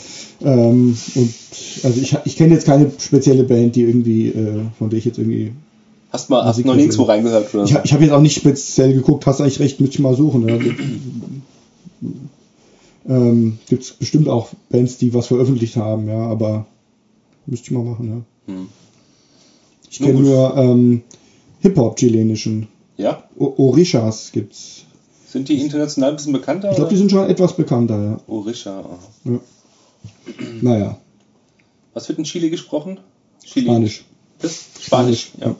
Ähm, 0.44 0.96
und 1.16 1.34
also 1.82 2.00
ich, 2.00 2.16
ich 2.24 2.36
kenne 2.36 2.54
jetzt 2.54 2.64
keine 2.64 2.90
spezielle 2.96 3.42
Band, 3.42 3.74
die 3.74 3.82
irgendwie, 3.82 4.28
äh, 4.28 4.60
von 4.78 4.88
der 4.88 4.98
ich 5.00 5.04
jetzt 5.04 5.18
irgendwie 5.18 5.52
Hast 6.10 6.30
mal 6.30 6.44
hast 6.44 6.64
noch 6.64 6.76
nirgendwo 6.76 7.04
reingehört 7.04 7.52
oder 7.54 7.64
ich, 7.64 7.74
ich 7.84 7.92
habe 7.92 8.04
jetzt 8.04 8.12
auch 8.12 8.20
nicht 8.20 8.36
speziell 8.36 8.92
geguckt, 8.92 9.26
hast 9.26 9.40
eigentlich 9.40 9.60
recht, 9.60 9.80
müsste 9.80 9.94
ich 9.94 10.00
mal 10.00 10.14
suchen. 10.14 10.46
Ja. 10.46 10.58
ähm, 13.08 13.58
Gibt 13.68 13.82
es 13.82 13.92
bestimmt 13.92 14.28
auch 14.28 14.50
Bands, 14.68 14.98
die 14.98 15.12
was 15.14 15.26
veröffentlicht 15.26 15.76
haben, 15.76 16.08
ja, 16.08 16.18
aber 16.18 16.66
müsste 17.46 17.66
ich 17.66 17.70
mal 17.72 17.82
machen, 17.82 18.08
ja. 18.46 18.52
Hm. 18.54 18.66
Ich 19.90 19.98
kenne 19.98 20.20
nur 20.20 20.56
ähm, 20.56 21.02
Hip-Hop 21.60 21.96
chilenischen. 21.96 22.68
Ja? 22.96 23.24
O 23.36 23.54
Orishas 23.56 24.32
gibt's. 24.32 24.84
Sind 25.26 25.48
die 25.48 25.60
international 25.62 26.10
ein 26.10 26.16
bisschen 26.16 26.32
bekannter? 26.32 26.70
Ich 26.70 26.76
glaube, 26.76 26.90
die 26.90 26.98
sind 26.98 27.10
schon 27.10 27.28
etwas 27.28 27.56
bekannter, 27.56 28.02
ja. 28.02 28.20
Orisha. 28.26 28.80
aha. 28.80 28.98
ja. 29.24 29.40
Naja, 30.60 30.98
Was 31.94 32.08
wird 32.08 32.18
in 32.18 32.24
Chile 32.24 32.50
gesprochen? 32.50 33.00
Chile. 33.44 33.66
Spanisch. 33.66 34.04
Das? 34.40 34.66
Spanisch, 34.80 35.32
ja. 35.40 35.54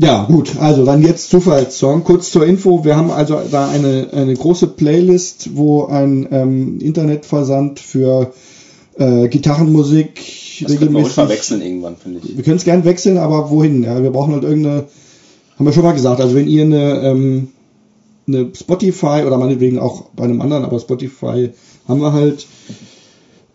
Ja, 0.00 0.24
gut, 0.24 0.56
also 0.60 0.84
dann 0.84 1.02
jetzt 1.02 1.28
Zufallssong. 1.28 2.04
Kurz 2.04 2.30
zur 2.30 2.46
Info, 2.46 2.84
wir 2.84 2.96
haben 2.96 3.10
also 3.10 3.40
da 3.50 3.68
eine, 3.68 4.08
eine 4.12 4.34
große 4.34 4.68
Playlist, 4.68 5.56
wo 5.56 5.86
ein 5.86 6.28
ähm, 6.30 6.78
Internetversand 6.80 7.80
für 7.80 8.32
äh, 8.98 9.28
Gitarrenmusik 9.28 10.16
Das 10.60 10.72
können 10.76 10.92
wir 10.92 10.98
regelmäßig. 11.00 11.28
wechseln 11.28 11.62
irgendwann, 11.62 11.96
finde 11.96 12.20
ich. 12.24 12.36
Wir 12.36 12.44
können 12.44 12.56
es 12.56 12.64
gern 12.64 12.84
wechseln, 12.84 13.18
aber 13.18 13.50
wohin? 13.50 13.82
Ja, 13.84 14.02
wir 14.02 14.10
brauchen 14.10 14.34
halt 14.34 14.44
irgendeine, 14.44 14.84
haben 15.58 15.66
wir 15.66 15.72
schon 15.72 15.84
mal 15.84 15.92
gesagt, 15.92 16.20
also 16.20 16.34
wenn 16.34 16.48
ihr 16.48 16.62
eine, 16.64 17.00
ähm, 17.02 17.48
eine 18.26 18.50
Spotify 18.54 19.22
oder 19.26 19.38
meinetwegen 19.38 19.78
auch 19.78 20.06
bei 20.16 20.24
einem 20.24 20.40
anderen, 20.40 20.64
aber 20.64 20.78
Spotify 20.80 21.50
haben 21.86 22.00
wir 22.00 22.12
halt, 22.12 22.46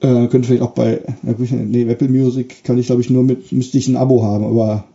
äh, 0.01 0.27
könnte 0.27 0.47
vielleicht 0.47 0.63
auch 0.63 0.71
bei, 0.71 1.01
nee, 1.23 1.83
Apple 1.83 2.07
Music 2.09 2.63
kann 2.63 2.77
ich 2.77 2.87
glaube 2.87 3.01
ich 3.01 3.09
nur 3.09 3.23
mit, 3.23 3.51
müsste 3.51 3.77
ich 3.77 3.87
ein 3.87 3.97
Abo 3.97 4.23
haben, 4.23 4.45
aber 4.45 4.85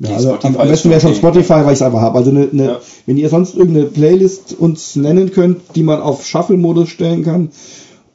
ja, 0.00 0.08
Nee, 0.08 0.14
also 0.14 0.32
am, 0.32 0.38
Spotify 0.40 0.60
am 0.62 0.68
besten 0.68 0.90
wäre 0.90 1.00
schon. 1.00 1.14
Spotify, 1.14 1.50
weil 1.50 1.66
ich 1.68 1.72
es 1.74 1.82
einfach 1.82 2.00
habe. 2.00 2.18
Also 2.18 2.30
eine, 2.30 2.48
eine, 2.52 2.64
Ja. 2.64 2.80
wenn 3.06 3.16
ihr 3.16 3.28
sonst 3.28 3.54
irgendeine 3.54 3.86
Playlist 3.86 4.52
uns 4.58 4.96
nennen 4.96 5.30
könnt, 5.30 5.58
die 5.76 5.84
man 5.84 6.00
auf 6.02 6.26
Shuffle-Modus 6.26 6.88
stellen 6.88 7.22
kann 7.22 7.50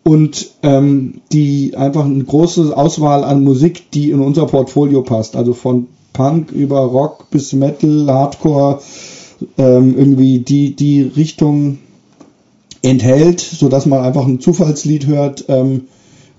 und 0.03 0.51
ähm, 0.63 1.21
die 1.31 1.75
einfach 1.75 2.05
eine 2.05 2.23
große 2.23 2.75
Auswahl 2.75 3.23
an 3.23 3.43
Musik, 3.43 3.91
die 3.91 4.11
in 4.11 4.21
unser 4.21 4.45
Portfolio 4.45 5.01
passt. 5.01 5.35
Also 5.35 5.53
von 5.53 5.87
Punk 6.13 6.51
über 6.51 6.79
Rock 6.79 7.29
bis 7.29 7.53
Metal, 7.53 8.07
Hardcore, 8.07 8.79
ähm, 9.57 9.97
irgendwie 9.97 10.39
die, 10.39 10.75
die 10.75 11.01
Richtung 11.01 11.79
enthält, 12.81 13.39
sodass 13.39 13.85
man 13.85 14.03
einfach 14.03 14.25
ein 14.25 14.39
Zufallslied 14.39 15.07
hört 15.07 15.45
ähm, 15.47 15.83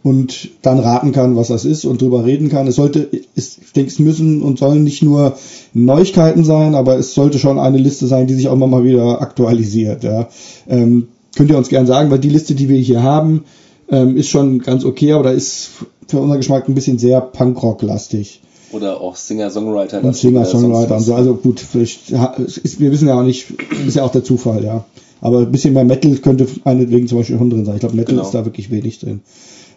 und 0.02 0.50
dann 0.62 0.78
raten 0.78 1.12
kann, 1.12 1.36
was 1.36 1.48
das 1.48 1.64
ist 1.64 1.84
und 1.84 2.00
drüber 2.00 2.24
reden 2.24 2.48
kann. 2.48 2.66
Es 2.66 2.76
sollte, 2.76 3.08
ich 3.12 3.72
denke, 3.76 3.90
es 3.90 3.98
müssen 3.98 4.42
und 4.42 4.58
sollen 4.58 4.82
nicht 4.82 5.02
nur 5.02 5.36
Neuigkeiten 5.74 6.44
sein, 6.44 6.74
aber 6.74 6.98
es 6.98 7.14
sollte 7.14 7.38
schon 7.38 7.58
eine 7.58 7.78
Liste 7.78 8.06
sein, 8.06 8.26
die 8.26 8.34
sich 8.34 8.48
auch 8.48 8.54
immer 8.54 8.66
mal 8.66 8.84
wieder 8.84 9.20
aktualisiert. 9.20 10.02
Ja. 10.02 10.28
Ähm, 10.68 11.08
könnt 11.36 11.50
ihr 11.50 11.58
uns 11.58 11.68
gern 11.68 11.86
sagen, 11.86 12.10
weil 12.10 12.18
die 12.18 12.28
Liste, 12.28 12.54
die 12.54 12.68
wir 12.68 12.78
hier 12.78 13.02
haben, 13.02 13.44
ähm, 13.88 14.16
ist 14.16 14.28
schon 14.28 14.60
ganz 14.60 14.84
okay, 14.84 15.12
aber 15.12 15.24
da 15.24 15.30
ist 15.30 15.70
für 16.06 16.18
unseren 16.18 16.38
Geschmack 16.38 16.68
ein 16.68 16.74
bisschen 16.74 16.98
sehr 16.98 17.20
Punkrock-lastig. 17.20 18.40
Oder 18.72 19.00
auch 19.00 19.16
Singer-Songwriter. 19.16 20.02
Und 20.02 20.16
Singer-Songwriter 20.16 20.96
und 20.96 21.02
so. 21.02 21.14
Also 21.14 21.34
gut, 21.34 21.58
vielleicht, 21.58 22.10
ist, 22.10 22.78
wir 22.80 22.92
wissen 22.92 23.08
ja 23.08 23.18
auch 23.18 23.24
nicht, 23.24 23.46
ist 23.86 23.96
ja 23.96 24.04
auch 24.04 24.12
der 24.12 24.22
Zufall, 24.22 24.64
ja. 24.64 24.84
Aber 25.20 25.40
ein 25.40 25.52
bisschen 25.52 25.74
mehr 25.74 25.84
Metal 25.84 26.14
könnte 26.16 26.46
meinetwegen 26.64 27.08
zum 27.08 27.18
Beispiel 27.18 27.36
schon 27.36 27.50
drin 27.50 27.64
sein. 27.64 27.74
Ich 27.74 27.80
glaube, 27.80 27.96
Metal 27.96 28.14
genau. 28.14 28.26
ist 28.26 28.32
da 28.32 28.44
wirklich 28.44 28.70
wenig 28.70 29.00
drin. 29.00 29.20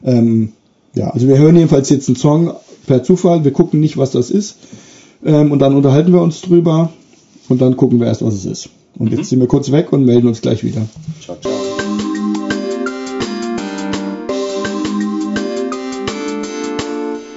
Ähm, 0.04 0.54
ja, 0.96 1.10
also 1.10 1.28
wir 1.28 1.38
hören 1.38 1.56
jedenfalls 1.56 1.90
jetzt 1.90 2.08
einen 2.08 2.16
Song 2.16 2.54
per 2.86 3.04
Zufall. 3.04 3.44
Wir 3.44 3.52
gucken 3.52 3.80
nicht, 3.80 3.98
was 3.98 4.12
das 4.12 4.30
ist. 4.30 4.58
Ähm, 5.26 5.52
und 5.52 5.60
dann 5.60 5.76
unterhalten 5.76 6.14
wir 6.14 6.22
uns 6.22 6.42
drüber. 6.42 6.92
Und 7.50 7.62
dann 7.62 7.76
gucken 7.76 8.00
wir 8.00 8.08
erst, 8.08 8.24
was 8.24 8.36
es 8.36 8.46
ist. 8.46 8.70
Und 8.98 9.12
mhm. 9.12 9.18
jetzt 9.18 9.30
sind 9.30 9.40
wir 9.40 9.48
kurz 9.48 9.72
weg 9.72 9.92
und 9.92 10.06
melden 10.06 10.28
uns 10.28 10.42
gleich 10.42 10.64
wieder. 10.64 10.86
Ciao, 11.22 11.38
ciao. 11.42 11.52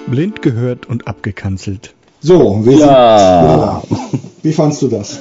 Blind 0.06 0.40
gehört 0.42 0.86
und 0.86 1.08
abgekanzelt. 1.08 1.94
So, 2.20 2.64
wir 2.64 2.78
ja. 2.78 3.82
Sind, 3.88 4.22
wie 4.42 4.52
fandst 4.52 4.82
du 4.82 4.88
das? 4.88 5.18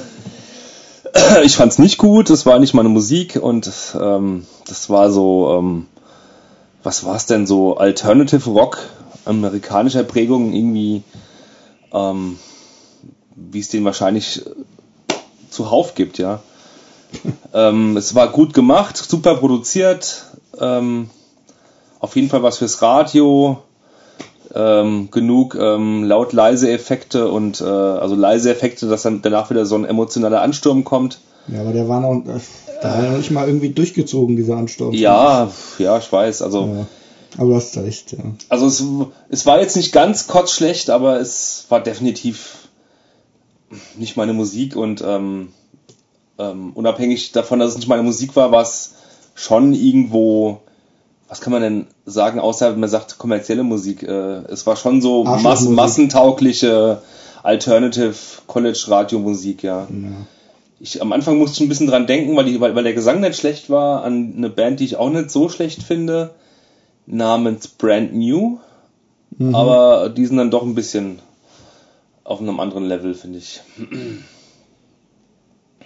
Ich 1.44 1.56
fand's 1.56 1.78
nicht 1.78 1.98
gut, 1.98 2.30
es 2.30 2.46
war 2.46 2.58
nicht 2.58 2.74
meine 2.74 2.88
Musik 2.88 3.36
und 3.40 3.70
ähm, 4.00 4.44
das 4.66 4.90
war 4.90 5.10
so, 5.10 5.56
ähm, 5.58 5.86
was 6.82 7.04
war 7.04 7.16
es 7.16 7.26
denn 7.26 7.46
so, 7.46 7.78
Alternative 7.78 8.50
Rock 8.50 8.78
amerikanischer 9.24 10.04
Prägung 10.04 10.52
irgendwie, 10.52 11.02
ähm, 11.92 12.38
wie 13.34 13.60
es 13.60 13.68
den 13.68 13.84
wahrscheinlich 13.84 14.44
zuhauf 15.56 15.94
gibt, 15.94 16.18
ja. 16.18 16.40
ähm, 17.54 17.96
es 17.96 18.14
war 18.14 18.28
gut 18.28 18.54
gemacht, 18.54 18.96
super 18.96 19.36
produziert, 19.36 20.26
ähm, 20.60 21.10
auf 22.00 22.14
jeden 22.16 22.28
Fall 22.28 22.42
was 22.42 22.58
fürs 22.58 22.82
Radio, 22.82 23.58
ähm, 24.54 25.08
genug 25.10 25.56
ähm, 25.60 26.04
laut 26.04 26.32
leise 26.32 26.70
Effekte 26.70 27.28
und 27.28 27.60
äh, 27.60 27.64
also 27.64 28.14
leise 28.14 28.50
Effekte, 28.50 28.86
dass 28.88 29.02
dann 29.02 29.22
danach 29.22 29.50
wieder 29.50 29.66
so 29.66 29.74
ein 29.74 29.84
emotionaler 29.84 30.42
Ansturm 30.42 30.84
kommt. 30.84 31.18
Ja, 31.48 31.60
aber 31.60 31.72
der 31.72 31.88
war 31.88 32.00
noch, 32.00 32.22
da 32.82 32.94
war 32.94 33.02
noch 33.02 33.18
nicht 33.18 33.30
mal 33.30 33.46
irgendwie 33.46 33.70
durchgezogen, 33.70 34.36
dieser 34.36 34.56
Ansturm. 34.56 34.92
Ja, 34.92 35.50
ja, 35.78 35.98
ich 35.98 36.10
weiß, 36.10 36.42
also. 36.42 36.66
Ja. 36.66 36.86
Aber 37.38 37.50
du 37.50 37.56
hast 37.56 37.76
recht, 37.76 38.12
ja. 38.12 38.18
Also 38.48 38.66
es, 38.66 38.82
es 39.28 39.46
war 39.46 39.60
jetzt 39.60 39.76
nicht 39.76 39.92
ganz 39.92 40.26
kotzschlecht, 40.26 40.90
aber 40.90 41.20
es 41.20 41.66
war 41.68 41.80
definitiv 41.80 42.65
nicht 43.96 44.16
meine 44.16 44.32
Musik 44.32 44.76
und 44.76 45.02
ähm, 45.04 45.48
ähm, 46.38 46.72
unabhängig 46.74 47.32
davon, 47.32 47.58
dass 47.58 47.70
es 47.70 47.76
nicht 47.76 47.88
meine 47.88 48.02
Musik 48.02 48.36
war, 48.36 48.52
war 48.52 48.62
es 48.62 48.94
schon 49.34 49.74
irgendwo 49.74 50.60
was 51.28 51.40
kann 51.40 51.52
man 51.52 51.62
denn 51.62 51.86
sagen, 52.04 52.38
außer 52.38 52.76
man 52.76 52.88
sagt 52.88 53.18
kommerzielle 53.18 53.64
Musik? 53.64 54.02
Äh, 54.02 54.42
es 54.48 54.66
war 54.66 54.76
schon 54.76 55.00
so 55.00 55.24
Mass 55.24 55.64
massentaugliche 55.64 57.02
Alternative 57.42 58.14
College 58.46 58.84
Radio 58.88 59.18
Musik, 59.18 59.62
ja. 59.62 59.88
ja. 59.90 60.26
Ich, 60.78 61.00
am 61.00 61.12
Anfang 61.12 61.38
musste 61.38 61.56
ich 61.56 61.60
ein 61.62 61.68
bisschen 61.68 61.86
dran 61.86 62.06
denken, 62.06 62.36
weil, 62.36 62.44
die, 62.44 62.60
weil, 62.60 62.74
weil 62.74 62.84
der 62.84 62.92
Gesang 62.92 63.20
nicht 63.20 63.36
schlecht 63.36 63.70
war, 63.70 64.04
an 64.04 64.34
eine 64.36 64.50
Band, 64.50 64.80
die 64.80 64.84
ich 64.84 64.96
auch 64.96 65.10
nicht 65.10 65.30
so 65.30 65.48
schlecht 65.48 65.82
finde, 65.82 66.34
namens 67.06 67.68
Brand 67.68 68.14
New. 68.14 68.58
Mhm. 69.38 69.54
Aber 69.54 70.10
die 70.10 70.26
sind 70.26 70.36
dann 70.36 70.50
doch 70.50 70.62
ein 70.62 70.74
bisschen 70.74 71.18
auf 72.26 72.40
einem 72.40 72.60
anderen 72.60 72.84
Level, 72.84 73.14
finde 73.14 73.38
ich. 73.38 73.60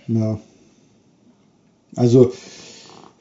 Ja. 0.09 0.39
Also, 1.95 2.33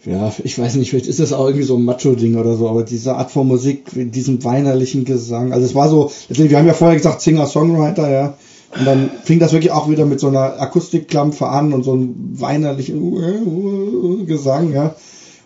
ja, 0.05 0.33
ich 0.43 0.57
weiß 0.57 0.75
nicht, 0.75 0.89
vielleicht 0.89 1.07
ist 1.07 1.19
das 1.19 1.33
auch 1.33 1.45
irgendwie 1.45 1.65
so 1.65 1.75
ein 1.75 1.83
Macho-Ding 1.83 2.37
oder 2.37 2.55
so, 2.55 2.69
aber 2.69 2.83
diese 2.83 3.15
Art 3.15 3.31
von 3.31 3.47
Musik, 3.47 3.95
mit 3.95 4.15
diesem 4.15 4.43
weinerlichen 4.43 5.03
Gesang, 5.03 5.51
also 5.51 5.65
es 5.65 5.75
war 5.75 5.89
so, 5.89 6.11
wir 6.29 6.57
haben 6.57 6.67
ja 6.67 6.73
vorher 6.73 6.95
gesagt 6.95 7.21
Singer-Songwriter, 7.21 8.09
ja, 8.09 8.37
und 8.77 8.85
dann 8.85 9.09
fing 9.23 9.39
das 9.39 9.51
wirklich 9.51 9.71
auch 9.71 9.89
wieder 9.89 10.05
mit 10.05 10.19
so 10.19 10.27
einer 10.27 10.61
Akustikklampe 10.61 11.47
an 11.47 11.73
und 11.73 11.83
so 11.83 11.93
einem 11.93 12.15
weinerlichen 12.39 14.25
Gesang, 14.25 14.73
ja. 14.73 14.95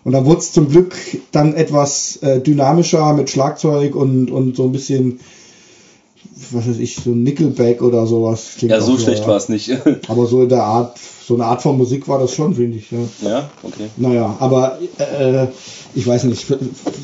Und 0.04 0.12
dann 0.12 0.26
wurde 0.26 0.40
es 0.40 0.52
zum 0.52 0.68
Glück 0.68 0.94
dann 1.32 1.54
etwas 1.54 2.18
äh, 2.18 2.40
dynamischer 2.40 3.14
mit 3.14 3.30
Schlagzeug 3.30 3.96
und, 3.96 4.30
und 4.30 4.54
so 4.54 4.64
ein 4.64 4.72
bisschen 4.72 5.20
was 6.50 6.68
weiß 6.68 6.78
ich, 6.78 6.96
so 6.96 7.10
Nickelback 7.10 7.82
oder 7.82 8.06
sowas. 8.06 8.56
ja, 8.60 8.80
so 8.80 8.98
schlecht 8.98 9.22
ja. 9.22 9.28
war 9.28 9.36
es 9.36 9.48
nicht. 9.48 9.70
aber 10.08 10.26
so 10.26 10.42
in 10.42 10.48
der 10.48 10.62
Art, 10.62 10.98
so 11.26 11.34
eine 11.34 11.44
Art 11.44 11.62
von 11.62 11.78
Musik 11.78 12.08
war 12.08 12.18
das 12.18 12.34
schon, 12.34 12.54
finde 12.54 12.78
ich. 12.78 12.90
Ja. 12.90 12.98
ja, 13.22 13.50
okay. 13.62 13.88
Naja, 13.96 14.36
aber 14.40 14.78
äh, 14.98 15.46
ich 15.94 16.06
weiß 16.06 16.24
nicht, 16.24 16.46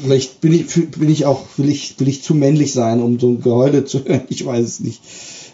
vielleicht 0.03 0.41
bin 0.41 0.53
ich, 0.53 0.67
bin 0.91 1.11
ich 1.11 1.27
auch, 1.27 1.43
will 1.57 1.69
ich, 1.69 1.95
will 1.99 2.09
ich 2.09 2.23
zu 2.23 2.35
männlich 2.35 2.73
sein, 2.73 3.01
um 3.03 3.19
so 3.19 3.29
ein 3.29 3.41
Geheule 3.41 3.85
zu 3.85 4.05
hören. 4.05 4.23
Ich 4.29 4.45
weiß 4.45 4.67
es 4.67 4.81
nicht. 4.81 5.01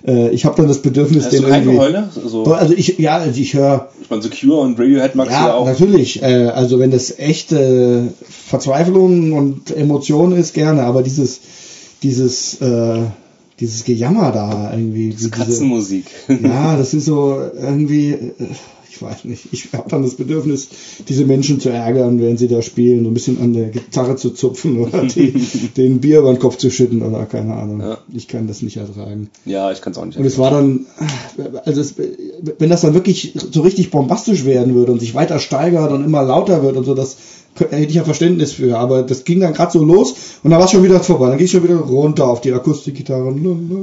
Äh, 0.06 0.30
ich 0.30 0.44
habe 0.44 0.56
dann 0.56 0.68
das 0.68 0.78
Bedürfnis, 0.78 1.24
Hast 1.24 1.32
den 1.32 1.42
du 1.42 1.48
kein 1.48 1.62
irgendwie. 1.62 1.76
Geheule? 1.78 2.08
Also, 2.22 2.44
also 2.44 2.74
ich, 2.74 2.98
ja, 2.98 3.16
also 3.16 3.40
ich 3.40 3.54
höre. 3.54 3.88
Ich 4.02 4.10
meine, 4.10 4.22
Secure 4.22 4.60
und 4.60 4.78
Radiohead 4.78 5.14
magst 5.14 5.32
ja, 5.32 5.48
ja 5.48 5.54
auch. 5.54 5.66
natürlich. 5.66 6.22
Äh, 6.22 6.46
also 6.46 6.78
wenn 6.78 6.90
das 6.90 7.18
echte 7.18 8.08
Verzweiflung 8.28 9.32
und 9.32 9.76
Emotion 9.76 10.32
ist, 10.32 10.54
gerne. 10.54 10.84
Aber 10.84 11.02
dieses, 11.02 11.40
dieses 12.02 12.60
äh, 12.60 13.00
dieses 13.60 13.84
Gejammer 13.84 14.32
da 14.32 14.72
irgendwie. 14.72 15.10
Diese 15.10 15.30
Katzenmusik. 15.30 16.06
ja, 16.28 16.76
das 16.76 16.94
ist 16.94 17.06
so 17.06 17.40
irgendwie, 17.54 18.10
äh, 18.12 18.32
ich 18.96 19.02
weiß 19.02 19.24
nicht, 19.24 19.48
ich 19.52 19.72
habe 19.72 19.90
dann 19.90 20.02
das 20.02 20.14
Bedürfnis, 20.14 20.68
diese 21.08 21.26
Menschen 21.26 21.60
zu 21.60 21.68
ärgern, 21.68 22.20
wenn 22.20 22.38
sie 22.38 22.48
da 22.48 22.62
spielen, 22.62 23.04
so 23.04 23.10
ein 23.10 23.14
bisschen 23.14 23.40
an 23.40 23.52
der 23.52 23.68
Gitarre 23.68 24.16
zu 24.16 24.30
zupfen 24.30 24.78
oder 24.80 25.04
die, 25.04 25.32
den 25.76 26.00
Bier 26.00 26.20
über 26.20 26.32
den 26.32 26.38
Kopf 26.38 26.56
zu 26.56 26.70
schütten 26.70 27.02
oder 27.02 27.26
keine 27.26 27.54
Ahnung. 27.54 27.80
Ja. 27.80 27.98
Ich 28.14 28.28
kann 28.28 28.46
das 28.46 28.62
nicht 28.62 28.76
ertragen. 28.76 29.30
Ja, 29.44 29.70
ich 29.70 29.80
kann 29.80 29.92
es 29.92 29.98
auch 29.98 30.04
nicht. 30.06 30.18
Und 30.18 30.24
es 30.24 30.38
war 30.38 30.50
dann, 30.50 30.86
also 31.64 31.80
es, 31.80 31.94
wenn 32.58 32.70
das 32.70 32.80
dann 32.80 32.94
wirklich 32.94 33.34
so 33.50 33.62
richtig 33.62 33.90
bombastisch 33.90 34.44
werden 34.44 34.74
würde 34.74 34.92
und 34.92 35.00
sich 35.00 35.14
weiter 35.14 35.38
steigert 35.38 35.92
und 35.92 36.04
immer 36.04 36.22
lauter 36.22 36.62
wird 36.62 36.76
und 36.76 36.84
so, 36.84 36.94
das 36.94 37.16
hätte 37.58 37.76
ich 37.76 37.94
ja 37.94 38.04
Verständnis 38.04 38.52
für, 38.52 38.78
aber 38.78 39.02
das 39.02 39.24
ging 39.24 39.40
dann 39.40 39.54
gerade 39.54 39.72
so 39.72 39.82
los 39.82 40.14
und 40.42 40.50
dann 40.50 40.58
war 40.58 40.66
es 40.66 40.72
schon 40.72 40.82
wieder 40.82 41.00
vorbei. 41.00 41.28
Dann 41.28 41.38
ging 41.38 41.46
ich 41.46 41.52
schon 41.52 41.64
wieder 41.64 41.76
runter 41.76 42.28
auf 42.28 42.40
die 42.40 42.52
Akustikgitarre. 42.52 43.34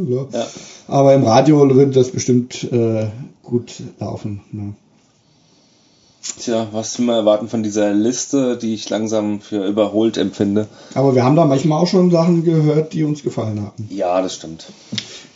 Ja. 0.09 0.47
Aber 0.87 1.13
im 1.13 1.23
Radio 1.23 1.59
würde 1.73 1.91
das 1.91 2.11
bestimmt 2.11 2.71
äh, 2.71 3.07
gut 3.41 3.73
laufen. 3.99 4.41
Ne? 4.51 4.73
Tja, 6.39 6.67
was 6.71 6.99
wir 6.99 7.13
erwarten 7.13 7.49
von 7.49 7.63
dieser 7.63 7.93
Liste, 7.93 8.57
die 8.57 8.73
ich 8.73 8.89
langsam 8.89 9.41
für 9.41 9.65
überholt 9.65 10.17
empfinde. 10.17 10.67
Aber 10.95 11.15
wir 11.15 11.23
haben 11.23 11.35
da 11.35 11.45
manchmal 11.45 11.81
auch 11.81 11.87
schon 11.87 12.11
Sachen 12.11 12.45
gehört, 12.45 12.93
die 12.93 13.03
uns 13.03 13.23
gefallen 13.23 13.61
haben. 13.61 13.89
Ja, 13.89 14.21
das 14.21 14.35
stimmt. 14.35 14.67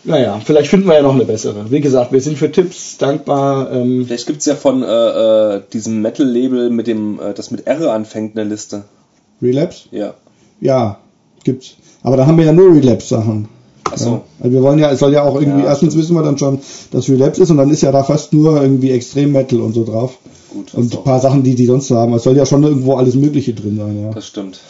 Naja, 0.07 0.39
vielleicht 0.43 0.69
finden 0.69 0.87
wir 0.87 0.95
ja 0.95 1.01
noch 1.01 1.13
eine 1.13 1.25
bessere. 1.25 1.69
Wie 1.69 1.81
gesagt, 1.81 2.13
wir 2.13 2.21
sind 2.21 2.37
für 2.37 2.49
Tipps 2.49 2.97
dankbar. 2.97 3.71
Ähm 3.73 4.05
vielleicht 4.05 4.25
gibt 4.25 4.39
es 4.39 4.45
ja 4.45 4.55
von 4.55 4.81
äh, 4.81 4.87
äh, 4.87 5.61
diesem 5.73 6.01
Metal-Label, 6.01 6.69
mit 6.69 6.87
dem, 6.87 7.19
äh, 7.19 7.33
das 7.33 7.51
mit 7.51 7.67
R 7.67 7.91
anfängt, 7.91 8.37
eine 8.37 8.49
Liste. 8.49 8.85
Relapse? 9.41 9.89
Ja. 9.91 10.13
Ja, 10.61 10.99
gibt's. 11.43 11.75
Aber 12.03 12.15
da 12.15 12.25
haben 12.25 12.37
wir 12.37 12.45
ja 12.45 12.53
nur 12.53 12.73
Relapse-Sachen. 12.73 13.49
Ach 13.83 13.97
so. 13.97 14.09
Ja. 14.09 14.21
Also 14.39 14.53
wir 14.53 14.63
wollen 14.63 14.79
ja, 14.79 14.91
es 14.91 14.99
soll 14.99 15.11
ja 15.11 15.23
auch 15.23 15.35
irgendwie, 15.35 15.63
ja, 15.63 15.69
erstens 15.69 15.97
wissen 15.97 16.15
wir 16.15 16.23
dann 16.23 16.37
schon, 16.37 16.59
dass 16.91 17.09
Relapse 17.09 17.43
ist 17.43 17.51
und 17.51 17.57
dann 17.57 17.69
ist 17.69 17.81
ja 17.81 17.91
da 17.91 18.03
fast 18.03 18.31
nur 18.31 18.61
irgendwie 18.61 18.91
Extrem-Metal 18.91 19.59
und 19.59 19.73
so 19.73 19.83
drauf. 19.83 20.17
Gut, 20.53 20.73
und 20.73 20.93
ein 20.93 21.03
paar 21.03 21.19
Sachen, 21.19 21.43
die 21.43 21.55
die 21.55 21.65
sonst 21.65 21.91
haben. 21.91 22.13
Es 22.13 22.23
soll 22.23 22.37
ja 22.37 22.45
schon 22.45 22.63
irgendwo 22.63 22.95
alles 22.95 23.15
Mögliche 23.15 23.53
drin 23.53 23.75
sein, 23.75 24.01
ja. 24.01 24.11
Das 24.11 24.25
stimmt. 24.25 24.61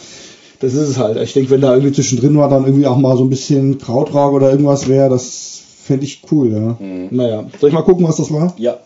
Das 0.59 0.73
ist 0.73 0.89
es 0.89 0.97
halt. 0.97 1.17
Ich 1.17 1.33
denke, 1.33 1.51
wenn 1.51 1.61
da 1.61 1.73
irgendwie 1.73 1.93
zwischendrin 1.93 2.37
war, 2.37 2.49
dann 2.49 2.65
irgendwie 2.65 2.87
auch 2.87 2.97
mal 2.97 3.15
so 3.15 3.23
ein 3.23 3.29
bisschen 3.29 3.77
Krautrock 3.77 4.33
oder 4.33 4.49
irgendwas 4.49 4.87
wäre, 4.87 5.09
das 5.09 5.61
fände 5.83 6.05
ich 6.05 6.21
cool, 6.31 6.51
ja. 6.51 6.77
Mhm. 6.79 7.09
Naja, 7.11 7.45
soll 7.59 7.69
ich 7.69 7.75
mal 7.75 7.83
gucken, 7.83 8.07
was 8.07 8.17
das 8.17 8.31
war? 8.31 8.53
Ja. 8.57 8.79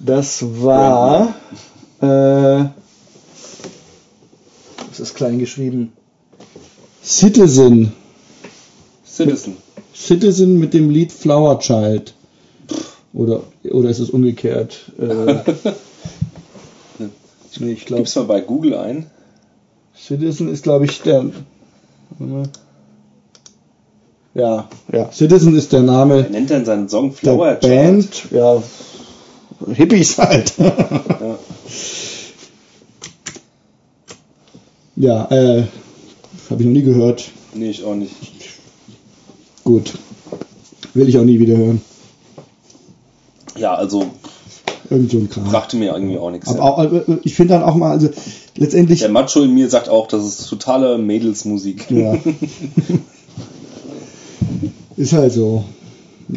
Das 0.00 0.44
war. 0.62 1.34
Äh, 2.00 2.64
das 4.88 5.00
ist 5.00 5.14
klein 5.14 5.38
geschrieben. 5.38 5.92
Citizen. 7.02 7.92
Citizen. 9.06 9.56
Citizen 9.94 10.58
mit 10.58 10.74
dem 10.74 10.90
Lied 10.90 11.12
Flower 11.12 11.58
Child. 11.60 12.14
Oder, 13.12 13.42
oder 13.70 13.90
ist 13.90 13.98
es 13.98 14.10
umgekehrt? 14.10 14.92
Äh, 14.98 15.34
nee, 17.58 17.72
ich 17.72 17.84
glaube. 17.86 18.02
Gib's 18.02 18.16
mal 18.16 18.24
bei 18.24 18.40
Google 18.40 18.74
ein. 18.74 19.06
Citizen 20.06 20.48
ist, 20.48 20.62
glaube 20.62 20.86
ich, 20.86 21.02
der. 21.02 21.26
Ja, 24.34 24.68
ja. 24.92 25.12
Citizen 25.12 25.56
ist 25.56 25.72
der 25.72 25.82
Name. 25.82 26.24
Wer 26.24 26.30
nennt 26.30 26.50
denn 26.50 26.64
seinen 26.64 26.88
Song 26.88 27.12
Flower 27.12 27.54
der 27.54 27.68
Band? 27.68 28.30
Ja, 28.30 28.62
Hippies 29.72 30.18
halt. 30.18 30.54
ja. 30.58 31.38
Ja, 34.96 35.30
äh, 35.30 35.64
habe 36.50 36.60
ich 36.60 36.66
noch 36.66 36.74
nie 36.74 36.82
gehört. 36.82 37.30
Nee, 37.54 37.70
ich 37.70 37.84
auch 37.84 37.94
nicht. 37.94 38.14
Gut. 39.64 39.94
Will 40.92 41.08
ich 41.08 41.16
auch 41.18 41.24
nie 41.24 41.40
wieder 41.40 41.56
hören. 41.56 41.80
Ja, 43.56 43.74
also 43.74 44.10
Irgend 44.90 45.10
so 45.10 45.18
ein 45.18 45.30
Kram. 45.30 45.44
brachte 45.44 45.76
mir 45.76 45.94
irgendwie 45.94 46.18
auch 46.18 46.30
nichts. 46.30 46.48
Aber 46.48 46.62
auch, 46.62 46.92
äh, 46.92 47.18
ich 47.22 47.34
finde 47.34 47.54
dann 47.54 47.62
auch 47.62 47.76
mal, 47.76 47.92
also 47.92 48.10
letztendlich. 48.60 49.00
Der 49.00 49.08
Macho 49.08 49.42
in 49.42 49.54
mir 49.54 49.68
sagt 49.68 49.88
auch, 49.88 50.06
das 50.06 50.24
ist 50.24 50.48
totale 50.48 50.98
Mädelsmusik. 50.98 51.90
Ja. 51.90 52.16
ist 54.96 55.12
halt 55.12 55.32
so. 55.32 55.64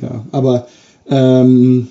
Ja, 0.01 0.25
aber 0.31 0.67
ähm, 1.07 1.89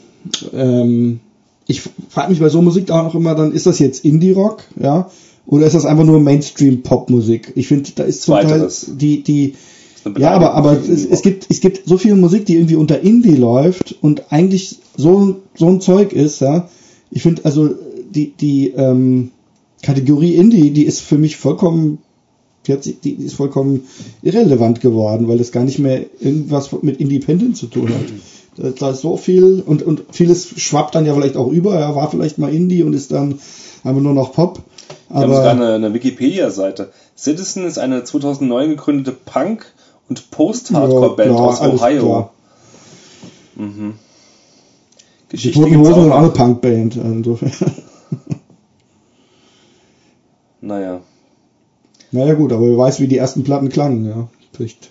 ähm, 0.52 1.20
ich 1.68 1.82
frage 2.08 2.30
mich 2.30 2.40
bei 2.40 2.48
so 2.48 2.60
Musik 2.62 2.90
auch 2.90 3.04
noch 3.04 3.14
immer, 3.14 3.36
dann 3.36 3.52
ist 3.52 3.66
das 3.66 3.78
jetzt 3.78 4.04
Indie-Rock, 4.04 4.64
ja, 4.80 5.08
oder 5.46 5.66
ist 5.66 5.74
das 5.74 5.86
einfach 5.86 6.04
nur 6.04 6.18
Mainstream-Pop-Musik? 6.20 7.52
Ich 7.54 7.68
finde, 7.68 7.90
da 7.94 8.04
ist 8.04 8.22
zum 8.22 8.34
Teil 8.34 8.68
die 8.88 9.22
die 9.22 9.54
ja, 10.18 10.32
aber 10.32 10.54
aber 10.54 10.72
es, 10.80 11.04
es 11.04 11.22
gibt 11.22 11.46
es 11.48 11.60
gibt 11.60 11.86
so 11.86 11.96
viel 11.96 12.16
Musik, 12.16 12.46
die 12.46 12.56
irgendwie 12.56 12.74
unter 12.74 13.00
Indie 13.00 13.36
läuft 13.36 13.94
und 14.00 14.32
eigentlich 14.32 14.78
so 14.96 15.42
so 15.54 15.68
ein 15.68 15.80
Zeug 15.80 16.12
ist, 16.12 16.40
ja. 16.40 16.68
Ich 17.10 17.22
finde 17.22 17.44
also 17.44 17.70
die 18.10 18.32
die 18.32 18.70
ähm, 18.70 19.30
Kategorie 19.82 20.36
Indie, 20.36 20.70
die 20.70 20.84
ist 20.84 21.00
für 21.00 21.18
mich 21.18 21.36
vollkommen 21.36 21.98
die, 22.66 23.10
ist 23.10 23.34
vollkommen 23.34 23.88
irrelevant 24.22 24.80
geworden, 24.80 25.28
weil 25.28 25.40
es 25.40 25.52
gar 25.52 25.64
nicht 25.64 25.78
mehr 25.78 26.04
irgendwas 26.20 26.70
mit 26.82 27.00
Independent 27.00 27.56
zu 27.56 27.66
tun 27.66 27.88
hat. 27.88 28.04
Da, 28.56 28.70
da 28.70 28.90
ist 28.90 29.00
so 29.00 29.16
viel 29.16 29.62
und, 29.64 29.82
und 29.82 30.04
vieles 30.12 30.48
schwappt 30.60 30.94
dann 30.94 31.06
ja 31.06 31.14
vielleicht 31.14 31.36
auch 31.36 31.48
über, 31.48 31.78
ja, 31.78 31.94
war 31.96 32.10
vielleicht 32.10 32.38
mal 32.38 32.54
Indie 32.54 32.82
und 32.82 32.92
ist 32.92 33.10
dann 33.10 33.38
einfach 33.82 34.02
nur 34.02 34.12
noch 34.12 34.32
Pop. 34.32 34.60
Wir 35.08 35.20
haben 35.20 35.34
sogar 35.34 35.50
Aber 35.50 35.50
eine, 35.50 35.74
eine 35.74 35.94
Wikipedia-Seite. 35.94 36.92
Citizen 37.16 37.64
ist 37.64 37.78
eine 37.78 38.04
2009 38.04 38.70
gegründete 38.70 39.16
Punk- 39.24 39.66
und 40.08 40.30
Post-Hardcore-Band 40.30 41.30
Ja, 41.30 41.36
aus 41.36 41.60
Ohio. 41.60 42.30
Mhm. 43.56 43.94
die 45.30 45.36
Geschichte 45.36 45.60
Toten 45.60 45.78
Hosen 45.78 45.94
sind 45.94 46.12
auch 46.12 46.18
eine. 46.18 46.28
Punkband. 46.30 46.96
Insofern. 46.96 47.52
Naja, 50.62 51.02
Naja 52.12 52.34
gut, 52.34 52.52
aber 52.52 52.66
wer 52.70 52.78
weiß, 52.78 53.00
wie 53.00 53.08
die 53.08 53.18
ersten 53.18 53.42
Platten 53.44 53.68
klangen, 53.68 54.06
ja. 54.06 54.28
Vielleicht 54.52 54.90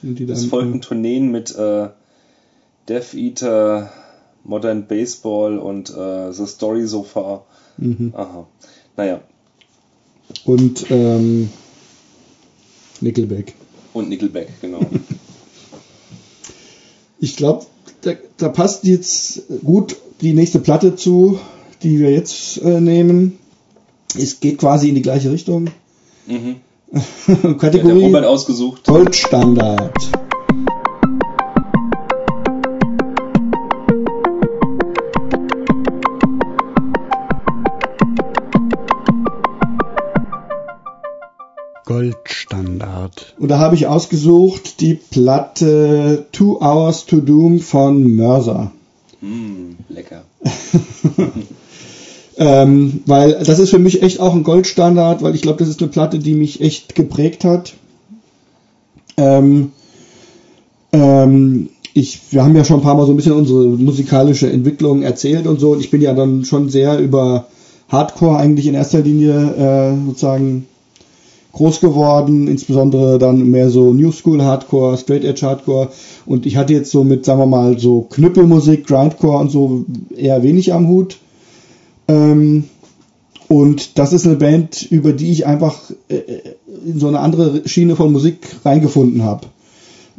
sind 0.00 0.18
die 0.18 0.26
dann. 0.26 0.36
es 0.36 0.46
folgten 0.46 0.80
Tourneen 0.80 1.30
mit 1.32 1.54
äh, 1.56 1.88
Death 2.88 3.14
Eater, 3.14 3.90
Modern 4.44 4.86
Baseball 4.86 5.58
und 5.58 5.90
äh, 5.90 6.32
The 6.32 6.46
Story 6.46 6.86
So 6.86 7.02
Far. 7.02 7.46
Mhm. 7.78 8.12
Aha. 8.14 8.46
Naja, 8.96 9.20
Und 10.44 10.86
ähm, 10.90 11.50
Nickelback. 13.00 13.54
und 13.92 14.08
Nickelback, 14.08 14.48
genau. 14.60 14.80
Ich 17.18 17.36
glaube, 17.36 17.64
da, 18.02 18.12
da 18.36 18.50
passt 18.50 18.84
jetzt 18.84 19.44
gut 19.64 19.96
die 20.20 20.34
nächste 20.34 20.58
Platte 20.58 20.96
zu, 20.96 21.38
die 21.82 21.98
wir 21.98 22.10
jetzt 22.12 22.58
äh, 22.62 22.78
nehmen. 22.80 23.38
Es 24.18 24.40
geht 24.40 24.58
quasi 24.58 24.88
in 24.88 24.94
die 24.94 25.02
gleiche 25.02 25.30
Richtung. 25.30 25.68
mhm. 26.26 26.56
Ja, 26.92 27.52
Kategorie 27.58 28.04
Robert 28.04 28.24
ausgesucht. 28.24 28.84
Goldstandard. 28.84 29.92
Goldstandard. 41.84 43.34
Und 43.38 43.48
da 43.48 43.58
habe 43.58 43.74
ich 43.74 43.86
ausgesucht 43.86 44.80
die 44.80 44.94
Platte 44.94 46.26
Two 46.32 46.58
Hours 46.60 47.06
to 47.06 47.20
Doom 47.20 47.60
von 47.60 48.16
Mörser. 48.16 48.72
Mm, 49.20 49.72
lecker. 49.88 50.24
Ähm, 52.38 53.02
weil 53.06 53.32
das 53.44 53.58
ist 53.58 53.70
für 53.70 53.78
mich 53.78 54.02
echt 54.02 54.20
auch 54.20 54.34
ein 54.34 54.42
Goldstandard, 54.42 55.22
weil 55.22 55.34
ich 55.34 55.42
glaube, 55.42 55.58
das 55.58 55.68
ist 55.68 55.80
eine 55.80 55.90
Platte, 55.90 56.18
die 56.18 56.34
mich 56.34 56.60
echt 56.60 56.94
geprägt 56.94 57.44
hat. 57.44 57.74
Ähm, 59.16 59.72
ähm, 60.92 61.70
ich, 61.94 62.20
wir 62.30 62.44
haben 62.44 62.54
ja 62.54 62.64
schon 62.64 62.80
ein 62.80 62.82
paar 62.82 62.94
Mal 62.94 63.06
so 63.06 63.12
ein 63.12 63.16
bisschen 63.16 63.32
unsere 63.32 63.64
musikalische 63.68 64.50
Entwicklung 64.50 65.02
erzählt 65.02 65.46
und 65.46 65.58
so. 65.58 65.70
Und 65.70 65.80
ich 65.80 65.90
bin 65.90 66.02
ja 66.02 66.12
dann 66.12 66.44
schon 66.44 66.68
sehr 66.68 66.98
über 66.98 67.46
Hardcore 67.88 68.36
eigentlich 68.36 68.66
in 68.66 68.74
erster 68.74 69.00
Linie 69.00 69.32
äh, 69.34 70.06
sozusagen 70.06 70.66
groß 71.52 71.80
geworden, 71.80 72.48
insbesondere 72.48 73.18
dann 73.18 73.50
mehr 73.50 73.70
so 73.70 73.94
New 73.94 74.12
School 74.12 74.42
Hardcore, 74.42 74.98
Straight 74.98 75.24
Edge 75.24 75.46
Hardcore. 75.46 75.88
Und 76.26 76.44
ich 76.44 76.58
hatte 76.58 76.74
jetzt 76.74 76.90
so 76.90 77.02
mit, 77.02 77.24
sagen 77.24 77.40
wir 77.40 77.46
mal, 77.46 77.78
so 77.78 78.02
Knüppelmusik, 78.02 78.86
Grindcore 78.86 79.38
und 79.38 79.50
so 79.50 79.86
eher 80.14 80.42
wenig 80.42 80.74
am 80.74 80.88
Hut. 80.88 81.16
Ähm, 82.08 82.64
und 83.48 83.98
das 83.98 84.12
ist 84.12 84.26
eine 84.26 84.36
Band, 84.36 84.82
über 84.90 85.12
die 85.12 85.30
ich 85.30 85.46
einfach 85.46 85.76
äh, 86.08 86.22
in 86.84 86.98
so 86.98 87.08
eine 87.08 87.20
andere 87.20 87.68
Schiene 87.68 87.96
von 87.96 88.12
Musik 88.12 88.38
reingefunden 88.64 89.22
habe. 89.22 89.46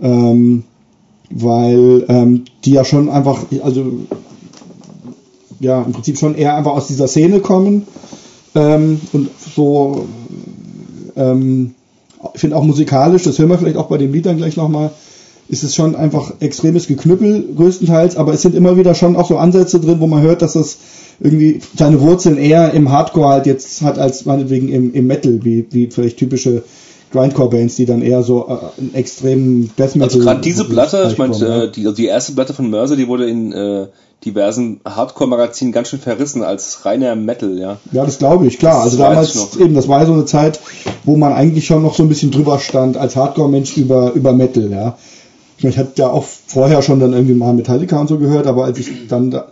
Ähm, 0.02 0.64
weil 1.30 2.06
ähm, 2.08 2.46
die 2.64 2.72
ja 2.72 2.86
schon 2.86 3.10
einfach, 3.10 3.46
also 3.62 3.92
ja, 5.60 5.82
im 5.82 5.92
Prinzip 5.92 6.18
schon 6.18 6.36
eher 6.36 6.56
einfach 6.56 6.72
aus 6.72 6.88
dieser 6.88 7.08
Szene 7.08 7.40
kommen. 7.40 7.88
Ähm, 8.56 9.02
und 9.12 9.30
so, 9.56 10.08
ähm, 11.16 11.74
ich 12.34 12.42
finde 12.42 12.56
auch 12.56 12.64
musikalisch, 12.64 13.24
das 13.24 13.40
hören 13.40 13.50
wir 13.50 13.58
vielleicht 13.58 13.78
auch 13.78 13.88
bei 13.88 13.98
den 13.98 14.14
Liedern 14.14 14.38
gleich 14.38 14.56
nochmal, 14.56 14.92
ist 15.50 15.64
es 15.64 15.76
schon 15.76 15.95
einfach 15.95 16.34
extremes 16.39 16.88
Geknüppel 16.88 17.45
größtenteils, 17.56 18.18
aber 18.18 18.34
es 18.34 18.41
sind 18.41 18.56
immer 18.56 18.78
wieder 18.78 18.95
schon 18.95 19.16
auch 19.16 19.28
so 19.28 19.38
Ansätze 19.38 19.80
drin, 19.80 20.00
wo 20.00 20.08
man 20.08 20.22
hört, 20.22 20.41
dass 20.41 20.54
das 20.54 20.78
irgendwie 21.20 21.62
seine 21.76 22.02
Wurzeln 22.02 22.38
eher 22.38 22.74
im 22.74 22.91
Hardcore 22.91 23.30
halt 23.30 23.45
jetzt 23.45 23.82
hat 23.82 23.98
als 23.98 24.26
meinetwegen 24.26 24.70
im, 24.70 24.93
im 24.93 25.08
Metal, 25.08 25.39
wie, 25.43 25.66
wie 25.72 25.88
vielleicht 25.88 26.18
typische 26.18 26.64
Grindcore-Bands, 27.12 27.76
die 27.76 27.86
dann 27.86 28.02
eher 28.02 28.24
so 28.24 28.48
äh, 28.48 28.82
einen 28.82 28.93
extremen 28.93 29.72
Death 29.78 29.95
Metal. 29.95 30.04
Also 30.04 30.20
gerade 30.20 30.41
diese 30.41 30.66
Platte, 30.66 31.08
ich 31.10 31.18
meine, 31.18 31.36
äh, 31.36 31.72
die, 31.72 31.86
also 31.86 31.95
die 31.95 32.06
erste 32.06 32.34
Platte 32.34 32.54
von 32.54 32.70
Mörser, 32.70 32.95
die 32.95 33.08
wurde 33.08 33.30
in 33.30 33.54
äh, 33.54 33.88
diversen 34.26 34.82
Hardcore-Magazinen 34.86 35.72
ganz 35.72 35.89
schön 35.89 36.00
verrissen 36.00 36.43
als 36.43 36.86
reiner 36.86 37.16
Metal, 37.16 37.58
ja. 37.58 37.78
Ja, 37.91 38.04
das 38.06 38.18
glaube 38.18 38.48
ich, 38.48 38.60
klar. 38.60 38.82
Also 38.82 38.98
Das 38.98 39.08
weiß 39.08 39.34
damals 39.34 39.58
eben, 39.58 39.74
das 39.76 39.88
war 39.88 40.06
so 40.06 40.14
eine 40.14 40.26
Zeit, 40.26 40.60
wo 41.06 41.16
man 41.16 41.34
eigentlich 41.34 41.66
schon 41.66 41.84
noch 41.84 41.95
so 41.95 42.04
ein 42.04 42.10
bisschen 42.10 42.32
drüber 42.32 42.60
stand 42.60 42.98
als 42.98 43.16
Hardcore-Mensch 43.16 43.78
über, 43.78 44.12
über 44.14 44.34
Metal, 44.34 44.70
ja. 44.70 44.98
Ich, 45.58 45.64
meine, 45.64 45.74
ich 45.74 45.80
hatte 45.80 45.93
ja 46.01 46.10
auch 46.10 46.24
vorher 46.24 46.82
schon 46.82 46.99
dann 46.99 47.14
irgendwie 47.14 47.34
mal 47.34 47.53
Metallica 47.53 47.99
und 47.99 48.08
so 48.08 48.18
gehört, 48.18 48.45
aber 48.47 48.66
als 48.66 48.80
ich 48.80 49.08
dann 49.08 49.32
da 49.32 49.47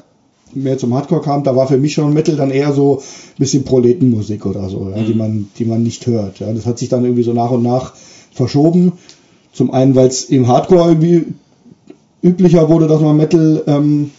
mehr 0.53 0.77
zum 0.77 0.93
Hardcore 0.93 1.21
kam, 1.21 1.43
da 1.43 1.55
war 1.55 1.67
für 1.67 1.77
mich 1.77 1.93
schon 1.93 2.13
Metal 2.13 2.35
dann 2.35 2.51
eher 2.51 2.71
so 2.71 2.97
ein 2.97 3.39
bisschen 3.39 3.63
Proletenmusik 3.63 4.45
oder 4.45 4.69
so, 4.69 4.89
ja, 4.95 5.03
die 5.03 5.13
Mhm. 5.13 5.17
man, 5.17 5.47
die 5.57 5.65
man 5.65 5.83
nicht 5.83 6.05
hört. 6.07 6.39
Ja. 6.39 6.51
Das 6.53 6.65
hat 6.65 6.79
sich 6.79 6.89
dann 6.89 7.03
irgendwie 7.03 7.23
so 7.23 7.33
nach 7.33 7.51
und 7.51 7.63
nach 7.63 7.93
verschoben. 8.31 8.93
Zum 9.51 9.71
einen, 9.71 9.95
weil 9.95 10.07
es 10.07 10.25
im 10.25 10.47
Hardcore 10.47 10.89
irgendwie 10.89 11.25
üblicher 12.21 12.69
wurde, 12.69 12.87
dass 12.87 13.01
man 13.01 13.17
Metal 13.17 13.63
ähm, 13.67 14.11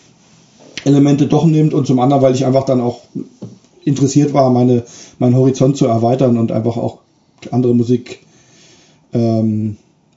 Elemente 0.85 1.27
doch 1.27 1.45
nimmt 1.47 1.73
und 1.75 1.87
zum 1.87 1.99
anderen, 2.01 2.23
weil 2.23 2.35
ich 2.35 2.45
einfach 2.45 2.65
dann 2.65 2.81
auch 2.81 3.01
interessiert 3.85 4.35
war, 4.35 4.51
meine, 4.51 4.83
meinen 5.19 5.37
Horizont 5.37 5.77
zu 5.77 5.87
erweitern 5.87 6.37
und 6.37 6.53
einfach 6.53 6.77
auch 6.77 6.99
andere 7.51 7.75
Musik 7.75 8.21
ähm, 9.13 9.77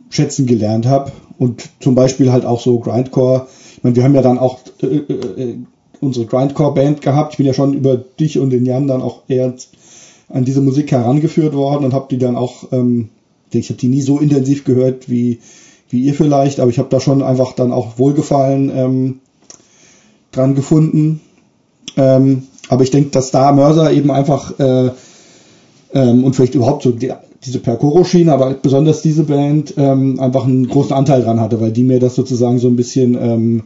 schätzen 0.10 0.46
gelernt 0.46 0.86
habe. 0.86 1.12
Und 1.38 1.70
zum 1.80 1.96
Beispiel 1.96 2.32
halt 2.32 2.46
auch 2.46 2.60
so 2.60 2.80
Grindcore. 2.80 3.48
Ich 3.78 3.84
meine, 3.84 3.96
wir 3.96 4.04
haben 4.04 4.16
ja 4.16 4.22
dann 4.22 4.38
auch 4.38 4.60
äh, 4.82 4.88
äh, 4.88 5.58
unsere 6.02 6.26
Grindcore-Band 6.26 7.02
gehabt. 7.02 7.34
Ich 7.34 7.38
bin 7.38 7.46
ja 7.46 7.54
schon 7.54 7.74
über 7.74 7.98
dich 7.98 8.40
und 8.40 8.50
den 8.50 8.66
Jan 8.66 8.88
dann 8.88 9.02
auch 9.02 9.22
eher 9.28 9.54
an 10.30 10.46
diese 10.46 10.62
Musik 10.62 10.92
herangeführt 10.92 11.54
worden 11.54 11.86
und 11.86 11.94
habe 11.94 12.08
die 12.10 12.18
dann 12.18 12.36
auch, 12.36 12.72
ähm, 12.72 13.10
ich 13.52 13.70
habe 13.70 13.80
die 13.80 13.88
nie 13.88 14.02
so 14.02 14.20
intensiv 14.20 14.64
gehört 14.64 15.10
wie, 15.10 15.40
wie 15.90 16.02
ihr 16.02 16.14
vielleicht, 16.14 16.60
aber 16.60 16.70
ich 16.70 16.78
habe 16.78 16.90
da 16.90 17.00
schon 17.00 17.24
einfach 17.24 17.54
dann 17.54 17.72
auch 17.72 17.98
Wohlgefallen 17.98 18.72
ähm, 18.74 19.20
dran 20.32 20.56
gefunden. 20.56 21.22
Ähm, 21.98 22.44
aber 22.70 22.84
ich 22.84 22.92
denke, 22.92 23.10
dass 23.10 23.32
da 23.32 23.52
Mörser 23.52 23.92
eben 23.92 24.12
einfach 24.12 24.60
äh, 24.60 24.92
ähm, 25.94 26.24
und 26.24 26.36
vielleicht 26.36 26.56
überhaupt 26.56 26.84
so 26.84 26.92
die, 26.92 27.12
diese 27.46 27.60
Percoro-Schiene, 27.60 28.34
aber 28.34 28.54
besonders 28.54 29.02
diese 29.02 29.24
Band 29.24 29.74
ähm, 29.78 30.20
einfach 30.20 30.46
einen 30.46 30.68
großen 30.68 30.94
Anteil 30.94 31.24
dran 31.24 31.40
hatte, 31.40 31.62
weil 31.62 31.72
die 31.72 31.84
mir 31.84 32.00
das 32.00 32.16
sozusagen 32.16 32.60
so 32.60 32.68
ein 32.68 32.76
bisschen 32.76 33.16
ähm, 33.16 33.64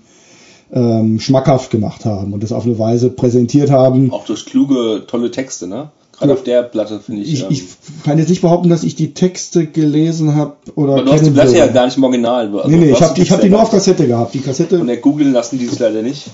ähm, 0.72 1.20
schmackhaft 1.20 1.72
gemacht 1.72 2.06
haben 2.06 2.34
und 2.34 2.44
das 2.44 2.52
auf 2.52 2.66
eine 2.66 2.78
Weise 2.78 3.10
präsentiert 3.10 3.72
haben. 3.72 4.12
Auch 4.12 4.26
durch 4.26 4.46
kluge, 4.46 5.04
tolle 5.08 5.32
Texte, 5.32 5.68
ne? 5.68 5.90
Gerade 6.18 6.34
auf 6.34 6.44
der 6.44 6.62
Platte 6.64 7.00
finde 7.00 7.24
ich. 7.24 7.34
Ich, 7.34 7.42
ähm, 7.42 7.48
ich 7.50 7.64
kann 8.04 8.20
jetzt 8.20 8.30
nicht 8.30 8.42
behaupten, 8.42 8.70
dass 8.70 8.84
ich 8.84 8.96
die 8.96 9.14
Texte 9.14 9.66
gelesen 9.66 10.36
habe 10.36 10.54
oder 10.76 10.94
aber 10.94 11.04
du 11.04 11.12
hast 11.12 11.26
die 11.26 11.32
Platte 11.32 11.58
ja 11.58 11.68
gar 11.68 11.86
nicht 11.86 11.98
im 11.98 12.04
Original. 12.04 12.56
Also, 12.56 12.70
Nee, 12.70 12.78
nee, 12.78 12.92
ich 12.92 13.02
habe 13.02 13.20
hab 13.20 13.42
die 13.42 13.50
nur 13.50 13.62
auf 13.62 13.72
Kassette 13.72 14.08
gehabt. 14.08 14.34
Die 14.34 14.40
Kassette 14.40 14.78
Von 14.78 14.88
der 14.88 14.98
googeln 14.98 15.34
lassen 15.34 15.58
die 15.58 15.66
es 15.66 15.80
leider 15.80 16.02
nicht. 16.02 16.26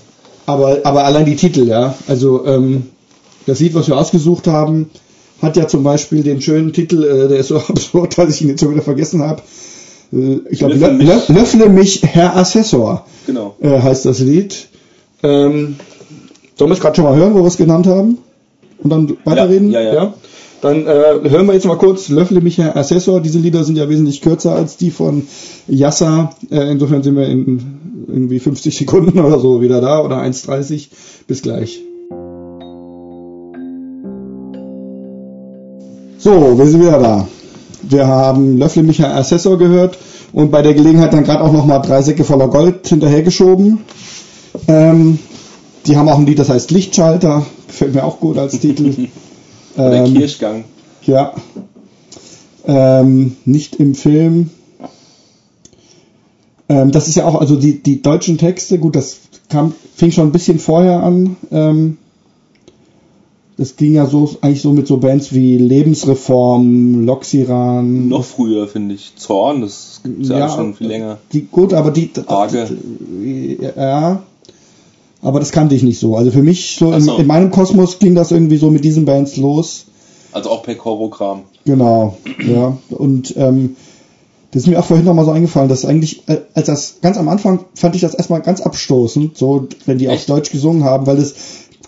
Aber, 0.46 0.80
aber 0.84 1.06
allein 1.06 1.26
die 1.26 1.36
Titel, 1.36 1.68
ja. 1.68 1.96
Also 2.08 2.46
ähm, 2.46 2.88
das 3.46 3.60
Lied, 3.60 3.74
was 3.74 3.88
wir 3.88 3.98
ausgesucht 3.98 4.48
haben, 4.48 4.90
hat 5.42 5.58
ja 5.58 5.68
zum 5.68 5.84
Beispiel 5.84 6.24
den 6.24 6.42
schönen 6.42 6.74
Titel, 6.74 7.04
äh, 7.04 7.28
der 7.28 7.38
ist 7.40 7.48
so 7.50 7.58
absurd, 7.68 8.18
dass 8.18 8.36
ich 8.36 8.42
ihn 8.42 8.50
jetzt 8.50 8.62
schon 8.62 8.72
wieder 8.72 8.82
vergessen 8.82 9.22
habe. 9.22 9.42
Äh, 10.14 10.40
ich 10.50 10.60
glaube, 10.60 10.76
Löffle 10.76 10.94
mich. 10.98 11.28
Löffle 11.30 11.70
mich, 11.70 12.02
Herr 12.04 12.36
Assessor, 12.36 13.06
Genau. 13.26 13.56
äh, 13.62 13.80
heißt 13.82 14.06
das 14.06 14.20
Lied. 14.20 14.68
Ähm, 15.24 15.76
sollen 16.58 16.70
wir 16.70 16.74
es 16.76 16.80
gerade 16.82 16.96
schon 16.96 17.06
mal 17.06 17.16
hören, 17.16 17.34
wo 17.34 17.40
wir 17.40 17.48
es 17.48 17.58
genannt 17.58 17.88
haben? 17.88 18.18
Und 18.80 18.90
dann 18.90 19.18
weiterreden? 19.26 19.72
ja, 19.72 19.82
ja. 19.82 20.14
Dann 20.62 20.86
äh, 20.88 21.30
hören 21.30 21.46
wir 21.48 21.54
jetzt 21.54 21.66
mal 21.66 21.78
kurz 21.78 22.10
Löffle 22.10 22.42
mich, 22.42 22.58
Herr 22.58 22.76
Assessor. 22.76 23.22
Diese 23.22 23.40
Lieder 23.40 23.64
sind 23.64 23.78
ja 23.78 23.88
wesentlich 23.88 24.20
kürzer 24.22 24.56
als 24.56 24.76
die 24.76 24.92
von 24.92 25.26
Yassa. 25.68 26.36
Äh, 26.52 26.70
insofern 26.72 27.02
sind 27.02 27.16
wir 27.16 27.28
in 27.28 28.06
irgendwie 28.08 28.40
50 28.40 28.76
Sekunden 28.76 29.20
oder 29.26 29.40
so 29.40 29.62
wieder 29.62 29.80
da 29.80 30.04
oder 30.04 30.18
1,30. 30.22 30.88
Bis 31.28 31.42
gleich. 31.42 31.80
So, 36.20 36.58
wir 36.58 36.68
sind 36.68 36.82
wieder 36.82 37.00
da. 37.00 37.28
Wir 37.82 38.06
haben 38.06 38.58
Löffle 38.58 38.84
mich, 38.84 39.00
Herr 39.00 39.16
Assessor 39.16 39.58
gehört 39.58 39.98
und 40.34 40.52
bei 40.52 40.62
der 40.62 40.74
Gelegenheit 40.74 41.14
dann 41.14 41.24
gerade 41.24 41.42
auch 41.42 41.54
nochmal 41.54 41.82
drei 41.82 42.02
Säcke 42.02 42.26
voller 42.26 42.50
Gold 42.50 42.86
hinterhergeschoben. 42.88 43.80
Ähm, 44.68 45.18
die 45.86 45.96
haben 45.96 46.10
auch 46.10 46.18
ein 46.20 46.26
Lied, 46.26 46.40
das 46.40 46.50
heißt 46.50 46.72
Lichtschalter. 46.72 47.46
Gefällt 47.68 47.94
mir 47.96 48.04
auch 48.04 48.20
gut 48.20 48.38
als 48.38 48.60
Titel. 48.60 48.94
Oder 49.78 50.06
Ähm, 50.06 50.14
Kirchgang. 50.14 50.66
ja. 51.04 51.34
Ähm, 52.68 53.38
nicht 53.46 53.78
im 53.78 53.96
Film. 53.96 54.50
Ähm, 56.68 56.92
das 56.92 57.08
ist 57.08 57.16
ja 57.16 57.26
auch, 57.26 57.40
also 57.40 57.56
die, 57.56 57.82
die 57.82 58.02
deutschen 58.02 58.38
Texte, 58.38 58.78
gut, 58.78 58.98
das 58.98 59.18
kam, 59.48 59.74
fing 59.96 60.12
schon 60.12 60.28
ein 60.28 60.32
bisschen 60.34 60.60
vorher 60.60 61.02
an. 61.02 61.38
Ähm, 61.50 61.98
das 63.60 63.76
ging 63.76 63.94
ja 63.94 64.06
so 64.06 64.38
eigentlich 64.40 64.62
so 64.62 64.72
mit 64.72 64.88
so 64.88 64.98
Bands 64.98 65.34
wie 65.34 65.58
Lebensreform, 65.58 67.04
Loxiran. 67.06 68.08
Noch 68.08 68.24
früher, 68.24 68.70
finde 68.70 68.96
ich. 68.96 69.18
Zorn, 69.18 69.60
das 69.60 70.00
gibt 70.02 70.26
ja, 70.26 70.40
Ja, 70.40 70.50
schon 70.50 70.74
viel 70.76 70.88
länger. 70.88 71.18
Die, 71.34 71.42
gut, 71.42 71.74
aber 71.74 71.92
die, 71.92 72.08
die, 72.08 72.26
Arge. 72.26 72.70
die 72.72 73.58
ja, 73.76 74.24
aber 75.22 75.40
das 75.40 75.52
kannte 75.52 75.76
ich 75.76 75.84
nicht 75.84 76.00
so. 76.00 76.16
Also 76.16 76.32
für 76.32 76.42
mich 76.42 76.78
so, 76.80 76.92
Ach 76.92 76.96
in, 76.96 77.02
so. 77.02 77.18
in 77.18 77.28
meinem 77.28 77.52
Kosmos 77.52 78.00
ging 78.00 78.16
das 78.16 78.32
irgendwie 78.32 78.56
so 78.56 78.72
mit 78.72 78.86
diesen 78.86 79.04
Bands 79.04 79.36
los. 79.36 79.88
Also 80.32 80.52
auch 80.52 80.64
Pekoro-Kram. 80.64 81.42
Genau, 81.66 82.18
ja. 82.48 82.78
Und 82.92 83.36
ähm, 83.36 83.76
das 84.52 84.64
ist 84.64 84.70
mir 84.70 84.80
auch 84.80 84.86
vorhin 84.86 85.06
nochmal 85.06 85.26
so 85.26 85.32
eingefallen, 85.32 85.68
dass 85.68 85.84
eigentlich, 85.84 86.30
äh, 86.30 86.38
als 86.54 86.68
das 86.68 86.96
ganz 87.02 87.18
am 87.18 87.28
Anfang 87.28 87.66
fand 87.76 87.94
ich 87.96 88.02
das 88.02 88.14
erstmal 88.14 88.42
ganz 88.42 88.62
abstoßend, 88.62 89.38
so 89.38 89.68
wenn 89.86 89.98
die 89.98 90.08
auf 90.08 90.16
Echt? 90.16 90.30
Deutsch 90.30 90.50
gesungen 90.50 90.86
haben, 90.86 91.06
weil 91.08 91.18
das 91.18 91.36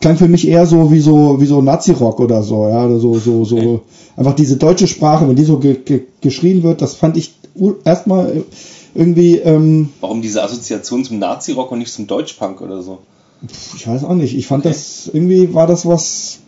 klang 0.01 0.17
für 0.17 0.27
mich 0.27 0.47
eher 0.47 0.65
so 0.65 0.91
wie 0.91 0.99
so 0.99 1.39
wie 1.39 1.45
so 1.45 1.61
Nazi-Rock 1.61 2.19
oder 2.19 2.43
so, 2.43 2.67
ja, 2.67 2.85
oder 2.85 2.99
so 2.99 3.19
so 3.19 3.45
so 3.45 3.57
Okay. 3.57 3.79
einfach 4.17 4.35
diese 4.35 4.57
deutsche 4.57 4.87
Sprache, 4.87 5.27
wenn 5.27 5.35
die 5.35 5.43
so 5.43 5.57
ge 5.59 5.75
ge 5.85 6.03
geschrien 6.21 6.63
wird, 6.63 6.81
das 6.81 6.95
fand 6.95 7.17
ich 7.17 7.35
erstmal 7.85 8.43
irgendwie, 8.93 9.37
ähm, 9.37 9.89
Warum 10.01 10.21
diese 10.21 10.43
Assoziation 10.43 11.05
zum 11.05 11.19
Nazi-Rock 11.19 11.71
und 11.71 11.79
nicht 11.79 11.93
zum 11.93 12.07
Deutschpunk 12.07 12.61
oder 12.61 12.81
so? 12.81 12.99
ich 13.75 13.87
weiß 13.87 14.03
auch 14.03 14.13
nicht, 14.13 14.35
ich 14.37 14.45
fand 14.47 14.65
das 14.65 15.09
irgendwie 15.11 15.53
war 15.53 15.65
das 15.65 15.85
was, 15.85 16.39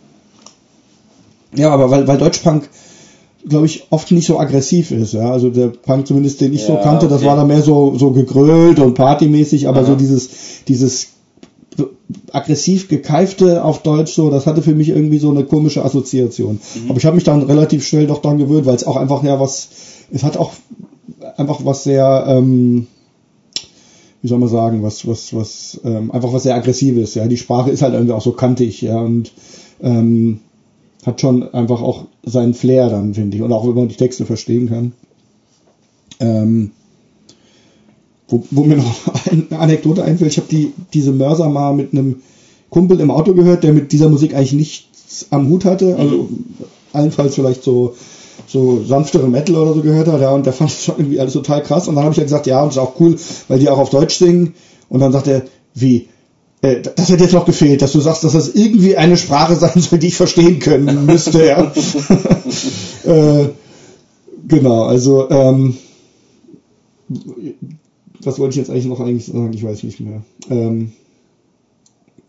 ja, 1.54 1.70
aber 1.70 1.90
weil 1.90 2.06
weil 2.06 2.18
Deutschpunk 2.18 2.68
glaube 3.46 3.66
ich, 3.66 3.86
oft 3.90 4.10
nicht 4.10 4.26
so 4.26 4.38
aggressiv 4.38 4.90
ist. 4.90 5.12
Ja? 5.12 5.30
Also 5.30 5.50
der 5.50 5.68
Punk 5.68 6.06
zumindest, 6.06 6.40
den 6.40 6.54
ich 6.54 6.64
so 6.64 6.74
Ja, 6.74 6.82
kannte, 6.82 7.08
das 7.08 7.18
okay. 7.18 7.28
war 7.28 7.36
dann 7.36 7.46
mehr 7.46 7.60
so, 7.62 7.94
so 7.98 8.10
gegrölt 8.10 8.78
und 8.78 8.94
partymäßig, 8.94 9.68
aber 9.68 9.80
Aha. 9.80 9.86
so 9.86 9.94
dieses, 9.96 10.30
dieses 10.66 11.08
aggressiv 12.32 12.88
gekeifte 12.88 13.64
auf 13.64 13.82
Deutsch 13.82 14.14
so, 14.14 14.30
das 14.30 14.46
hatte 14.46 14.62
für 14.62 14.74
mich 14.74 14.88
irgendwie 14.88 15.18
so 15.18 15.30
eine 15.30 15.44
komische 15.44 15.84
Assoziation. 15.84 16.60
Mhm. 16.74 16.90
Aber 16.90 16.98
ich 16.98 17.06
habe 17.06 17.16
mich 17.16 17.24
dann 17.24 17.42
relativ 17.42 17.86
schnell 17.86 18.06
doch 18.06 18.22
dran 18.22 18.38
gewöhnt, 18.38 18.66
weil 18.66 18.76
es 18.76 18.86
auch 18.86 18.96
einfach 18.96 19.22
ja 19.22 19.40
was, 19.40 19.68
es 20.12 20.22
hat 20.22 20.36
auch 20.36 20.52
einfach 21.36 21.64
was 21.64 21.84
sehr, 21.84 22.24
ähm, 22.28 22.86
wie 24.22 24.28
soll 24.28 24.38
man 24.38 24.48
sagen, 24.48 24.82
was, 24.82 25.06
was, 25.06 25.34
was, 25.34 25.80
ähm, 25.84 26.10
einfach 26.10 26.32
was 26.32 26.44
sehr 26.44 26.54
aggressives, 26.54 27.14
ja. 27.14 27.26
Die 27.26 27.36
Sprache 27.36 27.70
ist 27.70 27.82
halt 27.82 27.94
irgendwie 27.94 28.14
auch 28.14 28.22
so 28.22 28.32
kantig, 28.32 28.80
ja, 28.82 28.98
und 28.98 29.32
ähm, 29.82 30.40
hat 31.04 31.20
schon 31.20 31.52
einfach 31.54 31.82
auch 31.82 32.06
seinen 32.24 32.54
Flair 32.54 32.88
dann, 32.88 33.14
finde 33.14 33.36
ich. 33.36 33.42
Und 33.42 33.52
auch 33.52 33.66
wenn 33.66 33.74
man 33.74 33.88
die 33.88 33.96
Texte 33.96 34.24
verstehen 34.24 34.68
kann. 34.68 34.92
Ähm, 36.20 36.70
wo, 38.28 38.44
wo 38.50 38.64
mir 38.64 38.76
noch 38.76 38.94
eine 39.30 39.58
Anekdote 39.58 40.04
einfällt, 40.04 40.32
ich 40.32 40.38
habe 40.38 40.48
die, 40.50 40.72
diese 40.92 41.12
Mörser 41.12 41.48
mal 41.48 41.74
mit 41.74 41.92
einem 41.92 42.22
Kumpel 42.70 43.00
im 43.00 43.10
Auto 43.10 43.34
gehört, 43.34 43.64
der 43.64 43.72
mit 43.72 43.92
dieser 43.92 44.08
Musik 44.08 44.34
eigentlich 44.34 44.52
nichts 44.52 45.26
am 45.30 45.48
Hut 45.48 45.64
hatte. 45.64 45.96
Also 45.96 46.28
allenfalls 46.92 47.34
vielleicht 47.34 47.62
so, 47.62 47.94
so 48.46 48.82
sanftere 48.84 49.28
Metal 49.28 49.56
oder 49.56 49.74
so 49.74 49.82
gehört 49.82 50.08
hat, 50.08 50.20
ja, 50.20 50.30
und 50.30 50.46
der 50.46 50.52
fand 50.52 50.70
das 50.70 50.84
schon 50.84 50.96
irgendwie 50.98 51.20
alles 51.20 51.34
total 51.34 51.62
krass. 51.62 51.88
Und 51.88 51.94
dann 51.94 52.04
habe 52.04 52.12
ich 52.12 52.18
ja 52.18 52.24
gesagt, 52.24 52.46
ja, 52.46 52.62
und 52.62 52.70
ist 52.70 52.78
auch 52.78 52.98
cool, 53.00 53.16
weil 53.48 53.58
die 53.58 53.68
auch 53.68 53.78
auf 53.78 53.90
Deutsch 53.90 54.16
singen. 54.16 54.54
Und 54.88 55.00
dann 55.00 55.12
sagt 55.12 55.26
er, 55.28 55.42
wie? 55.74 56.08
Äh, 56.62 56.80
Das 56.80 57.10
hätte 57.10 57.24
jetzt 57.24 57.32
noch 57.32 57.46
gefehlt, 57.46 57.82
dass 57.82 57.92
du 57.92 58.00
sagst, 58.00 58.24
dass 58.24 58.32
das 58.32 58.54
irgendwie 58.54 58.96
eine 58.96 59.16
Sprache 59.16 59.56
sein 59.56 59.80
soll, 59.80 59.98
die 59.98 60.08
ich 60.08 60.16
verstehen 60.16 60.58
können 60.58 61.06
müsste, 61.06 61.46
ja. 61.46 61.72
äh, 63.04 63.48
genau, 64.48 64.84
also 64.84 65.30
ähm, 65.30 65.76
was 68.26 68.38
wollte 68.38 68.52
ich 68.52 68.56
jetzt 68.56 68.70
eigentlich 68.70 68.86
noch 68.86 69.00
eigentlich 69.00 69.26
sagen? 69.26 69.52
Ich 69.52 69.64
weiß 69.64 69.82
nicht 69.82 70.00
mehr. 70.00 70.22
Ähm, 70.50 70.92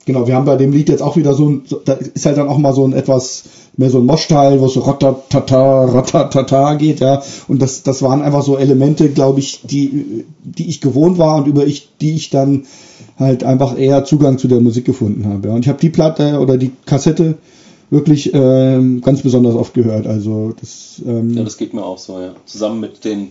genau, 0.05 0.27
wir 0.27 0.35
haben 0.35 0.45
bei 0.45 0.57
dem 0.57 0.71
Lied 0.71 0.89
jetzt 0.89 1.01
auch 1.01 1.17
wieder 1.17 1.33
so 1.33 1.49
ein, 1.49 1.63
da 1.85 1.93
ist 1.93 2.25
halt 2.25 2.37
dann 2.37 2.49
auch 2.49 2.57
mal 2.57 2.73
so 2.73 2.85
ein 2.85 2.93
etwas 2.93 3.43
mehr 3.77 3.89
so 3.89 3.99
ein 3.99 4.05
Moschteil, 4.05 4.61
wo 4.61 4.65
es 4.65 4.73
so 4.73 4.81
ratatata, 4.81 5.85
ratatata 5.85 6.75
geht, 6.75 6.99
ja. 6.99 7.21
Und 7.47 7.61
das, 7.61 7.83
das 7.83 8.01
waren 8.01 8.21
einfach 8.21 8.43
so 8.43 8.57
Elemente, 8.57 9.09
glaube 9.09 9.39
ich, 9.39 9.61
die, 9.63 10.25
die 10.43 10.69
ich 10.69 10.81
gewohnt 10.81 11.17
war 11.17 11.37
und 11.37 11.47
über 11.47 11.65
ich, 11.65 11.89
die 11.99 12.15
ich 12.15 12.29
dann 12.29 12.65
halt 13.17 13.43
einfach 13.43 13.77
eher 13.77 14.05
Zugang 14.05 14.37
zu 14.37 14.47
der 14.47 14.61
Musik 14.61 14.85
gefunden 14.85 15.25
habe. 15.25 15.49
Ja. 15.49 15.55
Und 15.55 15.61
ich 15.61 15.69
habe 15.69 15.79
die 15.79 15.89
Platte 15.89 16.39
oder 16.39 16.57
die 16.57 16.71
Kassette 16.85 17.37
wirklich 17.89 18.31
ähm, 18.33 19.01
ganz 19.01 19.21
besonders 19.21 19.55
oft 19.55 19.73
gehört. 19.73 20.07
Also 20.07 20.53
das, 20.59 21.01
ähm, 21.05 21.31
Ja, 21.31 21.43
das 21.43 21.57
geht 21.57 21.73
mir 21.73 21.83
auch 21.83 21.97
so, 21.97 22.19
ja. 22.19 22.33
Zusammen 22.45 22.79
mit 22.79 23.05
den 23.05 23.29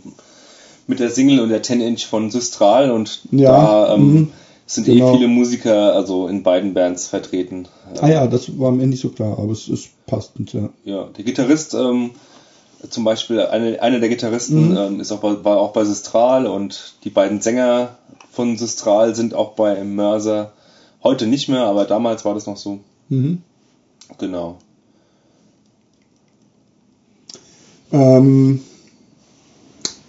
mit 0.86 1.00
der 1.00 1.10
Single 1.10 1.40
und 1.40 1.48
der 1.48 1.62
10-Inch 1.62 2.06
von 2.06 2.30
Systral 2.30 2.90
und 2.90 3.20
Ja, 3.30 3.50
da 3.86 3.94
ähm, 3.94 4.12
mhm, 4.14 4.32
sind 4.66 4.84
genau. 4.86 5.10
eh 5.10 5.16
viele 5.16 5.28
Musiker 5.28 5.94
also 5.94 6.28
in 6.28 6.42
beiden 6.42 6.74
Bands 6.74 7.06
vertreten. 7.08 7.66
ah 8.00 8.08
ja, 8.08 8.26
das 8.26 8.58
war 8.58 8.70
mir 8.72 8.86
nicht 8.86 9.00
so 9.00 9.08
klar, 9.10 9.38
aber 9.38 9.52
es 9.52 9.68
ist 9.68 9.88
passend, 10.06 10.52
ja. 10.52 10.68
Ja, 10.84 11.04
der 11.16 11.24
Gitarrist, 11.24 11.74
ähm, 11.74 12.10
zum 12.90 13.04
Beispiel, 13.04 13.40
eine, 13.40 13.80
einer 13.80 13.98
der 14.00 14.08
Gitarristen 14.10 14.70
Mhm. 14.70 14.76
ähm, 14.76 15.00
ist 15.00 15.10
auch 15.12 15.20
bei, 15.20 15.42
war 15.44 15.58
auch 15.58 15.72
bei 15.72 15.84
Systral 15.84 16.46
und 16.46 16.94
die 17.04 17.10
beiden 17.10 17.40
Sänger 17.40 17.96
von 18.30 18.56
Systral 18.58 19.14
sind 19.14 19.32
auch 19.34 19.52
bei 19.52 19.82
Mörser. 19.84 20.52
Heute 21.02 21.26
nicht 21.26 21.48
mehr, 21.48 21.64
aber 21.64 21.84
damals 21.86 22.24
war 22.24 22.34
das 22.34 22.46
noch 22.46 22.56
so. 22.56 22.80
Mhm. 23.08 23.42
Genau. 24.18 24.58
Ähm, 27.92 28.60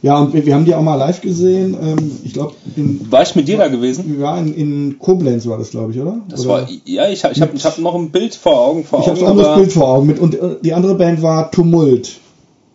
ja, 0.06 0.20
und 0.20 0.36
wir, 0.36 0.46
wir 0.46 0.54
haben 0.54 0.66
die 0.66 0.76
auch 0.76 0.84
mal 0.84 0.98
live 0.98 1.20
gesehen. 1.22 1.76
Ähm, 1.82 2.12
ich 2.24 2.34
glaube, 2.34 2.54
in, 2.76 3.12
War 3.12 3.24
ich 3.24 3.36
mit 3.36 3.48
dir 3.48 3.58
da 3.58 3.70
gewesen? 3.70 4.22
waren 4.22 4.54
in, 4.54 4.84
in 4.90 5.00
Koblenz 5.00 5.48
war 5.48 5.58
das, 5.58 5.72
glaube 5.72 5.94
ich, 5.94 6.00
oder? 6.00 6.22
Das 6.30 6.42
oder? 6.42 6.50
war, 6.50 6.68
ja, 6.86 7.10
ich, 7.10 7.24
hab- 7.24 7.32
ich 7.32 7.42
habe 7.42 7.56
ich 7.56 7.66
hab 7.66 7.80
noch 7.80 7.96
ein 7.96 8.12
Bild 8.12 8.36
vor 8.36 8.62
Augen, 8.62 8.84
vor 8.84 9.00
ich 9.00 9.08
habe 9.08 9.20
ein 9.20 9.26
anderes 9.26 9.56
Bild 9.56 9.72
vor 9.74 9.88
Augen 9.88 10.06
mit. 10.06 10.20
Und 10.20 10.36
äh, 10.36 10.58
die 10.62 10.76
andere 10.76 10.94
Band 10.94 11.24
war 11.24 11.50
Tumult. 11.50 12.20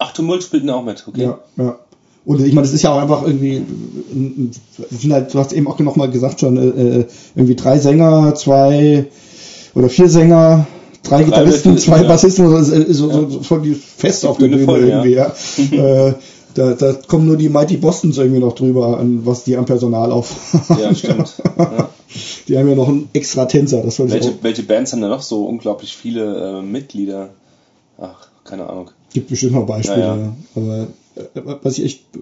ach, 0.01 0.12
Tumult 0.12 0.43
spielten 0.43 0.70
auch 0.70 0.83
mit, 0.83 1.05
okay. 1.07 1.22
Ja, 1.22 1.39
ja. 1.57 1.78
Und 2.24 2.45
ich 2.45 2.53
meine, 2.53 2.66
das 2.66 2.74
ist 2.74 2.83
ja 2.83 2.93
auch 2.93 3.01
einfach 3.01 3.24
irgendwie, 3.24 3.62
halt, 5.09 5.33
du 5.33 5.39
hast 5.39 5.53
eben 5.53 5.68
auch 5.68 5.78
noch 5.78 5.95
mal 5.95 6.11
gesagt 6.11 6.41
schon, 6.41 6.57
äh, 6.57 6.99
äh, 7.01 7.05
irgendwie 7.37 7.55
drei 7.55 7.78
Sänger, 7.78 8.35
zwei 8.35 9.07
oder 9.76 9.89
vier 9.89 10.09
Sänger, 10.09 10.66
drei 11.05 11.22
Gitarristen, 11.22 11.74
Bassisten, 11.74 11.93
zwei 11.93 12.03
ja. 12.03 12.09
Bassisten, 12.09 12.49
so, 12.51 12.61
so, 12.61 12.93
so, 12.93 13.31
so, 13.31 13.43
voll 13.43 13.62
die 13.62 13.74
fest 13.74 14.26
auf 14.26 14.39
der 14.39 14.49
Bühne 14.49 14.64
voll, 14.64 14.89
ja. 14.89 15.05
irgendwie, 15.05 15.14
ja. 15.14 16.09
äh, 16.09 16.14
da, 16.55 16.72
da 16.74 16.92
kommen 16.92 17.26
nur 17.26 17.36
die 17.36 17.48
Mighty 17.48 17.76
Bostons 17.76 18.18
irgendwie 18.18 18.40
noch 18.40 18.55
drüber, 18.55 18.98
an 18.98 19.24
was 19.24 19.44
die 19.44 19.57
am 19.57 19.64
Personal 19.66 20.12
auf. 20.12 20.34
Ja, 20.80 20.94
stimmt. 20.94 21.34
Ja. 21.59 21.90
Die 22.48 22.59
haben 22.59 22.68
ja 22.68 22.74
noch 22.74 22.88
einen 22.88 23.09
extra 23.12 23.44
Tänzer, 23.44 23.82
das 23.82 24.01
Welche, 24.01 24.32
welche 24.42 24.64
Bands 24.64 24.92
haben 24.92 25.01
da 25.01 25.09
noch 25.09 25.22
so 25.22 25.44
unglaublich 25.46 25.96
viele 25.96 26.59
äh, 26.59 26.62
Mitglieder? 26.62 27.30
Ach, 27.98 28.26
keine 28.42 28.68
Ahnung. 28.68 28.90
Gibt 29.12 29.28
bestimmt 29.28 29.53
noch 29.53 29.66
Beispiele, 29.66 30.01
Ja, 30.01 30.16
ja, 30.16 30.22
ja. 30.22 30.32
aber 30.57 30.86
äh, 31.14 31.57
was 31.62 31.78
ich 31.78 31.84
echt, 31.84 32.01
äh, 32.16 32.18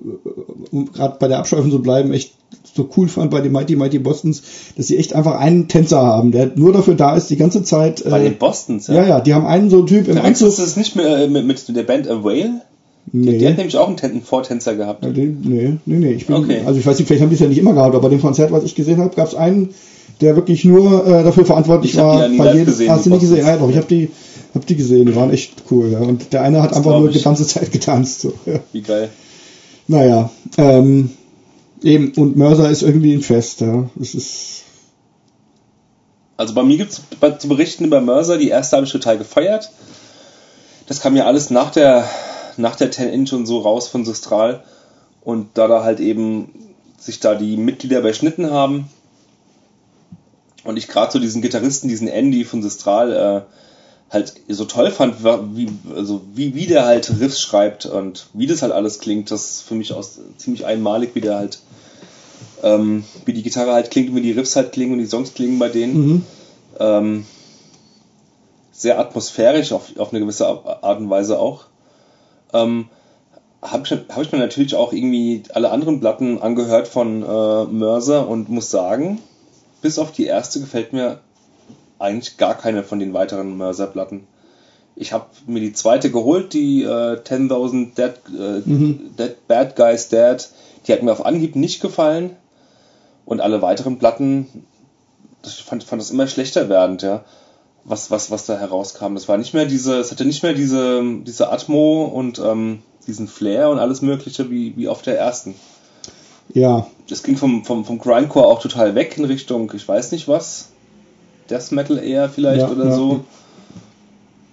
um 0.71 0.93
gerade 0.93 1.17
bei 1.19 1.29
der 1.29 1.39
Abschweifen 1.39 1.71
zu 1.71 1.81
bleiben, 1.81 2.13
echt 2.13 2.35
so 2.75 2.89
cool 2.97 3.09
fand 3.09 3.31
bei 3.31 3.41
den 3.41 3.53
Mighty 3.53 3.77
Mighty 3.77 3.99
Bostons, 3.99 4.43
dass 4.77 4.87
sie 4.89 4.99
echt 4.99 5.15
einfach 5.15 5.39
einen 5.39 5.69
Tänzer 5.69 6.03
haben, 6.03 6.33
der 6.33 6.53
nur 6.55 6.73
dafür 6.75 6.95
da 6.95 7.17
ist, 7.17 7.31
die 7.31 7.37
ganze 7.37 7.63
Zeit. 7.63 8.05
Bei 8.05 8.21
Äh, 8.21 8.25
den 8.31 8.39
Bostons, 8.39 8.89
ja, 8.89 9.07
ja, 9.07 9.21
die 9.21 9.33
haben 9.33 9.47
einen 9.47 9.71
so 9.71 9.79
einen 9.79 9.87
Typ 9.87 10.09
im 10.09 10.19
Anzug. 10.19 10.55
Du 10.55 10.63
das 10.63 10.77
nicht 10.77 10.97
mit, 10.97 11.07
äh, 11.07 11.29
mit, 11.29 11.47
mit 11.47 11.77
der 11.77 11.83
Band 11.85 12.09
A 12.09 12.23
Whale? 12.23 12.61
Nee. 13.13 13.39
Die 13.39 13.47
hat 13.49 13.57
nämlich 13.57 13.77
auch 13.77 13.89
einen, 13.89 13.97
Tän- 13.97 14.11
einen 14.11 14.23
Vortänzer 14.23 14.75
gehabt. 14.75 15.05
Ja, 15.05 15.11
den, 15.11 15.41
nee, 15.43 15.77
nee, 15.87 15.97
nee. 15.99 16.13
Ich 16.13 16.27
bin, 16.27 16.37
Okay. 16.37 16.61
Also 16.67 16.79
ich 16.81 16.87
weiß 16.87 16.99
nicht, 16.99 17.07
vielleicht 17.07 17.23
haben 17.23 17.31
die 17.31 17.35
es 17.37 17.41
ja 17.41 17.49
nicht 17.49 17.59
immer 17.59 17.73
gehabt, 17.73 17.95
aber 17.95 18.03
bei 18.03 18.09
dem 18.11 18.21
Konzert, 18.21 18.53
was 18.53 18.65
ich 18.65 18.75
gesehen 18.75 19.01
habe, 19.01 19.15
gab 19.15 19.29
es 19.29 19.35
einen, 19.35 19.75
der 20.21 20.37
wirklich 20.37 20.65
nur 20.65 21.07
äh, 21.07 21.23
dafür 21.25 21.47
verantwortlich 21.47 21.93
Ich 21.95 21.99
war. 22.01 22.29
die 22.29 22.37
bei 22.37 22.53
jedem- 22.53 22.67
gesehen, 22.67 22.91
Hast 22.91 23.07
du 23.07 23.11
nicht 23.11 23.21
gesehen? 23.21 23.47
Ja, 23.47 23.57
doch. 23.57 23.71
Ich 23.71 23.77
habe 23.77 23.87
die 23.87 24.11
hab 24.55 24.67
die 24.67 24.77
gesehen, 24.77 25.07
die 25.07 25.15
waren 25.15 25.31
echt 25.33 25.63
cool. 25.71 25.91
Ja. 25.93 25.99
Und 26.01 26.33
der 26.33 26.43
eine 26.43 26.63
hat 26.63 26.71
Das 26.71 26.79
einfach 26.79 26.99
nur 26.99 27.11
die 27.11 27.21
ganze 27.23 27.47
Zeit 27.47 27.71
getanzt. 27.73 28.21
So, 28.23 28.33
ja. 28.47 28.61
Wie 28.73 28.81
geil. 28.83 29.11
Naja, 29.87 30.31
ähm, 30.57 31.11
eben, 31.83 32.13
und 32.17 32.37
Mörser 32.37 32.69
ist 32.71 32.83
irgendwie 32.83 33.13
ein 33.15 33.23
Fest, 33.23 33.61
ja. 33.61 33.89
Es 34.01 34.15
ist, 34.15 34.63
Also 36.37 36.55
bei 36.55 36.63
mir 36.63 36.77
gibt 36.77 36.93
es 36.93 37.03
zu 37.41 37.49
berichten 37.49 37.85
über 37.85 38.01
Mörser, 38.01 38.39
die 38.39 38.49
erste 38.49 38.77
habe 38.77 38.87
ich 38.87 38.93
total 38.93 39.19
gefeiert. 39.19 39.71
Das 40.87 41.01
kam 41.01 41.17
ja 41.17 41.27
alles 41.27 41.51
nach 41.51 41.71
der, 41.71 42.05
nach 42.59 42.77
der 42.77 42.91
10 42.91 43.09
Inch 43.09 43.33
und 43.33 43.47
so 43.47 43.61
raus 43.61 43.89
von 43.89 44.05
Sistral. 44.05 44.63
Und 45.23 45.49
da 45.55 45.69
da 45.69 45.83
halt 45.83 46.01
eben 46.01 46.53
sich 46.99 47.21
da 47.21 47.35
die 47.35 47.57
Mitglieder 47.57 48.01
überschnitten 48.01 48.51
haben 48.51 48.89
und 50.65 50.77
ich 50.77 50.89
gerade 50.89 51.13
so 51.13 51.19
diesen 51.19 51.43
Gitarristen, 51.43 51.89
diesen 51.89 52.09
Andy 52.09 52.45
von 52.45 52.63
Sistral, 52.63 53.13
äh, 53.13 54.13
halt 54.13 54.35
so 54.49 54.65
toll 54.65 54.91
fand, 54.91 55.23
wie, 55.23 55.69
also 55.95 56.23
wie, 56.35 56.55
wie 56.55 56.67
der 56.67 56.85
halt 56.87 57.21
Riffs 57.21 57.41
schreibt 57.41 57.87
und 57.87 58.27
wie 58.33 58.47
das 58.47 58.63
halt 58.63 58.73
alles 58.73 58.99
klingt, 59.01 59.31
das 59.31 59.51
ist 59.51 59.63
für 59.63 59.75
mich 59.75 59.93
auch 59.93 60.05
ziemlich 60.37 60.65
einmalig, 60.65 61.15
wie 61.15 61.21
der 61.21 61.37
halt, 61.37 61.61
ähm, 62.63 63.05
wie 63.25 63.33
die 63.33 63.43
Gitarre 63.43 63.73
halt 63.73 63.91
klingt 63.91 64.11
und 64.11 64.17
wie 64.17 64.23
die 64.23 64.33
Riffs 64.33 64.57
halt 64.57 64.73
klingen 64.73 64.93
und 64.93 64.99
die 64.99 65.07
Songs 65.07 65.35
klingen 65.35 65.59
bei 65.59 65.69
denen. 65.69 66.07
mhm. 66.07 66.25
Ähm, 66.81 67.27
sehr 68.73 68.99
atmosphärisch 68.99 69.73
auf, 69.73 69.99
auf 69.99 70.13
eine 70.13 70.21
gewisse 70.21 70.47
Art 70.47 71.01
und 71.01 71.11
Weise 71.11 71.39
auch. 71.39 71.65
Ähm, 72.53 72.89
habe 73.61 73.83
ich, 73.85 73.91
hab 73.91 74.23
ich 74.23 74.33
mir 74.33 74.39
natürlich 74.39 74.75
auch 74.75 74.93
irgendwie 74.93 75.43
alle 75.53 75.71
anderen 75.71 76.01
Platten 76.01 76.41
angehört 76.41 76.87
von 76.89 77.23
äh, 77.23 77.65
Mörser 77.65 78.29
und 78.29 78.49
muss 78.49 78.71
sagen, 78.71 79.21
bis 79.83 79.99
auf 79.99 80.13
die 80.13 80.27
erste 80.27 80.61
gefällt 80.61 80.93
mir 80.93 81.21
eigentlich 81.99 82.37
gar 82.37 82.57
keine 82.57 82.85
von 82.85 83.01
den 83.01 83.13
weiteren 83.13 83.57
Mörser-Platten. 83.57 84.27
Ich 84.95 85.13
habe 85.13 85.27
mir 85.47 85.61
die 85.61 85.73
zweite 85.73 86.11
geholt, 86.11 86.53
die 86.53 86.83
äh, 86.83 87.21
10.000 87.21 87.95
Dead, 87.95 88.15
äh, 88.37 88.69
Mhm. 88.69 89.11
Dead 89.17 89.37
Bad 89.47 89.77
Guys 89.77 90.09
Dead. 90.09 90.37
Die 90.87 90.93
hat 90.93 91.03
mir 91.03 91.13
auf 91.13 91.25
Anhieb 91.25 91.57
nicht 91.57 91.81
gefallen. 91.81 92.37
Und 93.25 93.41
alle 93.41 93.61
weiteren 93.61 93.99
Platten, 93.99 94.49
ich 95.45 95.63
fand, 95.63 95.85
fand 95.85 96.01
das 96.01 96.11
immer 96.11 96.27
schlechter 96.29 96.69
werdend, 96.69 97.03
ja. 97.03 97.25
Was, 97.85 98.11
was, 98.11 98.31
was 98.31 98.45
da 98.45 98.59
herauskam. 98.59 99.15
Das 99.15 99.29
war 99.29 99.39
nicht 99.39 99.55
mehr 99.55 99.65
diese, 99.65 99.97
es 99.99 100.11
hatte 100.11 100.25
nicht 100.27 100.43
mehr 100.43 100.53
diese, 100.53 101.03
diese 101.27 101.51
Atmo 101.51 102.05
und 102.05 102.39
ähm, 102.39 102.83
diesen 103.07 103.29
Flair 103.29 103.71
und 103.71 103.79
alles 103.79 104.03
Mögliche 104.03 104.51
wie, 104.51 104.77
wie 104.77 104.89
auf 104.89 105.01
der 105.01 105.19
ersten. 105.19 105.55
ja, 106.53 106.87
Das 107.09 107.23
ging 107.23 107.37
vom, 107.39 107.65
vom, 107.65 107.87
vom 107.87 107.99
Grindcore 107.99 108.47
auch 108.47 108.61
total 108.61 108.95
weg 108.95 109.17
in 109.17 109.25
Richtung, 109.25 109.73
ich 109.75 109.89
weiß 109.89 110.13
nicht 110.13 110.29
was, 110.29 110.69
Death 111.49 111.73
Metal 111.73 111.97
eher 111.99 112.29
vielleicht 112.29 112.61
Ja, 112.67 112.71
oder 112.71 112.87
ja. 112.87 112.95
so. 112.95 113.21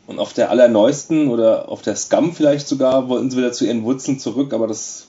Und 0.07 0.19
auf 0.19 0.32
der 0.34 0.49
allerneuesten 0.51 1.28
oder 1.30 1.67
auf 1.69 1.82
der 1.82 1.95
Scum 1.97 2.34
vielleicht 2.34 2.67
sogar 2.67 3.09
wollten 3.09 3.32
sie 3.32 3.38
wieder 3.38 3.51
zu 3.51 3.65
ihren 3.65 3.84
Wurzeln 3.84 4.19
zurück, 4.19 4.53
aber 4.53 4.67
das 4.67 5.07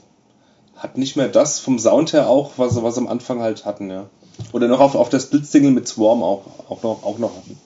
hat 0.75 0.99
nicht 0.99 1.17
mehr 1.17 1.29
das 1.29 1.61
vom 1.61 1.79
Sound 1.79 2.13
her 2.13 2.29
auch, 2.29 2.53
was, 2.57 2.75
sie- 2.75 2.83
was 2.83 2.95
sie 2.97 3.01
am 3.03 3.09
Anfang 3.09 3.41
halt 3.41 3.65
hatten, 3.67 3.89
ja. 3.91 4.07
Oder 4.53 4.67
noch 4.69 4.81
auf, 4.81 4.95
auf 4.97 5.11
der 5.11 5.21
Split-Single 5.21 5.71
mit 5.71 5.87
Swarm 5.87 6.23
auch, 6.25 6.43
auch, 6.69 6.83
noch, 6.83 7.05
auch 7.05 7.19
noch 7.19 7.37
hatten. 7.37 7.57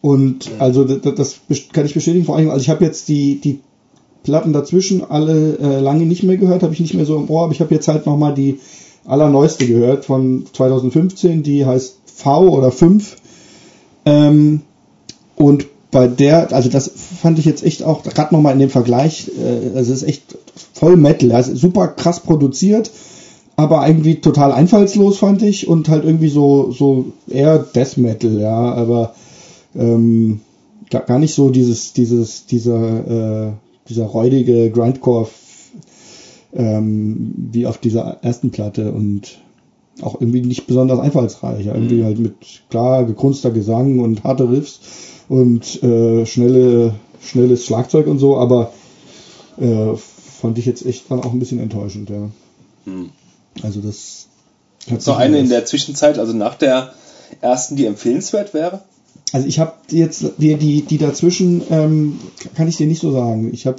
Und 0.00 0.50
also 0.58 0.84
das, 0.84 1.40
das 1.48 1.68
kann 1.72 1.84
ich 1.84 1.94
bestätigen, 1.94 2.24
vor 2.24 2.36
allem, 2.36 2.50
also 2.50 2.62
ich 2.62 2.70
habe 2.70 2.84
jetzt 2.84 3.08
die, 3.08 3.40
die 3.40 3.60
Platten 4.22 4.52
dazwischen 4.52 5.08
alle 5.08 5.58
äh, 5.58 5.80
lange 5.80 6.06
nicht 6.06 6.22
mehr 6.22 6.36
gehört, 6.36 6.62
habe 6.62 6.72
ich 6.72 6.80
nicht 6.80 6.94
mehr 6.94 7.06
so 7.06 7.16
im 7.16 7.28
Ohr, 7.28 7.44
aber 7.44 7.52
ich 7.52 7.60
habe 7.60 7.74
jetzt 7.74 7.88
halt 7.88 8.06
nochmal 8.06 8.34
die 8.34 8.60
allerneueste 9.04 9.66
gehört 9.66 10.04
von 10.04 10.46
2015, 10.52 11.42
die 11.42 11.66
heißt 11.66 11.96
V 12.04 12.48
oder 12.48 12.70
5. 12.70 13.16
Ähm, 14.06 14.62
und 15.36 15.66
bei 15.90 16.06
der, 16.06 16.52
also 16.52 16.68
das 16.68 16.90
fand 17.20 17.38
ich 17.38 17.44
jetzt 17.44 17.64
echt 17.64 17.82
auch, 17.82 18.02
gerade 18.02 18.34
nochmal 18.34 18.52
in 18.52 18.60
dem 18.60 18.70
Vergleich, 18.70 19.30
äh, 19.38 19.76
also 19.76 19.92
es 19.92 20.02
ist 20.02 20.08
echt 20.08 20.22
voll 20.72 20.96
Metal, 20.96 21.32
also 21.32 21.54
super 21.54 21.88
krass 21.88 22.20
produziert, 22.20 22.90
aber 23.60 23.86
irgendwie 23.86 24.16
total 24.16 24.52
einfallslos 24.52 25.18
fand 25.18 25.42
ich 25.42 25.68
und 25.68 25.88
halt 25.88 26.04
irgendwie 26.04 26.28
so, 26.28 26.72
so 26.72 27.12
eher 27.28 27.58
Death 27.58 27.96
Metal, 27.96 28.40
ja, 28.40 28.74
aber 28.74 29.14
ähm, 29.74 30.40
gar, 30.90 31.18
nicht 31.18 31.34
so 31.34 31.50
dieses, 31.50 31.92
dieses, 31.92 32.46
dieser, 32.46 33.48
äh, 33.48 33.52
dieser 33.88 34.06
räudige 34.06 34.70
Grindcore 34.70 35.28
ähm, 36.52 37.34
wie 37.52 37.66
auf 37.66 37.78
dieser 37.78 38.18
ersten 38.22 38.50
Platte 38.50 38.92
und 38.92 39.38
auch 40.02 40.20
irgendwie 40.20 40.40
nicht 40.40 40.66
besonders 40.66 40.98
einfallsreich. 40.98 41.66
Ja, 41.66 41.74
irgendwie 41.74 42.04
halt 42.04 42.18
mit 42.18 42.34
klar 42.70 43.04
gekunster 43.04 43.50
Gesang 43.50 44.00
und 44.00 44.24
harte 44.24 44.50
Riffs 44.50 44.80
und 45.28 45.82
äh, 45.82 46.26
schnelle, 46.26 46.94
schnelles 47.20 47.64
Schlagzeug 47.64 48.06
und 48.06 48.18
so, 48.18 48.36
aber 48.36 48.72
äh, 49.58 49.94
fand 49.94 50.58
ich 50.58 50.66
jetzt 50.66 50.86
echt 50.86 51.10
dann 51.10 51.20
auch 51.20 51.32
ein 51.32 51.38
bisschen 51.38 51.60
enttäuschend, 51.60 52.10
ja. 52.10 52.30
Hm. 52.84 53.10
Also 53.62 53.80
das 53.80 54.26
Gibt's 54.86 55.06
noch 55.06 55.18
eine 55.18 55.38
in 55.38 55.48
der 55.48 55.64
Zwischenzeit, 55.66 56.18
also 56.18 56.32
nach 56.32 56.54
der 56.54 56.92
ersten, 57.40 57.76
die 57.76 57.86
empfehlenswert 57.86 58.54
wäre? 58.54 58.80
Also 59.32 59.46
ich 59.46 59.60
habe 59.60 59.74
jetzt 59.90 60.24
die, 60.38 60.56
die, 60.56 60.82
die 60.82 60.98
dazwischen 60.98 61.62
ähm, 61.70 62.18
kann 62.56 62.66
ich 62.66 62.76
dir 62.76 62.86
nicht 62.86 63.00
so 63.00 63.12
sagen. 63.12 63.50
Ich 63.52 63.66
habe 63.66 63.76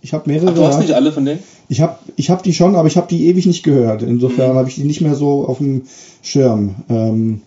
ich 0.00 0.14
habe 0.14 0.30
mehrere. 0.30 0.50
Ach, 0.50 0.54
du 0.54 0.64
hast 0.64 0.78
nicht 0.80 0.94
alle 0.94 1.12
von 1.12 1.24
denen? 1.24 1.42
Ich 1.68 1.80
habe 1.82 1.98
ich 2.16 2.30
hab 2.30 2.42
die 2.42 2.54
schon, 2.54 2.74
aber 2.76 2.88
ich 2.88 2.96
habe 2.96 3.08
die 3.08 3.26
ewig 3.26 3.44
nicht 3.46 3.64
gehört. 3.64 4.02
Insofern 4.02 4.52
Mhm. 4.52 4.56
habe 4.56 4.68
ich 4.68 4.76
die 4.76 4.84
nicht 4.84 5.02
mehr 5.02 5.14
so 5.14 5.46
auf 5.46 5.58
dem 5.58 5.82
Schirm. 6.22 6.76
Ähm, 6.88 7.42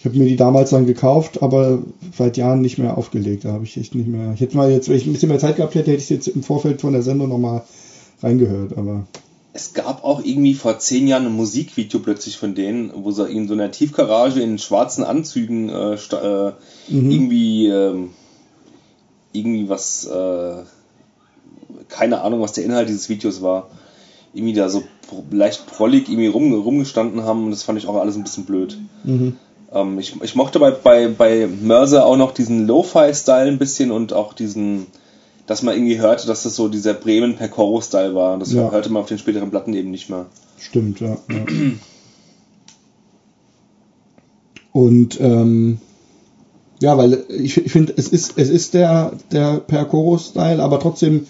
ich 0.00 0.04
habe 0.06 0.18
mir 0.18 0.26
die 0.26 0.34
damals 0.34 0.70
dann 0.70 0.84
gekauft, 0.86 1.42
aber 1.44 1.80
seit 2.18 2.36
Jahren 2.36 2.60
nicht 2.60 2.76
mehr 2.76 2.98
aufgelegt. 2.98 3.44
Da 3.44 3.52
habe 3.52 3.62
ich 3.64 3.76
echt 3.76 3.94
nicht 3.94 4.08
mehr. 4.08 4.32
Ich 4.34 4.40
hätte 4.40 4.56
mal 4.56 4.68
jetzt, 4.68 4.88
wenn 4.88 4.96
ich 4.96 5.06
ein 5.06 5.12
bisschen 5.12 5.28
mehr 5.28 5.38
Zeit 5.38 5.56
gehabt 5.56 5.76
hätte, 5.76 5.92
hätte 5.92 6.02
ich 6.02 6.10
jetzt 6.10 6.26
im 6.26 6.42
Vorfeld 6.42 6.80
von 6.80 6.92
der 6.92 7.02
Sendung 7.02 7.28
nochmal 7.28 7.62
reingehört. 8.20 8.76
Aber 8.76 9.06
Es 9.54 9.74
gab 9.74 10.02
auch 10.02 10.24
irgendwie 10.24 10.54
vor 10.54 10.78
zehn 10.78 11.06
Jahren 11.06 11.26
ein 11.26 11.32
Musikvideo 11.36 12.00
plötzlich 12.00 12.38
von 12.38 12.54
denen, 12.54 12.90
wo 12.94 13.10
sie 13.10 13.28
in 13.30 13.48
so 13.48 13.54
einer 13.54 13.70
Tiefgarage 13.70 14.40
in 14.40 14.58
schwarzen 14.58 15.04
Anzügen 15.04 15.68
äh, 15.68 15.94
äh, 15.94 16.52
Mhm. 16.88 17.10
irgendwie 17.10 17.66
ähm, 17.68 18.10
irgendwie 19.32 19.68
was 19.68 20.06
äh, 20.06 20.62
keine 21.88 22.22
Ahnung, 22.22 22.40
was 22.40 22.52
der 22.52 22.64
Inhalt 22.64 22.88
dieses 22.88 23.08
Videos 23.08 23.42
war. 23.42 23.68
Irgendwie 24.34 24.54
da 24.54 24.68
so 24.68 24.82
leicht 25.30 25.66
prollig 25.66 26.08
irgendwie 26.08 26.28
rum, 26.28 26.52
rumgestanden 26.54 27.24
haben 27.24 27.44
und 27.44 27.50
das 27.50 27.62
fand 27.62 27.78
ich 27.78 27.86
auch 27.86 27.96
alles 27.96 28.16
ein 28.16 28.22
bisschen 28.22 28.44
blöd. 28.46 28.78
mhm. 29.04 29.36
Ähm, 29.74 29.98
ich, 29.98 30.14
ich 30.22 30.34
mochte 30.34 30.58
bei, 30.58 30.70
bei, 30.70 31.08
bei 31.08 31.46
Mörser 31.46 32.04
auch 32.06 32.16
noch 32.16 32.32
diesen 32.32 32.66
Lo-Fi-Style 32.66 33.48
ein 33.48 33.58
bisschen 33.58 33.90
und 33.90 34.12
auch 34.12 34.32
diesen, 34.34 34.86
dass 35.46 35.62
man 35.62 35.74
irgendwie 35.74 35.98
hörte, 35.98 36.26
dass 36.26 36.42
das 36.44 36.54
so 36.56 36.68
dieser 36.68 36.94
Bremen 36.94 37.36
Percoro-Style 37.36 38.14
war. 38.14 38.38
Das 38.38 38.52
Ja. 38.52 38.70
hörte 38.70 38.90
man 38.90 39.02
auf 39.02 39.08
den 39.08 39.18
späteren 39.18 39.50
Platten 39.50 39.74
eben 39.74 39.90
nicht 39.90 40.08
mehr. 40.08 40.26
Stimmt, 40.58 41.00
ja. 41.00 41.16
ja. 41.28 41.44
Und 44.72 45.20
ähm, 45.20 45.78
ja, 46.80 46.96
weil 46.96 47.24
ich, 47.28 47.56
ich 47.58 47.70
finde, 47.72 47.92
es 47.96 48.08
ist, 48.08 48.34
es 48.36 48.48
ist 48.48 48.74
der, 48.74 49.12
der 49.30 49.58
Percoro-Style, 49.58 50.62
aber 50.62 50.80
trotzdem 50.80 51.26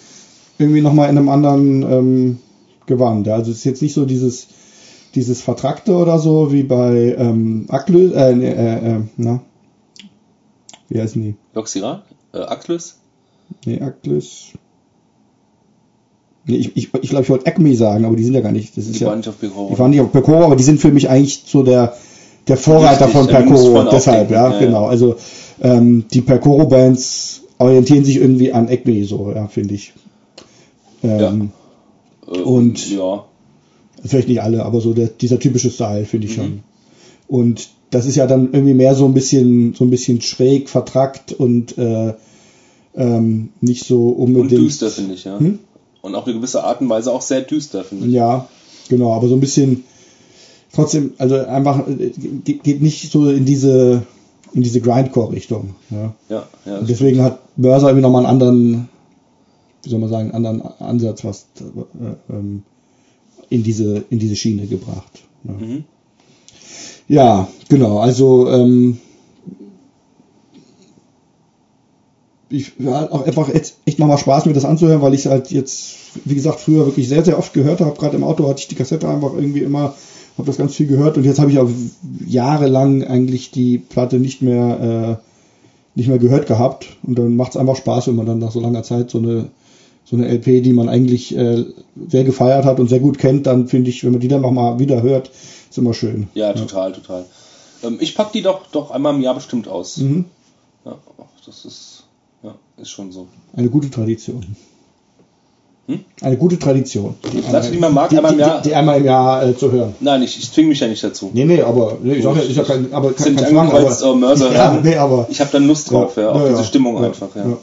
irgendwie 0.57 0.81
nochmal 0.81 1.09
in 1.09 1.17
einem 1.17 1.29
anderen 1.29 1.81
ähm, 1.83 2.39
Gewand. 2.85 3.27
Also 3.27 3.51
es 3.51 3.57
ist 3.57 3.63
jetzt 3.65 3.81
nicht 3.81 3.93
so 3.93 4.05
dieses, 4.05 4.47
dieses 5.15 5.41
Vertrackte 5.41 5.95
oder 5.95 6.19
so 6.19 6.51
wie 6.53 6.63
bei 6.63 7.15
ähm, 7.17 7.65
Aklö, 7.69 8.11
äh, 8.13 8.31
äh, 8.31 8.95
äh, 8.95 9.01
na, 9.17 9.41
wie 10.89 11.01
heißen 11.01 11.21
die? 11.21 11.35
Loxira? 11.53 12.03
Äh, 12.33 12.39
Actlus? 12.39 12.97
Nee, 13.65 13.79
Aklus. 13.81 14.51
Nee, 16.45 16.55
ich 16.57 16.75
ich, 16.75 16.89
ich, 17.01 17.09
glaube, 17.09 17.23
ich 17.23 17.29
wollte 17.29 17.45
Acme 17.47 17.75
sagen, 17.75 18.03
aber 18.05 18.15
die 18.15 18.23
sind 18.23 18.33
ja 18.33 18.41
gar 18.41 18.51
nicht. 18.51 18.75
Das 18.75 18.85
ist 18.85 18.95
Die 18.99 19.03
ja, 19.03 19.07
waren 19.09 19.19
nicht 19.19 19.29
auf 19.29 19.39
Percoro. 19.39 19.69
die 19.71 19.79
waren 19.79 19.91
nicht 19.91 20.01
auf 20.01 20.11
Percoro, 20.11 20.43
aber 20.43 20.55
die 20.57 20.63
sind 20.63 20.79
für 20.81 20.91
mich 20.91 21.09
eigentlich 21.09 21.43
so 21.45 21.63
der, 21.63 21.93
der 22.47 22.57
Vorreiter 22.57 23.05
Richtig, 23.07 23.21
von 23.21 23.29
ja, 23.29 23.41
Percoro. 23.41 23.89
Deshalb, 23.89 24.29
ja, 24.31 24.47
ja, 24.49 24.53
ja. 24.53 24.59
genau. 24.65 24.85
Also 24.85 25.15
ähm, 25.61 26.05
die 26.13 26.21
Percoro-Bands 26.21 27.41
orientieren 27.59 28.03
sich 28.03 28.17
irgendwie 28.17 28.51
an 28.51 28.67
Acme, 28.67 29.05
so, 29.05 29.31
ja, 29.33 29.47
finde 29.47 29.75
ich. 29.75 29.93
Ähm, 31.03 31.51
Äh, 32.27 32.39
und- 32.39 32.89
ja. 32.91 33.25
Vielleicht 34.05 34.27
nicht 34.27 34.41
alle, 34.41 34.65
aber 34.65 34.81
so 34.81 34.93
der, 34.93 35.07
dieser 35.07 35.39
typische 35.39 35.69
Style, 35.69 36.03
finde 36.03 36.27
ich 36.27 36.37
Mhm. 36.37 36.41
schon. 36.41 36.59
Und 37.29 37.69
das 37.89 38.05
ist 38.05 38.15
ja 38.17 38.27
dann 38.27 38.49
irgendwie 38.51 38.73
mehr 38.73 38.95
so 38.95 39.05
ein 39.05 39.13
bisschen, 39.13 39.73
so 39.75 39.85
ein 39.85 39.89
bisschen 39.89 40.19
schräg, 40.19 40.67
vertrackt 40.67 41.31
und 41.31 41.77
äh, 41.77 42.13
ähm, 42.95 43.49
nicht 43.61 43.85
so 43.85 44.09
Und 44.09 44.35
unbedingt. 44.35 44.61
düster, 44.61 44.89
finde 44.89 45.13
ich, 45.15 45.23
ja. 45.23 45.39
Hm? 45.39 45.59
Und 46.01 46.15
auf 46.15 46.25
eine 46.25 46.35
gewisse 46.35 46.63
Art 46.63 46.81
und 46.81 46.89
Weise 46.89 47.11
auch 47.11 47.21
sehr 47.21 47.41
düster, 47.41 47.83
finde 47.83 48.07
ich. 48.07 48.13
Ja, 48.13 48.47
genau, 48.89 49.13
aber 49.13 49.27
so 49.29 49.35
ein 49.35 49.39
bisschen 49.39 49.83
trotzdem, 50.73 51.13
also 51.17 51.35
einfach 51.45 51.87
äh, 51.87 52.09
ge- 52.09 52.59
geht 52.61 52.81
nicht 52.81 53.11
so 53.11 53.29
in 53.29 53.45
diese 53.45 54.03
in 54.53 54.61
diese 54.61 54.81
Grindcore-Richtung. 54.81 55.73
Ja. 55.89 56.13
Ja, 56.29 56.47
ja. 56.65 56.77
Und 56.79 56.87
deswegen 56.89 57.21
hat 57.23 57.39
Mörser 57.57 57.87
irgendwie 57.87 58.03
nochmal 58.03 58.25
einen 58.25 58.31
anderen, 58.33 58.89
wie 59.81 59.89
soll 59.89 59.99
man 59.99 60.09
sagen, 60.09 60.31
einen 60.31 60.45
anderen 60.45 60.61
Ansatz, 60.79 61.23
was 61.23 61.47
äh, 61.59 62.31
ähm, 62.33 62.61
in 63.49 63.63
diese 63.63 64.03
in 64.11 64.19
diese 64.19 64.35
Schiene 64.35 64.67
gebracht. 64.67 65.23
Ja, 65.45 65.53
Mhm. 65.53 65.83
ja 67.07 67.47
genau. 67.69 67.97
Also 67.99 68.47
ähm, 68.49 68.99
ich 72.53 72.73
ja, 72.79 73.11
auch 73.11 73.25
einfach 73.25 73.53
jetzt 73.53 73.77
echt 73.85 73.99
nochmal 73.99 74.17
Spaß, 74.17 74.45
mir 74.45 74.53
das 74.53 74.65
anzuhören, 74.65 75.01
weil 75.01 75.13
ich 75.13 75.25
halt 75.25 75.51
jetzt, 75.51 75.95
wie 76.23 76.35
gesagt, 76.35 76.59
früher 76.59 76.85
wirklich 76.85 77.07
sehr, 77.07 77.25
sehr 77.25 77.37
oft 77.37 77.53
gehört 77.53 77.81
habe. 77.81 77.97
Gerade 77.97 78.15
im 78.15 78.23
Auto 78.23 78.47
hatte 78.47 78.59
ich 78.59 78.67
die 78.67 78.75
Kassette 78.75 79.07
einfach 79.07 79.33
irgendwie 79.33 79.61
immer, 79.61 79.95
habe 80.37 80.47
das 80.47 80.57
ganz 80.57 80.75
viel 80.75 80.87
gehört 80.87 81.17
und 81.17 81.23
jetzt 81.23 81.39
habe 81.39 81.51
ich 81.51 81.59
auch 81.59 81.69
jahrelang 82.25 83.03
eigentlich 83.03 83.51
die 83.51 83.77
Platte 83.77 84.19
nicht 84.19 84.41
mehr, 84.41 85.19
äh, 85.19 85.97
nicht 85.97 86.07
mehr 86.07 86.19
gehört 86.19 86.47
gehabt. 86.47 86.87
Und 87.03 87.17
dann 87.17 87.35
macht 87.35 87.51
es 87.51 87.57
einfach 87.57 87.75
Spaß, 87.75 88.07
wenn 88.07 88.15
man 88.15 88.25
dann 88.25 88.39
nach 88.39 88.51
so 88.51 88.59
langer 88.59 88.83
Zeit 88.83 89.09
so 89.09 89.17
eine 89.17 89.49
so 90.05 90.17
eine 90.17 90.27
LP, 90.27 90.61
die 90.61 90.73
man 90.73 90.89
eigentlich 90.89 91.35
äh, 91.35 91.63
sehr 92.09 92.23
gefeiert 92.23 92.65
hat 92.65 92.79
und 92.79 92.89
sehr 92.89 92.99
gut 92.99 93.17
kennt, 93.17 93.47
dann 93.47 93.67
finde 93.67 93.89
ich, 93.89 94.03
wenn 94.03 94.11
man 94.11 94.19
die 94.19 94.27
dann 94.27 94.41
nochmal 94.41 94.77
wieder 94.77 95.01
hört, 95.01 95.31
ist 95.69 95.77
immer 95.77 95.93
schön. 95.93 96.27
Ja, 96.33 96.53
total, 96.53 96.91
ja. 96.91 96.95
total. 96.97 97.25
Ähm, 97.83 97.97
ich 98.01 98.13
packe 98.13 98.33
die 98.33 98.41
doch, 98.41 98.67
doch 98.67 98.91
einmal 98.91 99.15
im 99.15 99.21
Jahr 99.21 99.33
bestimmt 99.33 99.67
aus. 99.67 99.97
Mhm. 99.97 100.25
Ja, 100.85 100.97
das 101.45 101.65
ist, 101.65 101.92
ja, 102.43 102.55
ist 102.77 102.89
schon 102.89 103.11
so. 103.11 103.27
Eine 103.55 103.69
gute 103.69 103.89
Tradition. 103.89 104.45
Hm? 105.87 105.99
Eine 106.21 106.37
gute 106.37 106.57
Tradition. 106.57 107.15
Die, 107.33 107.41
Platte, 107.41 107.71
die 107.71 107.77
man 107.77 107.93
mag, 107.93 108.09
die, 108.09 108.17
einmal 108.17 108.33
im 108.33 108.39
Jahr. 108.39 108.61
Die, 108.61 108.69
die 108.69 108.75
einmal 108.75 108.97
im 108.99 109.05
Jahr 109.05 109.45
äh, 109.45 109.57
zu 109.57 109.71
hören. 109.71 109.95
Nein, 109.99 110.21
ich, 110.21 110.37
ich 110.37 110.51
zwinge 110.51 110.69
mich 110.69 110.79
ja 110.79 110.87
nicht 110.87 111.03
dazu. 111.03 111.31
Nee, 111.33 111.45
nee, 111.45 111.61
aber 111.61 111.97
nee, 112.01 112.15
ich 112.15 112.23
sag 112.23 112.35
ja, 112.37 112.41
ist 112.41 112.55
ja 112.55 112.63
kein, 112.63 112.93
aber 112.93 113.13
kein, 113.13 113.35
kein 113.35 113.49
Zwang, 113.49 113.69
aber, 113.69 114.15
Mörser 114.15 114.53
ja, 114.53 114.79
nee, 114.81 114.95
aber 114.95 115.27
ich 115.29 115.41
habe 115.41 115.51
dann 115.51 115.67
Lust 115.67 115.91
drauf, 115.91 116.15
ja, 116.15 116.23
ja 116.23 116.29
auf 116.29 116.49
diese 116.49 116.63
Stimmung 116.63 117.03
einfach, 117.03 117.35
ja 117.35 117.57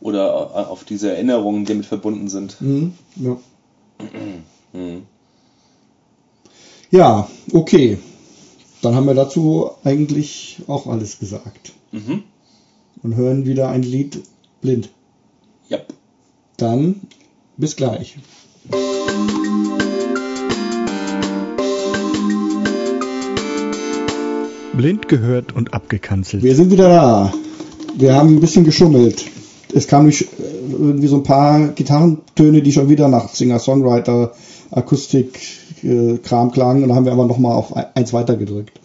oder 0.00 0.70
auf 0.70 0.84
diese 0.84 1.12
Erinnerungen, 1.12 1.64
die 1.64 1.72
damit 1.72 1.86
verbunden 1.86 2.28
sind. 2.28 2.60
Mhm, 2.60 2.94
ja. 3.16 3.36
Mhm. 4.72 5.02
ja, 6.90 7.28
okay. 7.52 7.98
Dann 8.82 8.94
haben 8.94 9.06
wir 9.06 9.14
dazu 9.14 9.70
eigentlich 9.84 10.62
auch 10.66 10.86
alles 10.86 11.18
gesagt. 11.18 11.72
Mhm. 11.92 12.22
Und 13.02 13.16
hören 13.16 13.46
wieder 13.46 13.70
ein 13.70 13.82
Lied 13.82 14.20
blind. 14.60 14.90
Ja. 15.68 15.78
Dann 16.56 17.00
bis 17.56 17.76
gleich. 17.76 18.18
Blind 24.76 25.08
gehört 25.08 25.52
und 25.52 25.74
abgekanzelt. 25.74 26.42
Wir 26.42 26.54
sind 26.54 26.70
wieder 26.70 26.88
da. 26.88 27.32
Wir 27.96 28.14
haben 28.14 28.36
ein 28.36 28.40
bisschen 28.40 28.64
geschummelt 28.64 29.30
es 29.74 29.86
kam 29.86 30.04
durch 30.04 30.26
irgendwie 30.70 31.06
so 31.06 31.16
ein 31.16 31.22
paar 31.22 31.68
Gitarrentöne, 31.68 32.62
die 32.62 32.72
schon 32.72 32.88
wieder 32.88 33.08
nach 33.08 33.28
Singer-Songwriter, 33.28 34.32
Akustik, 34.70 35.40
äh, 35.82 36.18
Kram 36.18 36.50
klangen 36.52 36.82
und 36.82 36.88
dann 36.88 36.96
haben 36.96 37.04
wir 37.04 37.12
aber 37.12 37.26
nochmal 37.26 37.56
auf 37.56 37.74
eins 37.74 38.12
weiter 38.12 38.36
gedrückt. 38.36 38.80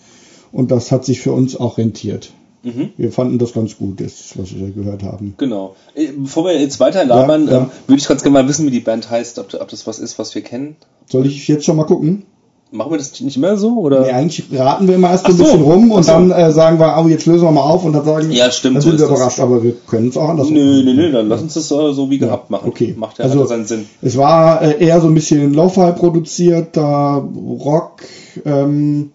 Und 0.51 0.71
das 0.71 0.91
hat 0.91 1.05
sich 1.05 1.19
für 1.19 1.33
uns 1.33 1.55
auch 1.55 1.77
rentiert. 1.77 2.31
Mhm. 2.65 2.89
Wir 2.97 3.11
fanden 3.11 3.37
das 3.37 3.53
ganz 3.53 3.77
gut, 3.77 4.01
das, 4.01 4.33
was 4.37 4.55
wir 4.55 4.71
gehört 4.71 5.03
haben. 5.03 5.35
Genau. 5.37 5.75
Bevor 6.17 6.45
wir 6.45 6.59
jetzt 6.59 6.79
weiter 6.79 7.05
labern, 7.05 7.45
ja, 7.45 7.51
ja. 7.51 7.57
Ähm, 7.59 7.69
würde 7.85 8.01
ich 8.01 8.07
ganz 8.07 8.23
gerne 8.23 8.33
mal 8.33 8.49
wissen, 8.49 8.65
wie 8.65 8.71
die 8.71 8.79
Band 8.79 9.09
heißt, 9.09 9.37
ob, 9.37 9.53
ob 9.53 9.67
das 9.69 9.85
was 9.85 9.99
ist, 9.99 10.17
was 10.17 10.33
wir 10.33 10.41
kennen. 10.41 10.75
Soll 11.07 11.27
ich 11.27 11.47
jetzt 11.47 11.65
schon 11.65 11.77
mal 11.77 11.83
gucken? 11.83 12.23
Machen 12.71 12.91
wir 12.91 12.97
das 12.97 13.21
nicht 13.21 13.37
mehr 13.37 13.55
so? 13.57 13.77
Oder? 13.77 14.01
Nee, 14.01 14.11
eigentlich 14.11 14.45
raten 14.51 14.87
wir 14.87 14.95
immer 14.95 15.11
erst 15.11 15.27
ein 15.27 15.33
so. 15.33 15.43
bisschen 15.43 15.61
rum 15.61 15.91
und 15.91 16.03
so. 16.03 16.11
dann 16.11 16.31
äh, 16.31 16.51
sagen 16.51 16.79
wir, 16.79 16.97
oh, 16.99 17.07
jetzt 17.07 17.27
lösen 17.27 17.43
wir 17.43 17.51
mal 17.51 17.61
auf 17.61 17.85
und 17.85 17.93
dann 17.93 18.03
sagen 18.03 18.31
ja, 18.31 18.49
stimmt, 18.49 18.77
dann 18.77 18.81
sind 18.81 18.99
so 18.99 19.07
wir 19.07 19.15
überrascht, 19.15 19.37
das. 19.37 19.43
aber 19.43 19.63
wir 19.63 19.73
können 19.85 20.09
es 20.09 20.17
auch 20.17 20.29
anders 20.29 20.49
machen. 20.49 20.55
Nö, 20.55 20.83
nö, 20.83 20.93
nö, 20.93 21.11
dann 21.11 21.29
lass 21.29 21.43
uns 21.43 21.53
das 21.53 21.69
äh, 21.69 21.93
so 21.93 22.09
wie 22.09 22.17
gehabt 22.17 22.49
machen. 22.49 22.67
Okay. 22.67 22.95
Macht 22.97 23.19
ja 23.19 23.25
also, 23.25 23.45
seinen 23.45 23.65
Sinn. 23.65 23.85
Es 24.01 24.17
war 24.17 24.63
äh, 24.63 24.83
eher 24.83 24.99
so 24.99 25.07
ein 25.07 25.13
bisschen 25.13 25.53
Lo-Fi 25.53 25.91
produzierter 25.91 27.23
Rock. 27.63 28.01
Ähm, 28.43 29.11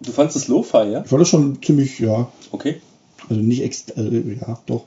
du 0.00 0.10
fandest 0.10 0.36
es 0.36 0.48
Lo-Fi, 0.48 0.90
ja? 0.90 1.02
Ich 1.02 1.08
fand 1.08 1.22
das 1.22 1.28
schon 1.28 1.62
ziemlich, 1.62 2.00
ja. 2.00 2.26
Okay. 2.50 2.80
Also 3.28 3.42
nicht 3.42 3.62
extra, 3.62 3.94
also, 3.96 4.10
ja, 4.10 4.58
doch. 4.66 4.84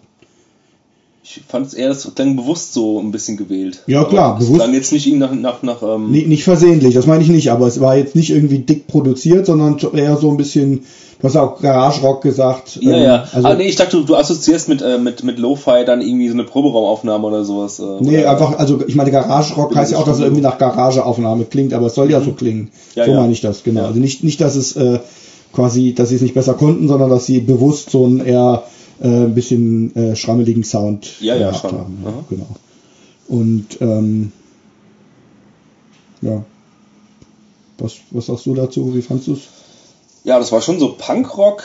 Ich 1.23 1.39
fand 1.47 1.67
es 1.67 1.75
eher, 1.75 1.89
das 1.89 2.11
klang 2.15 2.35
bewusst 2.35 2.73
so 2.73 2.99
ein 2.99 3.11
bisschen 3.11 3.37
gewählt. 3.37 3.83
Ja, 3.85 4.03
klar, 4.05 4.39
bewusst. 4.39 4.55
Klang 4.55 4.73
jetzt 4.73 4.91
nicht 4.91 5.07
nach, 5.13 5.31
nach, 5.33 5.61
nach 5.61 5.83
ähm 5.83 6.11
nicht, 6.11 6.27
nicht 6.27 6.43
versehentlich, 6.43 6.95
das 6.95 7.05
meine 7.05 7.23
ich 7.23 7.29
nicht, 7.29 7.51
aber 7.51 7.67
es 7.67 7.79
war 7.79 7.95
jetzt 7.95 8.15
nicht 8.15 8.31
irgendwie 8.31 8.59
dick 8.59 8.87
produziert, 8.87 9.45
sondern 9.45 9.77
eher 9.93 10.17
so 10.17 10.31
ein 10.31 10.37
bisschen, 10.37 10.79
du 11.19 11.27
hast 11.27 11.37
auch 11.37 11.61
Garage 11.61 12.01
Rock 12.01 12.23
gesagt. 12.23 12.79
Ja, 12.81 12.97
ähm, 12.97 13.03
ja. 13.03 13.27
Also, 13.31 13.47
ah, 13.47 13.53
nee, 13.53 13.67
ich 13.67 13.75
dachte, 13.75 13.97
du, 13.97 14.03
du 14.03 14.15
assoziierst 14.15 14.67
mit, 14.67 14.81
äh, 14.81 14.97
mit, 14.97 15.23
mit 15.23 15.37
Lo-Fi 15.37 15.85
dann 15.85 16.01
irgendwie 16.01 16.27
so 16.27 16.33
eine 16.33 16.43
Proberaumaufnahme 16.43 17.27
oder 17.27 17.45
sowas. 17.45 17.79
Äh, 17.79 17.83
nee, 17.99 18.21
oder, 18.21 18.31
einfach, 18.31 18.57
also 18.57 18.81
ich 18.87 18.95
meine, 18.95 19.11
Garage 19.11 19.53
Rock 19.53 19.75
heißt 19.75 19.91
ja 19.91 19.99
auch, 19.99 20.05
dass 20.05 20.17
es 20.17 20.23
irgendwie 20.23 20.41
nach 20.41 20.57
Garageaufnahme 20.57 21.45
klingt, 21.45 21.73
aber 21.75 21.85
es 21.85 21.95
soll 21.95 22.05
mhm. 22.05 22.11
ja 22.11 22.21
so 22.21 22.31
klingen. 22.31 22.71
Ja, 22.95 23.05
so 23.05 23.11
ja. 23.11 23.19
meine 23.19 23.31
ich 23.31 23.41
das, 23.41 23.63
genau. 23.63 23.81
Ja. 23.81 23.87
Also 23.87 23.99
nicht, 23.99 24.23
nicht, 24.23 24.41
dass 24.41 24.55
es 24.55 24.75
äh, 24.75 24.99
quasi, 25.53 25.93
dass 25.93 26.09
sie 26.09 26.15
es 26.15 26.21
nicht 26.21 26.33
besser 26.33 26.53
konnten, 26.53 26.87
sondern 26.87 27.09
dass 27.09 27.25
sie 27.25 27.39
bewusst 27.41 27.89
so 27.89 28.05
ein 28.05 28.25
eher 28.25 28.63
äh, 29.01 29.07
ein 29.07 29.35
bisschen 29.35 29.95
äh, 29.95 30.15
schrammeligen 30.15 30.63
Sound 30.63 31.19
ja, 31.21 31.35
ja, 31.35 31.53
schon. 31.53 31.71
haben. 31.71 31.97
Ja, 32.03 32.23
genau. 32.29 32.55
Und 33.27 33.81
ähm, 33.81 34.31
ja. 36.21 36.43
Was, 37.77 37.95
was 38.11 38.27
sagst 38.27 38.45
du 38.45 38.53
dazu? 38.53 38.93
Wie 38.93 39.01
fandest 39.01 39.27
du 39.27 39.33
es? 39.33 39.41
Ja, 40.23 40.37
das 40.37 40.51
war 40.51 40.61
schon 40.61 40.79
so 40.79 40.95
Punkrock 40.97 41.63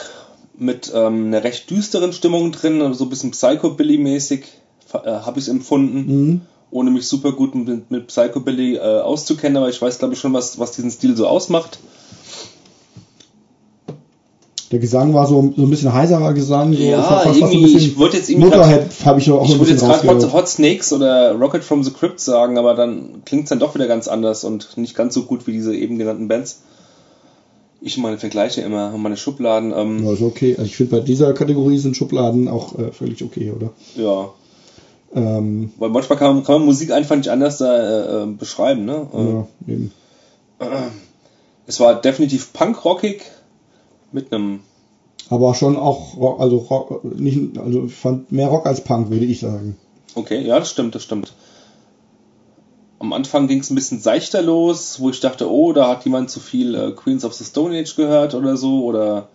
mit 0.56 0.90
ähm, 0.94 1.26
einer 1.26 1.44
recht 1.44 1.68
düsteren 1.70 2.14
Stimmung 2.14 2.52
drin, 2.52 2.94
so 2.94 3.04
ein 3.04 3.10
bisschen 3.10 3.32
Psychobilly-mäßig 3.32 4.44
äh, 4.94 5.10
habe 5.10 5.38
ich 5.38 5.44
es 5.44 5.48
empfunden. 5.48 5.98
Mhm. 6.06 6.40
Ohne 6.70 6.90
mich 6.90 7.06
super 7.06 7.32
gut 7.32 7.54
mit, 7.54 7.90
mit 7.90 8.06
Psychobilly 8.08 8.76
äh, 8.76 9.00
auszukennen, 9.00 9.58
aber 9.58 9.68
ich 9.68 9.80
weiß, 9.80 9.98
glaube 9.98 10.14
ich, 10.14 10.20
schon, 10.20 10.32
was, 10.32 10.58
was 10.58 10.72
diesen 10.72 10.90
Stil 10.90 11.16
so 11.16 11.26
ausmacht. 11.26 11.78
Der 14.72 14.80
Gesang 14.80 15.14
war 15.14 15.26
so, 15.26 15.52
so 15.56 15.62
ein 15.62 15.70
bisschen 15.70 15.92
heiserer 15.92 16.32
Gesang. 16.34 16.72
So 16.72 16.82
ja, 16.82 17.00
fast, 17.00 17.38
irgendwie, 17.38 17.62
fast 17.62 17.72
so 17.72 17.78
ich 17.78 17.98
wollte 17.98 18.16
jetzt 18.16 18.30
irgendwie. 18.30 18.48
Motorhead 18.48 18.88
habe 19.04 19.20
ich 19.20 19.30
auch 19.30 19.44
Ich 19.44 19.58
würde 19.58 19.70
jetzt 19.70 19.84
gerade 19.84 20.08
Hot, 20.08 20.32
Hot, 20.32 20.48
Snakes 20.48 20.92
oder 20.92 21.32
Rocket 21.32 21.62
from 21.62 21.84
the 21.84 21.92
Crypt 21.92 22.18
sagen, 22.20 22.58
aber 22.58 22.74
dann 22.74 23.22
klingt 23.24 23.44
es 23.44 23.50
dann 23.50 23.60
doch 23.60 23.74
wieder 23.74 23.86
ganz 23.86 24.08
anders 24.08 24.44
und 24.44 24.76
nicht 24.76 24.96
ganz 24.96 25.14
so 25.14 25.22
gut 25.22 25.46
wie 25.46 25.52
diese 25.52 25.74
eben 25.74 25.98
genannten 25.98 26.26
Bands. 26.26 26.62
Ich 27.80 27.96
meine 27.98 28.18
Vergleiche 28.18 28.62
immer, 28.62 28.90
meine 28.96 29.16
Schubladen. 29.16 29.72
Ähm, 29.76 30.04
ja, 30.04 30.12
ist 30.12 30.22
okay. 30.22 30.54
Also 30.56 30.64
ich 30.64 30.76
finde, 30.76 30.96
bei 30.96 31.02
dieser 31.02 31.32
Kategorie 31.32 31.78
sind 31.78 31.96
Schubladen 31.96 32.48
auch 32.48 32.76
äh, 32.78 32.90
völlig 32.90 33.22
okay, 33.22 33.52
oder? 33.54 33.70
Ja. 33.94 34.30
Ähm, 35.14 35.70
Weil 35.78 35.90
manchmal 35.90 36.18
kann, 36.18 36.42
kann, 36.42 36.56
man 36.56 36.66
Musik 36.66 36.90
einfach 36.90 37.14
nicht 37.14 37.28
anders 37.28 37.58
da, 37.58 38.24
äh, 38.24 38.26
beschreiben, 38.26 38.84
ne? 38.84 39.06
Ja, 39.12 39.72
eben. 39.72 39.92
Es 41.66 41.80
war 41.80 42.00
definitiv 42.00 42.52
punkrockig, 42.52 43.22
mit 44.12 44.32
einem. 44.32 44.60
Aber 45.28 45.54
schon 45.54 45.76
auch 45.76 46.16
Rock, 46.16 46.40
also 46.40 46.58
Rock, 46.58 47.04
nicht, 47.04 47.58
also 47.58 47.86
ich 47.86 47.94
fand 47.94 48.30
mehr 48.30 48.48
Rock 48.48 48.66
als 48.66 48.82
Punk, 48.82 49.10
würde 49.10 49.24
ich 49.24 49.40
sagen. 49.40 49.76
Okay, 50.14 50.40
ja, 50.40 50.58
das 50.58 50.70
stimmt, 50.70 50.94
das 50.94 51.02
stimmt. 51.02 51.32
Am 52.98 53.12
Anfang 53.12 53.46
ging 53.48 53.60
es 53.60 53.70
ein 53.70 53.74
bisschen 53.74 54.00
seichter 54.00 54.40
los, 54.40 55.00
wo 55.00 55.10
ich 55.10 55.20
dachte, 55.20 55.50
oh, 55.50 55.72
da 55.72 55.88
hat 55.88 56.04
jemand 56.04 56.30
zu 56.30 56.40
viel 56.40 56.74
äh, 56.74 56.92
Queens 56.92 57.24
of 57.24 57.34
the 57.34 57.44
Stone 57.44 57.78
Age 57.78 57.94
gehört 57.96 58.34
oder 58.34 58.56
so, 58.56 58.84
oder 58.84 59.28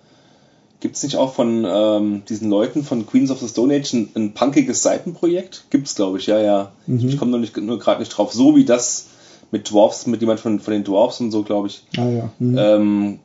gibt 0.80 0.96
es 0.96 1.04
nicht 1.04 1.16
auch 1.16 1.34
von 1.34 1.66
ähm, 1.68 2.24
diesen 2.28 2.50
Leuten 2.50 2.84
von 2.84 3.06
Queens 3.06 3.30
of 3.30 3.40
the 3.40 3.48
Stone 3.48 3.74
Age 3.74 3.94
ein, 3.94 4.10
ein 4.16 4.34
punkiges 4.34 4.82
Seitenprojekt? 4.82 5.66
Gibt 5.70 5.88
es, 5.88 5.96
glaube 5.96 6.18
ich, 6.18 6.26
ja, 6.26 6.40
ja. 6.40 6.72
Mhm. 6.88 7.08
Ich 7.08 7.18
komme 7.18 7.38
nur, 7.38 7.48
nur 7.62 7.80
gerade 7.80 8.00
nicht 8.00 8.10
drauf. 8.10 8.34
So 8.34 8.56
wie 8.56 8.66
das 8.66 9.08
mit 9.52 9.70
Dwarfs, 9.70 10.08
mit 10.08 10.22
jemand 10.22 10.40
von, 10.40 10.60
von 10.60 10.74
den 10.74 10.84
Dwarfs 10.84 11.20
und 11.22 11.32
so, 11.32 11.44
glaube 11.44 11.68
ich. 11.68 11.84
Ah, 11.98 12.10
ja. 12.10 12.30
Mhm. 12.40 12.58
Ähm, 12.58 13.20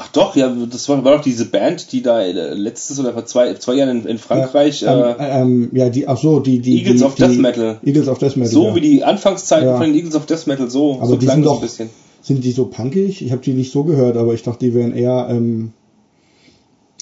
Ach 0.00 0.06
doch, 0.12 0.36
ja, 0.36 0.48
das 0.48 0.88
war, 0.88 1.04
war 1.04 1.16
doch 1.16 1.24
diese 1.24 1.46
Band, 1.46 1.90
die 1.90 2.02
da 2.02 2.22
äh, 2.22 2.54
letztes 2.54 3.00
oder 3.00 3.12
vor 3.14 3.26
zwei, 3.26 3.54
zwei 3.54 3.74
Jahren 3.74 4.02
in, 4.02 4.06
in 4.06 4.18
Frankreich. 4.18 4.82
Ja, 4.82 5.10
ähm, 5.10 5.16
äh, 5.18 5.40
ähm, 5.40 5.70
ja, 5.72 5.88
die, 5.88 6.06
ach 6.06 6.16
so, 6.16 6.38
die, 6.38 6.60
die. 6.60 6.78
Eagles 6.78 6.98
die, 6.98 7.04
of 7.04 7.14
Death 7.16 7.36
Metal. 7.36 7.80
Eagles 7.84 8.06
of 8.06 8.18
Death 8.18 8.36
Metal. 8.36 8.52
So 8.52 8.68
ja. 8.68 8.74
wie 8.76 8.80
die 8.80 9.02
Anfangszeiten 9.02 9.66
ja. 9.66 9.76
von 9.76 9.86
den 9.86 9.96
Eagles 9.96 10.14
of 10.14 10.26
Death 10.26 10.46
Metal, 10.46 10.70
so, 10.70 10.98
aber 10.98 11.08
so 11.08 11.16
die 11.16 11.26
sind 11.26 11.44
doch, 11.44 11.56
ein 11.56 11.62
bisschen. 11.62 11.90
Sind 12.22 12.44
die 12.44 12.52
so 12.52 12.66
punkig? 12.66 13.22
Ich 13.22 13.32
habe 13.32 13.42
die 13.42 13.54
nicht 13.54 13.72
so 13.72 13.82
gehört, 13.82 14.16
aber 14.16 14.34
ich 14.34 14.44
dachte, 14.44 14.66
die 14.66 14.72
wären 14.72 14.94
eher, 14.94 15.26
ähm, 15.30 15.72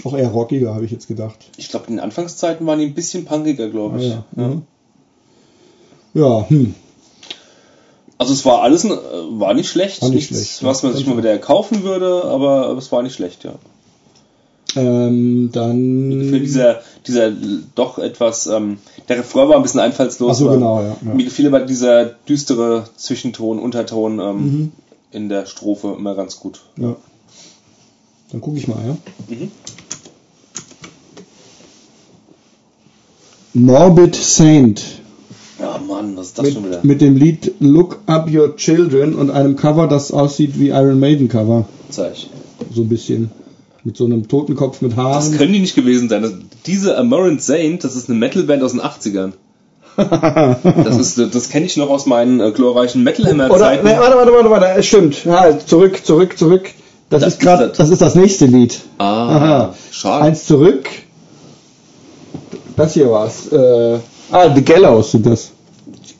auch 0.03 0.17
eher 0.17 0.29
rockiger, 0.29 0.75
habe 0.75 0.87
ich 0.87 0.91
jetzt 0.91 1.07
gedacht. 1.07 1.51
Ich 1.59 1.69
glaube, 1.69 1.89
in 1.89 1.97
den 1.97 2.01
Anfangszeiten 2.01 2.67
waren 2.67 2.79
die 2.79 2.87
ein 2.87 2.95
bisschen 2.95 3.27
punkiger, 3.27 3.69
glaube 3.69 4.01
ich. 4.01 4.11
Ah, 4.11 4.25
ja, 4.37 4.43
ja. 4.43 4.49
Mhm. 4.49 4.63
ja 6.15 6.49
hm. 6.49 6.75
Also 8.19 8.33
es 8.33 8.45
war 8.45 8.63
alles, 8.63 8.85
äh, 8.85 8.91
war 8.91 9.55
nicht 9.55 9.69
schlecht. 9.69 10.03
War 10.03 10.09
nicht 10.09 10.31
Nichts, 10.31 10.59
schlecht. 10.59 10.65
Was 10.65 10.83
man 10.83 10.95
sich 10.95 11.07
mal 11.07 11.19
wieder 11.19 11.37
kaufen 11.39 11.83
würde, 11.83 12.25
aber 12.25 12.77
es 12.77 12.91
war 12.93 13.03
nicht 13.03 13.15
schlecht, 13.15 13.45
ja. 13.45 13.55
Ähm, 14.75 15.51
dann. 15.53 16.29
Für 16.31 16.41
dieser, 16.41 16.81
dieser 17.07 17.31
doch 17.75 17.99
etwas, 17.99 18.47
ähm, 18.47 18.79
der 19.09 19.19
Refrain 19.19 19.49
war 19.49 19.57
ein 19.57 19.63
bisschen 19.63 19.81
einfallslos. 19.81 20.33
Ach 20.33 20.39
so, 20.39 20.51
genau, 20.51 20.81
ja, 20.83 20.97
ja. 21.05 21.15
Mir 21.15 21.25
gefiel 21.25 21.47
aber 21.47 21.61
dieser 21.61 22.05
düstere 22.05 22.89
Zwischenton, 22.97 23.59
Unterton 23.59 24.19
ähm, 24.19 24.37
mhm. 24.37 24.73
in 25.13 25.29
der 25.29 25.47
Strophe 25.47 25.95
immer 25.99 26.15
ganz 26.15 26.41
gut. 26.41 26.61
Ja. 26.77 26.97
Dann 28.33 28.41
gucke 28.41 28.59
ich 28.59 28.69
mal, 28.69 28.79
ja. 28.87 28.97
Mhm. 29.29 29.51
Morbid 33.55 34.15
Saint 34.15 34.83
ja, 35.61 35.79
Mann, 35.87 36.17
was 36.17 36.29
ist 36.29 36.39
das 36.39 36.45
mit, 36.47 36.55
schon 36.55 36.67
wieder? 36.67 36.81
Mit 36.83 37.01
dem 37.01 37.17
Lied 37.17 37.53
Look 37.61 37.99
Up 38.07 38.29
Your 38.33 38.57
Children 38.57 39.15
und 39.15 39.31
einem 39.31 39.57
Cover, 39.57 39.87
das 39.87 40.13
aussieht 40.13 40.59
wie 40.59 40.69
Iron 40.69 40.99
Maiden 41.01 41.29
Cover. 41.29 41.67
Zeig. 41.91 42.15
So 42.75 42.83
ein 42.83 42.89
bisschen. 42.89 43.31
Mit 43.85 43.97
so 43.97 44.05
einem 44.05 44.27
Totenkopf 44.29 44.81
mit 44.83 44.93
Das 44.93 44.99
Haaren. 44.99 45.37
können 45.39 45.53
die 45.53 45.61
nicht 45.61 45.77
gewesen 45.77 46.09
sein. 46.09 46.23
Das, 46.23 46.33
diese 46.67 46.99
Amarant 46.99 47.41
Saint, 47.41 47.85
das 47.85 47.95
ist 47.95 48.09
eine 48.11 48.19
Metalband 48.19 48.63
aus 48.63 48.73
den 48.73 48.81
80ern. 48.81 49.33
Das 49.97 50.99
ist, 50.99 51.19
das 51.35 51.49
kenne 51.49 51.65
ich 51.65 51.77
noch 51.79 51.89
aus 51.89 52.05
meinen 52.05 52.39
äh, 52.41 52.51
glorreichen 52.53 53.03
Metal 53.03 53.25
Hammer 53.27 53.49
Oder, 53.51 53.61
Zeiten. 53.61 53.87
nee, 53.87 53.95
warte, 53.97 54.17
warte, 54.17 54.33
warte, 54.33 54.51
warte, 54.51 54.67
es 54.79 54.87
stimmt. 54.87 55.25
Ja, 55.25 55.59
zurück, 55.59 56.05
zurück, 56.05 56.37
zurück. 56.37 56.69
Das, 57.09 57.23
Das 57.23 57.35
ist 57.35 57.41
gerade, 57.41 57.69
das. 57.69 57.79
das 57.79 57.91
ist 57.91 58.03
das 58.03 58.15
nächste 58.15 58.45
Lied. 58.47 58.79
Ah, 58.99 59.05
Aha. 59.37 59.75
schade. 59.91 60.25
Eins 60.25 60.45
zurück. 60.45 60.87
Das 62.77 62.93
hier 62.95 63.11
war's. 63.11 63.47
Äh, 63.53 63.99
ah, 64.31 64.55
The 64.55 64.63
Gallows 64.63 65.13
sind 65.13 65.27
das. 65.27 65.51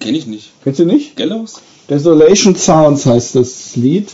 Kenne 0.01 0.19
ich 0.19 0.27
nicht. 0.27 0.53
Kennst 0.63 0.81
du 0.81 0.85
nicht? 0.85 1.17
Gallows? 1.17 1.61
Desolation 1.89 2.55
Sounds 2.57 3.07
heißt 3.07 3.35
das 3.37 3.77
Lied. 3.77 4.09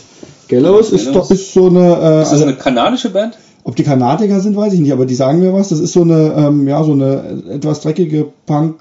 Gallows 0.47 0.91
ist 0.91 1.05
Gallows. 1.05 1.27
doch 1.27 1.31
ist 1.31 1.53
so 1.53 1.67
eine, 1.67 1.79
äh, 1.79 2.21
Ist 2.21 2.31
das 2.31 2.31
also, 2.33 2.43
eine 2.45 2.55
kanadische 2.55 3.09
Band? 3.09 3.37
ob 3.63 3.75
die 3.75 3.83
Kanadiker 3.83 4.41
sind, 4.41 4.55
weiß 4.55 4.73
ich 4.73 4.79
nicht, 4.79 4.91
aber 4.91 5.05
die 5.05 5.15
sagen 5.15 5.39
mir 5.39 5.53
was. 5.53 5.69
Das 5.69 5.79
ist 5.79 5.93
so 5.93 6.01
eine, 6.01 6.33
ähm, 6.37 6.67
ja, 6.67 6.83
so 6.83 6.91
eine 6.91 7.43
etwas 7.49 7.81
dreckige 7.81 8.27
Punk. 8.45 8.75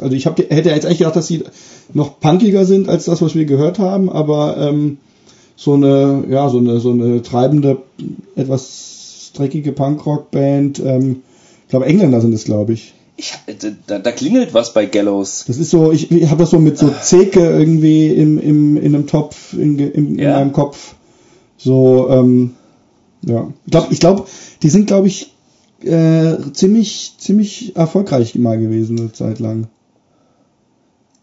Also 0.00 0.14
ich 0.14 0.26
hab, 0.26 0.38
hätte 0.38 0.68
jetzt 0.68 0.84
echt 0.84 0.98
gedacht, 0.98 1.16
dass 1.16 1.26
sie 1.26 1.44
noch 1.94 2.20
punkiger 2.20 2.66
sind 2.66 2.88
als 2.88 3.06
das, 3.06 3.22
was 3.22 3.34
wir 3.34 3.46
gehört 3.46 3.78
haben, 3.78 4.10
aber 4.10 4.56
ähm, 4.58 4.98
so 5.56 5.72
eine, 5.72 6.24
ja, 6.28 6.50
so 6.50 6.58
eine, 6.58 6.80
so 6.80 6.90
eine 6.90 7.22
treibende, 7.22 7.78
etwas 8.34 9.30
dreckige 9.34 9.72
Punkrock-Band. 9.72 10.80
Ähm, 10.84 11.22
ich 11.64 11.70
glaube, 11.70 11.86
Engländer 11.86 12.20
sind 12.20 12.34
es, 12.34 12.44
glaube 12.44 12.74
ich. 12.74 12.92
Ich, 13.18 13.32
da, 13.86 13.98
da 13.98 14.12
klingelt 14.12 14.52
was 14.52 14.74
bei 14.74 14.84
Gallows. 14.86 15.44
Das 15.46 15.56
ist 15.56 15.70
so, 15.70 15.90
ich, 15.90 16.10
ich 16.10 16.28
habe 16.28 16.40
das 16.40 16.50
so 16.50 16.58
mit 16.58 16.76
so 16.76 16.90
Zeke 17.02 17.40
irgendwie 17.40 18.08
im, 18.08 18.38
im, 18.38 18.76
in 18.76 18.94
einem 18.94 19.06
Topf 19.06 19.54
in, 19.54 19.78
in 19.78 20.18
Ja. 20.18 20.32
meinem 20.38 20.52
Kopf. 20.52 20.94
So, 21.56 22.08
ähm, 22.10 22.54
ja. 23.22 23.52
Ich 23.64 23.70
glaube, 23.70 23.86
ich 23.92 24.00
glaub, 24.00 24.28
die 24.62 24.68
sind, 24.68 24.86
glaube 24.86 25.06
ich, 25.06 25.32
äh, 25.82 26.36
ziemlich, 26.52 27.14
ziemlich 27.18 27.74
erfolgreich 27.76 28.34
mal 28.34 28.58
gewesen 28.58 28.98
eine 28.98 29.12
Zeit 29.12 29.38
lang. 29.38 29.68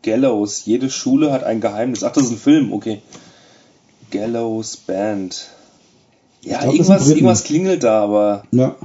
Gallows. 0.01 0.65
Jede 0.65 0.89
Schule 0.89 1.31
hat 1.31 1.43
ein 1.43 1.61
Geheimnis. 1.61 2.03
Ach, 2.03 2.11
das 2.11 2.23
ist 2.23 2.31
ein 2.31 2.37
Film, 2.37 2.73
okay. 2.73 3.01
Gallows 4.11 4.77
Band. 4.77 5.47
Ja, 6.41 6.59
glaub, 6.59 6.73
irgendwas, 6.73 7.07
irgendwas 7.07 7.43
klingelt 7.43 7.83
da, 7.83 8.03
aber 8.03 8.43
Ja. 8.51 8.75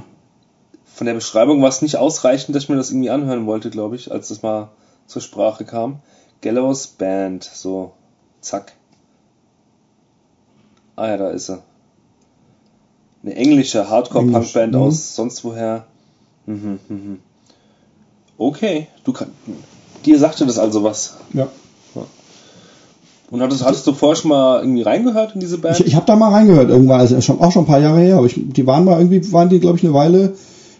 Von 0.99 1.05
der 1.05 1.13
Beschreibung 1.13 1.61
war 1.61 1.69
es 1.69 1.81
nicht 1.81 1.95
ausreichend, 1.95 2.53
dass 2.53 2.63
ich 2.63 2.69
mir 2.69 2.75
das 2.75 2.91
irgendwie 2.91 3.09
anhören 3.09 3.45
wollte, 3.45 3.69
glaube 3.69 3.95
ich, 3.95 4.11
als 4.11 4.27
das 4.27 4.41
mal 4.41 4.67
zur 5.07 5.21
Sprache 5.21 5.63
kam. 5.63 5.99
Gallows 6.41 6.87
Band, 6.87 7.45
so, 7.45 7.93
zack. 8.41 8.73
Ah 10.97 11.07
ja, 11.07 11.15
da 11.15 11.29
ist 11.29 11.45
sie. 11.45 11.59
Eine 13.23 13.33
englische 13.33 13.89
Hardcore-Punk-Band 13.89 14.75
Englisch, 14.75 14.75
mhm. 14.75 14.87
aus 14.87 15.15
sonst 15.15 15.45
woher. 15.45 15.85
Mhm, 16.45 16.79
mhm. 16.89 17.19
Okay, 18.37 18.87
du 19.05 19.13
kann, 19.13 19.29
dir 20.05 20.19
sagte 20.19 20.45
das 20.45 20.59
also 20.59 20.83
was. 20.83 21.15
ja. 21.31 21.47
Und 23.31 23.41
hattest, 23.41 23.63
hattest 23.63 23.87
du 23.87 23.93
vorher 23.93 24.15
schon 24.17 24.29
mal 24.29 24.59
irgendwie 24.59 24.81
reingehört 24.81 25.35
in 25.35 25.39
diese 25.39 25.59
Band? 25.59 25.79
Ich, 25.79 25.85
ich 25.85 25.95
habe 25.95 26.07
da 26.07 26.17
mal 26.17 26.31
reingehört 26.31 26.69
irgendwann, 26.69 26.99
also 26.99 27.21
schon, 27.21 27.39
auch 27.39 27.53
schon 27.53 27.63
ein 27.63 27.67
paar 27.67 27.79
Jahre 27.79 28.01
her, 28.01 28.17
aber 28.17 28.25
ich, 28.25 28.33
die 28.35 28.67
waren 28.67 28.83
mal 28.83 28.99
irgendwie, 28.99 29.31
waren 29.31 29.47
die, 29.47 29.59
glaube 29.59 29.77
ich, 29.77 29.83
eine 29.85 29.93
Weile 29.93 30.33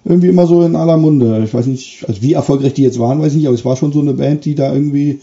irgendwie 0.06 0.28
immer 0.30 0.48
so 0.48 0.64
in 0.64 0.76
aller 0.76 0.98
Munde. 0.98 1.42
Ich 1.44 1.54
weiß 1.54 1.68
nicht, 1.68 2.06
also 2.08 2.22
wie 2.22 2.34
erfolgreich 2.34 2.74
die 2.74 2.84
jetzt 2.84 3.00
waren, 3.00 3.22
weiß 3.22 3.34
ich 3.34 3.38
nicht, 3.38 3.48
aber 3.48 3.56
es 3.56 3.66
war 3.66 3.76
schon 3.76 3.92
so 3.92 4.00
eine 4.00 4.14
Band, 4.14 4.46
die 4.46 4.56
da 4.56 4.74
irgendwie 4.74 5.20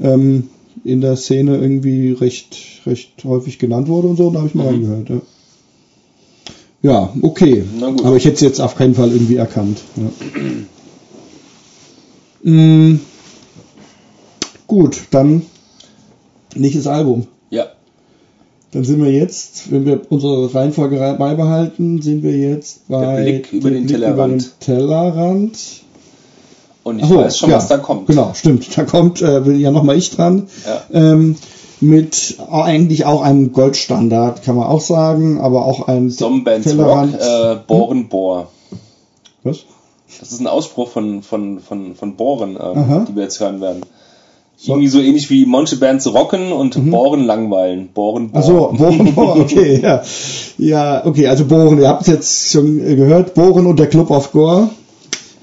ähm, 0.00 0.48
in 0.84 1.00
der 1.00 1.16
Szene 1.16 1.56
irgendwie 1.56 2.12
recht, 2.12 2.56
recht 2.86 3.24
häufig 3.24 3.58
genannt 3.58 3.88
wurde 3.88 4.08
und 4.08 4.16
so, 4.16 4.28
und 4.28 4.34
da 4.34 4.40
habe 4.40 4.48
ich 4.48 4.54
mal 4.54 4.66
reingehört, 4.66 5.08
ja. 5.08 5.20
Ja, 6.80 7.12
okay. 7.22 7.64
Aber 8.04 8.16
ich 8.16 8.24
hätte 8.24 8.36
es 8.36 8.40
jetzt 8.40 8.60
auf 8.60 8.76
keinen 8.76 8.94
Fall 8.94 9.10
irgendwie 9.10 9.34
erkannt. 9.34 9.80
Ja. 12.44 12.52
mm, 12.52 13.00
gut, 14.68 15.00
dann 15.10 15.42
nächstes 16.54 16.86
Album. 16.86 17.26
Dann 18.72 18.84
sind 18.84 19.02
wir 19.02 19.10
jetzt, 19.10 19.72
wenn 19.72 19.86
wir 19.86 20.00
unsere 20.10 20.52
Reihenfolge 20.54 21.00
rei- 21.00 21.14
beibehalten, 21.14 22.02
sind 22.02 22.22
wir 22.22 22.36
jetzt 22.36 22.86
bei 22.88 23.22
Blick 23.22 23.52
über 23.52 23.70
der 23.70 23.80
den 23.80 23.88
Tellerrand. 23.88 24.42
den 24.42 24.50
Tellerrand. 24.60 25.58
Und 26.84 26.98
ich 26.98 27.04
Ach 27.04 27.08
so, 27.08 27.16
weiß 27.18 27.38
schon, 27.38 27.50
ja, 27.50 27.56
was 27.56 27.68
da 27.68 27.78
kommt. 27.78 28.06
Genau, 28.08 28.32
stimmt. 28.34 28.76
Da 28.76 28.84
kommt, 28.84 29.22
äh, 29.22 29.40
ja 29.52 29.70
nochmal 29.70 29.96
ich 29.96 30.10
dran. 30.10 30.48
Ja. 30.66 30.82
Ähm, 31.12 31.36
mit 31.80 32.36
eigentlich 32.50 33.04
auch 33.04 33.22
einem 33.22 33.52
Goldstandard, 33.52 34.42
kann 34.42 34.56
man 34.56 34.66
auch 34.66 34.80
sagen, 34.80 35.40
aber 35.40 35.64
auch 35.64 35.86
ein 35.88 36.10
Zombands 36.10 36.66
Rock, 36.66 36.76
Tellerrand. 36.76 37.14
äh, 37.20 37.56
Bohren 37.66 38.08
Bohr. 38.08 38.48
Was? 39.44 39.58
Das 40.18 40.32
ist 40.32 40.40
ein 40.40 40.46
Ausspruch 40.46 40.88
von, 40.88 41.22
von, 41.22 41.60
von, 41.60 41.94
von 41.94 42.16
Bohren, 42.16 42.58
ähm, 42.60 43.06
die 43.08 43.14
wir 43.16 43.22
jetzt 43.22 43.38
hören 43.40 43.60
werden. 43.60 43.82
So. 44.60 44.72
Irgendwie 44.72 44.88
so 44.88 45.00
ähnlich 45.00 45.30
wie 45.30 45.46
manche 45.46 45.76
Bands 45.76 46.12
rocken 46.12 46.50
und 46.50 46.90
Bohren 46.90 47.24
langweilen. 47.24 47.90
Bohren 47.94 48.30
Bohr. 48.30 48.40
Ach 48.40 48.44
so, 48.44 48.74
Bohren, 48.76 49.14
Bohren, 49.14 49.40
okay, 49.42 49.80
ja. 49.80 50.02
Ja, 50.58 51.06
okay, 51.06 51.28
also 51.28 51.44
Bohren, 51.44 51.78
ihr 51.78 51.86
habt 51.86 52.02
es 52.02 52.08
jetzt 52.08 52.50
schon 52.50 52.78
gehört, 52.78 53.34
Bohren 53.34 53.66
und 53.66 53.78
der 53.78 53.86
Club 53.86 54.10
of 54.10 54.32
Gore. 54.32 54.70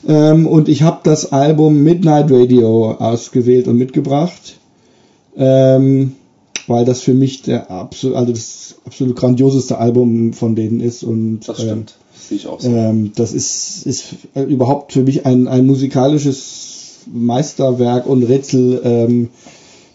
Ähm, 0.05 0.45
und 0.45 0.67
ich 0.67 0.81
habe 0.81 0.99
das 1.03 1.31
Album 1.31 1.81
Midnight 1.81 2.29
Radio 2.29 2.91
ausgewählt 2.91 3.69
und 3.69 3.77
mitgebracht, 3.77 4.57
ähm, 5.37 6.15
weil 6.67 6.83
das 6.83 6.99
für 6.99 7.13
mich 7.13 7.41
der 7.41 7.71
absolut, 7.71 8.17
also 8.17 8.33
das 8.33 8.75
absolut 8.85 9.15
grandioseste 9.15 9.77
Album 9.77 10.33
von 10.33 10.55
denen 10.55 10.81
ist. 10.81 11.03
Und, 11.03 11.39
Das 11.47 11.59
ähm, 11.59 11.65
stimmt. 11.65 11.95
Das 12.13 12.27
sehe 12.27 12.37
ich 12.37 12.47
auch 12.47 12.59
so. 12.59 12.69
ähm, 12.69 13.13
das 13.15 13.31
ist, 13.31 13.85
ist 13.85 14.07
äh, 14.35 14.41
überhaupt 14.41 14.91
für 14.91 15.03
mich 15.03 15.25
ein, 15.25 15.47
ein 15.47 15.65
musikalisches 15.65 16.74
Meisterwerk 17.11 18.05
und 18.05 18.23
Rätsel, 18.23 18.81
ähm, 18.83 19.29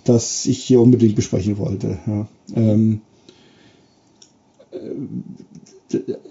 das 0.04 0.46
ich 0.46 0.62
hier 0.62 0.80
unbedingt 0.80 1.16
besprechen 1.16 1.58
wollte. 1.58 1.98
Ja. 2.06 2.26
Ähm, 2.56 3.00
äh, 4.72 4.78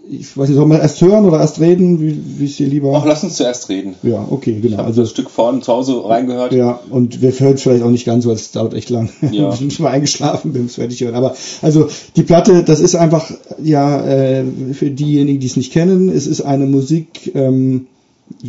ich 0.09 0.35
weiß 0.37 0.47
nicht, 0.47 0.55
sollen 0.55 0.69
wir 0.69 0.79
erst 0.79 1.01
hören 1.01 1.25
oder 1.25 1.39
erst 1.39 1.59
reden? 1.59 1.99
Wie, 1.99 2.17
wie 2.37 2.45
ist 2.45 2.57
dir 2.57 2.67
lieber? 2.67 2.93
Ach, 2.95 3.05
lass 3.05 3.23
uns 3.23 3.35
zuerst 3.35 3.67
reden. 3.69 3.95
ja, 4.03 4.25
okay, 4.29 4.57
genau. 4.61 4.83
Also 4.83 5.01
das 5.01 5.11
Stück 5.11 5.29
vorne 5.29 5.59
zu 5.59 5.71
Hause 5.73 6.01
reingehört. 6.03 6.53
ja, 6.53 6.79
und 6.89 7.21
wir 7.21 7.31
hören 7.31 7.55
es 7.55 7.63
vielleicht 7.63 7.83
auch 7.83 7.89
nicht 7.89 8.05
ganz, 8.05 8.25
weil 8.25 8.35
es 8.35 8.51
dauert 8.51 8.73
echt 8.73 8.89
lang. 8.89 9.09
Ja. 9.31 9.53
ich 9.53 9.59
bin 9.59 9.69
schon 9.69 9.83
mal 9.83 9.91
eingeschlafen, 9.91 10.53
bin 10.53 10.65
es 10.65 10.75
fertig 10.75 11.01
hören. 11.01 11.13
Aber 11.13 11.35
also 11.61 11.89
die 12.15 12.23
Platte, 12.23 12.63
das 12.63 12.79
ist 12.79 12.95
einfach, 12.95 13.29
ja, 13.61 14.03
äh, 14.05 14.45
für 14.73 14.89
diejenigen, 14.89 15.39
die 15.39 15.47
es 15.47 15.57
nicht 15.57 15.73
kennen, 15.73 16.09
es 16.09 16.25
ist 16.25 16.41
eine 16.41 16.65
Musik, 16.65 17.31
ähm, 17.35 17.87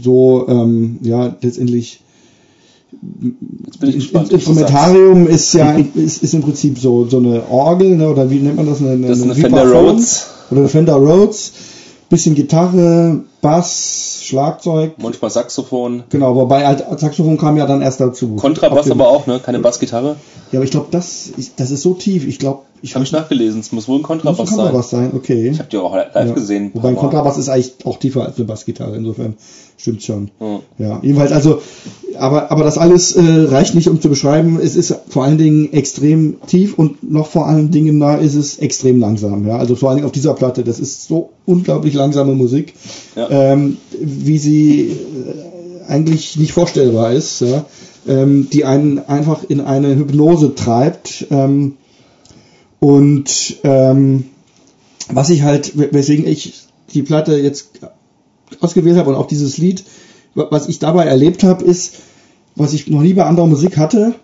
so, 0.00 0.46
ähm, 0.48 0.98
ja, 1.02 1.36
letztendlich 1.42 2.00
gespannt. 3.80 4.30
Instrumentarium 4.32 5.26
ist 5.26 5.52
ja 5.54 5.72
ist, 5.94 6.22
ist 6.22 6.34
im 6.34 6.42
Prinzip 6.42 6.78
so 6.78 7.06
so 7.06 7.18
eine 7.18 7.48
Orgel, 7.50 7.96
ne, 7.96 8.08
oder 8.08 8.30
wie 8.30 8.38
nennt 8.38 8.56
man 8.56 8.66
das? 8.66 8.80
Eine, 8.80 9.06
Das 9.06 9.18
ist 9.18 9.24
eine 9.24 9.34
Fender 9.34 9.70
Rhodes. 9.70 10.26
Oder 10.50 10.60
eine 10.60 10.68
Fender 10.68 10.94
Rhodes. 10.94 11.52
Bisschen 12.08 12.34
Gitarre, 12.34 13.20
Bass, 13.40 14.19
Schlagzeug. 14.30 14.92
Manchmal 14.98 15.30
Saxophon. 15.30 16.04
Genau, 16.08 16.34
wobei 16.34 16.66
halt 16.66 16.84
Saxophon 16.98 17.36
kam 17.36 17.56
ja 17.56 17.66
dann 17.66 17.82
erst 17.82 18.00
dazu. 18.00 18.36
Kontrabass 18.36 18.90
aber 18.90 19.08
auch, 19.08 19.26
ne? 19.26 19.40
Keine 19.44 19.58
Bassgitarre. 19.58 20.16
Ja, 20.52 20.58
aber 20.58 20.64
ich 20.64 20.70
glaube, 20.70 20.86
das, 20.90 21.26
ist- 21.36 21.60
das 21.60 21.70
ist 21.70 21.82
so 21.82 21.94
tief. 21.94 22.26
Ich 22.26 22.38
glaube, 22.38 22.60
ich 22.82 22.94
Habe 22.94 23.04
ich 23.04 23.12
nachgelesen. 23.12 23.60
Es 23.60 23.72
muss 23.72 23.88
wohl 23.88 23.96
ein 23.96 24.00
muss 24.00 24.10
ein 24.10 24.16
Kontrabass 24.22 24.48
sein. 24.48 24.56
Kontrabass 24.56 24.90
sein. 24.90 25.10
Okay. 25.14 25.48
Ich 25.50 25.58
habe 25.58 25.68
die 25.68 25.76
auch 25.76 25.94
live 25.94 26.14
Ja. 26.14 26.32
gesehen. 26.32 26.70
Wobei 26.72 26.88
ein 26.88 26.96
Kontrabass 26.96 27.36
ist 27.36 27.50
eigentlich 27.50 27.74
auch 27.84 27.98
tiefer 27.98 28.24
als 28.24 28.36
eine 28.38 28.46
Bassgitarre. 28.46 28.96
Insofern 28.96 29.34
stimmt 29.76 30.02
schon. 30.02 30.30
Hm. 30.38 30.60
Ja, 30.78 30.98
jedenfalls 31.02 31.30
also, 31.32 31.60
aber, 32.18 32.50
aber 32.50 32.64
das 32.64 32.78
alles 32.78 33.14
äh, 33.16 33.20
reicht 33.48 33.74
nicht, 33.74 33.88
um 33.88 34.00
zu 34.00 34.08
beschreiben. 34.08 34.58
Es 34.62 34.76
ist 34.76 34.94
vor 35.08 35.24
allen 35.24 35.36
Dingen 35.36 35.72
extrem 35.74 36.38
tief 36.46 36.78
und 36.78 37.10
noch 37.10 37.26
vor 37.26 37.46
allen 37.46 37.70
Dingen 37.70 38.00
da 38.00 38.14
ist 38.16 38.34
es 38.34 38.58
extrem 38.58 38.98
langsam. 38.98 39.46
Ja, 39.46 39.58
also 39.58 39.76
vor 39.76 39.90
allen 39.90 39.96
Dingen 39.98 40.06
auf 40.06 40.12
dieser 40.12 40.32
Platte. 40.32 40.64
Das 40.64 40.80
ist 40.80 41.06
so 41.06 41.30
unglaublich 41.44 41.92
langsame 41.92 42.34
Musik, 42.34 42.72
Ja. 43.14 43.28
ähm, 43.30 43.76
wie 44.26 44.38
sie 44.38 44.80
äh, 44.90 44.96
eigentlich 45.88 46.36
nicht 46.36 46.52
vorstellbar 46.52 47.12
ist. 47.12 47.40
Ja? 47.40 47.64
Ähm, 48.08 48.48
die 48.52 48.64
einen 48.64 48.98
einfach 48.98 49.44
in 49.48 49.60
eine 49.60 49.94
Hypnose 49.96 50.54
treibt. 50.54 51.26
Ähm, 51.30 51.76
und 52.78 53.56
ähm, 53.64 54.24
was 55.08 55.30
ich 55.30 55.42
halt, 55.42 55.72
weswegen 55.92 56.26
ich 56.26 56.54
die 56.94 57.02
Platte 57.02 57.36
jetzt 57.36 57.70
ausgewählt 58.60 58.96
habe 58.96 59.10
und 59.10 59.16
auch 59.16 59.26
dieses 59.26 59.58
Lied, 59.58 59.84
wa- 60.34 60.48
was 60.50 60.68
ich 60.68 60.78
dabei 60.78 61.04
erlebt 61.04 61.42
habe, 61.44 61.64
ist, 61.64 61.94
was 62.56 62.72
ich 62.72 62.86
noch 62.88 63.02
nie 63.02 63.12
bei 63.14 63.24
anderer 63.24 63.46
Musik 63.46 63.76
hatte. 63.76 64.14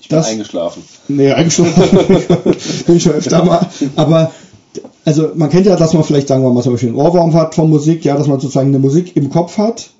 Ich 0.00 0.08
bin 0.08 0.18
Das, 0.18 0.26
eingeschlafen. 0.28 0.82
nee, 1.08 1.32
schon, 1.50 1.66
bin 2.86 2.96
ich 2.96 3.02
schon 3.02 3.12
öfter 3.12 3.44
mal, 3.44 3.66
aber 3.96 4.32
also 5.04 5.30
man 5.34 5.50
kennt 5.50 5.66
ja, 5.66 5.76
dass 5.76 5.94
man 5.94 6.04
vielleicht, 6.04 6.28
sagen 6.28 6.42
wir 6.42 6.50
mal, 6.50 6.62
zum 6.62 6.72
Beispiel 6.72 6.90
einen 6.90 6.98
Ohrwurm 6.98 7.34
hat 7.34 7.54
von 7.54 7.68
Musik, 7.70 8.04
ja, 8.04 8.16
dass 8.16 8.26
man 8.28 8.40
sozusagen 8.40 8.68
eine 8.68 8.78
Musik 8.78 9.16
im 9.16 9.30
Kopf 9.30 9.58
hat. 9.58 9.90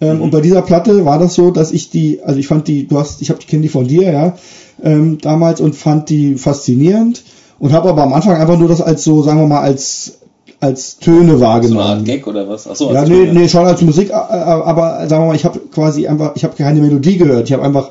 Ähm, 0.00 0.20
Und 0.20 0.30
bei 0.30 0.40
dieser 0.40 0.62
Platte 0.62 1.04
war 1.04 1.18
das 1.18 1.34
so, 1.34 1.50
dass 1.50 1.72
ich 1.72 1.90
die, 1.90 2.20
also 2.22 2.38
ich 2.38 2.46
fand 2.46 2.68
die, 2.68 2.86
du 2.86 2.98
hast, 2.98 3.20
ich 3.22 3.30
habe 3.30 3.40
die 3.40 3.58
die 3.60 3.68
von 3.68 3.86
dir, 3.86 4.10
ja, 4.12 4.36
ähm, 4.82 5.18
damals 5.20 5.60
und 5.60 5.74
fand 5.74 6.08
die 6.08 6.34
faszinierend 6.36 7.22
und 7.58 7.72
habe 7.72 7.88
aber 7.88 8.02
am 8.04 8.12
Anfang 8.12 8.36
einfach 8.36 8.58
nur 8.58 8.68
das 8.68 8.80
als 8.80 9.02
so, 9.04 9.22
sagen 9.22 9.40
wir 9.40 9.46
mal, 9.48 9.60
als 9.60 10.14
als 10.60 10.98
Töne 10.98 11.18
So 11.18 11.20
eine 11.34 11.40
wahrgenommen. 11.40 11.80
Art 11.80 12.04
Gag 12.04 12.26
oder 12.26 12.48
was? 12.48 12.66
Achso, 12.66 12.92
Ja, 12.92 13.00
als 13.00 13.08
nee, 13.08 13.26
Töne. 13.26 13.40
nee, 13.40 13.48
schon 13.48 13.64
als 13.64 13.80
Musik, 13.82 14.12
aber 14.12 15.06
sagen 15.08 15.22
wir 15.22 15.28
mal, 15.28 15.36
ich 15.36 15.44
habe 15.44 15.60
quasi 15.72 16.08
einfach, 16.08 16.32
ich 16.34 16.42
habe 16.42 16.56
keine 16.56 16.80
Melodie 16.80 17.16
gehört, 17.16 17.46
ich 17.48 17.52
habe 17.52 17.62
einfach 17.62 17.90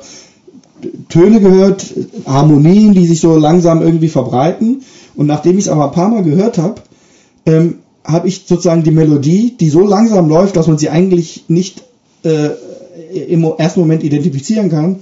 Töne 1.08 1.40
gehört, 1.40 1.84
Harmonien, 2.26 2.92
die 2.94 3.06
sich 3.06 3.20
so 3.20 3.36
langsam 3.36 3.82
irgendwie 3.82 4.08
verbreiten. 4.08 4.82
Und 5.18 5.26
nachdem 5.26 5.58
ich 5.58 5.64
es 5.64 5.68
aber 5.68 5.86
ein 5.86 5.92
paar 5.92 6.10
Mal 6.10 6.22
gehört 6.22 6.58
habe, 6.58 6.76
ähm, 7.44 7.80
habe 8.04 8.28
ich 8.28 8.44
sozusagen 8.46 8.84
die 8.84 8.92
Melodie, 8.92 9.56
die 9.58 9.68
so 9.68 9.84
langsam 9.84 10.28
läuft, 10.28 10.54
dass 10.54 10.68
man 10.68 10.78
sie 10.78 10.90
eigentlich 10.90 11.44
nicht 11.48 11.82
äh, 12.22 12.50
im 13.26 13.42
ersten 13.58 13.80
Moment 13.80 14.04
identifizieren 14.04 14.70
kann, 14.70 15.00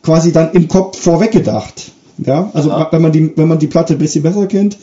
quasi 0.00 0.30
dann 0.30 0.52
im 0.52 0.68
Kopf 0.68 0.96
vorweggedacht. 0.96 1.90
Ja, 2.18 2.50
also 2.54 2.70
Aha. 2.70 2.86
wenn 2.92 3.02
man 3.02 3.10
die, 3.10 3.36
wenn 3.36 3.48
man 3.48 3.58
die 3.58 3.66
Platte 3.66 3.94
ein 3.94 3.98
bisschen 3.98 4.22
besser 4.22 4.46
kennt, 4.46 4.78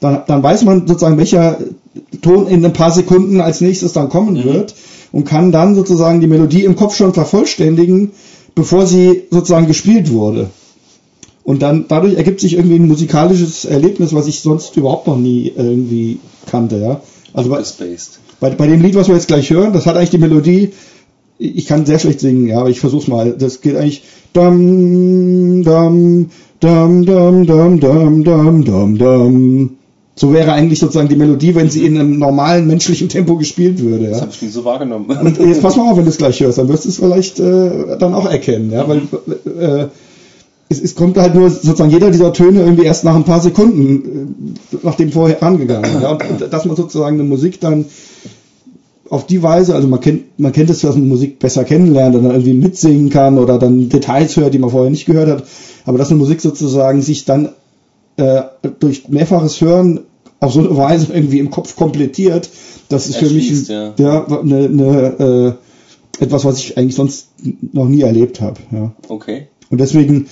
dann, 0.00 0.20
dann 0.26 0.42
weiß 0.42 0.64
man 0.64 0.86
sozusagen, 0.86 1.16
welcher 1.16 1.56
Ton 2.20 2.46
in 2.48 2.62
ein 2.66 2.74
paar 2.74 2.90
Sekunden 2.90 3.40
als 3.40 3.62
nächstes 3.62 3.94
dann 3.94 4.10
kommen 4.10 4.44
wird 4.44 4.74
und 5.10 5.24
kann 5.24 5.52
dann 5.52 5.74
sozusagen 5.74 6.20
die 6.20 6.26
Melodie 6.26 6.64
im 6.64 6.76
Kopf 6.76 6.96
schon 6.96 7.14
vervollständigen, 7.14 8.10
bevor 8.54 8.86
sie 8.86 9.22
sozusagen 9.30 9.68
gespielt 9.68 10.12
wurde. 10.12 10.50
Und 11.44 11.62
dann 11.62 11.86
dadurch 11.88 12.14
ergibt 12.14 12.40
sich 12.40 12.54
irgendwie 12.54 12.76
ein 12.76 12.86
musikalisches 12.86 13.64
Erlebnis, 13.64 14.14
was 14.14 14.26
ich 14.28 14.40
sonst 14.40 14.76
überhaupt 14.76 15.06
noch 15.08 15.18
nie 15.18 15.52
irgendwie 15.56 16.18
kannte. 16.50 16.76
Ja? 16.78 17.00
Also 17.34 17.50
bei, 17.50 17.62
bei, 18.40 18.50
bei 18.50 18.66
dem 18.66 18.80
Lied, 18.82 18.94
was 18.94 19.08
wir 19.08 19.14
jetzt 19.16 19.26
gleich 19.28 19.50
hören, 19.50 19.72
das 19.72 19.86
hat 19.86 19.96
eigentlich 19.96 20.10
die 20.10 20.18
Melodie. 20.18 20.70
Ich 21.38 21.66
kann 21.66 21.86
sehr 21.86 21.98
schlecht 21.98 22.20
singen, 22.20 22.46
ja, 22.46 22.60
aber 22.60 22.70
ich 22.70 22.78
versuch's 22.78 23.08
mal. 23.08 23.32
Das 23.36 23.60
geht 23.60 23.74
eigentlich 23.76 24.04
dum 24.32 25.64
dum 25.64 26.30
dum 26.60 27.04
dum 27.04 27.46
dum 27.46 27.80
dum 27.80 28.24
dum 28.24 28.64
dum 28.64 28.98
dum. 28.98 29.70
So 30.14 30.32
wäre 30.32 30.52
eigentlich 30.52 30.78
sozusagen 30.78 31.08
die 31.08 31.16
Melodie, 31.16 31.54
wenn 31.54 31.70
sie 31.70 31.84
in 31.86 31.98
einem 31.98 32.18
normalen 32.18 32.66
menschlichen 32.68 33.08
Tempo 33.08 33.36
gespielt 33.36 33.80
würde. 33.80 34.08
Das 34.08 34.18
Ja. 34.18 34.20
habe 34.22 34.32
ich 34.32 34.42
nie 34.42 34.48
so 34.48 34.64
wahrgenommen. 34.64 35.06
Und 35.06 35.38
jetzt 35.40 35.62
pass 35.62 35.76
mal 35.76 35.90
auf, 35.90 35.96
wenn 35.96 36.04
du 36.04 36.10
es 36.10 36.18
gleich 36.18 36.38
hörst, 36.40 36.58
dann 36.58 36.68
wirst 36.68 36.84
du 36.84 36.90
es 36.90 36.96
vielleicht 36.98 37.40
äh, 37.40 37.96
dann 37.98 38.14
auch 38.14 38.30
erkennen, 38.30 38.70
ja, 38.70 38.86
weil 38.86 38.98
äh, 38.98 39.86
es, 40.72 40.80
es 40.80 40.94
kommt 40.94 41.16
halt 41.16 41.34
nur 41.34 41.50
sozusagen 41.50 41.90
jeder 41.90 42.10
dieser 42.10 42.32
Töne 42.32 42.60
irgendwie 42.60 42.84
erst 42.84 43.04
nach 43.04 43.14
ein 43.14 43.24
paar 43.24 43.40
Sekunden, 43.40 44.54
äh, 44.72 44.76
nachdem 44.82 45.12
vorher 45.12 45.40
rangegangen. 45.40 46.02
Ja, 46.02 46.12
und, 46.12 46.42
und 46.42 46.52
dass 46.52 46.64
man 46.64 46.76
sozusagen 46.76 47.20
eine 47.20 47.28
Musik 47.28 47.60
dann 47.60 47.86
auf 49.08 49.26
die 49.26 49.42
Weise, 49.42 49.74
also 49.74 49.88
man 49.88 50.00
kennt, 50.00 50.38
man 50.38 50.52
kennt 50.52 50.70
es, 50.70 50.80
dass 50.80 50.96
man 50.96 51.06
Musik 51.06 51.38
besser 51.38 51.64
kennenlernt 51.64 52.16
und 52.16 52.24
dann 52.24 52.32
irgendwie 52.32 52.54
mitsingen 52.54 53.10
kann 53.10 53.38
oder 53.38 53.58
dann 53.58 53.90
Details 53.90 54.36
hört, 54.36 54.54
die 54.54 54.58
man 54.58 54.70
vorher 54.70 54.90
nicht 54.90 55.04
gehört 55.04 55.28
hat, 55.28 55.44
aber 55.84 55.98
dass 55.98 56.08
eine 56.08 56.18
Musik 56.18 56.40
sozusagen 56.40 57.02
sich 57.02 57.26
dann 57.26 57.50
äh, 58.16 58.42
durch 58.80 59.08
mehrfaches 59.08 59.60
Hören 59.60 60.00
auf 60.40 60.54
so 60.54 60.60
eine 60.60 60.76
Weise 60.76 61.12
irgendwie 61.12 61.40
im 61.40 61.50
Kopf 61.50 61.76
komplettiert, 61.76 62.48
das 62.88 63.08
ist 63.08 63.16
für 63.16 63.28
mich 63.30 63.68
ja. 63.68 63.92
ja, 63.98 64.26
eine, 64.26 64.64
eine, 64.64 65.56
äh, 66.18 66.22
etwas, 66.24 66.44
was 66.44 66.58
ich 66.58 66.78
eigentlich 66.78 66.94
sonst 66.94 67.28
noch 67.72 67.88
nie 67.88 68.02
erlebt 68.02 68.40
habe. 68.40 68.60
Ja. 68.70 68.92
Okay. 69.08 69.48
Und 69.70 69.78
deswegen 69.80 70.26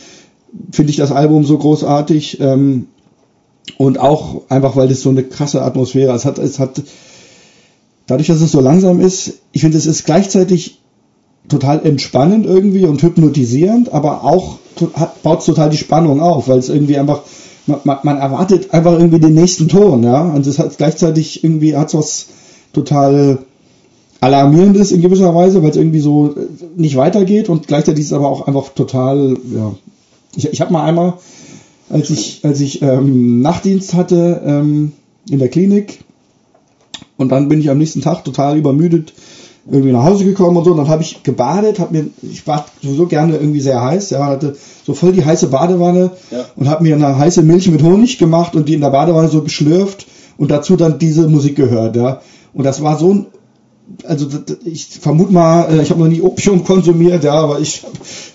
finde 0.72 0.90
ich 0.90 0.96
das 0.96 1.12
Album 1.12 1.44
so 1.44 1.58
großartig 1.58 2.40
ähm, 2.40 2.86
und 3.78 3.98
auch 3.98 4.42
einfach, 4.48 4.76
weil 4.76 4.90
es 4.90 5.02
so 5.02 5.10
eine 5.10 5.22
krasse 5.22 5.62
Atmosphäre 5.62 6.14
es 6.14 6.24
hat. 6.24 6.38
Es 6.38 6.58
hat 6.58 6.82
dadurch, 8.06 8.28
dass 8.28 8.40
es 8.40 8.52
so 8.52 8.60
langsam 8.60 9.00
ist, 9.00 9.40
ich 9.52 9.60
finde, 9.60 9.78
es 9.78 9.86
ist 9.86 10.04
gleichzeitig 10.04 10.78
total 11.48 11.84
entspannend 11.86 12.46
irgendwie 12.46 12.84
und 12.84 13.02
hypnotisierend, 13.02 13.92
aber 13.92 14.24
auch 14.24 14.58
hat, 14.94 15.22
baut 15.22 15.44
total 15.44 15.70
die 15.70 15.76
Spannung 15.76 16.20
auf, 16.20 16.48
weil 16.48 16.58
es 16.58 16.68
irgendwie 16.68 16.98
einfach 16.98 17.22
man, 17.66 17.80
man, 17.84 17.98
man 18.02 18.18
erwartet 18.18 18.72
einfach 18.72 18.98
irgendwie 18.98 19.20
den 19.20 19.34
nächsten 19.34 19.68
Ton, 19.68 20.02
ja, 20.02 20.22
und 20.22 20.46
es 20.46 20.58
hat 20.58 20.76
gleichzeitig 20.76 21.44
irgendwie 21.44 21.76
hat 21.76 21.94
was 21.94 22.28
total 22.72 23.38
alarmierendes 24.20 24.92
in 24.92 25.00
gewisser 25.00 25.34
Weise, 25.34 25.62
weil 25.62 25.70
es 25.70 25.76
irgendwie 25.76 26.00
so 26.00 26.34
äh, 26.36 26.46
nicht 26.76 26.96
weitergeht 26.96 27.48
und 27.48 27.66
gleichzeitig 27.66 28.00
ist 28.00 28.08
es 28.08 28.12
aber 28.12 28.28
auch 28.28 28.46
einfach 28.46 28.70
total, 28.70 29.36
ja. 29.54 29.74
Ich, 30.36 30.46
ich 30.48 30.60
habe 30.60 30.72
mal 30.72 30.84
einmal, 30.84 31.14
als 31.88 32.10
ich, 32.10 32.40
als 32.44 32.60
ich 32.60 32.82
ähm, 32.82 33.40
Nachtdienst 33.42 33.94
hatte 33.94 34.42
ähm, 34.44 34.92
in 35.28 35.38
der 35.38 35.48
Klinik 35.48 36.04
und 37.16 37.30
dann 37.30 37.48
bin 37.48 37.60
ich 37.60 37.70
am 37.70 37.78
nächsten 37.78 38.00
Tag 38.00 38.24
total 38.24 38.56
übermüdet 38.56 39.12
irgendwie 39.70 39.92
nach 39.92 40.04
Hause 40.04 40.24
gekommen 40.24 40.56
und 40.56 40.64
so, 40.64 40.70
und 40.72 40.78
dann 40.78 40.88
habe 40.88 41.02
ich 41.02 41.22
gebadet, 41.22 41.78
habe 41.78 41.96
mir, 41.96 42.06
ich 42.22 42.46
war 42.46 42.64
sowieso 42.82 43.06
gerne 43.06 43.36
irgendwie 43.36 43.60
sehr 43.60 43.82
heiß, 43.82 44.10
ja, 44.10 44.24
hatte 44.26 44.56
so 44.84 44.94
voll 44.94 45.12
die 45.12 45.24
heiße 45.24 45.48
Badewanne 45.48 46.12
Ja. 46.30 46.46
und 46.56 46.68
habe 46.68 46.82
mir 46.82 46.94
eine 46.94 47.18
heiße 47.18 47.42
Milch 47.42 47.68
mit 47.70 47.82
Honig 47.82 48.18
gemacht 48.18 48.56
und 48.56 48.68
die 48.68 48.74
in 48.74 48.80
der 48.80 48.90
Badewanne 48.90 49.28
so 49.28 49.42
geschlürft 49.42 50.06
und 50.38 50.50
dazu 50.50 50.76
dann 50.76 50.98
diese 50.98 51.28
Musik 51.28 51.56
gehört, 51.56 51.94
ja. 51.94 52.20
Und 52.54 52.64
das 52.64 52.82
war 52.82 52.98
so 52.98 53.12
ein 53.12 53.26
also 54.04 54.26
ich 54.64 54.86
vermute 54.86 55.32
mal, 55.32 55.70
äh, 55.70 55.82
ich 55.82 55.90
habe 55.90 56.00
noch 56.00 56.08
nie 56.08 56.20
Opium 56.20 56.64
konsumiert, 56.64 57.24
ja, 57.24 57.34
aber 57.34 57.60
ich 57.60 57.82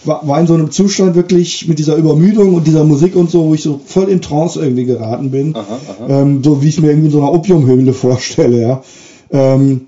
war 0.04 0.40
in 0.40 0.48
so 0.48 0.54
einem 0.54 0.72
Zustand 0.72 1.16
wirklich 1.16 1.68
mit 1.68 1.80
dieser 1.80 1.96
Übermüdung 1.96 2.54
und 2.54 2.68
dieser 2.68 2.84
Musik 2.84 3.16
und 3.16 3.30
so, 3.30 3.46
wo 3.46 3.54
ich 3.54 3.62
so 3.62 3.80
voll 3.84 4.10
in 4.10 4.22
Trance 4.22 4.62
irgendwie 4.62 4.86
geraten 4.86 5.32
bin, 5.32 5.56
Aha, 5.56 5.80
aha. 6.00 6.22
ähm, 6.22 6.44
so 6.44 6.62
wie 6.62 6.70
ich 6.70 6.80
mir 6.80 6.90
irgendwie 6.90 7.08
in 7.08 7.12
so 7.12 7.20
einer 7.20 7.34
Opiumhöhle 7.34 7.94
vorstelle, 7.94 8.62
ja. 8.62 8.84
Ähm, 9.32 9.88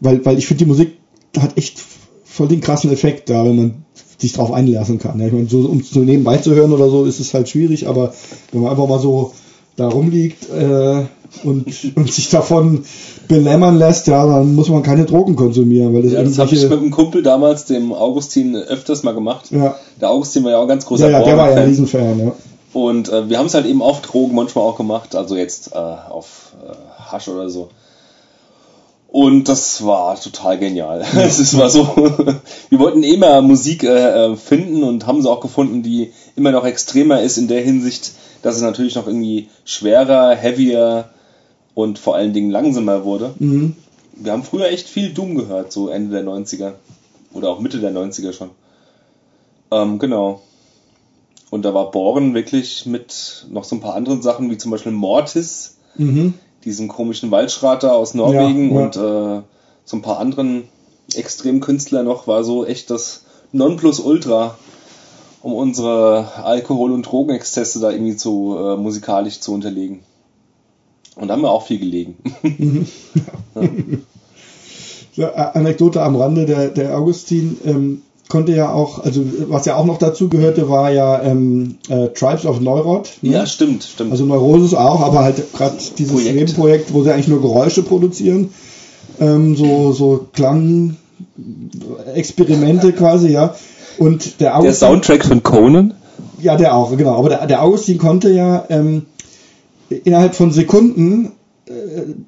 weil, 0.00 0.24
weil 0.24 0.38
ich 0.38 0.46
finde, 0.46 0.64
die 0.64 0.68
Musik 0.68 0.92
hat 1.38 1.56
echt 1.56 1.82
voll 2.24 2.48
den 2.48 2.60
krassen 2.60 2.92
Effekt 2.92 3.30
da, 3.30 3.44
wenn 3.44 3.56
man 3.56 3.74
sich 4.18 4.32
drauf 4.32 4.52
einlassen 4.52 4.98
kann. 4.98 5.20
Ja. 5.20 5.26
Ich 5.26 5.32
meine, 5.32 5.48
so, 5.48 5.60
um 5.60 5.82
so 5.82 6.00
nebenbei 6.00 6.38
zu 6.38 6.54
hören 6.54 6.72
oder 6.72 6.88
so, 6.90 7.04
ist 7.04 7.20
es 7.20 7.34
halt 7.34 7.48
schwierig, 7.48 7.88
aber 7.88 8.12
wenn 8.52 8.62
man 8.62 8.70
einfach 8.70 8.88
mal 8.88 9.00
so 9.00 9.32
da 9.76 9.88
rumliegt 9.88 10.50
äh, 10.50 11.04
und, 11.44 11.66
und 11.94 12.12
sich 12.12 12.30
davon 12.30 12.84
belämmern 13.28 13.78
lässt, 13.78 14.06
ja, 14.06 14.26
dann 14.26 14.54
muss 14.54 14.68
man 14.68 14.82
keine 14.82 15.04
Drogen 15.04 15.36
konsumieren, 15.36 15.94
weil 15.94 16.02
das, 16.02 16.12
Ja, 16.12 16.22
das 16.22 16.38
habe 16.38 16.54
ich 16.54 16.62
mit 16.62 16.72
einem 16.78 16.90
Kumpel 16.90 17.22
damals, 17.22 17.66
dem 17.66 17.92
Augustin, 17.92 18.56
öfters 18.56 19.02
mal 19.02 19.14
gemacht. 19.14 19.50
ja, 19.50 19.76
Der 20.00 20.10
Augustin 20.10 20.44
war 20.44 20.52
ja 20.52 20.58
auch 20.58 20.62
ein 20.62 20.68
ganz 20.68 20.86
großer 20.86 21.10
ja, 21.10 21.18
ja, 21.18 21.24
der 21.24 21.36
war 21.36 21.50
ja 21.50 21.56
ein. 21.56 21.68
Riesenfan, 21.68 22.18
ja. 22.18 22.32
Und 22.72 23.08
äh, 23.08 23.28
wir 23.28 23.38
haben 23.38 23.46
es 23.46 23.54
halt 23.54 23.66
eben 23.66 23.82
auf 23.82 24.00
Drogen 24.02 24.34
manchmal 24.34 24.64
auch 24.64 24.76
gemacht, 24.76 25.14
also 25.14 25.36
jetzt 25.36 25.72
äh, 25.72 25.78
auf 25.78 26.52
äh, 26.62 27.12
Hasch 27.12 27.28
oder 27.28 27.48
so. 27.48 27.68
Und 29.10 29.48
das 29.48 29.84
war 29.86 30.20
total 30.20 30.58
genial. 30.58 31.02
Es 31.16 31.56
war 31.56 31.70
so, 31.70 31.86
wir 32.68 32.78
wollten 32.78 33.02
eh 33.02 33.16
mal 33.16 33.40
Musik 33.40 33.82
äh, 33.84 34.26
äh, 34.32 34.36
finden 34.36 34.82
und 34.82 35.06
haben 35.06 35.22
sie 35.22 35.30
auch 35.30 35.40
gefunden, 35.40 35.82
die 35.82 36.12
immer 36.36 36.52
noch 36.52 36.66
extremer 36.66 37.22
ist 37.22 37.38
in 37.38 37.48
der 37.48 37.62
Hinsicht, 37.62 38.12
dass 38.42 38.56
es 38.56 38.62
natürlich 38.62 38.94
noch 38.96 39.06
irgendwie 39.06 39.48
schwerer, 39.64 40.34
heavier 40.34 41.08
und 41.78 42.00
vor 42.00 42.16
allen 42.16 42.32
Dingen 42.32 42.50
langsamer 42.50 43.04
wurde. 43.04 43.34
Mhm. 43.38 43.76
Wir 44.16 44.32
haben 44.32 44.42
früher 44.42 44.66
echt 44.68 44.88
viel 44.88 45.10
Doom 45.14 45.36
gehört, 45.36 45.70
so 45.70 45.88
Ende 45.88 46.10
der 46.10 46.24
90er. 46.24 46.72
Oder 47.32 47.50
auch 47.50 47.60
Mitte 47.60 47.78
der 47.78 47.92
90er 47.92 48.32
schon. 48.32 48.50
Ähm, 49.70 50.00
genau. 50.00 50.40
Und 51.50 51.64
da 51.64 51.74
war 51.74 51.92
Boren 51.92 52.34
wirklich 52.34 52.84
mit 52.86 53.46
noch 53.48 53.62
so 53.62 53.76
ein 53.76 53.80
paar 53.80 53.94
anderen 53.94 54.22
Sachen, 54.22 54.50
wie 54.50 54.58
zum 54.58 54.72
Beispiel 54.72 54.90
Mortis, 54.90 55.76
Mhm. 55.96 56.34
diesem 56.64 56.88
komischen 56.88 57.30
Waldschrater 57.30 57.94
aus 57.94 58.12
Norwegen 58.12 58.70
Ja, 58.74 58.80
ja. 58.80 58.84
und 58.84 58.96
äh, 58.96 59.42
so 59.84 59.96
ein 59.96 60.02
paar 60.02 60.18
anderen 60.18 60.64
Extremkünstler 61.14 62.02
noch, 62.02 62.26
war 62.26 62.42
so 62.42 62.66
echt 62.66 62.90
das 62.90 63.22
Nonplusultra, 63.52 64.56
um 65.42 65.52
unsere 65.54 66.26
Alkohol- 66.42 66.90
und 66.90 67.04
Drogenexzesse 67.04 67.78
da 67.78 67.92
irgendwie 67.92 68.16
zu 68.16 68.56
äh, 68.58 68.76
musikalisch 68.76 69.38
zu 69.38 69.52
unterlegen. 69.54 70.00
Und 71.20 71.28
da 71.28 71.34
haben 71.34 71.42
wir 71.42 71.50
auch 71.50 71.66
viel 71.66 71.78
gelegen. 71.78 72.16
Ja, 75.16 75.28
A- 75.34 75.50
Anekdote 75.58 76.00
am 76.02 76.14
Rande, 76.16 76.44
der, 76.46 76.68
der 76.68 76.96
Augustin 76.96 77.56
ähm, 77.66 78.02
konnte 78.28 78.54
ja 78.54 78.72
auch, 78.72 79.00
also 79.04 79.20
was 79.48 79.64
ja 79.66 79.74
auch 79.74 79.84
noch 79.84 79.98
dazu 79.98 80.28
gehörte, 80.28 80.68
war 80.68 80.92
ja 80.92 81.20
ähm, 81.22 81.74
äh, 81.88 82.06
Tribes 82.10 82.46
of 82.46 82.60
Neurot. 82.60 83.10
ne? 83.22 83.32
ja, 83.32 83.44
stimmt, 83.46 83.82
stimmt. 83.82 84.12
Also 84.12 84.24
Neurosis 84.26 84.74
auch, 84.74 85.00
aber 85.00 85.24
halt 85.24 85.52
gerade 85.54 85.74
dieses 85.98 86.12
Projekt. 86.14 86.36
Nebenprojekt, 86.36 86.94
wo 86.94 87.02
sie 87.02 87.10
eigentlich 87.12 87.26
nur 87.26 87.40
Geräusche 87.40 87.82
produzieren, 87.82 88.50
ähm, 89.18 89.56
so, 89.56 89.90
so 89.90 90.28
Klangexperimente 90.34 92.92
quasi, 92.92 93.30
ja. 93.32 93.56
Und 93.98 94.38
der 94.40 94.50
der 94.50 94.58
Augustin, 94.58 94.88
Soundtrack 94.88 95.24
von 95.24 95.42
Conan? 95.42 95.94
ja, 96.40 96.54
der 96.56 96.76
auch, 96.76 96.96
genau. 96.96 97.16
Aber 97.16 97.28
der, 97.30 97.44
der 97.48 97.64
Augustin 97.64 97.98
konnte 97.98 98.30
ja 98.32 98.64
ähm, 98.68 99.06
innerhalb 99.90 100.34
von 100.34 100.52
Sekunden 100.52 101.32
äh, 101.66 101.72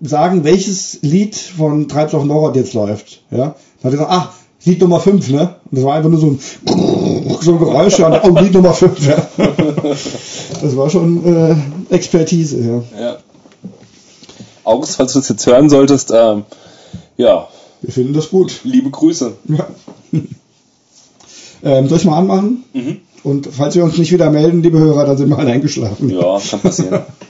sagen, 0.03 0.45
welches 0.45 0.99
Lied 1.03 1.37
von 1.37 1.87
of 1.91 2.25
Neurot 2.25 2.57
jetzt 2.57 2.75
läuft, 2.75 3.23
ja. 3.31 3.37
Dann 3.37 3.49
hat 3.49 3.85
er 3.85 3.91
gesagt, 3.91 4.11
ach, 4.11 4.33
Lied 4.65 4.81
Nummer 4.81 5.01
5, 5.01 5.31
ne? 5.31 5.57
Und 5.71 5.79
das 5.79 5.85
war 5.85 5.95
einfach 5.95 6.11
nur 6.11 6.21
so 6.21 6.27
ein, 6.27 6.39
so 7.41 7.53
ein 7.53 7.59
Geräusch, 7.59 7.99
ja, 7.99 8.23
oh, 8.23 8.39
Lied 8.39 8.53
Nummer 8.53 8.75
5, 8.75 9.07
ja. 9.07 9.29
Das 10.63 10.77
war 10.77 10.91
schon 10.91 11.25
äh, 11.25 11.95
Expertise, 11.95 12.61
ja. 12.61 13.01
Ja. 13.01 13.17
August, 14.65 14.97
falls 14.97 15.15
du 15.15 15.21
das 15.21 15.29
jetzt 15.31 15.47
hören 15.47 15.71
solltest, 15.71 16.13
ähm, 16.15 16.45
ja, 17.17 17.49
Wir 17.81 17.93
finden 17.93 18.13
das 18.13 18.29
gut. 18.31 18.61
liebe 18.65 18.91
Grüße. 18.91 19.33
Ja. 19.49 19.67
ähm, 21.63 21.89
soll 21.89 21.99
ich 21.99 22.05
mal 22.05 22.19
anmachen? 22.19 22.65
Mhm. 22.75 22.99
Und 23.23 23.49
falls 23.51 23.75
wir 23.75 23.85
uns 23.85 23.99
nicht 23.99 24.13
wieder 24.13 24.31
melden, 24.31 24.63
liebe 24.63 24.79
Hörer, 24.79 25.05
dann 25.07 25.17
sind 25.17 25.29
wir 25.29 25.39
alle 25.39 25.53
eingeschlafen. 25.53 26.11
Ja, 26.11 26.39
kann 26.51 26.61
passieren. 26.61 27.03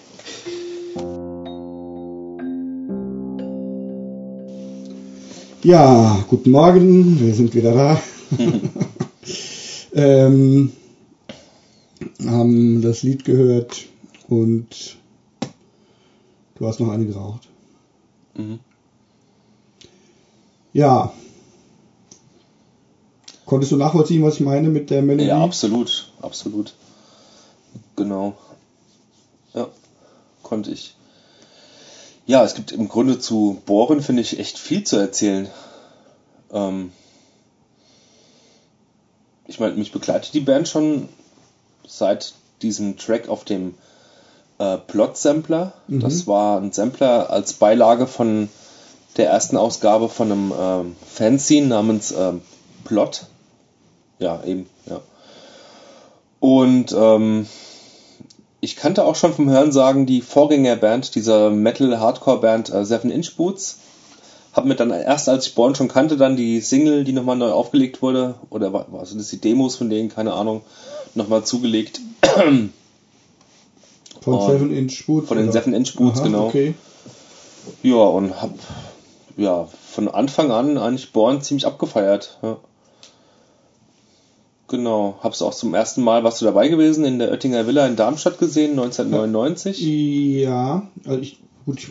Ja, 5.63 6.25
guten 6.27 6.53
Morgen, 6.53 7.21
wir 7.21 7.35
sind 7.35 7.55
wieder 7.55 7.75
da. 7.75 8.01
ähm, 9.93 10.73
haben 12.25 12.81
das 12.81 13.03
Lied 13.03 13.27
gehört 13.27 13.85
und 14.27 14.97
du 16.55 16.67
hast 16.67 16.81
noch 16.81 16.89
eine 16.89 17.05
geraucht. 17.05 17.47
Mhm. 18.39 18.59
Ja. 20.73 21.13
Konntest 23.45 23.73
du 23.73 23.77
nachvollziehen, 23.77 24.23
was 24.23 24.37
ich 24.37 24.41
meine 24.41 24.71
mit 24.71 24.89
der 24.89 25.03
Melodie? 25.03 25.29
Ja, 25.29 25.45
absolut, 25.45 26.11
absolut. 26.23 26.73
Genau. 27.97 28.35
Ja, 29.53 29.69
konnte 30.43 30.71
ich. 30.71 30.95
Ja, 32.27 32.45
es 32.45 32.55
gibt 32.55 32.73
im 32.73 32.89
Grunde 32.89 33.19
zu 33.19 33.61
Bohren, 33.67 34.03
finde 34.03 34.23
ich, 34.23 34.39
echt 34.39 34.59
viel 34.59 34.85
zu 34.85 34.97
erzählen. 34.97 35.49
Ähm 36.53 36.93
ich 39.47 39.59
meine, 39.59 39.75
mich 39.75 39.93
begleitet 39.93 40.33
die 40.33 40.41
Band 40.41 40.69
schon 40.69 41.09
seit 41.87 42.35
diesem 42.63 42.97
Track 42.97 43.29
auf 43.29 43.45
dem 43.45 43.75
äh, 44.59 44.77
Plot-Sampler. 44.79 45.73
Mhm. 45.89 46.01
Das 46.01 46.27
war 46.27 46.61
ein 46.61 46.73
Sampler 46.73 47.31
als 47.31 47.55
Beilage 47.55 48.07
von 48.07 48.49
der 49.17 49.29
ersten 49.29 49.57
Ausgabe 49.57 50.09
von 50.09 50.31
einem 50.31 50.53
ähm, 50.57 50.97
Fanzine 51.05 51.67
namens 51.67 52.13
ähm, 52.13 52.43
Plot. 52.85 53.27
Ja, 54.19 54.43
eben, 54.45 54.69
ja. 54.87 55.01
Und 56.39 56.93
ähm, 56.97 57.47
ich 58.61 58.77
kannte 58.77 59.05
auch 59.05 59.17
schon 59.17 59.33
vom 59.33 59.49
Hörensagen 59.49 60.07
die 60.07 60.21
Vorgängerband 60.21 61.15
dieser 61.15 61.51
Metal-Hardcore-Band 61.51 62.71
äh, 62.71 62.85
Seven 62.85 63.11
Inch 63.11 63.37
Boots. 63.37 63.79
Hab 64.53 64.65
mir 64.65 64.75
dann 64.75 64.91
erst, 64.91 65.29
als 65.29 65.47
ich 65.47 65.55
Born 65.55 65.75
schon 65.75 65.89
kannte, 65.89 66.17
dann 66.17 66.37
die 66.37 66.61
Single, 66.61 67.05
die 67.05 67.13
nochmal 67.13 67.37
neu 67.37 67.53
aufgelegt 67.53 68.03
wurde, 68.03 68.35
oder 68.51 68.73
war 68.73 68.87
also 68.99 69.17
das 69.17 69.29
die 69.29 69.41
Demos 69.41 69.77
von 69.77 69.89
denen, 69.89 70.09
keine 70.09 70.33
Ahnung, 70.33 70.63
nochmal 71.15 71.45
zugelegt. 71.45 72.01
Von 74.21 74.35
Und 74.35 74.47
Seven 74.47 74.77
Inch 74.77 75.07
Boots? 75.07 75.29
Von 75.29 75.37
den 75.37 75.49
oder? 75.49 75.53
Seven 75.53 75.73
Inch 75.73 75.95
Boots, 75.95 76.19
Aha, 76.19 76.27
genau. 76.27 76.47
Okay. 76.47 76.75
Ja, 77.83 77.97
und 77.97 78.43
hab 78.43 78.51
ja 79.37 79.69
von 79.91 80.09
Anfang 80.09 80.51
an 80.51 80.77
eigentlich 80.77 81.13
Born 81.13 81.41
ziemlich 81.43 81.67
abgefeiert. 81.67 82.39
Ja. 82.43 82.57
Genau, 84.71 85.19
hab's 85.21 85.43
auch 85.43 85.53
zum 85.53 85.75
ersten 85.75 86.01
Mal, 86.03 86.23
warst 86.23 86.41
du 86.41 86.45
dabei 86.45 86.69
gewesen, 86.69 87.05
in 87.05 87.19
der 87.19 87.33
Oettinger 87.33 87.67
Villa 87.67 87.87
in 87.89 87.97
Darmstadt 87.97 88.39
gesehen, 88.39 88.71
1999. 88.79 89.81
Ja, 89.81 90.87
also 91.05 91.21
ich, 91.21 91.41
gut, 91.67 91.79
ich, 91.81 91.89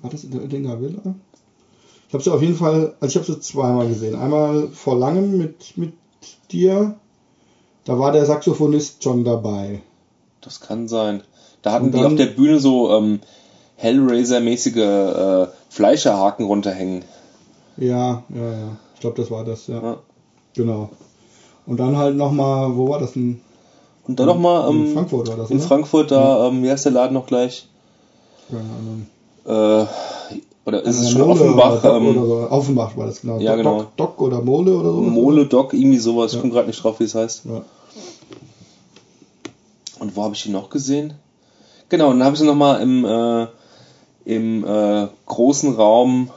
war 0.00 0.08
das 0.10 0.22
in 0.22 0.30
der 0.30 0.42
Oettinger 0.42 0.80
Villa? 0.80 1.00
Ich 2.06 2.14
habe 2.14 2.22
sie 2.22 2.32
auf 2.32 2.40
jeden 2.42 2.54
Fall, 2.54 2.94
also 3.00 3.10
ich 3.10 3.16
habe 3.16 3.26
sie 3.32 3.40
zweimal 3.40 3.88
gesehen. 3.88 4.14
Einmal 4.14 4.68
vor 4.68 4.96
langem 4.96 5.36
mit, 5.36 5.76
mit 5.76 5.94
dir, 6.52 6.94
da 7.84 7.98
war 7.98 8.12
der 8.12 8.24
Saxophonist 8.24 9.02
schon 9.02 9.24
dabei. 9.24 9.82
Das 10.42 10.60
kann 10.60 10.86
sein. 10.86 11.22
Da 11.62 11.72
hatten 11.72 11.86
Und 11.86 11.94
die 11.94 11.98
dann- 11.98 12.12
auf 12.12 12.16
der 12.18 12.26
Bühne 12.26 12.60
so 12.60 12.88
ähm, 12.96 13.18
Hellraiser-mäßige 13.78 14.76
äh, 14.76 15.46
Fleischerhaken 15.70 16.46
runterhängen. 16.46 17.04
Ja, 17.76 18.22
ja, 18.32 18.52
ja. 18.52 18.76
Ich 18.94 19.00
glaube, 19.00 19.20
das 19.20 19.32
war 19.32 19.44
das, 19.44 19.66
ja. 19.66 19.82
Ja. 19.82 19.98
Genau. 20.54 20.90
Und 21.66 21.78
dann 21.78 21.96
halt 21.96 22.16
nochmal, 22.16 22.76
wo 22.76 22.88
war 22.88 22.98
das 22.98 23.12
denn? 23.12 23.40
Und 24.06 24.20
dann 24.20 24.26
nochmal 24.26 24.70
in 24.70 24.86
ähm, 24.86 24.92
Frankfurt 24.92 25.28
war 25.28 25.36
das, 25.36 25.50
in 25.50 25.58
oder? 25.58 25.66
Frankfurt, 25.66 26.10
da, 26.10 26.48
ähm, 26.48 26.62
wie 26.62 26.70
heißt 26.70 26.84
der 26.84 26.92
Laden 26.92 27.14
noch 27.14 27.26
gleich? 27.26 27.66
Keine 28.50 28.62
Ahnung. 28.62 29.06
Äh, 29.46 29.86
oder 30.66 30.82
ist 30.82 30.98
es 31.00 31.10
schon 31.10 31.22
Mole 31.22 31.32
Offenbach? 31.40 31.84
Ähm, 31.84 32.14
so. 32.14 32.46
Offenbach 32.50 32.96
war 32.96 33.06
das 33.06 33.20
genau. 33.22 33.38
Ja, 33.38 33.52
Doc, 33.56 33.62
genau. 33.62 33.78
Doc, 33.78 33.96
Doc 33.96 34.20
oder 34.20 34.40
Mole 34.42 34.74
oder 34.76 34.92
so. 34.92 35.00
Mole, 35.00 35.46
Doc, 35.46 35.72
irgendwie 35.72 35.98
sowas. 35.98 36.32
Ich 36.32 36.36
Ja. 36.36 36.40
komme 36.40 36.52
gerade 36.52 36.66
nicht 36.68 36.82
drauf, 36.82 37.00
wie 37.00 37.04
es 37.04 37.14
heißt. 37.14 37.42
Ja. 37.46 37.62
Und 40.00 40.16
wo 40.16 40.22
habe 40.24 40.34
ich 40.34 40.44
ihn 40.46 40.52
noch 40.52 40.70
gesehen? 40.70 41.14
Genau, 41.88 42.10
und 42.10 42.18
dann 42.18 42.26
habe 42.26 42.36
ich 42.36 42.42
ihn 42.42 42.46
nochmal 42.46 42.80
im, 42.82 43.04
äh, 43.04 43.46
im 44.24 44.64
äh, 44.64 45.08
großen 45.26 45.74
Raum 45.74 46.30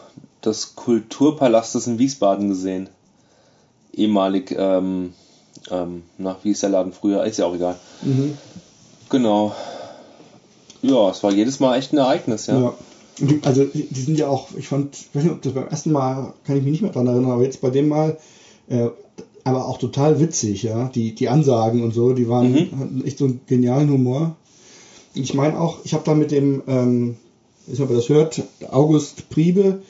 des 0.43 0.75
Kulturpalastes 0.75 1.87
in 1.87 1.99
Wiesbaden 1.99 2.49
gesehen. 2.49 2.89
Ehemalig, 3.97 4.55
ähm, 4.57 5.13
ähm, 5.71 6.03
nach 6.17 6.37
wie 6.43 6.51
ist 6.51 6.63
der 6.63 6.69
Laden 6.69 6.93
früher? 6.93 7.23
Ist 7.23 7.39
ja 7.39 7.45
auch 7.45 7.55
egal. 7.55 7.75
Mhm. 8.03 8.37
Genau. 9.09 9.53
Ja, 10.81 11.09
es 11.09 11.23
war 11.23 11.31
jedes 11.33 11.59
Mal 11.59 11.77
echt 11.77 11.93
ein 11.93 11.97
Ereignis, 11.97 12.47
ja. 12.47 12.61
Ja. 12.61 12.73
Also 13.41 13.65
die, 13.65 13.87
sind 13.99 14.19
ja 14.19 14.27
auch, 14.27 14.49
ich 14.55 14.67
fand, 14.67 14.95
ich 14.95 15.07
weiß 15.13 15.23
nicht, 15.23 15.33
ob 15.33 15.41
das 15.41 15.53
beim 15.53 15.67
ersten 15.67 15.91
Mal, 15.91 16.33
kann 16.45 16.55
ich 16.55 16.63
mich 16.63 16.71
nicht 16.73 16.81
mehr 16.83 16.91
dran 16.91 17.07
erinnern, 17.07 17.31
aber 17.31 17.43
jetzt 17.43 17.61
bei 17.61 17.71
dem 17.71 17.87
Mal, 17.87 18.17
äh, 18.69 18.89
aber 19.43 19.67
auch 19.67 19.79
total 19.79 20.19
witzig, 20.19 20.63
ja. 20.63 20.89
Die, 20.89 21.15
die 21.15 21.27
Ansagen 21.29 21.81
und 21.83 21.93
so, 21.93 22.13
die 22.13 22.29
waren, 22.29 22.51
Mhm. 22.51 22.79
hatten 22.79 23.03
echt 23.05 23.17
so 23.17 23.25
einen 23.25 23.41
genialen 23.47 23.89
Humor. 23.89 24.35
Ich 25.15 25.33
meine 25.33 25.59
auch, 25.59 25.79
ich 25.83 25.93
habe 25.95 26.03
da 26.05 26.13
mit 26.13 26.29
dem, 26.29 26.61
ähm, 26.67 27.15
ich 27.65 27.73
weiß 27.73 27.79
nicht, 27.79 27.81
ob 27.85 27.89
ihr 27.89 27.95
das 27.95 28.09
hört, 28.09 28.43
August 28.69 29.29
Priebe, 29.29 29.81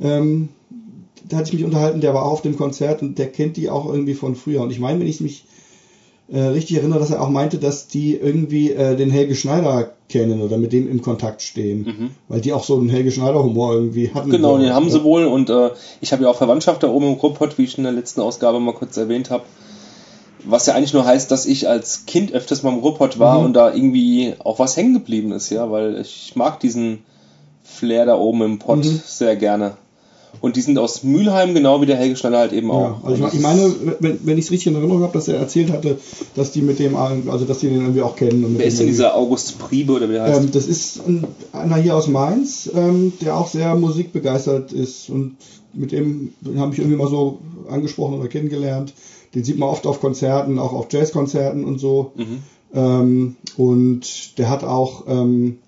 ähm, 0.00 0.48
da 1.30 1.38
hatte 1.38 1.48
ich 1.48 1.54
mich 1.54 1.64
unterhalten, 1.64 2.00
der 2.00 2.12
war 2.14 2.24
auch 2.24 2.32
auf 2.32 2.42
dem 2.42 2.56
Konzert 2.56 3.00
und 3.02 3.18
der 3.18 3.30
kennt 3.32 3.56
die 3.56 3.70
auch 3.70 3.86
irgendwie 3.90 4.14
von 4.14 4.34
früher. 4.36 4.60
Und 4.60 4.70
ich 4.70 4.78
meine, 4.80 5.00
wenn 5.00 5.06
ich 5.06 5.20
mich 5.20 5.44
äh, 6.32 6.40
richtig 6.40 6.76
erinnere, 6.76 6.98
dass 7.00 7.10
er 7.10 7.20
auch 7.22 7.28
meinte, 7.30 7.58
dass 7.58 7.88
die 7.88 8.14
irgendwie 8.14 8.70
äh, 8.72 8.96
den 8.96 9.10
Helge 9.10 9.34
Schneider 9.34 9.90
kennen 10.08 10.42
oder 10.42 10.58
mit 10.58 10.72
dem 10.72 10.88
im 10.90 11.02
Kontakt 11.02 11.40
stehen. 11.42 12.10
Weil 12.28 12.40
die 12.40 12.52
auch 12.52 12.64
so 12.64 12.76
einen 12.76 12.88
Helge 12.88 13.10
Schneider-Humor 13.12 13.74
irgendwie 13.74 14.10
hatten. 14.12 14.28
Mhm. 14.28 14.32
Genau, 14.32 14.58
den 14.58 14.72
haben 14.74 14.86
ja. 14.86 14.92
sie 14.92 15.02
wohl 15.04 15.24
und 15.24 15.50
äh, 15.50 15.70
ich 16.00 16.12
habe 16.12 16.22
ja 16.24 16.28
auch 16.30 16.36
Verwandtschaft 16.36 16.82
da 16.82 16.88
oben 16.88 17.06
im 17.06 17.12
Ruhrpott, 17.14 17.58
wie 17.58 17.64
ich 17.64 17.78
in 17.78 17.84
der 17.84 17.92
letzten 17.92 18.20
Ausgabe 18.20 18.60
mal 18.60 18.74
kurz 18.74 18.96
erwähnt 18.96 19.30
habe. 19.30 19.44
Was 20.44 20.66
ja 20.66 20.74
eigentlich 20.74 20.94
nur 20.94 21.04
heißt, 21.04 21.30
dass 21.30 21.46
ich 21.46 21.68
als 21.68 22.06
Kind 22.06 22.32
öfters 22.32 22.62
mal 22.62 22.72
im 22.72 22.78
Ruhrpott 22.78 23.18
war 23.18 23.38
Mhm. 23.40 23.44
und 23.46 23.52
da 23.54 23.72
irgendwie 23.74 24.34
auch 24.42 24.58
was 24.58 24.76
hängen 24.76 24.94
geblieben 24.94 25.32
ist, 25.32 25.50
ja, 25.50 25.70
weil 25.70 26.00
ich 26.00 26.32
mag 26.34 26.60
diesen 26.60 27.04
Flair 27.62 28.06
da 28.06 28.16
oben 28.16 28.42
im 28.42 28.58
Pott 28.58 28.78
Mhm. 28.84 29.00
sehr 29.04 29.36
gerne. 29.36 29.76
Und 30.40 30.56
die 30.56 30.60
sind 30.62 30.78
aus 30.78 31.02
Mülheim, 31.02 31.54
genau 31.54 31.82
wie 31.82 31.86
der 31.86 31.96
Helge 31.96 32.16
Schneider 32.16 32.38
halt 32.38 32.52
eben 32.52 32.70
auch. 32.70 32.80
Ja, 32.82 33.00
also 33.04 33.26
ich, 33.26 33.32
das 33.32 33.40
meine, 33.40 33.74
wenn, 33.98 34.18
wenn 34.24 34.38
ich 34.38 34.46
es 34.46 34.50
richtig 34.50 34.68
in 34.68 34.74
Erinnerung 34.74 35.02
habe, 35.02 35.12
dass 35.12 35.28
er 35.28 35.36
erzählt 35.36 35.70
hatte, 35.70 35.98
dass 36.34 36.52
die 36.52 36.62
mit 36.62 36.78
dem, 36.78 36.96
also 36.96 37.44
dass 37.44 37.58
die 37.58 37.68
den 37.68 37.80
irgendwie 37.80 38.02
auch 38.02 38.16
kennen. 38.16 38.54
Wer 38.56 38.66
ist 38.66 38.78
denn 38.78 38.86
dieser 38.86 39.16
August 39.16 39.58
Priebe 39.58 39.92
oder 39.92 40.08
wie 40.08 40.14
der 40.14 40.22
heißt? 40.22 40.40
Ähm, 40.40 40.50
das 40.52 40.66
ist 40.66 41.06
ein, 41.06 41.26
einer 41.52 41.76
hier 41.76 41.94
aus 41.94 42.08
Mainz, 42.08 42.70
ähm, 42.74 43.12
der 43.20 43.36
auch 43.36 43.48
sehr 43.48 43.74
musikbegeistert 43.74 44.72
ist 44.72 45.10
und 45.10 45.36
mit 45.72 45.92
dem 45.92 46.32
habe 46.56 46.72
ich 46.72 46.78
irgendwie 46.78 46.96
mal 46.96 47.08
so 47.08 47.38
angesprochen 47.68 48.18
oder 48.18 48.28
kennengelernt. 48.28 48.94
Den 49.34 49.44
sieht 49.44 49.58
man 49.58 49.68
oft 49.68 49.86
auf 49.86 50.00
Konzerten, 50.00 50.58
auch 50.58 50.72
auf 50.72 50.86
Jazzkonzerten 50.90 51.64
und 51.64 51.78
so. 51.78 52.12
Mhm. 52.16 52.38
Ähm, 52.74 53.36
und 53.56 54.38
der 54.38 54.48
hat 54.48 54.64
auch, 54.64 55.04
ähm, 55.08 55.58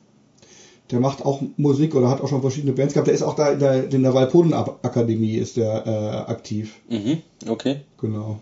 der 0.93 1.01
macht 1.01 1.24
auch 1.24 1.43
Musik 1.56 1.94
oder 1.94 2.09
hat 2.09 2.20
auch 2.20 2.28
schon 2.28 2.40
verschiedene 2.43 2.73
Bands 2.73 2.94
gehabt. 2.94 3.09
Der 3.09 3.14
ist 3.14 3.23
auch 3.23 3.35
da 3.35 3.52
in 3.52 3.59
der, 3.59 3.90
in 3.90 4.02
der 4.02 4.14
Walpoden-Akademie 4.14 5.35
ist 5.35 5.56
der 5.56 5.86
äh, 5.86 6.31
aktiv. 6.31 6.74
Mhm, 6.89 7.23
okay. 7.48 7.81
Genau. 8.01 8.39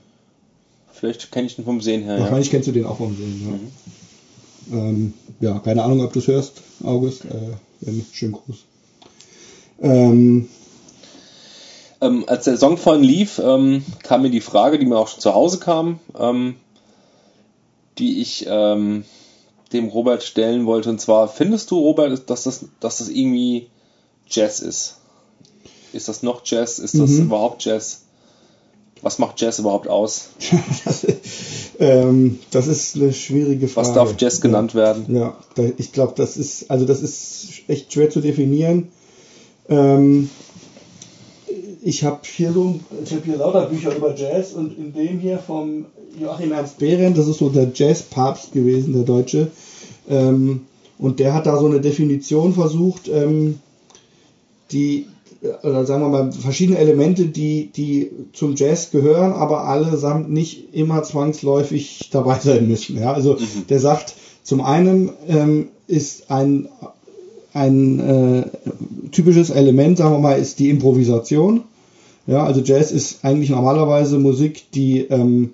Vielleicht 0.93 1.32
kenne 1.32 1.47
ich 1.47 1.56
den 1.56 1.64
vom 1.64 1.81
Sehen 1.81 2.02
her, 2.02 2.14
ja. 2.14 2.20
Wahrscheinlich 2.20 2.51
kennst 2.51 2.68
du 2.68 2.72
den 2.72 2.85
auch 2.85 2.98
vom 2.98 3.16
Sehen. 3.16 3.70
Ja, 4.70 4.77
ähm, 4.78 5.14
ja 5.40 5.59
keine 5.60 5.82
Ahnung, 5.82 6.02
ob 6.02 6.12
du 6.12 6.18
es 6.18 6.27
hörst, 6.27 6.60
August. 6.85 7.24
Äh, 7.24 7.56
wenn, 7.81 8.05
schönen 8.12 8.32
Gruß. 8.32 8.56
Ähm, 9.81 10.48
Ähm, 12.02 12.24
als 12.27 12.44
der 12.44 12.56
Song 12.56 12.78
vorhin 12.78 13.05
lief, 13.05 13.39
ähm, 13.44 13.85
kam 14.02 14.22
mir 14.22 14.31
die 14.31 14.40
Frage, 14.40 14.78
die 14.78 14.86
mir 14.86 14.97
auch 14.97 15.09
schon 15.09 15.20
zu 15.20 15.35
Hause 15.35 15.59
kam, 15.59 16.01
ähm, 16.18 16.56
die 17.98 18.22
ich 18.22 18.47
ähm, 18.48 19.05
dem 19.72 19.88
Robert 19.88 20.22
stellen 20.22 20.66
wollte. 20.66 20.90
Und 20.90 21.01
zwar, 21.01 21.28
findest 21.28 21.70
du, 21.70 21.78
Robert, 21.78 22.28
dass 22.28 22.42
das, 22.44 22.64
dass 22.80 22.98
das 22.98 23.09
irgendwie 23.09 23.68
Jazz 24.28 24.60
ist? 24.60 24.97
Ist 25.92 26.09
das 26.09 26.22
noch 26.22 26.42
Jazz? 26.44 26.78
Ist 26.78 26.98
das 26.98 27.10
Mhm. 27.10 27.22
überhaupt 27.26 27.64
Jazz? 27.64 28.02
Was 29.02 29.18
macht 29.18 29.40
Jazz 29.40 29.59
überhaupt 29.59 29.88
aus? 29.88 30.28
das, 30.84 31.06
ähm, 31.78 32.38
das 32.51 32.66
ist 32.66 32.97
eine 32.97 33.12
schwierige 33.12 33.66
Frage. 33.68 33.88
Was 33.88 33.94
darf 33.94 34.14
Jazz 34.18 34.40
genannt 34.40 34.74
werden? 34.74 35.14
Ja, 35.14 35.36
ich 35.78 35.92
glaube, 35.92 36.12
das 36.16 36.36
ist, 36.36 36.70
also 36.70 36.84
das 36.84 37.01
ist 37.01 37.62
echt 37.68 37.92
schwer 37.92 38.10
zu 38.10 38.20
definieren. 38.20 38.88
Ähm, 39.68 40.28
ich 41.82 42.05
habe 42.05 42.20
hier 42.24 42.52
so, 42.52 42.78
ich 43.05 43.12
habe 43.12 43.23
hier 43.24 43.36
lauter 43.36 43.66
Bücher 43.66 43.94
über 43.94 44.15
Jazz 44.15 44.52
und 44.52 44.77
in 44.77 44.93
dem 44.93 45.19
hier 45.19 45.39
vom 45.39 45.86
Joachim 46.19 46.52
Ernst 46.52 46.78
Behrendt, 46.78 47.16
das 47.16 47.28
ist 47.28 47.39
so 47.39 47.48
der 47.48 47.70
Jazz-Papst 47.74 48.52
gewesen, 48.52 48.93
der 48.93 49.02
Deutsche, 49.02 49.48
ähm, 50.09 50.62
und 50.98 51.19
der 51.19 51.32
hat 51.32 51.47
da 51.47 51.59
so 51.59 51.66
eine 51.66 51.81
Definition 51.81 52.52
versucht, 52.52 53.09
ähm, 53.09 53.59
die, 54.70 55.07
oder 55.62 55.86
sagen 55.86 56.02
wir 56.02 56.09
mal, 56.11 56.32
verschiedene 56.32 56.78
Elemente, 56.78 57.27
die, 57.27 57.70
die 57.74 58.11
zum 58.35 58.55
Jazz 58.55 58.90
gehören, 58.90 59.32
aber 59.32 59.65
allesamt 59.65 60.31
nicht 60.31 60.74
immer 60.74 61.02
zwangsläufig 61.02 62.11
dabei 62.12 62.39
sein 62.39 62.69
müssen. 62.69 62.98
Ja? 62.98 63.15
Also 63.15 63.39
der 63.70 63.81
sagt, 63.81 64.15
zum 64.43 64.61
einen 64.61 65.11
ähm, 65.27 65.69
ist 65.86 66.31
ein, 66.31 66.69
ein 67.52 68.01
äh, 68.01 68.43
typisches 69.10 69.51
Element, 69.51 69.98
sagen 69.98 70.14
wir 70.14 70.18
mal, 70.18 70.39
ist 70.39 70.59
die 70.59 70.70
Improvisation. 70.70 71.62
Ja, 72.27 72.44
also 72.44 72.60
Jazz 72.60 72.93
ist 72.93 73.24
eigentlich 73.24 73.51
normalerweise 73.51 74.18
Musik, 74.18 74.70
die 74.72 75.01
ähm, 75.01 75.51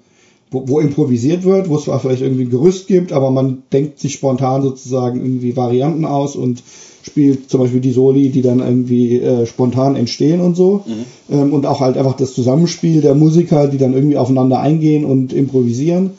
wo, 0.51 0.68
wo 0.68 0.81
improvisiert 0.81 1.44
wird, 1.44 1.68
wo 1.68 1.77
es 1.77 1.85
zwar 1.85 2.01
vielleicht 2.01 2.23
irgendwie 2.23 2.44
ein 2.44 2.51
Gerüst 2.51 2.86
gibt, 2.86 3.12
aber 3.12 3.31
man 3.31 3.62
denkt 3.73 3.98
sich 3.98 4.14
spontan 4.14 4.62
sozusagen 4.62 5.20
irgendwie 5.20 5.56
Varianten 5.56 6.05
aus 6.05 6.36
und 6.36 6.62
spielt 7.02 7.51
zum 7.51 7.60
Beispiel 7.60 7.81
die 7.81 7.93
Soli, 7.93 8.31
die 8.31 8.43
dann 8.43 8.59
irgendwie 8.59 9.18
äh, 9.18 9.47
spontan 9.47 9.97
entstehen 9.97 10.40
und 10.40 10.56
so. 10.56 10.85
Mhm. 10.86 11.35
Ähm, 11.35 11.52
und 11.52 11.66
auch 11.66 11.81
halt 11.81 11.97
einfach 11.97 12.16
das 12.16 12.35
Zusammenspiel 12.35 13.01
der 13.01 13.14
Musiker, 13.14 13.68
die 13.68 13.78
dann 13.78 13.94
irgendwie 13.94 14.16
aufeinander 14.16 14.60
eingehen 14.60 15.05
und 15.05 15.32
improvisieren. 15.32 16.10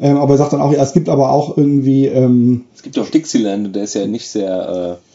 Ähm, 0.00 0.16
aber 0.16 0.34
er 0.34 0.38
sagt 0.38 0.54
dann 0.54 0.62
auch, 0.62 0.72
ja, 0.72 0.82
es 0.82 0.94
gibt 0.94 1.10
aber 1.10 1.30
auch 1.30 1.58
irgendwie. 1.58 2.06
Ähm, 2.06 2.64
es 2.74 2.82
gibt 2.82 2.98
auch 2.98 3.10
Dixieland, 3.10 3.76
der 3.76 3.84
ist 3.84 3.94
ja 3.94 4.06
nicht 4.06 4.28
sehr. 4.28 4.98
Äh 4.98 5.09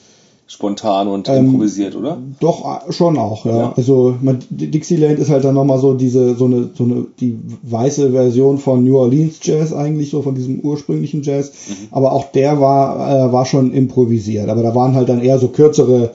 spontan 0.47 1.07
und 1.07 1.27
ähm, 1.27 1.47
improvisiert, 1.47 1.95
oder? 1.95 2.19
Doch, 2.39 2.91
schon 2.91 3.17
auch, 3.17 3.45
ja. 3.45 3.57
ja. 3.57 3.73
Also 3.75 4.15
man, 4.21 4.39
Dixieland 4.49 5.17
ist 5.17 5.29
halt 5.29 5.43
dann 5.43 5.55
nochmal 5.55 5.79
so 5.79 5.95
diese, 5.95 6.35
so 6.35 6.45
eine, 6.45 6.69
so 6.75 6.83
eine, 6.83 7.07
die 7.19 7.39
weiße 7.63 8.11
Version 8.11 8.59
von 8.59 8.83
New 8.83 8.97
Orleans 8.97 9.39
Jazz 9.41 9.73
eigentlich, 9.73 10.11
so 10.11 10.21
von 10.21 10.35
diesem 10.35 10.59
ursprünglichen 10.59 11.23
Jazz. 11.23 11.51
Mhm. 11.67 11.87
Aber 11.91 12.11
auch 12.11 12.25
der 12.31 12.59
war, 12.59 13.29
äh, 13.29 13.33
war 13.33 13.45
schon 13.45 13.73
improvisiert. 13.73 14.49
Aber 14.49 14.61
da 14.61 14.75
waren 14.75 14.93
halt 14.93 15.09
dann 15.09 15.21
eher 15.21 15.39
so 15.39 15.47
kürzere 15.47 16.11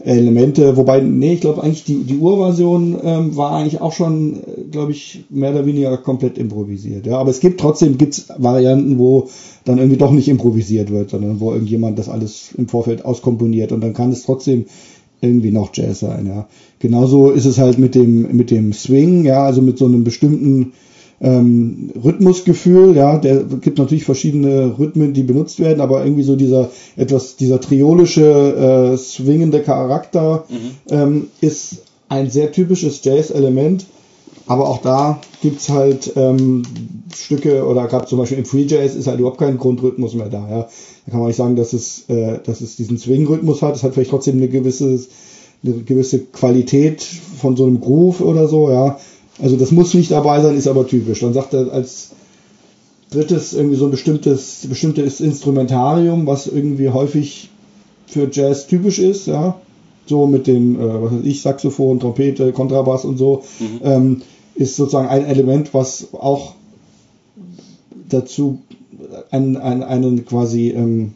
Elemente, 0.00 0.76
wobei, 0.76 1.00
nee, 1.00 1.34
ich 1.34 1.40
glaube 1.40 1.62
eigentlich 1.62 1.82
die, 1.82 2.04
die 2.04 2.18
Urversion 2.18 2.98
ähm, 3.02 3.36
war 3.36 3.52
eigentlich 3.52 3.80
auch 3.80 3.92
schon, 3.92 4.34
äh, 4.34 4.62
glaube 4.70 4.92
ich, 4.92 5.24
mehr 5.28 5.50
oder 5.50 5.66
weniger 5.66 5.96
komplett 5.96 6.38
improvisiert. 6.38 7.06
Ja, 7.06 7.18
aber 7.18 7.30
es 7.30 7.40
gibt 7.40 7.58
trotzdem 7.60 7.98
gibt's 7.98 8.28
Varianten, 8.38 8.98
wo 8.98 9.28
dann 9.64 9.78
irgendwie 9.78 9.96
doch 9.96 10.12
nicht 10.12 10.28
improvisiert 10.28 10.90
wird, 10.92 11.10
sondern 11.10 11.40
wo 11.40 11.52
irgendjemand 11.52 11.98
das 11.98 12.08
alles 12.08 12.50
im 12.56 12.68
Vorfeld 12.68 13.04
auskomponiert 13.04 13.72
und 13.72 13.80
dann 13.80 13.92
kann 13.92 14.12
es 14.12 14.22
trotzdem 14.22 14.66
irgendwie 15.20 15.50
noch 15.50 15.70
Jazz 15.74 15.98
sein. 15.98 16.26
Ja, 16.28 16.46
genauso 16.78 17.30
ist 17.30 17.46
es 17.46 17.58
halt 17.58 17.78
mit 17.78 17.96
dem 17.96 18.36
mit 18.36 18.52
dem 18.52 18.72
Swing, 18.72 19.24
ja, 19.24 19.44
also 19.44 19.62
mit 19.62 19.78
so 19.78 19.86
einem 19.86 20.04
bestimmten 20.04 20.74
ähm, 21.20 21.90
Rhythmusgefühl, 22.02 22.96
ja, 22.96 23.18
der 23.18 23.42
gibt 23.42 23.78
natürlich 23.78 24.04
verschiedene 24.04 24.78
Rhythmen, 24.78 25.14
die 25.14 25.24
benutzt 25.24 25.58
werden, 25.58 25.80
aber 25.80 26.04
irgendwie 26.04 26.22
so 26.22 26.36
dieser 26.36 26.70
etwas, 26.96 27.36
dieser 27.36 27.60
triolische, 27.60 28.92
äh, 28.92 28.96
swingende 28.96 29.62
Charakter 29.62 30.44
mhm. 30.48 30.94
ähm, 30.94 31.26
ist 31.40 31.78
ein 32.08 32.30
sehr 32.30 32.52
typisches 32.52 33.02
Jazz-Element, 33.02 33.86
aber 34.46 34.68
auch 34.68 34.80
da 34.80 35.20
gibt's 35.42 35.68
halt 35.68 36.12
ähm, 36.16 36.62
Stücke 37.14 37.66
oder 37.66 37.86
gerade 37.88 38.06
zum 38.06 38.18
Beispiel 38.18 38.38
im 38.38 38.44
Free 38.44 38.66
Jazz 38.66 38.94
ist 38.94 39.08
halt 39.08 39.18
überhaupt 39.18 39.38
kein 39.38 39.58
Grundrhythmus 39.58 40.14
mehr 40.14 40.28
da, 40.28 40.48
ja. 40.48 40.68
Da 41.04 41.10
kann 41.10 41.20
man 41.20 41.28
nicht 41.28 41.36
sagen, 41.36 41.56
dass 41.56 41.72
es, 41.72 42.04
äh, 42.08 42.38
dass 42.44 42.60
es 42.60 42.76
diesen 42.76 42.96
Swing-Rhythmus 42.96 43.60
hat, 43.62 43.74
es 43.74 43.82
hat 43.82 43.94
vielleicht 43.94 44.10
trotzdem 44.10 44.36
eine 44.36 44.48
gewisse, 44.48 45.00
eine 45.64 45.74
gewisse 45.82 46.20
Qualität 46.20 47.02
von 47.02 47.56
so 47.56 47.66
einem 47.66 47.80
Groove 47.80 48.20
oder 48.20 48.46
so, 48.46 48.70
ja 48.70 48.98
also 49.40 49.56
das 49.56 49.70
muss 49.70 49.94
nicht 49.94 50.10
dabei 50.10 50.40
sein, 50.40 50.56
ist 50.56 50.66
aber 50.66 50.86
typisch. 50.86 51.20
Dann 51.20 51.32
sagt 51.32 51.54
er 51.54 51.72
als 51.72 52.10
drittes 53.10 53.52
irgendwie 53.52 53.76
so 53.76 53.86
ein 53.86 53.90
bestimmtes, 53.90 54.66
bestimmtes 54.68 55.20
Instrumentarium, 55.20 56.26
was 56.26 56.46
irgendwie 56.46 56.90
häufig 56.90 57.50
für 58.06 58.28
Jazz 58.30 58.66
typisch 58.66 58.98
ist, 58.98 59.26
ja. 59.26 59.60
So 60.06 60.26
mit 60.26 60.46
den, 60.46 60.76
äh, 60.76 61.02
was 61.02 61.12
weiß 61.12 61.24
ich, 61.24 61.42
Saxophon, 61.42 62.00
Trompete, 62.00 62.52
Kontrabass 62.52 63.04
und 63.04 63.18
so, 63.18 63.42
mhm. 63.60 63.80
ähm, 63.84 64.22
ist 64.54 64.76
sozusagen 64.76 65.08
ein 65.08 65.26
Element, 65.26 65.74
was 65.74 66.08
auch 66.12 66.54
dazu 68.08 68.60
einen, 69.30 69.56
einen, 69.56 69.82
einen 69.82 70.24
quasi 70.24 70.70
ähm, 70.70 71.12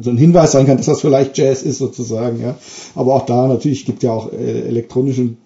so 0.00 0.10
ein 0.10 0.16
Hinweis 0.16 0.52
sein 0.52 0.66
kann, 0.66 0.76
dass 0.78 0.86
das 0.86 1.00
vielleicht 1.00 1.36
Jazz 1.36 1.62
ist 1.62 1.78
sozusagen, 1.78 2.40
ja. 2.40 2.56
Aber 2.94 3.14
auch 3.14 3.26
da 3.26 3.48
natürlich 3.48 3.84
gibt 3.84 4.02
ja 4.02 4.12
auch 4.12 4.32
äh, 4.32 4.62
elektronischen 4.62 5.38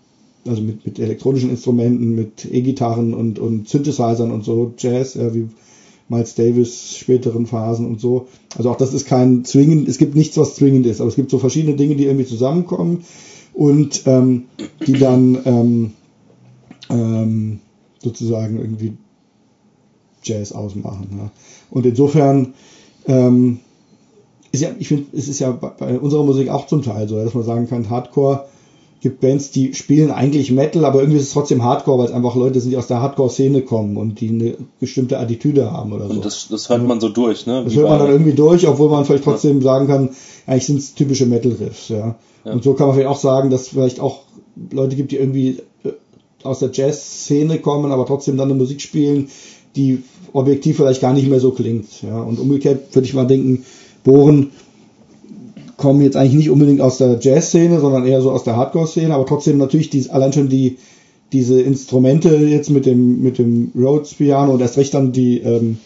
also 0.48 0.62
mit, 0.62 0.84
mit 0.84 0.98
elektronischen 0.98 1.50
Instrumenten, 1.50 2.14
mit 2.14 2.44
E-Gitarren 2.50 3.14
und, 3.14 3.38
und 3.38 3.68
Synthesizern 3.68 4.30
und 4.30 4.44
so, 4.44 4.74
Jazz, 4.78 5.14
ja, 5.14 5.34
wie 5.34 5.48
Miles 6.08 6.34
Davis 6.34 6.96
späteren 6.96 7.46
Phasen 7.46 7.86
und 7.86 8.00
so. 8.00 8.28
Also 8.56 8.70
auch 8.70 8.76
das 8.76 8.94
ist 8.94 9.06
kein 9.06 9.44
zwingend, 9.44 9.88
es 9.88 9.98
gibt 9.98 10.14
nichts, 10.14 10.36
was 10.36 10.54
zwingend 10.54 10.86
ist, 10.86 11.00
aber 11.00 11.08
es 11.08 11.16
gibt 11.16 11.30
so 11.30 11.38
verschiedene 11.38 11.76
Dinge, 11.76 11.96
die 11.96 12.04
irgendwie 12.04 12.26
zusammenkommen 12.26 13.04
und 13.54 14.02
ähm, 14.06 14.44
die 14.86 14.92
dann 14.92 15.38
ähm, 15.44 15.92
ähm, 16.90 17.60
sozusagen 18.02 18.58
irgendwie 18.58 18.92
Jazz 20.22 20.52
ausmachen. 20.52 21.08
Ja. 21.18 21.30
Und 21.70 21.86
insofern 21.86 22.54
ähm, 23.06 23.60
ist 24.52 24.62
ja, 24.62 24.70
ich 24.78 24.88
finde, 24.88 25.06
es 25.12 25.28
ist 25.28 25.38
ja 25.38 25.50
bei 25.52 25.98
unserer 25.98 26.24
Musik 26.24 26.48
auch 26.48 26.66
zum 26.66 26.82
Teil 26.82 27.08
so, 27.08 27.22
dass 27.22 27.34
man 27.34 27.44
sagen 27.44 27.68
kann, 27.68 27.90
Hardcore 27.90 28.46
gibt 29.00 29.20
Bands, 29.20 29.50
die 29.50 29.74
spielen 29.74 30.10
eigentlich 30.10 30.50
Metal, 30.50 30.84
aber 30.84 31.00
irgendwie 31.00 31.18
ist 31.18 31.28
es 31.28 31.32
trotzdem 31.32 31.62
Hardcore, 31.62 31.98
weil 31.98 32.06
es 32.06 32.12
einfach 32.12 32.34
Leute 32.34 32.60
sind, 32.60 32.70
die 32.70 32.76
aus 32.76 32.86
der 32.86 33.00
Hardcore-Szene 33.00 33.62
kommen 33.62 33.96
und 33.96 34.20
die 34.20 34.28
eine 34.30 34.56
bestimmte 34.80 35.18
Attitüde 35.18 35.70
haben 35.70 35.92
oder 35.92 36.06
so. 36.06 36.14
Und 36.14 36.24
das, 36.24 36.48
das 36.48 36.68
hört 36.68 36.86
man 36.86 37.00
so 37.00 37.08
durch, 37.08 37.46
ne? 37.46 37.62
Das 37.64 37.72
Wie 37.72 37.78
hört 37.78 37.90
man 37.90 37.98
dann 37.98 38.10
irgendwie 38.10 38.32
durch, 38.32 38.66
obwohl 38.66 38.90
man 38.90 39.04
vielleicht 39.04 39.24
trotzdem 39.24 39.58
ja. 39.58 39.64
sagen 39.64 39.86
kann, 39.86 40.10
eigentlich 40.46 40.66
sind 40.66 40.78
es 40.78 40.94
typische 40.94 41.26
Metal-Riffs, 41.26 41.88
ja? 41.88 42.16
ja. 42.44 42.52
Und 42.52 42.64
so 42.64 42.74
kann 42.74 42.86
man 42.86 42.96
vielleicht 42.96 43.10
auch 43.10 43.20
sagen, 43.20 43.50
dass 43.50 43.62
es 43.62 43.68
vielleicht 43.68 44.00
auch 44.00 44.20
Leute 44.72 44.96
gibt, 44.96 45.12
die 45.12 45.16
irgendwie 45.16 45.58
äh, 45.84 45.92
aus 46.42 46.60
der 46.60 46.70
Jazz-Szene 46.72 47.58
kommen, 47.58 47.92
aber 47.92 48.06
trotzdem 48.06 48.36
dann 48.36 48.50
eine 48.50 48.58
Musik 48.58 48.80
spielen, 48.80 49.28
die 49.76 50.02
objektiv 50.32 50.78
vielleicht 50.78 51.02
gar 51.02 51.12
nicht 51.12 51.28
mehr 51.28 51.40
so 51.40 51.50
klingt, 51.50 52.02
ja? 52.02 52.20
Und 52.20 52.40
umgekehrt 52.40 52.94
würde 52.94 53.06
ich 53.06 53.14
mal 53.14 53.26
denken, 53.26 53.64
Bohren 54.04 54.52
kommen 55.76 56.00
jetzt 56.00 56.16
eigentlich 56.16 56.34
nicht 56.34 56.50
unbedingt 56.50 56.80
aus 56.80 56.98
der 56.98 57.18
Jazz-Szene, 57.20 57.80
sondern 57.80 58.06
eher 58.06 58.22
so 58.22 58.30
aus 58.30 58.44
der 58.44 58.56
Hardcore-Szene, 58.56 59.14
aber 59.14 59.26
trotzdem 59.26 59.58
natürlich 59.58 59.90
die, 59.90 60.08
allein 60.10 60.32
schon 60.32 60.48
die, 60.48 60.78
diese 61.32 61.60
Instrumente 61.60 62.34
jetzt 62.36 62.70
mit 62.70 62.86
dem, 62.86 63.22
mit 63.22 63.38
dem 63.38 63.72
Rhodes 63.74 64.14
Piano 64.14 64.52
und 64.52 64.60
erst 64.60 64.78
recht 64.78 64.94
dann 64.94 65.12
die, 65.12 65.38
ähm, 65.38 65.78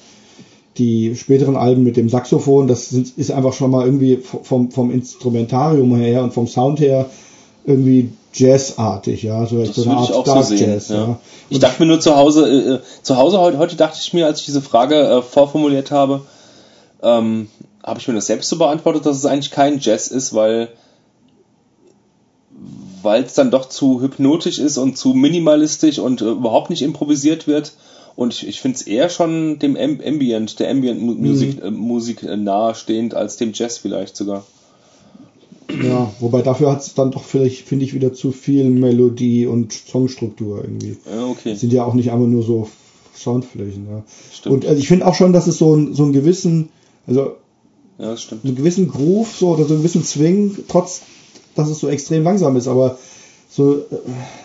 die 0.79 1.17
späteren 1.17 1.57
Alben 1.57 1.83
mit 1.83 1.97
dem 1.97 2.09
Saxophon, 2.09 2.69
das 2.69 2.93
ist 2.93 3.31
einfach 3.31 3.53
schon 3.53 3.71
mal 3.71 3.85
irgendwie 3.85 4.19
vom, 4.19 4.71
vom 4.71 4.91
Instrumentarium 4.91 5.95
her 5.97 6.23
und 6.23 6.33
vom 6.33 6.47
Sound 6.47 6.81
her 6.81 7.07
irgendwie 7.65 8.11
jazzartig, 8.33 9.25
ja, 9.25 9.45
so, 9.47 9.59
das 9.59 9.75
so 9.75 9.83
eine 9.83 9.97
Art 9.97 10.27
Dark 10.27 10.45
so 10.45 10.55
Jazz. 10.55 10.89
Ja. 10.89 10.97
ja. 10.97 11.21
Ich 11.49 11.59
dachte 11.59 11.83
mir 11.83 11.89
nur 11.89 12.01
zu 12.01 12.17
Hause, 12.17 12.49
äh, 12.49 12.75
äh, 12.75 12.79
zu 13.03 13.17
Hause 13.17 13.41
heute, 13.41 13.59
heute 13.59 13.77
dachte 13.77 13.99
ich 14.01 14.12
mir, 14.12 14.27
als 14.27 14.41
ich 14.41 14.47
diese 14.47 14.62
Frage 14.62 14.95
äh, 14.95 15.23
vorformuliert 15.23 15.91
habe, 15.91 16.23
ähm, 17.03 17.49
habe 17.82 18.01
ich 18.01 18.09
mir 18.09 18.15
das 18.15 18.27
selbst 18.27 18.48
so 18.48 18.59
beantwortet, 18.59 19.07
dass 19.07 19.16
es 19.16 19.27
eigentlich 19.27 19.51
kein 19.51 19.78
Jazz 19.78 20.09
ist, 20.09 20.35
weil 20.35 20.69
weil 23.02 23.23
es 23.23 23.35
dann 23.35 23.51
doch 23.51 23.69
zu 23.69 24.02
hypnotisch 24.02 24.59
ist 24.59 24.77
und 24.77 24.98
zu 24.98 25.15
minimalistisch 25.15 25.98
und 25.98 26.20
äh, 26.20 26.31
überhaupt 26.31 26.69
nicht 26.70 26.82
improvisiert 26.82 27.47
wird. 27.47 27.73
Und 28.16 28.35
ich, 28.35 28.47
ich 28.47 28.61
finde 28.61 28.77
es 28.77 28.82
eher 28.82 29.09
schon 29.09 29.59
dem 29.59 29.77
Ambient, 29.77 30.59
der 30.61 30.70
Ambient-Musik 30.70 31.62
mhm. 31.62 31.66
äh, 31.66 31.70
Musik 31.70 32.23
nahestehend 32.23 33.15
als 33.15 33.36
dem 33.39 33.52
Jazz 33.55 33.78
vielleicht 33.78 34.16
sogar. 34.16 34.44
Ja, 35.82 36.12
wobei 36.19 36.43
dafür 36.43 36.73
hat 36.73 36.82
es 36.82 36.94
dann 36.94 37.12
doch 37.12 37.23
vielleicht, 37.23 37.66
finde 37.66 37.85
ich, 37.85 37.94
wieder 37.94 38.12
zu 38.12 38.32
viel 38.32 38.69
Melodie 38.69 39.47
und 39.47 39.73
Songstruktur 39.73 40.62
irgendwie. 40.62 40.97
Ja, 41.11 41.27
okay. 41.27 41.55
Sind 41.55 41.73
ja 41.73 41.85
auch 41.85 41.94
nicht 41.94 42.11
einfach 42.11 42.27
nur 42.27 42.43
so 42.43 42.69
Soundflächen. 43.15 43.86
Ja. 43.89 44.02
Stimmt. 44.32 44.55
Und 44.55 44.66
also 44.66 44.81
ich 44.81 44.89
finde 44.89 45.07
auch 45.07 45.15
schon, 45.15 45.32
dass 45.32 45.47
es 45.47 45.59
so, 45.59 45.74
ein, 45.74 45.94
so 45.94 46.02
einen 46.02 46.12
gewissen, 46.12 46.70
also 47.07 47.36
ja, 48.01 48.11
das 48.11 48.23
stimmt. 48.23 48.45
einen 48.45 48.57
gewissen 48.57 48.89
Groove 48.89 49.35
so 49.37 49.51
oder 49.51 49.65
so 49.65 49.75
einen 49.75 49.83
gewissen 49.83 50.05
Swing, 50.05 50.57
trotz 50.69 51.03
dass 51.55 51.69
es 51.69 51.81
so 51.81 51.89
extrem 51.89 52.23
langsam 52.25 52.57
ist, 52.57 52.69
aber 52.69 52.99
so 53.49 53.79
äh, 53.79 53.83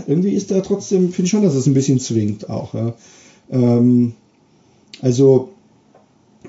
irgendwie 0.08 0.32
ist 0.32 0.52
da 0.52 0.62
trotzdem, 0.62 1.12
finde 1.12 1.26
ich 1.26 1.32
schon, 1.32 1.44
dass 1.44 1.56
es 1.56 1.68
ein 1.68 1.74
bisschen 1.74 2.00
zwingt 2.00 2.50
auch. 2.50 2.74
Ja. 2.74 2.94
Ähm, 3.52 4.14
also 5.02 5.50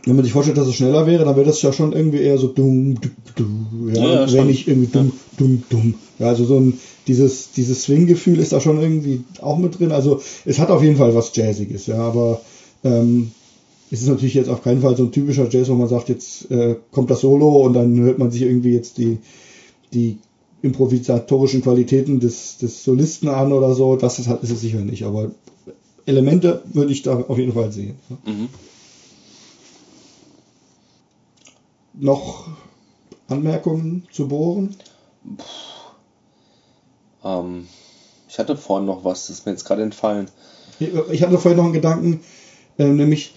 wenn 0.04 0.16
man 0.16 0.24
sich 0.24 0.32
vorstellt, 0.32 0.56
dass 0.56 0.68
es 0.68 0.74
schneller 0.74 1.06
wäre, 1.06 1.24
dann 1.24 1.36
wäre 1.36 1.46
das 1.46 1.62
ja 1.62 1.72
schon 1.72 1.92
irgendwie 1.92 2.20
eher 2.20 2.38
so 2.38 2.48
dumm, 2.48 3.00
dumm, 3.00 3.12
dumm 3.34 3.90
ja, 3.94 4.26
ja, 4.26 4.32
wenn 4.32 4.46
nicht 4.46 4.68
irgendwie 4.68 4.90
dumm, 4.92 5.06
ja. 5.06 5.12
dumm, 5.36 5.62
dumm. 5.68 5.94
Ja, 6.18 6.28
also 6.28 6.44
so 6.44 6.58
ein 6.58 6.78
dieses 7.06 7.52
dieses 7.52 7.84
Swing-Gefühl 7.84 8.38
ist 8.38 8.52
da 8.52 8.60
schon 8.60 8.80
irgendwie 8.80 9.24
auch 9.40 9.58
mit 9.58 9.78
drin. 9.78 9.92
Also 9.92 10.20
es 10.44 10.58
hat 10.58 10.70
auf 10.70 10.82
jeden 10.82 10.96
Fall 10.96 11.14
was 11.14 11.34
Jazziges, 11.34 11.86
ja, 11.86 11.98
aber 11.98 12.40
ähm, 12.84 13.32
es 13.90 14.02
ist 14.02 14.08
natürlich 14.08 14.34
jetzt 14.34 14.48
auf 14.48 14.62
keinen 14.62 14.82
Fall 14.82 14.96
so 14.96 15.04
ein 15.04 15.12
typischer 15.12 15.48
Jazz, 15.48 15.68
wo 15.68 15.74
man 15.74 15.88
sagt, 15.88 16.08
jetzt 16.08 16.50
äh, 16.50 16.76
kommt 16.90 17.10
das 17.10 17.20
Solo 17.20 17.62
und 17.62 17.74
dann 17.74 17.98
hört 18.00 18.18
man 18.18 18.30
sich 18.30 18.42
irgendwie 18.42 18.72
jetzt 18.72 18.98
die, 18.98 19.18
die 19.92 20.18
improvisatorischen 20.62 21.62
Qualitäten 21.62 22.18
des, 22.18 22.58
des 22.58 22.82
Solisten 22.82 23.28
an 23.28 23.52
oder 23.52 23.74
so. 23.74 23.96
Das 23.96 24.18
ist, 24.18 24.28
ist 24.28 24.50
es 24.50 24.60
sicher 24.60 24.80
nicht, 24.80 25.04
aber 25.04 25.30
Elemente 26.04 26.62
würde 26.72 26.92
ich 26.92 27.02
da 27.02 27.20
auf 27.20 27.38
jeden 27.38 27.52
Fall 27.52 27.70
sehen. 27.70 27.96
Mhm. 28.24 28.48
Noch 31.94 32.48
Anmerkungen 33.28 34.06
zu 34.10 34.28
Bohren? 34.28 34.74
Ähm, 37.24 37.68
ich 38.28 38.38
hatte 38.38 38.56
vorhin 38.56 38.86
noch 38.86 39.04
was, 39.04 39.28
das 39.28 39.38
ist 39.38 39.46
mir 39.46 39.52
jetzt 39.52 39.64
gerade 39.64 39.82
entfallen. 39.82 40.28
Ich 40.78 41.22
hatte 41.22 41.38
vorhin 41.38 41.56
noch 41.56 41.64
einen 41.64 41.72
Gedanken, 41.72 42.20
äh, 42.78 42.84
nämlich 42.84 43.34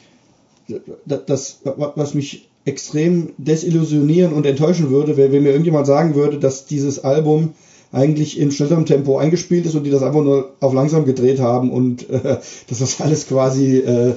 das, 1.06 1.60
was 1.96 2.14
mich 2.14 2.50
extrem 2.66 3.30
desillusionieren 3.38 4.34
und 4.34 4.46
enttäuschen 4.46 4.90
würde, 4.90 5.18
wenn, 5.18 5.32
wenn 5.32 5.44
mir 5.44 5.50
irgendjemand 5.50 5.88
sagen 5.88 6.16
würde, 6.16 6.38
dass 6.38 6.66
dieses 6.66 7.04
Album 7.04 7.54
eigentlich 7.92 8.40
in 8.40 8.52
schnellerem 8.52 8.86
Tempo 8.86 9.18
eingespielt 9.18 9.66
ist 9.66 9.76
und 9.76 9.84
die 9.84 9.90
das 9.90 10.04
einfach 10.04 10.22
nur 10.22 10.52
auf 10.60 10.74
langsam 10.74 11.06
gedreht 11.06 11.40
haben 11.40 11.72
und 11.72 12.08
äh, 12.10 12.38
dass 12.68 12.80
das 12.80 13.02
alles 13.02 13.28
quasi 13.28 13.78
äh, 13.78 14.14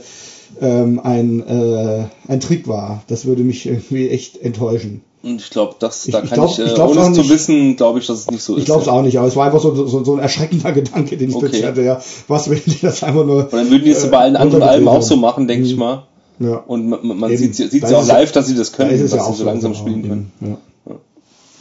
ähm, 0.60 1.00
ein, 1.02 1.40
äh, 1.46 2.04
ein 2.28 2.40
Trick 2.40 2.68
war. 2.68 3.02
Das 3.08 3.24
würde 3.24 3.42
mich 3.42 3.64
irgendwie 3.64 4.10
echt 4.10 4.42
enttäuschen. 4.42 5.00
Und 5.22 5.40
ich 5.40 5.48
glaube, 5.50 5.76
das, 5.78 6.06
da 6.10 6.18
Ich- 6.18 6.24
ich 6.24 6.30
kann 6.30 6.38
glaub- 6.40 6.50
ich, 6.50 6.58
äh, 6.58 6.64
ich 6.64 6.74
glaub 6.74 6.90
ohne 6.90 7.00
es 7.00 7.14
zu 7.14 7.28
wissen, 7.30 7.76
glaube 7.76 8.00
ich, 8.00 8.06
dass 8.08 8.18
es 8.18 8.30
nicht 8.30 8.42
so 8.42 8.54
Ich 8.54 8.60
ist. 8.60 8.64
glaube 8.66 8.80
es 8.82 8.86
ja. 8.88 8.92
auch 8.92 9.02
nicht, 9.02 9.16
aber 9.18 9.28
es 9.28 9.36
war 9.36 9.46
einfach 9.46 9.60
so, 9.60 9.72
so, 9.86 10.04
so 10.04 10.12
ein 10.14 10.18
erschreckender 10.18 10.72
Gedanke, 10.72 11.16
den 11.16 11.30
ich 11.30 11.34
Okay. 11.36 11.46
plötzlich 11.46 11.64
hatte. 11.64 11.82
Ja, 11.82 12.02
was, 12.28 12.50
wenn 12.50 12.60
die 12.66 12.80
das 12.82 13.02
einfach 13.04 13.24
nur. 13.24 13.44
Und 13.44 13.52
dann 13.54 13.70
würden 13.70 13.84
die 13.84 13.90
es 13.92 14.04
äh, 14.04 14.08
bei 14.08 14.18
allen 14.18 14.36
anderen 14.36 14.64
Alben 14.64 14.88
auch 14.88 15.00
so 15.00 15.16
machen, 15.16 15.46
denke 15.48 15.64
ich 15.64 15.76
mal. 15.76 16.08
Ja. 16.38 16.56
Und 16.56 16.88
man, 16.88 17.18
man 17.18 17.36
sieht 17.36 17.54
sieht 17.54 17.82
Da 17.82 17.90
ja 17.90 17.98
auch 17.98 18.06
live, 18.06 18.32
dass 18.32 18.46
sie 18.46 18.54
das 18.54 18.72
Da 18.72 18.78
können, 18.78 18.90
es 18.90 19.02
dass 19.02 19.10
ja 19.12 19.18
sie 19.18 19.24
auch 19.24 19.34
so 19.36 19.44
langsam 19.44 19.72
genau, 19.72 19.82
spielen 19.84 20.02
können. 20.02 20.32
eben, 20.40 20.50
Ja. 20.50 20.58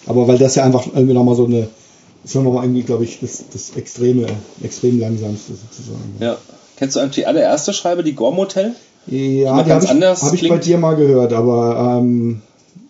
Aber 0.07 0.27
weil 0.27 0.38
das 0.38 0.56
ja 0.56 0.64
einfach 0.64 0.88
irgendwie 0.88 1.14
nochmal 1.14 1.35
so 1.35 1.45
eine, 1.45 1.68
ist 2.23 2.34
ja 2.34 2.41
nochmal 2.41 2.64
irgendwie, 2.64 2.84
glaube 2.84 3.03
ich, 3.03 3.19
das, 3.19 3.43
das 3.53 3.76
extreme, 3.76 4.26
extrem 4.64 4.99
langsamste 4.99 5.53
sozusagen. 5.53 6.15
Ja. 6.19 6.38
Kennst 6.77 6.95
du 6.95 6.99
eigentlich 6.99 7.15
die 7.15 7.26
allererste 7.27 7.73
Schreibe, 7.73 8.03
die 8.03 8.14
Gorm 8.14 8.38
Hotel? 8.38 8.73
Ja, 9.07 9.61
die 9.61 9.69
ganz 9.69 9.69
habe 9.69 9.85
ich, 9.85 9.91
anders 9.91 10.23
hab 10.23 10.34
ich 10.34 10.48
bei 10.49 10.57
dir 10.57 10.77
mal 10.77 10.95
gehört, 10.95 11.34
aber 11.34 11.99
ähm, 11.99 12.41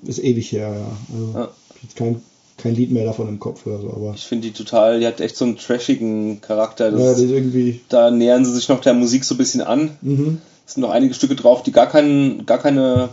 ist 0.05 0.23
ewig 0.23 0.51
her, 0.51 0.69
ja. 0.73 1.15
Also, 1.15 1.39
Ja. 1.39 1.47
Jetzt 1.83 1.95
kein, 1.95 2.21
kein 2.57 2.75
Lied 2.75 2.91
mehr 2.91 3.05
davon 3.05 3.27
im 3.27 3.39
Kopf 3.39 3.65
oder 3.65 3.79
so, 3.79 3.89
aber 3.89 4.13
Ich 4.15 4.25
finde 4.25 4.47
die 4.47 4.53
total, 4.53 4.99
die 4.99 5.07
hat 5.07 5.19
echt 5.19 5.35
so 5.35 5.45
einen 5.45 5.57
trashigen 5.57 6.39
Charakter. 6.41 6.91
Das, 6.91 7.01
ja, 7.01 7.11
das 7.11 7.21
irgendwie. 7.21 7.81
da 7.89 8.11
nähern 8.11 8.45
sie 8.45 8.53
sich 8.53 8.69
noch 8.69 8.81
der 8.81 8.93
Musik 8.93 9.23
so 9.25 9.35
ein 9.35 9.37
bisschen 9.39 9.61
an. 9.61 9.91
Mhm. 10.01 10.37
Es 10.65 10.73
sind 10.75 10.81
noch 10.81 10.91
einige 10.91 11.13
Stücke 11.13 11.35
drauf, 11.35 11.63
die 11.63 11.71
gar, 11.71 11.87
kein, 11.87 12.45
gar 12.45 12.57
keine 12.59 13.09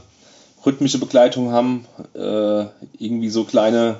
rhythmische 0.65 0.99
Begleitung 0.99 1.51
haben. 1.53 1.87
Äh, 2.15 2.67
irgendwie 2.99 3.31
so 3.31 3.45
kleine, 3.45 3.97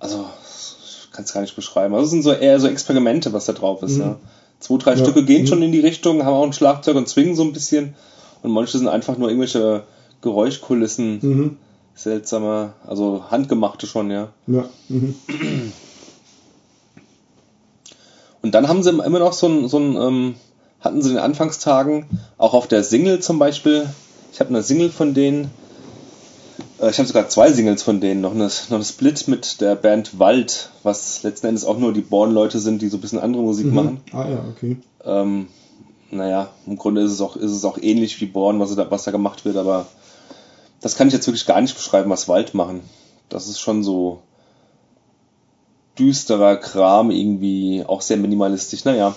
also 0.00 0.26
ich 0.44 1.10
kann 1.12 1.24
es 1.24 1.32
gar 1.32 1.40
nicht 1.40 1.56
beschreiben. 1.56 1.94
Also 1.94 2.04
es 2.06 2.10
sind 2.10 2.22
so 2.22 2.32
eher 2.32 2.58
so 2.60 2.68
Experimente, 2.68 3.32
was 3.32 3.46
da 3.46 3.52
drauf 3.52 3.82
ist. 3.82 3.96
Mhm. 3.96 4.00
Ja. 4.00 4.16
Zwei, 4.60 4.76
drei 4.78 4.94
Ja. 4.94 5.04
Stücke 5.04 5.24
gehen 5.24 5.42
Mhm. 5.42 5.46
schon 5.46 5.62
in 5.62 5.72
die 5.72 5.80
Richtung, 5.80 6.24
haben 6.24 6.34
auch 6.34 6.44
ein 6.44 6.52
Schlagzeug 6.52 6.96
und 6.96 7.08
zwingen 7.08 7.36
so 7.36 7.42
ein 7.44 7.52
bisschen. 7.52 7.94
Und 8.42 8.50
manche 8.50 8.78
sind 8.78 8.88
einfach 8.88 9.18
nur 9.18 9.28
irgendwelche 9.28 9.84
Geräuschkulissen, 10.20 11.18
Mhm. 11.22 11.56
seltsame, 11.94 12.72
also 12.86 13.24
handgemachte 13.30 13.86
schon, 13.86 14.10
ja. 14.10 14.28
Ja. 14.46 14.68
Mhm. 14.88 15.14
Und 18.42 18.54
dann 18.54 18.68
haben 18.68 18.82
sie 18.82 18.90
immer 18.90 19.18
noch 19.18 19.32
so 19.32 19.46
ein, 19.48 19.68
so 19.68 19.78
ein 19.78 19.96
ähm, 19.96 20.34
hatten 20.80 21.02
sie 21.02 21.10
in 21.10 21.16
den 21.16 21.24
Anfangstagen, 21.24 22.06
auch 22.36 22.54
auf 22.54 22.66
der 22.66 22.84
Single 22.84 23.20
zum 23.20 23.38
Beispiel, 23.38 23.88
ich 24.32 24.40
habe 24.40 24.50
eine 24.50 24.62
Single 24.62 24.90
von 24.90 25.14
denen, 25.14 25.50
äh, 26.80 26.90
ich 26.90 26.98
habe 26.98 27.08
sogar 27.08 27.28
zwei 27.28 27.52
Singles 27.52 27.82
von 27.82 28.00
denen, 28.00 28.20
noch 28.20 28.34
eine, 28.34 28.46
noch 28.46 28.76
eine 28.76 28.84
Split 28.84 29.28
mit 29.28 29.60
der 29.60 29.74
Band 29.74 30.18
Wald, 30.18 30.70
was 30.82 31.22
letzten 31.22 31.48
Endes 31.48 31.64
auch 31.64 31.78
nur 31.78 31.92
die 31.92 32.00
Born-Leute 32.00 32.58
sind, 32.58 32.82
die 32.82 32.88
so 32.88 32.98
ein 32.98 33.00
bisschen 33.00 33.18
andere 33.18 33.42
Musik 33.42 33.72
machen. 33.72 34.00
Ah 34.12 34.28
ja, 34.28 34.44
okay. 34.48 34.76
Ähm, 35.04 35.48
naja, 36.10 36.50
im 36.66 36.76
Grunde 36.76 37.02
ist 37.02 37.12
es 37.12 37.20
auch, 37.20 37.36
ist 37.36 37.50
es 37.50 37.64
auch 37.64 37.78
ähnlich 37.78 38.20
wie 38.20 38.26
Born, 38.26 38.60
was, 38.60 38.74
da, 38.74 38.90
was 38.90 39.04
da 39.04 39.10
gemacht 39.10 39.44
wird, 39.44 39.56
aber 39.56 39.86
das 40.80 40.96
kann 40.96 41.08
ich 41.08 41.14
jetzt 41.14 41.26
wirklich 41.26 41.46
gar 41.46 41.60
nicht 41.60 41.76
beschreiben, 41.76 42.10
was 42.10 42.28
Wald 42.28 42.54
machen. 42.54 42.82
Das 43.28 43.48
ist 43.48 43.60
schon 43.60 43.82
so 43.82 44.22
düsterer 45.98 46.56
Kram, 46.56 47.10
irgendwie 47.10 47.84
auch 47.86 48.00
sehr 48.00 48.16
minimalistisch. 48.16 48.84
Naja. 48.84 49.16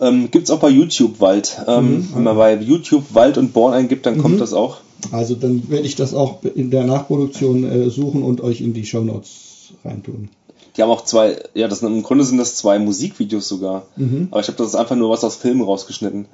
Ähm, 0.00 0.30
gibt's 0.30 0.50
auch 0.50 0.58
bei 0.58 0.68
YouTube 0.68 1.20
Wald. 1.20 1.58
Ähm, 1.66 1.96
Mhm. 1.98 2.08
Wenn 2.14 2.22
man 2.24 2.36
bei 2.36 2.54
YouTube 2.56 3.14
Wald 3.14 3.38
und 3.38 3.52
Born 3.52 3.72
eingibt, 3.74 4.04
dann 4.06 4.18
kommt 4.18 4.34
Mhm. 4.36 4.40
das 4.40 4.52
auch. 4.52 4.78
Also 5.12 5.34
dann 5.34 5.68
werde 5.70 5.86
ich 5.86 5.94
das 5.96 6.14
auch 6.14 6.42
in 6.42 6.70
der 6.70 6.84
Nachproduktion 6.84 7.64
äh, 7.64 7.90
suchen 7.90 8.22
und 8.22 8.40
euch 8.40 8.60
in 8.60 8.74
die 8.74 8.84
Shownotes 8.86 9.72
reintun. 9.84 10.28
Die 10.76 10.82
haben 10.82 10.90
auch 10.90 11.04
zwei, 11.04 11.38
ja, 11.54 11.68
das 11.68 11.82
im 11.82 12.02
Grunde 12.02 12.24
sind 12.24 12.38
das 12.38 12.56
zwei 12.56 12.78
Musikvideos 12.78 13.48
sogar. 13.48 13.86
Mhm. 13.96 14.28
Aber 14.30 14.40
ich 14.40 14.48
habe 14.48 14.58
das 14.58 14.74
einfach 14.74 14.96
nur 14.96 15.10
was 15.10 15.24
aus 15.24 15.36
Filmen 15.36 15.62
rausgeschnitten. 15.62 16.26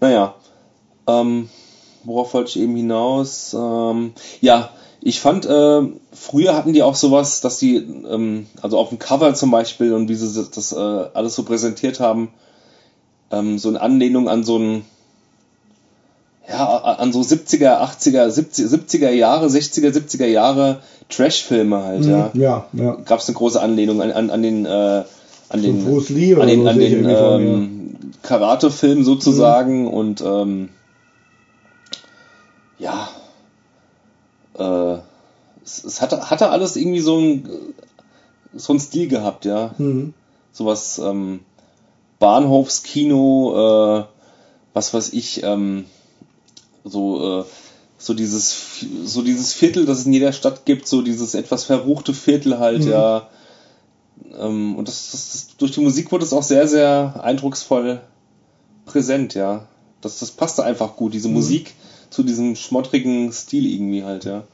Naja, 0.00 0.34
ähm, 1.06 1.48
worauf 2.04 2.34
wollte 2.34 2.50
ich 2.50 2.60
eben 2.60 2.76
hinaus? 2.76 3.54
Ähm, 3.58 4.12
ja, 4.40 4.70
ich 5.00 5.20
fand, 5.20 5.46
äh, 5.46 5.82
früher 6.12 6.54
hatten 6.56 6.72
die 6.72 6.82
auch 6.82 6.94
sowas, 6.96 7.40
dass 7.40 7.58
die, 7.58 7.76
ähm, 7.76 8.46
also 8.60 8.78
auf 8.78 8.90
dem 8.90 8.98
Cover 8.98 9.32
zum 9.34 9.50
Beispiel 9.50 9.92
und 9.94 10.08
wie 10.08 10.14
sie 10.14 10.34
das, 10.34 10.50
das 10.50 10.72
äh, 10.72 10.76
alles 11.14 11.34
so 11.34 11.44
präsentiert 11.44 12.00
haben, 12.00 12.28
ähm, 13.30 13.58
so 13.58 13.68
eine 13.68 13.80
Anlehnung 13.80 14.28
an 14.28 14.44
so 14.44 14.58
ein, 14.58 14.84
ja, 16.48 16.64
an 16.66 17.12
so 17.12 17.20
70er, 17.20 17.80
80er, 17.80 18.30
70, 18.30 18.66
70er 18.66 19.10
Jahre, 19.10 19.46
60er, 19.46 19.90
70er 19.90 20.26
Jahre 20.26 20.80
Trash-Filme 21.08 21.82
halt, 21.82 22.04
ja 22.04 22.30
Mhm. 22.32 22.40
Ja, 22.40 22.66
ja. 22.72 22.96
gab 23.04 23.20
es 23.20 23.28
eine 23.28 23.36
große 23.36 23.60
Anlehnung 23.60 24.00
an, 24.02 24.12
an, 24.12 24.30
an 24.30 24.42
den 24.42 24.66
äh, 24.66 25.04
an 25.48 25.62
den 25.62 25.84
Bruce 25.84 26.08
Lee 26.08 26.34
an 26.34 26.48
den, 26.48 26.66
an 26.66 26.78
den 26.78 27.08
ähm, 27.08 27.96
Karate-Film 28.22 29.04
sozusagen 29.04 29.88
und 29.88 30.20
ähm, 30.20 30.70
ja 32.78 33.08
äh, 34.58 34.98
es, 35.64 35.84
es 35.84 36.00
hatte, 36.00 36.30
hatte 36.30 36.50
alles 36.50 36.76
irgendwie 36.76 37.00
so 37.00 37.18
ein 37.18 37.48
so 38.54 38.72
ein 38.72 38.80
Stil 38.80 39.08
gehabt, 39.08 39.44
ja. 39.44 39.74
Mhm. 39.78 40.14
Sowas 40.52 40.98
ähm, 40.98 41.40
Bahnhofskino, 42.18 44.00
äh, 44.00 44.04
was 44.74 44.94
weiß 44.94 45.12
ich, 45.12 45.42
ähm, 45.42 45.84
so 46.84 47.40
äh, 47.40 47.44
so 47.98 48.14
dieses 48.14 48.56
so 49.04 49.22
dieses 49.22 49.52
Viertel, 49.52 49.86
das 49.86 50.00
es 50.00 50.06
in 50.06 50.12
jeder 50.12 50.32
Stadt 50.32 50.64
gibt, 50.64 50.86
so 50.86 51.02
dieses 51.02 51.34
etwas 51.34 51.64
verruchte 51.64 52.14
Viertel 52.14 52.58
halt, 52.58 52.84
Mhm. 52.84 52.90
ja. 52.90 53.28
Ähm, 54.38 54.76
und 54.76 54.88
das, 54.88 55.10
das, 55.12 55.30
das 55.32 55.56
durch 55.56 55.72
die 55.72 55.80
Musik 55.80 56.12
wurde 56.12 56.24
es 56.24 56.32
auch 56.32 56.42
sehr 56.42 56.68
sehr 56.68 57.20
eindrucksvoll 57.22 58.00
präsent, 58.84 59.34
ja. 59.34 59.66
Das 60.00 60.18
das 60.18 60.30
passte 60.30 60.64
einfach 60.64 60.96
gut, 60.96 61.14
diese 61.14 61.28
Mhm. 61.28 61.34
Musik 61.34 61.74
zu 62.10 62.22
diesem 62.22 62.54
schmottrigen 62.56 63.32
Stil 63.32 63.66
irgendwie 63.66 64.04
halt, 64.04 64.24
ja. 64.24 64.44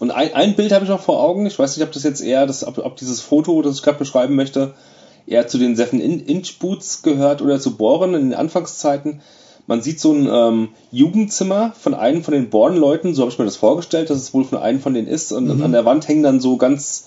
Und 0.00 0.10
ein, 0.10 0.34
ein 0.34 0.56
Bild 0.56 0.72
habe 0.72 0.84
ich 0.84 0.90
noch 0.90 1.00
vor 1.00 1.22
Augen. 1.22 1.46
Ich 1.46 1.56
weiß 1.58 1.76
nicht, 1.76 1.86
ob 1.86 1.92
das 1.92 2.02
jetzt 2.02 2.20
eher, 2.20 2.46
das, 2.46 2.66
ob, 2.66 2.78
ob 2.78 2.96
dieses 2.96 3.20
Foto, 3.20 3.62
das 3.62 3.76
ich 3.76 3.82
gerade 3.82 3.98
beschreiben 3.98 4.34
möchte, 4.34 4.74
eher 5.26 5.46
zu 5.48 5.58
den 5.58 5.76
Seven 5.76 6.00
In- 6.00 6.24
Inch 6.26 6.58
Boots 6.58 7.02
gehört 7.02 7.42
oder 7.42 7.58
zu 7.60 7.76
Bohren 7.76 8.14
in 8.14 8.30
den 8.30 8.34
Anfangszeiten. 8.34 9.20
Man 9.66 9.80
sieht 9.80 9.98
so 9.98 10.12
ein 10.12 10.28
ähm, 10.30 10.68
Jugendzimmer 10.92 11.72
von 11.78 11.94
einem 11.94 12.22
von 12.22 12.34
den 12.34 12.50
Born-Leuten, 12.50 13.14
so 13.14 13.22
habe 13.22 13.32
ich 13.32 13.38
mir 13.38 13.46
das 13.46 13.56
vorgestellt, 13.56 14.10
dass 14.10 14.18
es 14.18 14.34
wohl 14.34 14.44
von 14.44 14.58
einem 14.58 14.80
von 14.80 14.92
denen 14.92 15.08
ist. 15.08 15.32
Und 15.32 15.48
an 15.62 15.72
der 15.72 15.86
Wand 15.86 16.06
hängen 16.06 16.22
dann 16.22 16.38
so 16.40 16.58
ganz, 16.58 17.06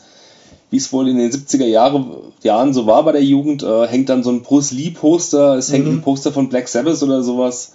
wie 0.71 0.77
es 0.77 0.91
wohl 0.91 1.07
in 1.07 1.19
den 1.19 1.31
70er 1.31 1.65
Jahre, 1.67 2.03
Jahren 2.41 2.73
so 2.73 2.87
war 2.87 3.03
bei 3.03 3.11
der 3.11 3.23
Jugend, 3.23 3.61
äh, 3.61 3.87
hängt 3.87 4.09
dann 4.09 4.23
so 4.23 4.31
ein 4.31 4.41
Bruce 4.41 4.71
Lee-Poster, 4.71 5.55
es 5.55 5.71
hängt 5.71 5.85
ein 5.87 6.01
Poster 6.01 6.31
von 6.31 6.49
Black 6.49 6.67
Sabbath 6.67 7.03
oder 7.03 7.21
sowas 7.21 7.73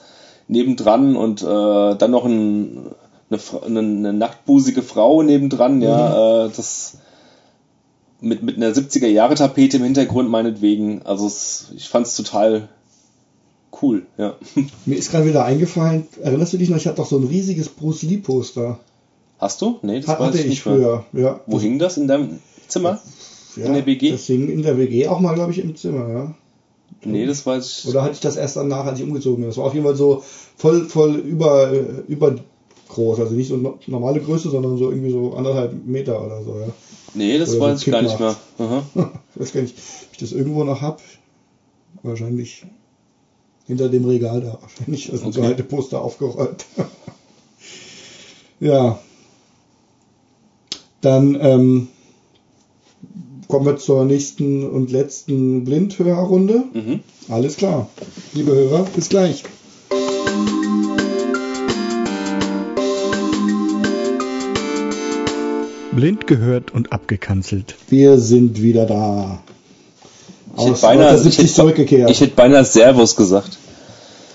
nebendran 0.48 1.14
und 1.14 1.43
äh, 1.43 1.47
dann 1.47 2.10
noch 2.10 2.24
ein, 2.24 2.89
eine, 3.31 3.40
eine, 3.64 3.78
eine 3.78 4.12
nachtbusige 4.12 4.82
Frau 4.82 5.23
nebendran, 5.23 5.81
ja, 5.81 6.47
äh, 6.47 6.51
das 6.55 6.94
mit, 8.23 8.43
mit 8.43 8.57
einer 8.57 8.73
70er 8.73 9.07
Jahre 9.09 9.35
Tapete 9.35 9.77
im 9.78 9.82
Hintergrund 9.85 10.31
meinetwegen. 10.31 11.03
Also 11.03 11.27
es, 11.27 11.73
ich 11.77 11.89
fand 11.89 12.07
es 12.07 12.16
total 12.16 12.69
cool, 13.82 14.07
ja. 14.19 14.35
Mir 14.86 14.97
ist 14.97 15.11
gerade 15.11 15.27
wieder 15.27 15.44
eingefallen, 15.44 16.07
erinnerst 16.23 16.53
du 16.53 16.59
dich 16.59 16.69
noch, 16.70 16.77
ich 16.77 16.86
hatte 16.86 16.97
doch 16.99 17.07
so 17.07 17.19
ein 17.19 17.24
riesiges 17.27 17.69
Bruce 17.69 18.03
Lee 18.03 18.19
Poster. 18.19 18.78
Hast 19.39 19.61
du? 19.61 19.78
Nee, 19.82 20.01
das 20.01 20.09
hatte 20.09 20.39
ich 20.39 20.44
ich 20.44 20.51
nicht 20.51 20.66
mehr. 20.66 20.74
früher, 20.77 21.05
ja. 21.20 21.40
Wo 21.47 21.59
hing 21.61 21.78
das? 21.78 21.97
In 21.97 22.07
deinem 22.07 22.39
Zimmer? 22.69 23.01
ja, 23.57 23.65
in 23.66 23.73
der 23.74 23.86
WG? 23.86 24.12
Das 24.12 24.24
hing 24.27 24.49
in 24.49 24.62
der 24.62 24.78
WG 24.78 25.09
auch 25.09 25.19
mal, 25.20 25.35
glaube 25.35 25.51
ich, 25.53 25.59
im 25.59 25.74
Zimmer, 25.74 26.09
ja. 26.09 26.35
Nee, 27.05 27.27
das 27.27 27.44
weiß 27.44 27.66
ich. 27.85 27.89
Oder 27.89 28.03
hatte 28.03 28.12
ich 28.12 28.20
das 28.20 28.36
erst 28.36 28.57
danach, 28.57 28.85
als 28.86 29.01
ich 29.01 29.05
umgezogen 29.05 29.39
bin? 29.39 29.47
Das 29.49 29.57
war 29.57 29.65
auf 29.65 29.74
jeden 29.74 29.85
Fall 29.85 29.97
so 29.97 30.23
voll, 30.57 30.85
voll 30.85 31.16
über, 31.16 31.73
äh, 31.73 31.82
übergroß. 32.07 33.19
Also 33.19 33.35
nicht 33.35 33.49
so 33.49 33.57
no- 33.57 33.78
normale 33.89 34.20
Größe, 34.20 34.51
sondern 34.51 34.78
so 34.78 34.90
irgendwie 34.90 35.11
so 35.11 35.35
anderthalb 35.35 35.85
Meter 35.85 36.24
oder 36.24 36.44
so, 36.44 36.61
ja. 36.61 36.69
Nee, 37.14 37.39
das 37.39 37.51
Oder 37.51 37.60
weiß 37.60 37.80
ich 37.86 37.90
gar 37.93 38.02
nicht 38.02 38.18
mehr. 38.18 38.36
Aha. 38.59 38.82
Ich 39.34 39.40
weiß 39.40 39.52
gar 39.55 39.62
nicht, 39.62 39.76
ob 39.78 40.12
ich 40.12 40.18
das 40.18 40.32
irgendwo 40.32 40.64
noch 40.64 40.80
hab. 40.82 41.01
Wahrscheinlich 42.02 42.64
hinter 43.66 43.89
dem 43.89 44.05
Regal 44.05 44.40
da. 44.40 44.59
Wahrscheinlich. 44.60 45.09
Da 45.10 45.16
sind 45.16 45.32
so 45.32 45.40
Okay. 45.40 45.48
alte 45.51 45.62
Poster 45.64 46.01
aufgerollt. 46.02 46.64
ja. 48.60 48.98
Dann 51.01 51.36
ähm, 51.40 51.89
kommen 53.48 53.66
wir 53.66 53.76
zur 53.76 54.05
nächsten 54.05 54.68
und 54.68 54.90
letzten 54.90 55.64
Blindhörerrunde. 55.64 56.64
Mhm. 56.72 57.01
Alles 57.28 57.56
klar. 57.56 57.89
Liebe 58.34 58.52
Hörer, 58.52 58.84
bis 58.94 59.09
gleich. 59.09 59.43
Blind 65.93 66.27
gehört 66.27 66.70
und 66.73 66.93
abgekanzelt. 66.93 67.74
Wir 67.89 68.19
sind 68.19 68.62
wieder 68.62 68.86
da. 68.86 69.43
Ich 70.56 70.62
hätte, 70.64 70.73
Aus 70.73 70.81
beinahe, 70.81 71.14
ich, 71.16 71.23
70 71.23 71.44
hätte, 71.44 71.55
zurückgekehrt. 71.55 72.10
ich 72.10 72.20
hätte 72.20 72.35
beinahe 72.35 72.64
Servus 72.64 73.16
gesagt. 73.16 73.59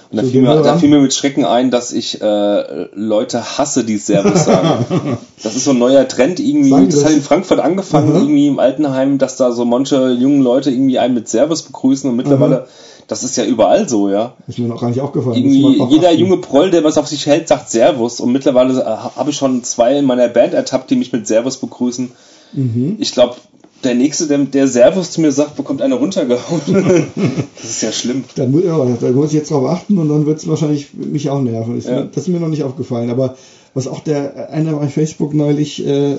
Und 0.09 0.17
da, 0.17 0.23
fiel 0.23 0.41
mir, 0.41 0.61
da 0.61 0.77
fiel 0.77 0.89
mir 0.89 0.99
mit 0.99 1.13
Schrecken 1.13 1.43
ein, 1.43 1.69
dass 1.69 1.91
ich 1.91 2.21
äh, 2.21 2.87
Leute 2.93 3.57
hasse, 3.57 3.83
die 3.83 3.97
Servus 3.97 4.45
sagen. 4.45 5.17
das 5.43 5.55
ist 5.55 5.65
so 5.65 5.71
ein 5.71 5.79
neuer 5.79 6.07
Trend 6.07 6.39
irgendwie. 6.39 6.69
Sagen 6.69 6.85
das, 6.85 6.95
das 6.95 7.05
hat 7.05 7.11
in 7.11 7.21
Frankfurt 7.21 7.59
angefangen, 7.59 8.11
mhm. 8.11 8.15
irgendwie 8.15 8.47
im 8.47 8.59
Altenheim, 8.59 9.17
dass 9.17 9.35
da 9.35 9.51
so 9.51 9.65
manche 9.65 10.11
jungen 10.11 10.41
Leute 10.41 10.71
irgendwie 10.71 10.99
einen 10.99 11.13
mit 11.13 11.27
Servus 11.27 11.63
begrüßen 11.63 12.09
und 12.09 12.15
mittlerweile, 12.15 12.61
mhm. 12.61 13.07
das 13.07 13.23
ist 13.23 13.35
ja 13.35 13.43
überall 13.43 13.89
so, 13.89 14.09
ja. 14.09 14.33
Ist 14.47 14.59
mir 14.59 14.69
noch 14.69 14.79
gar 14.79 14.89
nicht 14.89 15.01
aufgefallen. 15.01 15.35
Irgendwie 15.35 15.83
jeder 15.89 16.09
achten. 16.09 16.19
junge 16.19 16.37
Proll, 16.37 16.71
der 16.71 16.85
was 16.85 16.97
auf 16.97 17.07
sich 17.07 17.25
hält, 17.25 17.49
sagt 17.49 17.69
Servus 17.69 18.21
und 18.21 18.31
mittlerweile 18.31 18.79
äh, 18.81 18.85
habe 18.85 19.31
ich 19.31 19.35
schon 19.35 19.63
zwei 19.65 19.97
in 19.97 20.05
meiner 20.05 20.29
Band 20.29 20.53
ertappt, 20.53 20.89
die 20.89 20.95
mich 20.95 21.11
mit 21.11 21.27
Servus 21.27 21.57
begrüßen. 21.57 22.11
Mhm. 22.53 22.95
Ich 22.99 23.11
glaube, 23.11 23.35
der 23.83 23.95
Nächste, 23.95 24.27
der, 24.27 24.39
der 24.39 24.67
Servus 24.67 25.11
zu 25.11 25.21
mir 25.21 25.31
sagt, 25.31 25.55
bekommt 25.55 25.81
einer 25.81 25.95
runtergehauen. 25.95 26.61
das 27.55 27.69
ist 27.69 27.81
ja 27.81 27.91
schlimm. 27.91 28.23
Dann, 28.35 28.53
ja, 28.63 28.77
da 28.99 29.11
muss 29.11 29.27
ich 29.27 29.33
jetzt 29.33 29.51
drauf 29.51 29.69
achten 29.69 29.97
und 29.97 30.09
dann 30.09 30.25
wird 30.25 30.39
es 30.39 30.47
wahrscheinlich 30.47 30.93
mich 30.93 31.29
auch 31.29 31.41
nerven. 31.41 31.79
Ja. 31.81 32.03
Das 32.03 32.23
ist 32.23 32.27
mir 32.27 32.39
noch 32.39 32.47
nicht 32.47 32.63
aufgefallen. 32.63 33.09
Aber 33.09 33.37
was 33.73 33.87
auch 33.87 33.99
der 33.99 34.49
einer 34.51 34.73
bei 34.73 34.87
Facebook 34.87 35.33
neulich 35.33 35.85
äh, 35.85 36.17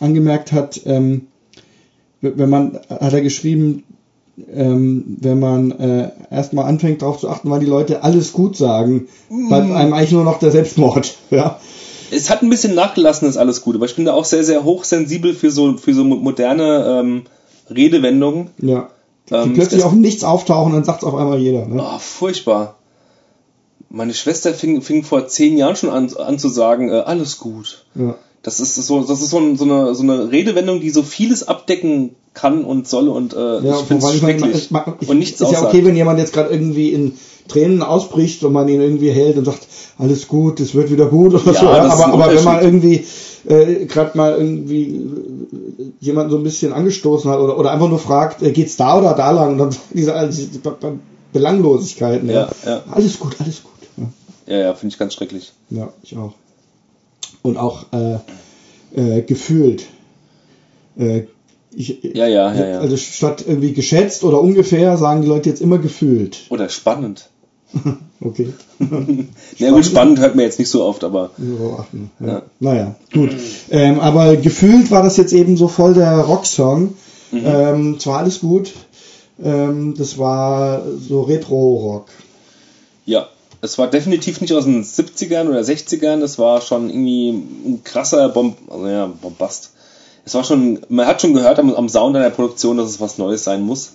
angemerkt 0.00 0.52
hat, 0.52 0.80
ähm, 0.86 1.26
wenn 2.20 2.48
man, 2.48 2.80
hat 2.88 3.12
er 3.12 3.20
geschrieben, 3.20 3.84
ähm, 4.52 5.16
wenn 5.20 5.38
man 5.38 5.72
äh, 5.72 6.10
erstmal 6.30 6.66
anfängt 6.66 7.02
darauf 7.02 7.18
zu 7.18 7.28
achten, 7.28 7.50
weil 7.50 7.60
die 7.60 7.66
Leute 7.66 8.02
alles 8.02 8.32
gut 8.32 8.56
sagen, 8.56 9.08
mm. 9.28 9.48
bleibt 9.48 9.70
einem 9.70 9.92
eigentlich 9.92 10.12
nur 10.12 10.24
noch 10.24 10.38
der 10.38 10.50
Selbstmord. 10.50 11.16
Ja? 11.30 11.60
Es 12.10 12.30
hat 12.30 12.42
ein 12.42 12.50
bisschen 12.50 12.74
nachgelassen, 12.74 13.28
ist 13.28 13.36
alles 13.36 13.62
gut, 13.62 13.76
aber 13.76 13.86
ich 13.86 13.96
bin 13.96 14.04
da 14.04 14.12
auch 14.12 14.24
sehr, 14.24 14.44
sehr 14.44 14.64
hochsensibel 14.64 15.34
für 15.34 15.50
so, 15.50 15.76
für 15.76 15.94
so 15.94 16.04
moderne 16.04 17.00
ähm, 17.00 17.22
Redewendungen. 17.70 18.50
Ja. 18.58 18.90
Die 19.28 19.34
ähm, 19.34 19.54
plötzlich 19.54 19.84
auch 19.84 19.92
nichts 19.92 20.24
auftauchen, 20.24 20.72
dann 20.72 20.84
sagt 20.84 21.02
es 21.02 21.08
auf 21.08 21.14
einmal 21.14 21.38
jeder. 21.38 21.66
Ne? 21.66 21.82
Oh, 21.82 21.98
furchtbar. 21.98 22.76
Meine 23.90 24.14
Schwester 24.14 24.52
fing, 24.54 24.82
fing 24.82 25.02
vor 25.02 25.28
zehn 25.28 25.56
Jahren 25.56 25.76
schon 25.76 25.90
an, 25.90 26.14
an 26.16 26.38
zu 26.38 26.48
sagen, 26.48 26.90
äh, 26.90 27.00
alles 27.00 27.38
gut. 27.38 27.84
Ja. 27.94 28.16
Das 28.42 28.60
ist 28.60 28.74
so, 28.76 29.02
das 29.02 29.20
ist 29.20 29.30
so, 29.30 29.38
ein, 29.38 29.56
so, 29.56 29.64
eine, 29.64 29.94
so 29.94 30.02
eine 30.02 30.30
Redewendung, 30.30 30.80
die 30.80 30.90
so 30.90 31.02
vieles 31.02 31.48
abdecken 31.48 32.14
kann 32.34 32.64
und 32.64 32.86
soll 32.86 33.08
und 33.08 33.34
äh, 33.34 33.60
ja, 33.60 33.80
ich 33.80 33.86
finde 33.86 34.06
es 34.06 34.18
schrecklich. 34.18 34.54
Ich, 34.54 34.70
ich, 34.70 34.76
ich, 35.00 35.08
und 35.08 35.18
nichts 35.18 35.40
Ist 35.40 35.48
aussagt. 35.48 35.62
ja 35.62 35.68
okay, 35.68 35.84
wenn 35.84 35.96
jemand 35.96 36.20
jetzt 36.20 36.32
gerade 36.32 36.50
irgendwie 36.50 36.90
in 36.92 37.18
Tränen 37.48 37.82
ausbricht 37.82 38.44
und 38.44 38.52
man 38.52 38.68
ihn 38.68 38.80
irgendwie 38.80 39.10
hält 39.10 39.36
und 39.36 39.44
sagt, 39.44 39.66
alles 39.98 40.28
gut, 40.28 40.60
es 40.60 40.74
wird 40.74 40.90
wieder 40.90 41.06
gut 41.06 41.34
oder 41.34 41.52
ja, 41.52 41.60
so. 41.60 41.66
Ja, 41.66 41.82
aber, 41.84 42.06
aber 42.06 42.34
wenn 42.34 42.44
man 42.44 42.62
irgendwie 42.62 43.04
äh, 43.48 43.86
gerade 43.86 44.16
mal 44.16 44.36
irgendwie 44.36 44.84
äh, 44.84 45.92
jemanden 46.00 46.30
so 46.30 46.36
ein 46.36 46.44
bisschen 46.44 46.72
angestoßen 46.72 47.30
hat 47.30 47.40
oder, 47.40 47.58
oder 47.58 47.72
einfach 47.72 47.88
nur 47.88 47.98
fragt, 47.98 48.42
äh, 48.42 48.52
geht's 48.52 48.76
da 48.76 48.98
oder 48.98 49.14
da 49.14 49.30
lang? 49.30 49.52
Und 49.52 49.58
dann 49.58 49.76
diese, 49.92 50.28
diese 50.30 50.60
Belanglosigkeiten. 51.32 52.28
Ja, 52.28 52.48
ja. 52.64 52.82
Alles 52.90 53.18
gut, 53.18 53.36
alles 53.40 53.62
gut. 53.62 53.72
Ja, 54.46 54.54
ja, 54.54 54.62
ja 54.64 54.74
finde 54.74 54.92
ich 54.92 54.98
ganz 54.98 55.14
schrecklich. 55.14 55.52
Ja, 55.70 55.92
ich 56.02 56.16
auch. 56.16 56.34
Und 57.42 57.56
auch 57.56 57.86
äh, 57.92 58.18
äh, 58.94 59.22
gefühlt. 59.22 59.86
Äh, 60.98 61.22
ich, 61.74 62.02
ja, 62.02 62.26
ja, 62.26 62.52
ja, 62.54 62.66
ja. 62.66 62.78
Also 62.80 62.96
statt 62.96 63.44
irgendwie 63.46 63.72
geschätzt 63.72 64.24
oder 64.24 64.40
ungefähr 64.40 64.96
sagen 64.96 65.22
die 65.22 65.28
Leute 65.28 65.48
jetzt 65.48 65.60
immer 65.60 65.78
gefühlt. 65.78 66.46
Oder 66.48 66.68
spannend. 66.68 67.28
okay. 68.20 68.52
ja 69.58 69.70
gut, 69.70 69.86
spannend 69.86 70.18
hört 70.20 70.34
man 70.34 70.44
jetzt 70.44 70.58
nicht 70.58 70.70
so 70.70 70.84
oft, 70.84 71.04
aber. 71.04 71.30
Ja. 71.38 72.26
Ja. 72.26 72.42
Naja, 72.60 72.94
gut. 73.12 73.30
Ähm, 73.70 74.00
aber 74.00 74.36
gefühlt 74.36 74.90
war 74.90 75.02
das 75.02 75.16
jetzt 75.16 75.32
eben 75.32 75.56
so 75.56 75.68
voll 75.68 75.94
der 75.94 76.18
Rocksong. 76.20 76.94
Mhm. 77.30 77.42
Ähm, 77.44 78.00
zwar 78.00 78.18
alles 78.18 78.40
gut. 78.40 78.72
Ähm, 79.42 79.94
das 79.96 80.18
war 80.18 80.82
so 80.98 81.22
Retro-Rock. 81.22 82.06
Ja, 83.04 83.28
es 83.60 83.78
war 83.78 83.88
definitiv 83.88 84.40
nicht 84.40 84.52
aus 84.52 84.64
den 84.64 84.84
70ern 84.84 85.48
oder 85.48 85.60
60ern, 85.60 86.22
es 86.22 86.38
war 86.38 86.60
schon 86.60 86.90
irgendwie 86.90 87.30
ein 87.30 87.82
krasser 87.84 88.28
Bomb, 88.28 88.56
also 88.68 88.86
ja, 88.86 89.06
Bombast. 89.06 89.72
Es 90.24 90.34
war 90.34 90.44
schon, 90.44 90.80
man 90.88 91.06
hat 91.06 91.22
schon 91.22 91.34
gehört 91.34 91.58
am, 91.58 91.74
am 91.74 91.88
Sound 91.88 92.14
der 92.14 92.30
Produktion, 92.30 92.76
dass 92.76 92.90
es 92.90 93.00
was 93.00 93.18
Neues 93.18 93.44
sein 93.44 93.62
muss. 93.62 93.92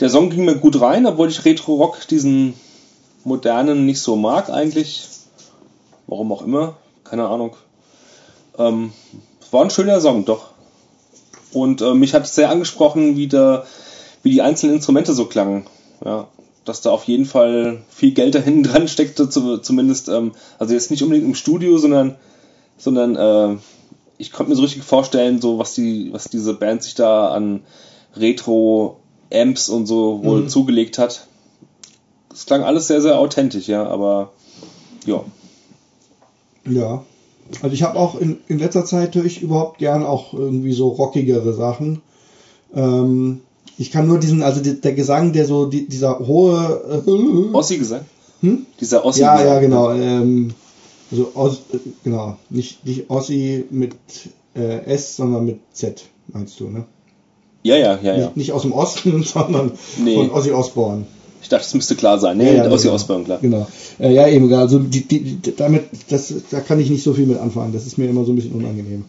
Der 0.00 0.10
Song 0.10 0.28
ging 0.28 0.44
mir 0.44 0.56
gut 0.56 0.80
rein, 0.80 1.06
obwohl 1.06 1.28
ich 1.28 1.44
Retro-Rock 1.44 2.06
diesen 2.08 2.54
modernen 3.26 3.84
nicht 3.84 4.00
so 4.00 4.16
mag 4.16 4.48
eigentlich. 4.50 5.04
Warum 6.06 6.32
auch 6.32 6.42
immer, 6.42 6.76
keine 7.04 7.28
Ahnung. 7.28 7.56
Ähm, 8.56 8.92
war 9.50 9.62
ein 9.62 9.70
schöner 9.70 10.00
Song, 10.00 10.24
doch. 10.24 10.50
Und 11.52 11.82
äh, 11.82 11.94
mich 11.94 12.14
hat 12.14 12.24
es 12.24 12.34
sehr 12.34 12.50
angesprochen, 12.50 13.16
wie, 13.16 13.26
der, 13.26 13.66
wie 14.22 14.30
die 14.30 14.42
einzelnen 14.42 14.76
Instrumente 14.76 15.12
so 15.12 15.26
klangen. 15.26 15.66
Ja, 16.04 16.28
dass 16.64 16.82
da 16.82 16.90
auf 16.90 17.04
jeden 17.04 17.26
Fall 17.26 17.82
viel 17.88 18.12
Geld 18.12 18.34
da 18.34 18.38
hinten 18.38 18.62
dran 18.70 18.88
steckte, 18.88 19.28
zumindest, 19.28 20.08
ähm, 20.08 20.32
also 20.58 20.74
jetzt 20.74 20.90
nicht 20.90 21.02
unbedingt 21.02 21.26
im 21.26 21.34
Studio, 21.34 21.78
sondern, 21.78 22.14
sondern 22.78 23.16
äh, 23.16 23.58
ich 24.18 24.32
konnte 24.32 24.50
mir 24.50 24.56
so 24.56 24.62
richtig 24.62 24.84
vorstellen, 24.84 25.40
so 25.40 25.58
was 25.58 25.74
die, 25.74 26.12
was 26.12 26.28
diese 26.28 26.54
Band 26.54 26.82
sich 26.82 26.94
da 26.94 27.28
an 27.28 27.62
Retro-Amps 28.14 29.68
und 29.68 29.86
so 29.86 30.22
wohl 30.22 30.42
mhm. 30.42 30.48
zugelegt 30.48 30.98
hat 30.98 31.26
es 32.36 32.44
klang 32.44 32.62
alles 32.62 32.86
sehr, 32.86 33.00
sehr 33.00 33.18
authentisch, 33.18 33.66
ja, 33.66 33.86
aber 33.86 34.32
ja. 35.06 35.24
Ja. 36.68 37.04
Also 37.62 37.74
ich 37.74 37.82
habe 37.82 37.98
auch 37.98 38.20
in, 38.20 38.38
in 38.48 38.58
letzter 38.58 38.84
Zeit 38.84 39.14
höre 39.14 39.24
ich 39.24 39.40
überhaupt 39.40 39.78
gern 39.78 40.04
auch 40.04 40.34
irgendwie 40.34 40.72
so 40.72 40.88
rockigere 40.88 41.54
Sachen. 41.54 42.02
Ähm, 42.74 43.40
ich 43.78 43.90
kann 43.90 44.06
nur 44.06 44.18
diesen, 44.18 44.42
also 44.42 44.60
der 44.60 44.92
Gesang, 44.92 45.32
der 45.32 45.46
so 45.46 45.66
die, 45.66 45.86
dieser 45.86 46.18
hohe 46.18 47.02
äh, 47.06 47.54
Ossi-Gesang? 47.54 48.02
Hm? 48.40 48.66
Dieser 48.80 49.04
Ossi. 49.04 49.20
Ja, 49.20 49.42
ja, 49.42 49.60
genau. 49.60 49.92
Ähm, 49.92 50.52
also 51.10 51.30
Os, 51.34 51.62
äh, 51.72 51.78
genau, 52.04 52.36
nicht 52.50 52.84
nicht 52.84 53.08
Ossi 53.08 53.64
mit 53.70 53.94
äh, 54.54 54.84
S, 54.84 55.16
sondern 55.16 55.46
mit 55.46 55.60
Z, 55.72 56.04
meinst 56.28 56.58
du, 56.60 56.68
ne? 56.68 56.84
Ja, 57.62 57.76
ja, 57.76 57.98
ja, 58.02 58.16
ja. 58.16 58.16
Nicht, 58.26 58.36
nicht 58.36 58.52
aus 58.52 58.62
dem 58.62 58.72
Osten, 58.72 59.22
sondern 59.24 59.72
nee. 59.98 60.16
von 60.16 60.30
Ossi 60.30 60.52
Osborne. 60.52 61.06
Ich 61.42 61.48
dachte, 61.48 61.64
es 61.66 61.74
müsste 61.74 61.94
klar 61.94 62.18
sein. 62.18 62.38
Nee, 62.38 62.56
ja, 62.56 62.64
ja, 62.64 62.70
Ossi 62.70 62.84
genau. 62.84 62.94
Osbourne, 62.94 63.24
klar. 63.24 63.38
Genau. 63.40 63.66
Äh, 63.98 64.12
ja, 64.12 64.26
eben, 64.26 64.52
also 64.52 64.78
die, 64.78 65.06
die, 65.06 65.38
damit, 65.56 65.84
das, 66.08 66.32
da 66.50 66.60
kann 66.60 66.80
ich 66.80 66.90
nicht 66.90 67.02
so 67.02 67.12
viel 67.12 67.26
mit 67.26 67.38
anfangen. 67.38 67.72
Das 67.72 67.86
ist 67.86 67.98
mir 67.98 68.08
immer 68.08 68.24
so 68.24 68.32
ein 68.32 68.36
bisschen 68.36 68.52
unangenehm. 68.52 69.04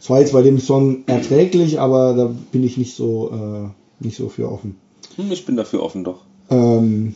Es 0.00 0.10
war 0.10 0.20
jetzt 0.20 0.32
bei 0.32 0.42
dem 0.42 0.58
Song 0.58 1.04
erträglich, 1.06 1.80
aber 1.80 2.14
da 2.14 2.34
bin 2.52 2.64
ich 2.64 2.76
nicht 2.76 2.94
so, 2.94 3.30
äh, 3.32 4.04
nicht 4.04 4.16
so 4.16 4.28
für 4.28 4.50
offen. 4.50 4.76
Hm, 5.16 5.32
ich 5.32 5.46
bin 5.46 5.56
dafür 5.56 5.82
offen, 5.82 6.04
doch. 6.04 6.20
Ähm, 6.50 7.14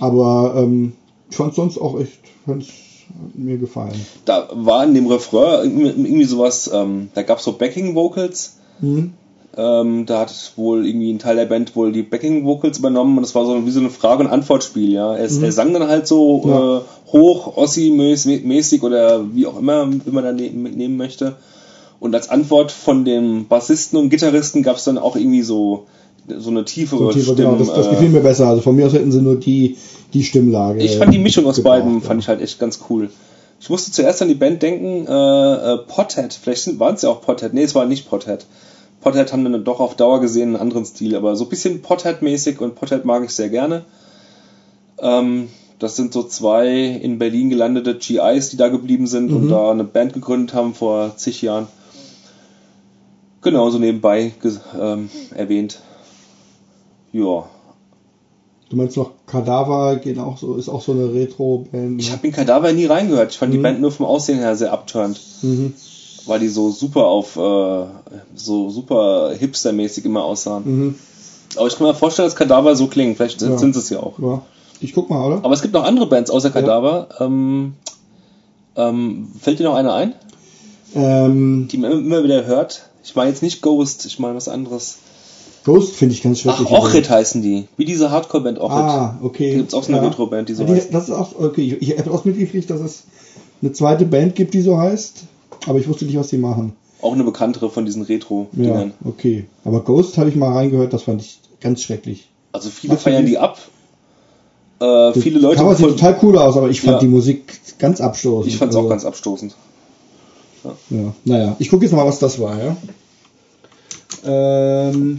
aber 0.00 0.54
ähm, 0.56 0.94
ich 1.30 1.36
fand 1.36 1.54
sonst 1.54 1.78
auch 1.78 2.00
echt, 2.00 2.18
fand 2.44 2.66
mir 3.34 3.58
gefallen. 3.58 3.94
Da 4.24 4.48
war 4.52 4.84
in 4.84 4.94
dem 4.94 5.06
Refrain 5.06 5.78
irgendwie 5.80 6.24
sowas, 6.24 6.70
ähm, 6.72 7.08
da 7.14 7.22
gab 7.22 7.38
es 7.38 7.44
so 7.44 7.52
Backing 7.52 7.94
Vocals. 7.94 8.56
Mhm. 8.80 9.12
Ähm, 9.54 10.06
da 10.06 10.20
hat 10.20 10.52
wohl 10.56 10.86
irgendwie 10.86 11.12
ein 11.12 11.18
Teil 11.18 11.36
der 11.36 11.44
Band 11.44 11.76
wohl 11.76 11.92
die 11.92 12.02
Backing 12.02 12.46
Vocals 12.46 12.78
übernommen 12.78 13.18
und 13.18 13.22
das 13.22 13.34
war 13.34 13.44
so 13.44 13.66
wie 13.66 13.70
so 13.70 13.80
ein 13.80 13.90
Frage- 13.90 14.24
und 14.24 14.30
Antwortspiel, 14.30 14.90
ja. 14.90 15.14
Er, 15.14 15.30
mhm. 15.30 15.44
er, 15.44 15.52
sang 15.52 15.74
dann 15.74 15.88
halt 15.88 16.06
so 16.06 16.42
ja. 16.46 16.78
äh, 16.78 16.80
hoch, 17.12 17.56
Ossi-mäßig 17.56 18.82
oder 18.82 19.26
wie 19.34 19.46
auch 19.46 19.58
immer, 19.58 19.90
wie 19.92 20.10
man 20.10 20.24
da 20.24 20.32
ne 20.32 20.48
nehmen 20.48 20.96
möchte. 20.96 21.36
Und 22.00 22.14
als 22.14 22.30
Antwort 22.30 22.72
von 22.72 23.04
dem 23.04 23.46
Bassisten 23.46 23.98
und 23.98 24.08
Gitarristen 24.08 24.62
gab 24.62 24.76
es 24.76 24.84
dann 24.84 24.98
auch 24.98 25.16
irgendwie 25.16 25.42
so 25.42 25.86
so 26.28 26.50
eine 26.50 26.64
tiefere 26.64 26.98
so 26.98 27.12
tiefer, 27.12 27.32
Stimme. 27.32 27.56
Genau, 27.56 27.56
das, 27.56 27.74
das 27.74 27.90
gefiel 27.90 28.08
mir 28.08 28.20
besser. 28.20 28.48
Also 28.48 28.62
von 28.62 28.76
mir 28.76 28.86
aus 28.86 28.92
hätten 28.92 29.12
sie 29.12 29.20
nur 29.20 29.36
die, 29.36 29.76
die 30.14 30.22
Stimmlage. 30.24 30.82
Ich 30.82 30.96
fand 30.96 31.12
die 31.12 31.18
Mischung 31.18 31.46
aus 31.46 31.56
gebraucht, 31.56 31.80
beiden, 31.80 31.94
ja. 31.94 32.00
fand 32.00 32.22
ich 32.22 32.28
halt 32.28 32.40
echt 32.40 32.58
ganz 32.58 32.80
cool. 32.88 33.10
Ich 33.60 33.70
musste 33.70 33.92
zuerst 33.92 34.22
an 34.22 34.28
die 34.28 34.34
Band 34.34 34.62
denken, 34.62 35.06
äh, 35.06 35.74
äh, 35.74 35.78
Pothead, 35.86 36.32
vielleicht 36.32 36.78
waren 36.80 36.94
es 36.94 37.02
ja 37.02 37.10
auch 37.10 37.20
Pothead, 37.20 37.54
nee, 37.54 37.62
es 37.62 37.74
war 37.74 37.86
nicht 37.86 38.08
Pothead. 38.08 38.46
Pothead 39.02 39.32
haben 39.32 39.44
dann 39.44 39.64
doch 39.64 39.80
auf 39.80 39.96
Dauer 39.96 40.20
gesehen 40.20 40.50
einen 40.50 40.56
anderen 40.56 40.84
Stil, 40.84 41.16
aber 41.16 41.36
so 41.36 41.44
ein 41.44 41.50
bisschen 41.50 41.82
Pothead-mäßig 41.82 42.60
und 42.60 42.76
Pothead 42.76 43.04
mag 43.04 43.24
ich 43.24 43.32
sehr 43.32 43.48
gerne. 43.48 43.84
Ähm, 44.98 45.48
das 45.80 45.96
sind 45.96 46.12
so 46.12 46.22
zwei 46.22 46.68
in 46.68 47.18
Berlin 47.18 47.50
gelandete 47.50 47.96
GIs, 47.96 48.50
die 48.50 48.56
da 48.56 48.68
geblieben 48.68 49.08
sind 49.08 49.30
mhm. 49.30 49.36
und 49.36 49.48
da 49.48 49.72
eine 49.72 49.84
Band 49.84 50.12
gegründet 50.12 50.54
haben 50.54 50.74
vor 50.74 51.16
zig 51.16 51.42
Jahren. 51.42 51.66
Genau, 53.40 53.68
so 53.70 53.80
nebenbei 53.80 54.32
ähm, 54.80 55.10
erwähnt. 55.34 55.80
Ja. 57.10 57.46
Du 58.70 58.76
meinst 58.76 58.96
noch 58.96 59.10
Kadaver 59.26 59.96
geht 59.96 60.18
auch 60.18 60.38
so, 60.38 60.54
ist 60.54 60.68
auch 60.68 60.80
so 60.80 60.92
eine 60.92 61.12
Retro-Band? 61.12 62.00
Ich 62.00 62.12
habe 62.12 62.24
in 62.28 62.32
Kadaver 62.32 62.72
nie 62.72 62.86
reingehört. 62.86 63.32
Ich 63.32 63.38
fand 63.38 63.50
mhm. 63.52 63.56
die 63.56 63.62
Band 63.62 63.80
nur 63.80 63.90
vom 63.90 64.06
Aussehen 64.06 64.38
her 64.38 64.54
sehr 64.54 64.72
abturnt. 64.72 65.20
Mhm 65.42 65.74
weil 66.26 66.40
die 66.40 66.48
so 66.48 66.70
super 66.70 67.06
auf 67.06 67.36
äh, 67.36 67.84
so 68.34 68.70
super 68.70 69.32
hipstermäßig 69.38 70.04
immer 70.04 70.24
aussahen. 70.24 70.62
Mhm. 70.64 70.94
Aber 71.56 71.66
ich 71.66 71.76
kann 71.76 71.86
mir 71.86 71.94
vorstellen, 71.94 72.26
dass 72.26 72.36
Kadaver 72.36 72.76
so 72.76 72.86
klingen. 72.86 73.16
Vielleicht 73.16 73.42
ja. 73.42 73.58
sind 73.58 73.74
sie 73.74 73.80
es 73.80 73.90
ja 73.90 74.00
auch. 74.00 74.18
Ja. 74.18 74.42
Ich 74.80 74.94
guck 74.94 75.10
mal, 75.10 75.24
oder? 75.24 75.44
Aber 75.44 75.54
es 75.54 75.62
gibt 75.62 75.74
noch 75.74 75.84
andere 75.84 76.06
Bands 76.06 76.30
außer 76.30 76.50
Kadaver. 76.50 77.08
Ja. 77.18 77.26
Ähm, 77.26 77.74
ähm, 78.76 79.28
fällt 79.40 79.58
dir 79.58 79.64
noch 79.64 79.74
eine 79.74 79.92
ein? 79.92 80.14
Ähm, 80.94 81.68
die 81.70 81.78
man 81.78 81.92
immer 81.92 82.24
wieder 82.24 82.44
hört. 82.46 82.88
Ich 83.04 83.14
meine 83.14 83.30
jetzt 83.30 83.42
nicht 83.42 83.62
Ghost, 83.62 84.06
ich 84.06 84.18
meine 84.18 84.34
was 84.34 84.48
anderes. 84.48 84.98
Ghost 85.64 85.94
finde 85.94 86.14
ich 86.14 86.22
ganz 86.22 86.40
schrecklich. 86.40 86.68
Ach, 86.70 86.78
Ochrit 86.78 87.08
heißen 87.08 87.42
die. 87.42 87.68
Wie 87.76 87.84
diese 87.84 88.10
Hardcore-Band 88.10 88.58
Ochrit. 88.58 88.78
Ah, 88.78 89.18
okay. 89.22 89.50
Da 89.50 89.56
gibt's 89.58 89.74
auch 89.74 89.84
so 89.84 89.92
eine 89.92 90.02
Ja. 90.02 90.08
Retro-Band, 90.08 90.48
die 90.48 90.54
so 90.54 90.64
die, 90.64 90.72
heißt. 90.72 90.92
Das 90.92 91.08
ist 91.08 91.14
auch, 91.14 91.38
okay. 91.38 91.76
Ich, 91.80 91.90
ich 91.90 91.98
habe 91.98 92.10
auch 92.10 92.24
mitgekriegt, 92.24 92.68
dass 92.68 92.80
es 92.80 93.04
eine 93.60 93.72
zweite 93.72 94.04
Band 94.04 94.34
gibt, 94.34 94.54
die 94.54 94.62
so 94.62 94.78
heißt. 94.78 95.24
Aber 95.66 95.78
ich 95.78 95.88
wusste 95.88 96.04
nicht, 96.04 96.16
was 96.18 96.28
die 96.28 96.38
machen. 96.38 96.74
Auch 97.00 97.12
eine 97.12 97.24
bekanntere 97.24 97.68
von 97.70 97.84
diesen 97.84 98.02
Ja, 98.02 98.08
Retro-Dingern. 98.08 98.92
okay. 99.04 99.46
Aber 99.64 99.80
Ghost 99.82 100.18
habe 100.18 100.28
ich 100.28 100.36
mal 100.36 100.52
reingehört, 100.52 100.92
das 100.92 101.02
fand 101.02 101.20
ich 101.20 101.40
ganz 101.60 101.82
schrecklich. 101.82 102.28
Also 102.52 102.70
viele 102.70 102.94
Was 102.94 103.02
feiern 103.02 103.26
die 103.26 103.38
ab. 103.38 103.58
Äh, 104.80 105.12
viele 105.14 105.38
Leute. 105.38 105.56
Cover 105.58 105.74
sieht 105.74 105.86
total 105.86 106.18
cool 106.22 106.38
aus, 106.38 106.56
aber 106.56 106.68
ich 106.70 106.80
fand 106.80 106.94
Ja. 106.94 106.98
die 107.00 107.06
Musik 107.08 107.60
ganz 107.78 108.00
abstoßend. 108.00 108.52
ich 108.52 108.58
fand's 108.58 108.74
Also, 108.76 108.86
auch 108.86 108.90
ganz 108.90 109.04
abstoßend. 109.04 109.54
Ja, 110.90 111.12
naja. 111.24 111.56
Ich 111.58 111.70
gucke 111.70 111.84
jetzt 111.84 111.92
mal, 111.92 112.06
was 112.06 112.18
das 112.20 112.38
war, 112.40 112.56
ja. 112.62 112.76
Ähm, 114.24 115.18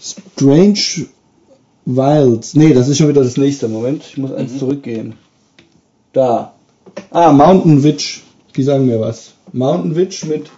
Strange 0.00 1.08
Wilds. 1.84 2.54
Nee, 2.54 2.72
das 2.74 2.88
ist 2.88 2.98
schon 2.98 3.08
wieder 3.08 3.22
das 3.22 3.36
nächste. 3.36 3.68
Moment, 3.68 4.02
ich 4.08 4.16
muss 4.18 4.30
Mhm. 4.30 4.36
eins 4.36 4.58
zurückgehen. 4.58 5.14
Da. 6.12 6.54
Ah, 7.10 7.32
Mountain 7.32 7.82
Witch. 7.82 8.22
Die 8.56 8.62
sagen 8.62 8.86
mir 8.86 9.00
was. 9.00 9.32
Mountain 9.52 9.96
Witch 9.96 10.24
mit 10.26 10.50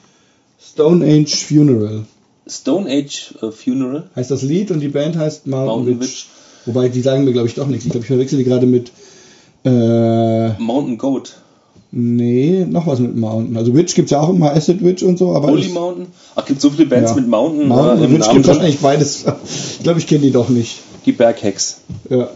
Stone 0.60 1.04
Age 1.04 1.34
Funeral. 1.44 2.04
Stone 2.46 2.88
Age 2.90 3.34
äh, 3.42 3.50
Funeral. 3.50 4.10
Heißt 4.16 4.30
das 4.30 4.42
Lied 4.42 4.70
und 4.70 4.80
die 4.80 4.88
Band 4.88 5.16
heißt 5.16 5.46
Mountain, 5.46 5.66
Mountain 5.66 6.00
Witch. 6.00 6.08
Witch. 6.08 6.26
Wobei, 6.66 6.88
die 6.88 7.00
sagen 7.00 7.24
mir, 7.24 7.32
glaube 7.32 7.48
ich, 7.48 7.54
doch 7.54 7.66
nichts. 7.66 7.84
Ich 7.84 7.90
glaube, 7.90 8.04
ich 8.04 8.08
verwechsel 8.08 8.38
die 8.38 8.44
gerade 8.44 8.66
mit. 8.66 8.90
Äh, 9.64 10.50
Mountain 10.60 10.98
Goat. 10.98 11.34
nee, 11.90 12.66
noch 12.68 12.86
was 12.86 12.98
mit 12.98 13.16
Mountain. 13.16 13.56
Also 13.56 13.74
Witch 13.74 13.94
gibt's 13.94 14.10
ja 14.10 14.20
auch 14.20 14.28
immer, 14.30 14.52
Acid 14.52 14.82
Witch 14.84 15.02
und 15.02 15.18
so, 15.18 15.32
aber. 15.34 15.48
Holy 15.48 15.68
Mountain. 15.68 16.06
Ach, 16.34 16.44
gibt 16.44 16.60
so 16.60 16.70
viele 16.70 16.86
Bands 16.86 17.10
Ja. 17.12 17.16
mit 17.16 17.28
Mountain, 17.28 17.68
Mountain 17.68 18.00
äh, 18.00 18.04
im 18.04 18.12
Witch 18.14 18.30
gibt 18.30 18.46
wahrscheinlich 18.46 18.78
beides. 18.80 19.24
Ich 19.78 19.82
glaube, 19.84 19.98
ich 19.98 20.06
kenne 20.06 20.22
die 20.22 20.30
doch 20.30 20.48
nicht. 20.48 20.78
Die 21.04 21.12
Berghacks. 21.12 21.82
Ja. 22.08 22.28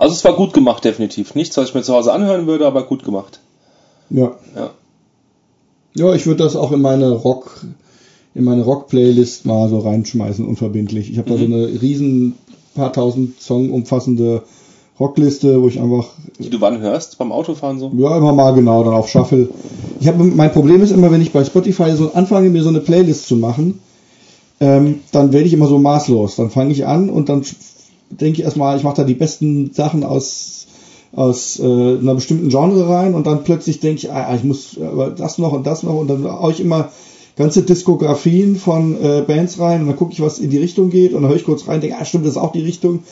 Also 0.00 0.14
es 0.14 0.24
war 0.24 0.32
gut 0.32 0.54
gemacht, 0.54 0.82
definitiv. 0.84 1.34
Nichts, 1.34 1.56
was 1.58 1.68
ich 1.68 1.74
mir 1.74 1.82
zu 1.82 1.92
Hause 1.94 2.12
anhören 2.12 2.46
würde, 2.46 2.66
aber 2.66 2.84
gut 2.84 3.04
gemacht. 3.04 3.40
Ja. 4.08 4.32
Ja. 4.56 4.70
Ja, 5.94 6.14
ich 6.14 6.26
würde 6.26 6.42
das 6.42 6.56
auch 6.56 6.72
in 6.72 6.80
meine 6.80 7.10
Rock, 7.10 7.64
in 8.34 8.44
meine 8.44 8.62
Rock-Playlist 8.62 9.44
mal 9.44 9.68
so 9.68 9.80
reinschmeißen, 9.80 10.46
unverbindlich. 10.46 11.10
Ich 11.10 11.18
habe 11.18 11.28
da 11.28 11.36
so 11.36 11.44
Mhm. 11.44 11.52
eine 11.52 11.82
riesen 11.82 12.34
paar 12.74 12.92
tausend 12.94 13.40
Song 13.42 13.70
umfassende 13.70 14.42
Rockliste, 14.98 15.60
wo 15.62 15.68
ich 15.68 15.78
einfach 15.80 16.06
Die 16.38 16.48
du 16.48 16.60
wann 16.62 16.80
hörst? 16.80 17.18
Beim 17.18 17.30
Autofahren 17.30 17.78
so? 17.78 17.92
Ja, 17.98 18.16
immer 18.16 18.32
mal 18.32 18.52
genau, 18.54 18.82
dann 18.84 18.94
auf 18.94 19.08
Shuffle. 19.10 19.50
Ich 20.00 20.08
habe 20.08 20.24
mein 20.24 20.52
Problem 20.52 20.82
ist 20.82 20.92
immer, 20.92 21.10
wenn 21.10 21.20
ich 21.20 21.32
bei 21.32 21.44
Spotify 21.44 21.92
so 21.94 22.12
anfange, 22.14 22.48
mir 22.48 22.62
so 22.62 22.68
eine 22.70 22.80
Playlist 22.80 23.26
zu 23.28 23.36
machen, 23.36 23.80
ähm, 24.60 25.00
dann 25.12 25.32
werde 25.32 25.46
ich 25.46 25.52
immer 25.52 25.66
so 25.66 25.78
maßlos. 25.78 26.36
Dann 26.36 26.50
fange 26.50 26.72
ich 26.72 26.86
an 26.86 27.10
und 27.10 27.28
dann 27.28 27.42
denke 28.10 28.40
ich 28.40 28.44
erstmal, 28.44 28.76
ich 28.76 28.82
mache 28.82 28.96
da 28.96 29.04
die 29.04 29.14
besten 29.14 29.72
Sachen 29.72 30.04
aus 30.04 30.66
aus 31.12 31.58
äh, 31.58 31.64
einer 31.64 32.14
bestimmten 32.14 32.50
Genre 32.50 32.88
rein 32.88 33.14
und 33.14 33.26
dann 33.26 33.42
plötzlich 33.42 33.80
denke 33.80 33.98
ich, 33.98 34.12
ah, 34.12 34.32
ich 34.34 34.44
muss 34.44 34.78
aber 34.80 35.10
das 35.10 35.38
noch 35.38 35.52
und 35.52 35.66
das 35.66 35.82
noch 35.82 35.94
und 35.94 36.08
dann 36.08 36.24
haue 36.24 36.52
ich 36.52 36.60
immer 36.60 36.90
ganze 37.36 37.62
Diskografien 37.62 38.56
von 38.56 38.96
äh, 39.02 39.22
Bands 39.22 39.58
rein 39.58 39.80
und 39.80 39.86
dann 39.88 39.96
gucke 39.96 40.12
ich, 40.12 40.20
was 40.20 40.38
in 40.38 40.50
die 40.50 40.58
Richtung 40.58 40.90
geht 40.90 41.12
und 41.12 41.22
dann 41.22 41.30
höre 41.30 41.36
ich 41.36 41.44
kurz 41.44 41.66
rein, 41.66 41.80
denke, 41.80 41.96
ah, 41.98 42.04
stimmt, 42.04 42.26
das 42.26 42.32
ist 42.32 42.38
auch 42.38 42.52
die 42.52 42.62
Richtung. 42.62 43.02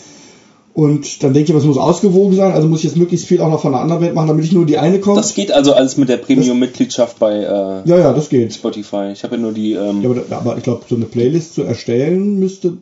Und 0.74 1.24
dann 1.24 1.34
denke 1.34 1.50
ich, 1.50 1.56
was 1.56 1.64
muss 1.64 1.76
ausgewogen 1.76 2.36
sein, 2.36 2.52
also 2.52 2.68
muss 2.68 2.80
ich 2.80 2.84
jetzt 2.84 2.96
möglichst 2.96 3.26
viel 3.26 3.40
auch 3.40 3.50
noch 3.50 3.60
von 3.60 3.74
einer 3.74 3.82
anderen 3.82 4.00
Band 4.00 4.14
machen, 4.14 4.28
damit 4.28 4.44
nicht 4.44 4.54
nur 4.54 4.64
die 4.64 4.78
eine 4.78 5.00
kommt. 5.00 5.18
Das 5.18 5.34
geht 5.34 5.50
also 5.50 5.72
alles 5.72 5.96
mit 5.96 6.08
der 6.08 6.18
Premium-Mitgliedschaft 6.18 7.18
bei 7.18 7.38
äh, 7.38 7.88
ja, 7.88 7.98
ja, 7.98 8.12
das 8.12 8.28
geht. 8.28 8.52
Spotify. 8.52 9.10
Ich 9.12 9.24
habe 9.24 9.34
ja 9.34 9.42
nur 9.42 9.50
die. 9.50 9.72
Ähm, 9.72 10.02
Ja, 10.02 10.10
aber, 10.10 10.36
aber 10.36 10.56
ich 10.56 10.62
glaube, 10.62 10.82
so 10.88 10.94
eine 10.94 11.06
Playlist 11.06 11.54
zu 11.54 11.62
erstellen 11.62 12.38
müsste 12.38 12.76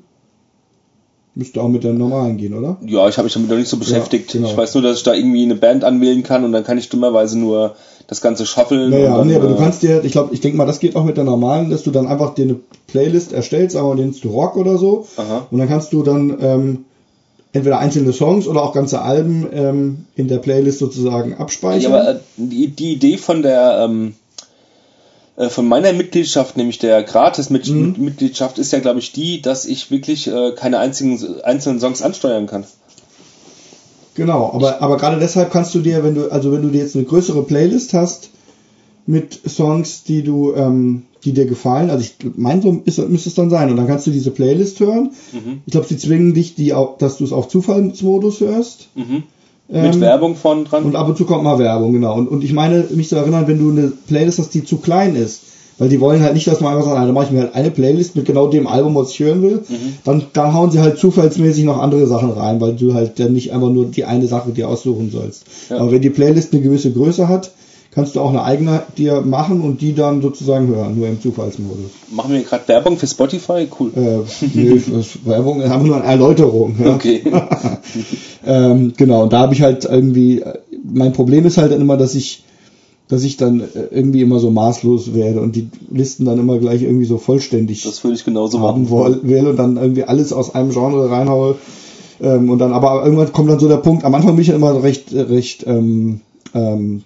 müsste 1.37 1.63
auch 1.63 1.69
mit 1.69 1.85
der 1.85 1.93
normalen 1.93 2.39
gehen, 2.39 2.55
oder? 2.55 2.79
Ja, 2.85 3.09
ich 3.09 3.17
habe 3.19 3.25
mich 3.27 3.35
damit 3.35 3.51
noch 3.51 3.57
nicht 3.59 3.69
so 3.69 3.77
beschäftigt. 3.77 4.33
genau. 4.33 4.49
Ich 4.49 4.57
weiß 4.57 4.75
nur, 4.75 4.83
dass 4.83 4.97
ich 4.97 5.03
da 5.03 5.15
irgendwie 5.15 5.43
eine 5.43 5.55
Band 5.55 5.85
anwählen 5.85 6.23
kann 6.23 6.45
und 6.45 6.53
dann 6.53 6.65
kann 6.65 6.79
ich 6.79 6.89
dummerweise 6.89 7.39
nur 7.39 7.77
das 8.09 8.21
Ganze 8.23 8.47
shuffeln. 8.47 8.91
Naja, 8.91 9.17
dann, 9.19 9.27
nee, 9.27 9.35
aber 9.37 9.49
du 9.49 9.55
äh, 9.55 9.59
kannst 9.59 9.83
dir, 9.83 10.03
ich 10.03 10.13
glaube, 10.13 10.33
ich 10.33 10.41
denke 10.41 10.57
mal, 10.57 10.65
das 10.67 10.81
geht 10.81 10.97
auch 10.97 11.05
mit 11.05 11.17
der 11.17 11.25
normalen, 11.25 11.71
dass 11.71 11.83
du 11.83 11.91
dann 11.91 12.07
einfach 12.07 12.35
dir 12.35 12.45
eine 12.45 12.57
Playlist 12.87 13.33
erstellst, 13.33 13.75
sagen 13.75 13.87
wir 13.87 13.95
mal, 13.95 14.03
nennst 14.03 14.25
du 14.25 14.31
Rock 14.31 14.57
oder 14.57 14.79
so. 14.79 15.07
Aha. 15.17 15.47
Und 15.51 15.59
dann 15.59 15.69
kannst 15.69 15.93
du 15.93 16.03
dann 16.03 16.37
ähm, 16.41 16.85
entweder 17.53 17.81
einzelne 17.81 18.13
Songs 18.13 18.47
oder 18.47 18.63
auch 18.63 18.73
ganze 18.73 19.03
Alben 19.03 19.47
ähm, 19.53 20.05
in 20.15 20.29
der 20.29 20.39
Playlist 20.39 20.79
sozusagen 20.79 21.33
Ja, 21.33 21.37
abspeichern. 21.39 21.93
aber 21.93 22.11
äh, 22.13 22.19
die, 22.37 22.69
die 22.69 22.93
Idee 22.95 23.19
von 23.19 23.43
der 23.43 23.81
ähm, 23.85 24.09
äh, 24.09 24.13
von 25.37 25.69
meiner 25.69 25.93
Mitgliedschaft, 25.93 26.57
nämlich 26.57 26.79
der 26.79 27.03
Gratis-Mitgliedschaft, 27.03 28.59
ist 28.59 28.73
ja, 28.73 28.79
glaube 28.79 29.01
ich, 29.01 29.13
die, 29.13 29.43
dass 29.43 29.67
ich 29.67 29.91
wirklich 29.91 30.29
äh, 30.29 30.53
keine 30.53 30.79
einzigen 30.79 31.43
einzelnen 31.43 31.79
Songs 31.79 32.01
ansteuern 32.01 32.47
kann. 32.47 32.65
Genau, 34.15 34.51
aber, 34.55 34.81
aber 34.81 34.97
gerade 34.97 35.19
deshalb 35.19 35.51
kannst 35.53 35.75
du 35.75 35.81
dir, 35.81 36.03
wenn 36.03 36.15
du, 36.15 36.33
also 36.33 36.51
wenn 36.53 36.63
du 36.63 36.71
dir 36.71 36.81
jetzt 36.81 36.97
eine 36.97 37.05
größere 37.05 37.43
Playlist 37.43 37.93
hast 37.93 38.31
mit 39.05 39.39
Songs, 39.47 40.05
die 40.05 40.23
du, 40.23 40.55
ähm, 40.55 41.03
die 41.23 41.33
dir 41.33 41.45
gefallen, 41.45 41.91
also 41.91 42.03
ich 42.03 42.17
mein 42.35 42.63
so 42.63 42.81
ist, 42.87 42.99
müsste 42.99 43.29
es 43.29 43.35
dann 43.35 43.51
sein, 43.51 43.71
und 43.71 43.77
dann 43.77 43.87
kannst 43.87 44.07
du 44.07 44.11
diese 44.11 44.31
Playlist 44.31 44.81
hören. 44.81 45.13
Mhm. 45.33 45.61
Ich 45.67 45.73
glaube, 45.73 45.87
sie 45.87 45.99
zwingen 45.99 46.33
dich, 46.33 46.55
die 46.55 46.73
auch, 46.73 46.97
dass 46.97 47.19
du 47.19 47.25
es 47.25 47.33
auf 47.33 47.49
Zufallsmodus 47.49 48.41
hörst. 48.41 48.89
Mhm. 48.95 49.25
Ähm, 49.73 49.83
Mit 49.83 50.01
Werbung 50.01 50.37
von 50.37 50.65
dran. 50.65 50.85
Und 50.85 50.97
ab 50.97 51.09
und 51.09 51.17
zu 51.17 51.25
kommt 51.25 51.43
mal 51.43 51.59
Werbung, 51.59 51.93
genau. 51.93 52.17
Und, 52.17 52.29
und 52.29 52.45
ich 52.45 52.53
meine, 52.53 52.85
mich 52.91 53.09
zu 53.09 53.17
erinnern, 53.17 53.49
wenn 53.49 53.59
du 53.59 53.71
eine 53.71 53.89
Playlist 53.89 54.39
hast, 54.39 54.55
die 54.55 54.65
zu 54.65 54.77
klein 54.79 55.17
ist, 55.17 55.41
weil 55.79 55.89
die 55.89 56.01
wollen 56.01 56.23
halt 56.23 56.35
nicht, 56.35 56.47
dass 56.47 56.61
man 56.61 56.73
einfach 56.73 56.87
sagt, 56.87 56.99
ah, 56.99 57.05
dann 57.05 57.15
mache 57.15 57.27
ich 57.27 57.31
mir 57.33 57.41
halt 57.41 57.55
eine 57.55 57.71
Playlist 57.71 58.17
mit 58.17 58.25
genau 58.25 58.47
dem 58.47 58.67
Album, 58.67 58.95
was 58.95 59.11
ich 59.11 59.21
hören 59.21 59.43
will, 59.43 59.63
dann, 60.05 60.25
dann 60.33 60.55
hauen 60.55 60.71
sie 60.71 60.81
halt 60.81 60.99
zufallsmäßig 60.99 61.65
noch 61.65 61.79
andere 61.79 62.07
Sachen 62.07 62.31
rein, 62.31 62.61
weil 62.61 62.77
du 62.77 62.95
halt 62.95 63.19
dann 63.19 63.33
nicht 63.33 63.53
einfach 63.53 63.69
nur 63.69 63.87
die 63.87 64.05
eine 64.05 64.27
Sache 64.27 64.51
dir 64.51 64.69
aussuchen 64.69 65.11
sollst. 65.11 65.45
Ja. 65.69 65.79
Aber 65.79 65.93
wenn 65.93 66.01
die 66.01 66.11
Playlist 66.11 66.53
eine 66.53 66.63
gewisse 66.63 66.93
Größe 66.93 67.29
hat, 67.29 67.51
kannst 67.97 68.15
du 68.15 68.21
auch 68.21 68.29
eine 68.29 68.45
eigene 68.45 68.83
dir 68.99 69.23
machen 69.23 69.63
und 69.63 69.81
die 69.81 69.95
dann 69.95 70.21
sozusagen 70.21 70.69
hören, 70.69 70.99
nur 70.99 71.09
im 71.09 71.19
Zufallsmodus. 71.19 71.93
Machen 72.11 72.35
wir 72.35 72.43
gerade 72.43 72.69
Werbung 72.69 72.99
für 72.99 73.07
Spotify? 73.07 73.67
Cool. 73.81 73.91
Äh, 73.97 74.47
nee, 74.53 74.83
Werbung 75.25 75.67
haben 75.67 75.85
wir 75.85 75.89
nur 75.89 75.97
eine 75.97 76.05
Erläuterung. 76.05 76.77
Ja. 76.79 76.95
Okay. 76.95 77.23
ähm, 78.47 78.93
genau, 78.99 79.23
und 79.23 79.33
da 79.33 79.39
habe 79.39 79.55
ich 79.55 79.63
halt 79.63 79.87
irgendwie, 79.87 80.45
mein 80.85 81.15
Problem 81.15 81.47
ist 81.47 81.57
halt 81.57 81.73
dann 81.73 81.81
immer, 81.81 81.97
dass 81.97 82.15
ich, 82.15 82.45
dass 83.09 83.25
ich 83.25 83.39
dann 83.39 83.61
äh, 83.61 83.65
irgendwie 83.91 84.21
immer 84.21 84.41
so 84.41 84.51
maßlos 84.51 85.15
werde 85.15 85.41
und 85.41 85.57
die 85.57 85.71
Listen 85.91 86.27
dann 86.27 86.39
immer 86.39 86.59
gleich 86.59 86.83
irgendwie 86.83 87.07
so 87.07 87.17
vollständig 87.17 87.83
Das 87.83 88.05
würde 88.05 88.15
ich 88.17 88.27
genauso 88.27 88.61
haben 88.61 88.91
machen. 88.91 89.21
will 89.23 89.47
und 89.47 89.57
dann 89.57 89.79
irgendwie 89.79 90.05
alles 90.05 90.35
aus 90.35 90.55
einem 90.55 90.71
Genre 90.71 91.11
reinhaue. 91.11 91.57
Ähm, 92.21 92.51
und 92.51 92.59
dann, 92.59 92.75
aber 92.75 93.03
irgendwann 93.05 93.33
kommt 93.33 93.49
dann 93.49 93.59
so 93.59 93.69
der 93.69 93.79
Punkt, 93.79 94.05
am 94.05 94.15
Anfang 94.15 94.35
bin 94.35 94.43
ich 94.43 94.49
ja 94.49 94.55
immer 94.55 94.83
recht, 94.83 95.15
recht 95.15 95.67
ähm, 95.67 96.21
ähm, 96.55 97.03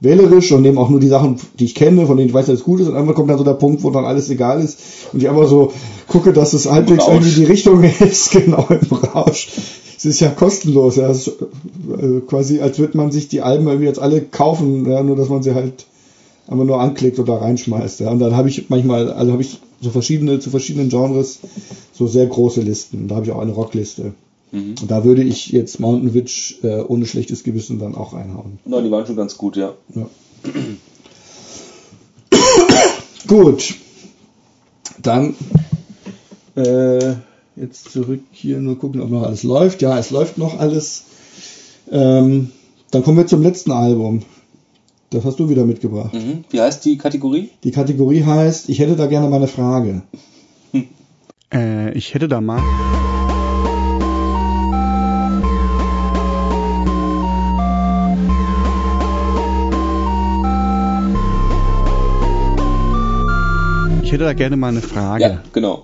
wählerisch 0.00 0.52
und 0.52 0.62
nehme 0.62 0.80
auch 0.80 0.90
nur 0.90 1.00
die 1.00 1.08
Sachen, 1.08 1.36
die 1.58 1.64
ich 1.64 1.74
kenne, 1.74 2.06
von 2.06 2.16
denen 2.16 2.28
ich 2.28 2.34
weiß, 2.34 2.46
dass 2.46 2.58
es 2.58 2.64
gut 2.64 2.80
ist. 2.80 2.88
Und 2.88 2.94
irgendwann 2.94 3.14
kommt 3.14 3.30
dann 3.30 3.38
so 3.38 3.44
der 3.44 3.54
Punkt, 3.54 3.82
wo 3.82 3.90
dann 3.90 4.04
alles 4.04 4.28
egal 4.30 4.62
ist 4.62 4.78
und 5.12 5.22
ich 5.22 5.28
einfach 5.28 5.48
so 5.48 5.72
gucke, 6.08 6.32
dass 6.32 6.52
es 6.52 6.70
halbwegs 6.70 7.06
irgendwie 7.06 7.34
die 7.34 7.44
Richtung 7.44 7.82
ist, 8.00 8.30
genau 8.30 8.66
im 8.68 8.96
Rausch. 8.96 9.48
Es 9.96 10.04
ist 10.04 10.20
ja 10.20 10.28
kostenlos, 10.28 10.96
ja. 10.96 11.08
Es 11.08 11.26
ist, 11.26 11.28
äh, 11.28 12.20
quasi 12.26 12.60
als 12.60 12.78
würde 12.78 12.96
man 12.96 13.10
sich 13.10 13.28
die 13.28 13.40
Alben 13.40 13.66
irgendwie 13.66 13.86
jetzt 13.86 13.98
alle 13.98 14.20
kaufen, 14.20 14.90
ja, 14.90 15.02
nur 15.02 15.16
dass 15.16 15.30
man 15.30 15.42
sie 15.42 15.54
halt 15.54 15.86
einfach 16.46 16.64
nur 16.64 16.80
anklickt 16.80 17.18
oder 17.18 17.40
reinschmeißt. 17.40 18.00
Ja. 18.00 18.10
Und 18.10 18.18
dann 18.18 18.36
habe 18.36 18.48
ich 18.48 18.68
manchmal, 18.68 19.10
also 19.10 19.32
habe 19.32 19.42
ich 19.42 19.58
so 19.80 19.90
verschiedene, 19.90 20.38
zu 20.38 20.50
verschiedenen 20.50 20.90
Genres 20.90 21.40
so 21.92 22.06
sehr 22.06 22.26
große 22.26 22.60
Listen. 22.60 23.08
Da 23.08 23.16
habe 23.16 23.26
ich 23.26 23.32
auch 23.32 23.40
eine 23.40 23.52
Rockliste. 23.52 24.12
Mhm. 24.52 24.74
Und 24.80 24.90
da 24.90 25.04
würde 25.04 25.22
ich 25.22 25.48
jetzt 25.48 25.80
Mountain 25.80 26.14
Witch 26.14 26.58
äh, 26.62 26.80
ohne 26.80 27.06
schlechtes 27.06 27.44
Gewissen 27.44 27.78
dann 27.78 27.94
auch 27.94 28.12
reinhauen. 28.12 28.58
No, 28.64 28.80
die 28.80 28.90
waren 28.90 29.06
schon 29.06 29.16
ganz 29.16 29.36
gut, 29.36 29.56
ja. 29.56 29.74
Ja. 29.94 30.08
Gut. 33.26 33.74
Dann 35.02 35.34
äh, 36.54 37.14
jetzt 37.56 37.90
zurück 37.90 38.20
hier 38.30 38.58
nur 38.58 38.78
gucken, 38.78 39.00
ob 39.00 39.10
noch 39.10 39.22
alles 39.22 39.42
läuft. 39.42 39.82
Ja, 39.82 39.98
es 39.98 40.10
läuft 40.10 40.38
noch 40.38 40.58
alles. 40.58 41.04
Ähm, 41.90 42.52
dann 42.90 43.02
kommen 43.02 43.18
wir 43.18 43.26
zum 43.26 43.42
letzten 43.42 43.72
Album. 43.72 44.22
Das 45.10 45.24
hast 45.24 45.38
du 45.38 45.48
wieder 45.48 45.64
mitgebracht. 45.64 46.14
Mhm. 46.14 46.44
Wie 46.50 46.60
heißt 46.60 46.84
die 46.84 46.98
Kategorie? 46.98 47.50
Die 47.64 47.70
Kategorie 47.70 48.24
heißt, 48.24 48.68
ich 48.68 48.78
hätte 48.78 48.96
da 48.96 49.06
gerne 49.06 49.28
mal 49.28 49.36
eine 49.36 49.48
Frage. 49.48 50.02
Äh, 51.52 51.92
ich 51.96 52.14
hätte 52.14 52.28
da 52.28 52.40
mal. 52.40 52.60
Ich 64.06 64.12
hätte 64.12 64.22
da 64.22 64.34
gerne 64.34 64.56
mal 64.56 64.68
eine 64.68 64.82
Frage. 64.82 65.20
Ja, 65.24 65.38
genau. 65.52 65.82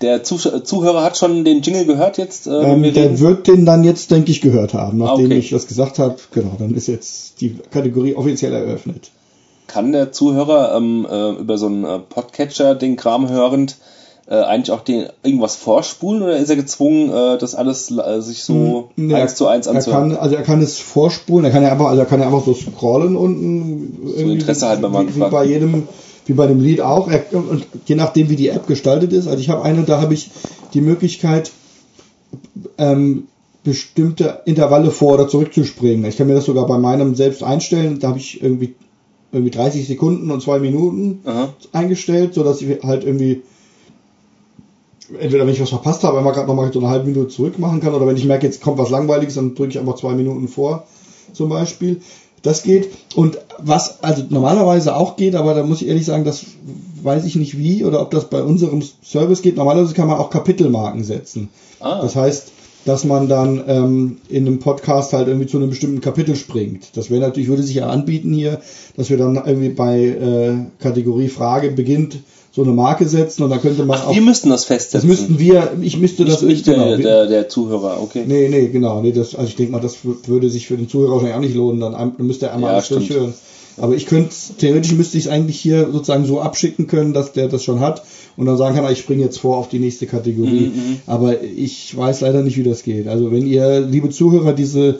Der 0.00 0.22
Zusch- 0.22 0.62
Zuhörer 0.62 1.02
hat 1.02 1.16
schon 1.18 1.44
den 1.44 1.60
Jingle 1.60 1.86
gehört 1.86 2.16
jetzt, 2.16 2.46
äh, 2.46 2.50
Ähm, 2.52 2.84
wir 2.84 2.92
der 2.92 3.02
reden. 3.06 3.18
wird 3.18 3.48
den 3.48 3.66
dann 3.66 3.82
jetzt, 3.82 4.12
denke 4.12 4.30
ich, 4.30 4.40
gehört 4.40 4.74
haben, 4.74 4.98
nachdem 4.98 5.26
Okay. 5.26 5.38
ich 5.38 5.50
das 5.50 5.66
gesagt 5.66 5.98
habe. 5.98 6.14
Genau, 6.32 6.52
dann 6.56 6.72
ist 6.76 6.86
jetzt 6.86 7.40
die 7.40 7.58
Kategorie 7.72 8.14
offiziell 8.14 8.52
eröffnet. 8.52 9.10
kann 9.66 9.90
der 9.90 10.12
Zuhörer 10.12 10.76
ähm, 10.76 11.04
äh, 11.10 11.30
über 11.32 11.58
so 11.58 11.66
einen 11.66 11.84
äh, 11.84 11.98
Podcatcher 11.98 12.76
den 12.76 12.94
Kram 12.96 13.28
hörend 13.28 13.76
äh, 14.30 14.36
eigentlich 14.36 14.70
auch 14.70 14.82
den 14.82 15.06
irgendwas 15.24 15.56
vorspulen 15.56 16.22
oder 16.22 16.36
ist 16.36 16.48
er 16.50 16.56
gezwungen, 16.56 17.10
äh, 17.10 17.36
das 17.38 17.56
alles 17.56 17.90
äh, 17.90 18.20
sich 18.22 18.44
so 18.44 18.90
Nee, 18.94 19.14
eins 19.14 19.34
zu 19.34 19.48
eins 19.48 19.66
er 19.66 19.74
anzuhören? 19.74 20.10
kann, 20.10 20.18
also 20.18 20.36
er 20.36 20.42
kann 20.42 20.62
es 20.62 20.78
vorspulen, 20.78 21.44
er 21.44 21.50
kann 21.50 21.64
ja 21.64 21.72
einfach, 21.72 21.86
also 21.86 22.00
er 22.00 22.06
kann 22.06 22.20
ja 22.20 22.26
einfach 22.26 22.44
so 22.46 22.54
scrollen 22.54 23.16
unten. 23.16 23.98
irgendwie 24.16 24.34
Interesse 24.34 24.68
halt, 24.68 24.80
wenn 24.80 24.92
man 24.92 25.08
wie, 25.08 25.16
wie 25.16 25.28
bei 25.28 25.44
jedem, 25.44 25.88
wie 26.28 26.34
bei 26.34 26.46
dem 26.46 26.60
Lied 26.60 26.80
auch. 26.80 27.10
Und 27.32 27.66
je 27.86 27.96
nachdem, 27.96 28.28
wie 28.30 28.36
die 28.36 28.48
App 28.48 28.66
gestaltet 28.66 29.12
ist. 29.12 29.26
Also 29.26 29.40
ich 29.40 29.48
habe 29.48 29.62
eine, 29.62 29.82
da 29.82 30.00
habe 30.00 30.14
ich 30.14 30.30
die 30.74 30.80
Möglichkeit, 30.80 31.50
ähm, 32.76 33.24
bestimmte 33.64 34.42
Intervalle 34.44 34.90
vor 34.90 35.14
oder 35.14 35.28
zurückzuspringen. 35.28 36.04
Ich 36.04 36.16
kann 36.16 36.26
mir 36.26 36.34
das 36.34 36.44
sogar 36.44 36.66
bei 36.66 36.78
meinem 36.78 37.14
selbst 37.14 37.42
einstellen. 37.42 37.98
Da 37.98 38.08
habe 38.08 38.18
ich 38.18 38.42
irgendwie 38.42 38.74
irgendwie 39.32 39.50
30 39.50 39.86
Sekunden 39.86 40.30
und 40.30 40.42
zwei 40.42 40.58
Minuten 40.58 41.20
Aha. 41.24 41.54
eingestellt, 41.72 42.34
so 42.34 42.44
dass 42.44 42.62
ich 42.62 42.82
halt 42.82 43.04
irgendwie 43.04 43.42
entweder 45.18 45.46
wenn 45.46 45.52
ich 45.52 45.60
was 45.60 45.70
verpasst 45.70 46.04
habe, 46.04 46.18
einmal 46.18 46.34
gerade 46.34 46.46
nochmal 46.46 46.72
so 46.72 46.80
eine 46.80 46.88
halbe 46.88 47.08
Minute 47.08 47.28
zurück 47.28 47.58
machen 47.58 47.80
kann 47.80 47.94
oder 47.94 48.06
wenn 48.06 48.16
ich 48.16 48.24
merke, 48.24 48.46
jetzt 48.46 48.62
kommt 48.62 48.78
was 48.78 48.90
Langweiliges, 48.90 49.34
dann 49.34 49.54
drücke 49.54 49.70
ich 49.70 49.78
einfach 49.78 49.96
zwei 49.96 50.14
Minuten 50.14 50.48
vor, 50.48 50.86
zum 51.32 51.48
Beispiel. 51.48 52.00
Das 52.48 52.62
geht. 52.62 52.88
Und 53.14 53.36
was 53.58 54.02
also 54.02 54.24
normalerweise 54.30 54.96
auch 54.96 55.16
geht, 55.16 55.34
aber 55.34 55.52
da 55.52 55.62
muss 55.64 55.82
ich 55.82 55.88
ehrlich 55.88 56.06
sagen, 56.06 56.24
das 56.24 56.46
weiß 57.02 57.26
ich 57.26 57.36
nicht 57.36 57.58
wie 57.58 57.84
oder 57.84 58.00
ob 58.00 58.10
das 58.10 58.30
bei 58.30 58.42
unserem 58.42 58.82
Service 59.04 59.42
geht. 59.42 59.58
Normalerweise 59.58 59.92
kann 59.92 60.08
man 60.08 60.16
auch 60.16 60.30
Kapitelmarken 60.30 61.04
setzen. 61.04 61.50
Ah. 61.78 62.00
Das 62.00 62.16
heißt, 62.16 62.52
dass 62.86 63.04
man 63.04 63.28
dann 63.28 63.62
ähm, 63.68 64.16
in 64.30 64.46
einem 64.46 64.60
Podcast 64.60 65.12
halt 65.12 65.28
irgendwie 65.28 65.46
zu 65.46 65.58
einem 65.58 65.68
bestimmten 65.68 66.00
Kapitel 66.00 66.36
springt. 66.36 66.96
Das 66.96 67.10
wäre 67.10 67.20
natürlich, 67.20 67.50
würde 67.50 67.62
sich 67.62 67.76
ja 67.76 67.88
anbieten 67.88 68.32
hier, 68.32 68.62
dass 68.96 69.10
wir 69.10 69.18
dann 69.18 69.36
irgendwie 69.36 69.68
bei 69.68 69.98
äh, 69.98 70.82
Kategorie 70.82 71.28
Frage 71.28 71.70
beginnt 71.70 72.20
so 72.50 72.62
eine 72.62 72.72
Marke 72.72 73.06
setzen 73.06 73.42
und 73.44 73.50
dann 73.50 73.60
könnte 73.60 73.84
man 73.84 74.00
auch. 74.00 74.14
Wir 74.14 74.22
müssten 74.22 74.48
das 74.48 74.62
Das 74.62 74.66
festsetzen. 74.66 75.08
müssten 75.08 75.38
wir, 75.38 75.72
ich 75.82 75.98
müsste 75.98 76.24
das 76.24 76.42
nicht, 76.42 76.50
nicht 76.52 76.64
genau, 76.66 76.88
der, 76.88 76.98
wir- 76.98 77.04
der, 77.04 77.26
der 77.26 77.48
Zuhörer, 77.48 77.98
okay. 78.02 78.24
Nee, 78.26 78.48
nee, 78.48 78.68
genau. 78.68 79.00
Nee, 79.00 79.12
das, 79.12 79.34
also 79.34 79.48
ich 79.48 79.56
denke 79.56 79.72
mal, 79.72 79.80
das 79.80 79.98
würde 80.26 80.48
sich 80.50 80.66
für 80.66 80.76
den 80.76 80.88
Zuhörer 80.88 81.12
wahrscheinlich 81.12 81.36
auch 81.36 81.40
nicht 81.40 81.54
lohnen. 81.54 81.80
Dann, 81.80 81.92
dann 81.92 82.26
müsste 82.26 82.46
er 82.46 82.54
einmal 82.54 82.70
Ja, 82.70 82.76
alles 82.76 82.88
durchhören. 82.88 83.34
Aber 83.76 83.94
ich 83.94 84.06
könnte, 84.06 84.34
theoretisch 84.58 84.92
müsste 84.94 85.18
ich 85.18 85.26
es 85.26 85.30
eigentlich 85.30 85.60
hier 85.60 85.88
sozusagen 85.92 86.24
so 86.24 86.40
abschicken 86.40 86.88
können, 86.88 87.12
dass 87.12 87.30
der 87.32 87.46
das 87.46 87.62
schon 87.62 87.78
hat 87.78 88.02
und 88.36 88.46
dann 88.46 88.56
sagen 88.56 88.74
kann, 88.74 88.84
ah, 88.84 88.90
ich 88.90 88.98
springe 88.98 89.22
jetzt 89.22 89.38
vor 89.38 89.56
auf 89.56 89.68
die 89.68 89.78
nächste 89.78 90.06
Kategorie. 90.06 90.72
Mhm, 90.74 90.96
Aber 91.06 91.42
ich 91.44 91.96
weiß 91.96 92.22
leider 92.22 92.42
nicht, 92.42 92.56
wie 92.56 92.64
das 92.64 92.82
geht. 92.82 93.06
Also 93.06 93.30
wenn 93.30 93.46
ihr, 93.46 93.78
liebe 93.80 94.08
Zuhörer, 94.10 94.52
diese 94.52 94.98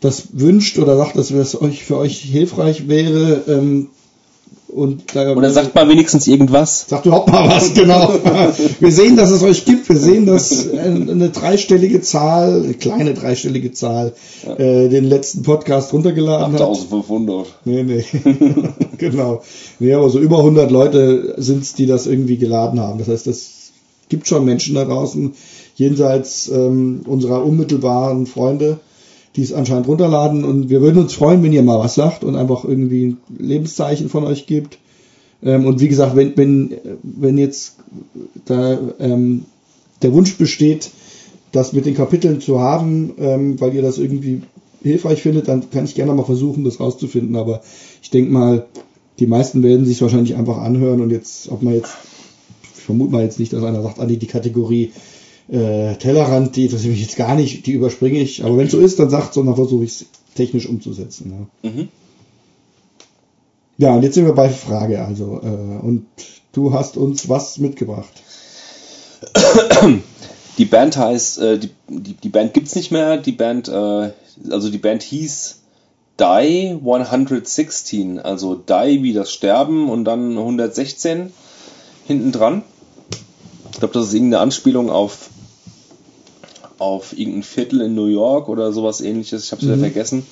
das 0.00 0.28
wünscht 0.32 0.78
oder 0.78 0.96
sagt, 0.96 1.16
dass 1.16 1.30
es 1.30 1.60
euch 1.60 1.82
für 1.84 1.96
euch 1.96 2.18
hilfreich 2.18 2.88
wäre, 2.88 3.42
ähm, 3.48 3.88
und 4.72 5.14
da 5.14 5.32
Oder 5.32 5.50
sagt 5.50 5.74
mal 5.74 5.88
wenigstens 5.88 6.26
irgendwas. 6.26 6.86
Sagt 6.88 7.06
überhaupt 7.06 7.30
mal 7.30 7.48
was, 7.48 7.74
genau. 7.74 8.12
Wir 8.78 8.92
sehen, 8.92 9.16
dass 9.16 9.30
es 9.30 9.42
euch 9.42 9.64
gibt. 9.64 9.88
Wir 9.88 9.96
sehen, 9.96 10.26
dass 10.26 10.68
eine 10.72 11.30
dreistellige 11.30 12.00
Zahl, 12.00 12.62
eine 12.64 12.74
kleine 12.74 13.14
dreistellige 13.14 13.72
Zahl, 13.72 14.14
äh, 14.58 14.88
den 14.88 15.04
letzten 15.04 15.42
Podcast 15.42 15.92
runtergeladen 15.92 16.54
hat. 16.54 16.60
8500. 16.60 17.46
Nee, 17.64 17.82
nee. 17.82 18.04
genau. 18.98 19.42
Nee, 19.78 19.94
aber 19.94 20.08
so 20.10 20.18
über 20.18 20.38
100 20.38 20.70
Leute 20.70 21.34
sind's, 21.38 21.74
die 21.74 21.86
das 21.86 22.06
irgendwie 22.06 22.36
geladen 22.36 22.80
haben. 22.80 22.98
Das 22.98 23.08
heißt, 23.08 23.26
es 23.26 23.72
gibt 24.08 24.28
schon 24.28 24.44
Menschen 24.44 24.74
da 24.74 24.84
draußen, 24.84 25.34
jenseits 25.74 26.48
ähm, 26.48 27.02
unserer 27.06 27.44
unmittelbaren 27.44 28.26
Freunde, 28.26 28.78
die 29.36 29.42
es 29.42 29.52
anscheinend 29.52 29.88
runterladen. 29.88 30.44
Und 30.44 30.70
wir 30.70 30.80
würden 30.80 31.02
uns 31.02 31.14
freuen, 31.14 31.42
wenn 31.42 31.52
ihr 31.52 31.62
mal 31.62 31.78
was 31.78 31.94
sagt 31.94 32.24
und 32.24 32.36
einfach 32.36 32.64
irgendwie 32.64 33.06
ein 33.06 33.18
Lebenszeichen 33.38 34.08
von 34.08 34.24
euch 34.24 34.46
gibt. 34.46 34.78
Ähm, 35.42 35.66
und 35.66 35.80
wie 35.80 35.88
gesagt, 35.88 36.16
wenn, 36.16 36.36
wenn, 36.36 36.74
wenn 37.02 37.38
jetzt 37.38 37.76
da 38.44 38.78
ähm, 38.98 39.44
der 40.02 40.12
Wunsch 40.12 40.36
besteht, 40.36 40.90
das 41.52 41.72
mit 41.72 41.86
den 41.86 41.94
Kapiteln 41.94 42.40
zu 42.40 42.60
haben, 42.60 43.12
ähm, 43.18 43.60
weil 43.60 43.74
ihr 43.74 43.82
das 43.82 43.98
irgendwie 43.98 44.42
hilfreich 44.82 45.20
findet, 45.22 45.48
dann 45.48 45.68
kann 45.70 45.84
ich 45.84 45.94
gerne 45.94 46.14
mal 46.14 46.24
versuchen, 46.24 46.64
das 46.64 46.80
rauszufinden. 46.80 47.36
Aber 47.36 47.62
ich 48.02 48.10
denke 48.10 48.32
mal, 48.32 48.66
die 49.18 49.26
meisten 49.26 49.62
werden 49.62 49.84
sich 49.84 50.00
wahrscheinlich 50.00 50.36
einfach 50.36 50.58
anhören 50.58 51.00
und 51.00 51.10
jetzt, 51.10 51.50
ob 51.50 51.62
man 51.62 51.74
jetzt, 51.74 51.92
ich 52.76 52.82
vermute 52.82 53.12
mal 53.12 53.22
jetzt 53.22 53.38
nicht, 53.38 53.52
dass 53.52 53.62
einer 53.62 53.82
sagt, 53.82 53.98
Andi, 53.98 54.16
die 54.16 54.26
Kategorie 54.26 54.92
äh, 55.50 55.96
Tellerrand, 55.96 56.54
die 56.56 56.66
interessiert 56.66 56.92
mich 56.92 57.02
jetzt 57.02 57.16
gar 57.16 57.34
nicht, 57.34 57.66
die 57.66 57.72
überspringe 57.72 58.20
ich. 58.20 58.44
Aber 58.44 58.56
wenn 58.56 58.66
es 58.66 58.72
so 58.72 58.78
ist, 58.78 58.98
dann 58.98 59.10
sagt 59.10 59.34
so, 59.34 59.42
dann 59.42 59.56
versuche 59.56 59.84
ich 59.84 59.90
es 59.90 60.06
technisch 60.34 60.68
umzusetzen. 60.68 61.48
Ja. 61.62 61.70
Mhm. 61.70 61.88
ja, 63.78 63.94
und 63.94 64.02
jetzt 64.02 64.14
sind 64.14 64.26
wir 64.26 64.34
bei 64.34 64.48
Frage, 64.48 65.04
also, 65.04 65.40
äh, 65.42 65.84
und 65.84 66.06
du 66.52 66.72
hast 66.72 66.96
uns 66.96 67.28
was 67.28 67.58
mitgebracht. 67.58 68.22
Die 70.58 70.64
Band 70.66 70.96
heißt, 70.96 71.38
äh, 71.38 71.58
die, 71.58 71.70
die, 71.88 72.12
die 72.14 72.28
Band 72.28 72.52
gibt's 72.52 72.74
nicht 72.74 72.90
mehr. 72.90 73.16
Die 73.16 73.32
Band, 73.32 73.68
äh, 73.68 74.10
also 74.50 74.68
die 74.68 74.78
Band 74.78 75.02
hieß 75.02 75.60
Die 76.18 76.78
116, 76.82 78.18
also 78.18 78.56
Die 78.56 79.02
wie 79.02 79.14
das 79.14 79.32
Sterben 79.32 79.88
und 79.88 80.04
dann 80.04 80.36
116 80.36 81.32
hinten 82.06 82.32
dran. 82.32 82.62
Ich 83.72 83.78
glaube, 83.78 83.94
das 83.94 84.08
ist 84.08 84.14
irgendeine 84.14 84.42
Anspielung 84.42 84.90
auf 84.90 85.30
auf 86.80 87.16
irgendein 87.16 87.42
Viertel 87.42 87.82
in 87.82 87.94
New 87.94 88.06
York 88.06 88.48
oder 88.48 88.72
sowas 88.72 89.00
ähnliches. 89.00 89.44
Ich 89.44 89.52
habe 89.52 89.60
es 89.62 89.68
wieder 89.68 89.78
vergessen. 89.78 90.24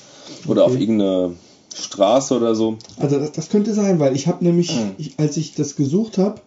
Oder 0.47 0.65
auf 0.65 0.73
Okay. 0.73 0.83
irgendeine 0.83 1.35
Straße 1.75 2.35
oder 2.37 2.55
so. 2.55 2.77
Also 2.99 3.19
das, 3.19 3.33
das 3.33 3.49
könnte 3.51 3.75
sein, 3.75 4.01
weil 4.01 4.17
ich 4.17 4.27
habe 4.27 4.45
nämlich, 4.45 4.71
Hm. 4.71 4.91
ich, 4.99 5.13
als 5.19 5.37
ich 5.37 5.55
das 5.55 5.77
gesucht 5.77 6.19
habe, 6.19 6.41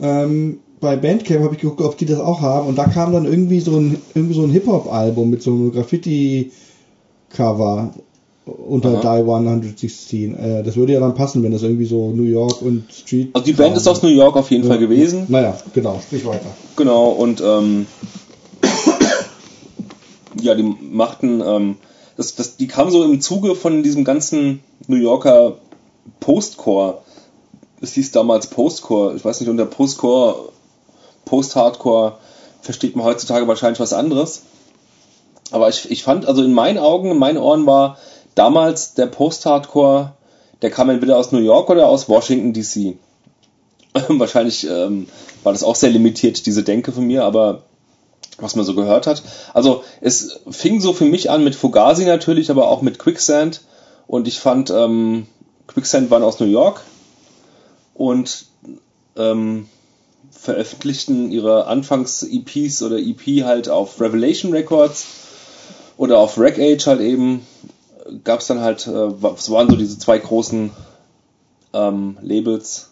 ähm, 0.00 0.60
bei 0.80 0.96
Bandcamp 0.96 1.42
habe 1.42 1.54
ich 1.54 1.60
geguckt, 1.60 1.80
ob 1.80 1.96
die 1.96 2.04
das 2.06 2.20
auch 2.20 2.40
haben 2.40 2.68
und 2.68 2.76
da 2.76 2.84
kam 2.86 3.12
dann 3.12 3.24
irgendwie 3.24 3.60
so 3.60 3.76
ein 3.78 3.96
irgendwie 4.14 4.34
so 4.34 4.42
ein 4.42 4.50
Hip 4.50 4.66
Hop 4.66 4.92
Album 4.92 5.30
mit 5.30 5.42
so 5.42 5.50
einem 5.50 5.72
Graffiti 5.72 6.52
Cover 7.30 7.94
unter 8.44 8.90
Aha. 9.02 9.16
Die 9.16 9.22
116. 9.30 10.34
Äh, 10.36 10.62
das 10.62 10.76
würde 10.76 10.92
ja 10.92 11.00
dann 11.00 11.14
passen, 11.14 11.42
wenn 11.42 11.52
das 11.52 11.62
irgendwie 11.62 11.86
so 11.86 12.10
New 12.12 12.22
York 12.24 12.62
und 12.62 12.84
Street. 12.92 13.30
Also 13.32 13.44
die 13.46 13.54
Band 13.54 13.76
ist 13.76 13.88
aus 13.88 14.02
New 14.02 14.08
York 14.08 14.36
auf 14.36 14.50
jeden 14.50 14.64
Fall 14.64 14.78
gewesen. 14.78 15.24
Naja, 15.28 15.58
genau, 15.74 15.98
sprich 16.00 16.24
weiter. 16.26 16.46
Genau, 16.76 17.08
und 17.10 17.42
ähm, 17.44 17.86
ja, 20.46 20.54
die 20.54 20.62
machten, 20.62 21.40
ähm, 21.44 21.76
das, 22.16 22.34
das, 22.34 22.56
die 22.56 22.66
kamen 22.66 22.90
so 22.90 23.04
im 23.04 23.20
Zuge 23.20 23.54
von 23.54 23.82
diesem 23.82 24.04
ganzen 24.04 24.62
New 24.86 24.96
Yorker 24.96 25.58
Postcore. 26.20 27.02
Es 27.80 27.92
hieß 27.92 28.12
damals 28.12 28.46
Postcore. 28.46 29.14
Ich 29.16 29.24
weiß 29.24 29.40
nicht, 29.40 29.50
unter 29.50 29.66
Postcore, 29.66 30.50
Post-Hardcore 31.26 32.18
versteht 32.62 32.96
man 32.96 33.04
heutzutage 33.04 33.46
wahrscheinlich 33.46 33.80
was 33.80 33.92
anderes. 33.92 34.42
Aber 35.50 35.68
ich, 35.68 35.90
ich 35.90 36.02
fand, 36.02 36.26
also 36.26 36.42
in 36.42 36.54
meinen 36.54 36.78
Augen, 36.78 37.10
in 37.10 37.18
meinen 37.18 37.38
Ohren 37.38 37.66
war 37.66 37.98
damals 38.34 38.94
der 38.94 39.06
Post-Hardcore, 39.06 40.12
der 40.62 40.70
kam 40.70 40.88
entweder 40.88 41.16
aus 41.18 41.32
New 41.32 41.38
York 41.38 41.68
oder 41.68 41.88
aus 41.88 42.08
Washington 42.08 42.52
DC. 42.52 42.96
Wahrscheinlich 44.08 44.66
ähm, 44.68 45.08
war 45.42 45.52
das 45.52 45.62
auch 45.62 45.76
sehr 45.76 45.90
limitiert, 45.90 46.46
diese 46.46 46.62
Denke 46.62 46.92
von 46.92 47.06
mir, 47.06 47.24
aber 47.24 47.62
was 48.38 48.56
man 48.56 48.64
so 48.64 48.74
gehört 48.74 49.06
hat. 49.06 49.22
Also 49.54 49.84
es 50.00 50.40
fing 50.50 50.80
so 50.80 50.92
für 50.92 51.04
mich 51.04 51.30
an 51.30 51.44
mit 51.44 51.54
Fugazi 51.54 52.04
natürlich, 52.04 52.50
aber 52.50 52.68
auch 52.68 52.82
mit 52.82 52.98
Quicksand. 52.98 53.62
Und 54.06 54.28
ich 54.28 54.38
fand, 54.38 54.70
ähm, 54.70 55.26
Quicksand 55.66 56.10
waren 56.10 56.22
aus 56.22 56.38
New 56.38 56.46
York 56.46 56.82
und 57.94 58.46
ähm, 59.16 59.68
veröffentlichten 60.30 61.32
ihre 61.32 61.66
Anfangs-EPs 61.66 62.82
oder 62.82 62.98
EP 62.98 63.44
halt 63.44 63.68
auf 63.68 64.00
Revelation 64.00 64.52
Records 64.52 65.06
oder 65.96 66.18
auf 66.18 66.38
Rack 66.38 66.58
Age 66.58 66.86
halt 66.86 67.00
eben. 67.00 67.46
Gab 68.22 68.40
es 68.40 68.46
dann 68.46 68.60
halt, 68.60 68.86
äh, 68.86 69.10
es 69.34 69.50
waren 69.50 69.68
so 69.68 69.76
diese 69.76 69.98
zwei 69.98 70.18
großen 70.18 70.70
ähm, 71.72 72.18
Labels. 72.20 72.90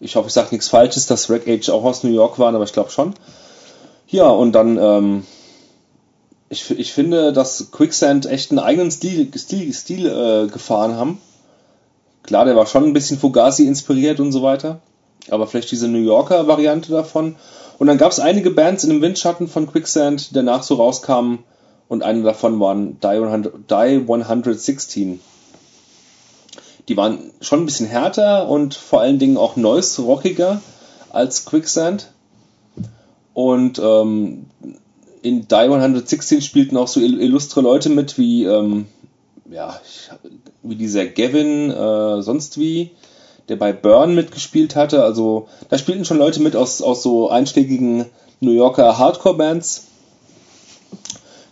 Ich 0.00 0.16
hoffe, 0.16 0.28
ich 0.28 0.34
sage 0.34 0.48
nichts 0.52 0.68
Falsches, 0.68 1.06
dass 1.06 1.28
Rack 1.30 1.48
Age 1.48 1.68
auch 1.70 1.84
aus 1.84 2.04
New 2.04 2.10
York 2.10 2.38
waren, 2.38 2.54
aber 2.54 2.64
ich 2.64 2.72
glaube 2.72 2.90
schon. 2.90 3.14
Ja, 4.08 4.28
und 4.28 4.52
dann, 4.52 4.78
ähm, 4.78 5.24
ich, 6.48 6.70
ich 6.70 6.92
finde, 6.92 7.32
dass 7.32 7.70
Quicksand 7.72 8.26
echt 8.26 8.50
einen 8.50 8.60
eigenen 8.60 8.90
Stil, 8.90 9.30
Stil, 9.36 9.72
Stil 9.72 10.06
äh, 10.06 10.46
gefahren 10.50 10.94
haben. 10.94 11.20
Klar, 12.22 12.44
der 12.44 12.56
war 12.56 12.66
schon 12.66 12.84
ein 12.84 12.92
bisschen 12.92 13.18
Fugazi 13.18 13.66
inspiriert 13.66 14.20
und 14.20 14.32
so 14.32 14.42
weiter. 14.42 14.80
Aber 15.28 15.46
vielleicht 15.46 15.70
diese 15.70 15.88
New 15.88 15.98
Yorker 16.02 16.46
Variante 16.46 16.92
davon. 16.92 17.36
Und 17.78 17.88
dann 17.88 17.98
gab 17.98 18.12
es 18.12 18.20
einige 18.20 18.50
Bands 18.50 18.84
in 18.84 18.90
dem 18.90 19.02
Windschatten 19.02 19.48
von 19.48 19.66
Quicksand, 19.66 20.30
die 20.30 20.34
danach 20.34 20.62
so 20.62 20.76
rauskamen. 20.76 21.40
Und 21.88 22.02
eine 22.02 22.22
davon 22.22 22.58
waren 22.58 22.98
Die 23.00 23.06
100, 23.06 23.70
Die 23.70 23.74
116. 23.74 25.20
Die 26.88 26.96
waren 26.96 27.32
schon 27.40 27.60
ein 27.60 27.66
bisschen 27.66 27.86
härter 27.86 28.48
und 28.48 28.74
vor 28.74 29.00
allen 29.00 29.18
Dingen 29.18 29.36
auch 29.36 29.56
noise-rockiger 29.56 30.60
als 31.10 31.44
Quicksand. 31.44 32.12
Und 33.36 33.78
ähm, 33.78 34.46
in 35.20 35.46
Die 35.46 35.54
116 35.54 36.40
spielten 36.40 36.78
auch 36.78 36.88
so 36.88 37.00
ill- 37.00 37.20
illustre 37.20 37.60
Leute 37.60 37.90
mit 37.90 38.16
wie 38.16 38.44
ähm, 38.44 38.86
ja, 39.50 39.78
wie 40.62 40.74
dieser 40.74 41.04
Gavin, 41.04 41.70
äh, 41.70 42.22
sonst 42.22 42.58
wie, 42.58 42.92
der 43.50 43.56
bei 43.56 43.74
Burn 43.74 44.14
mitgespielt 44.14 44.74
hatte. 44.74 45.04
Also 45.04 45.48
da 45.68 45.76
spielten 45.76 46.06
schon 46.06 46.16
Leute 46.16 46.40
mit 46.40 46.56
aus, 46.56 46.80
aus 46.80 47.02
so 47.02 47.28
einschlägigen 47.28 48.06
New 48.40 48.52
Yorker 48.52 48.96
Hardcore-Bands. 48.96 49.84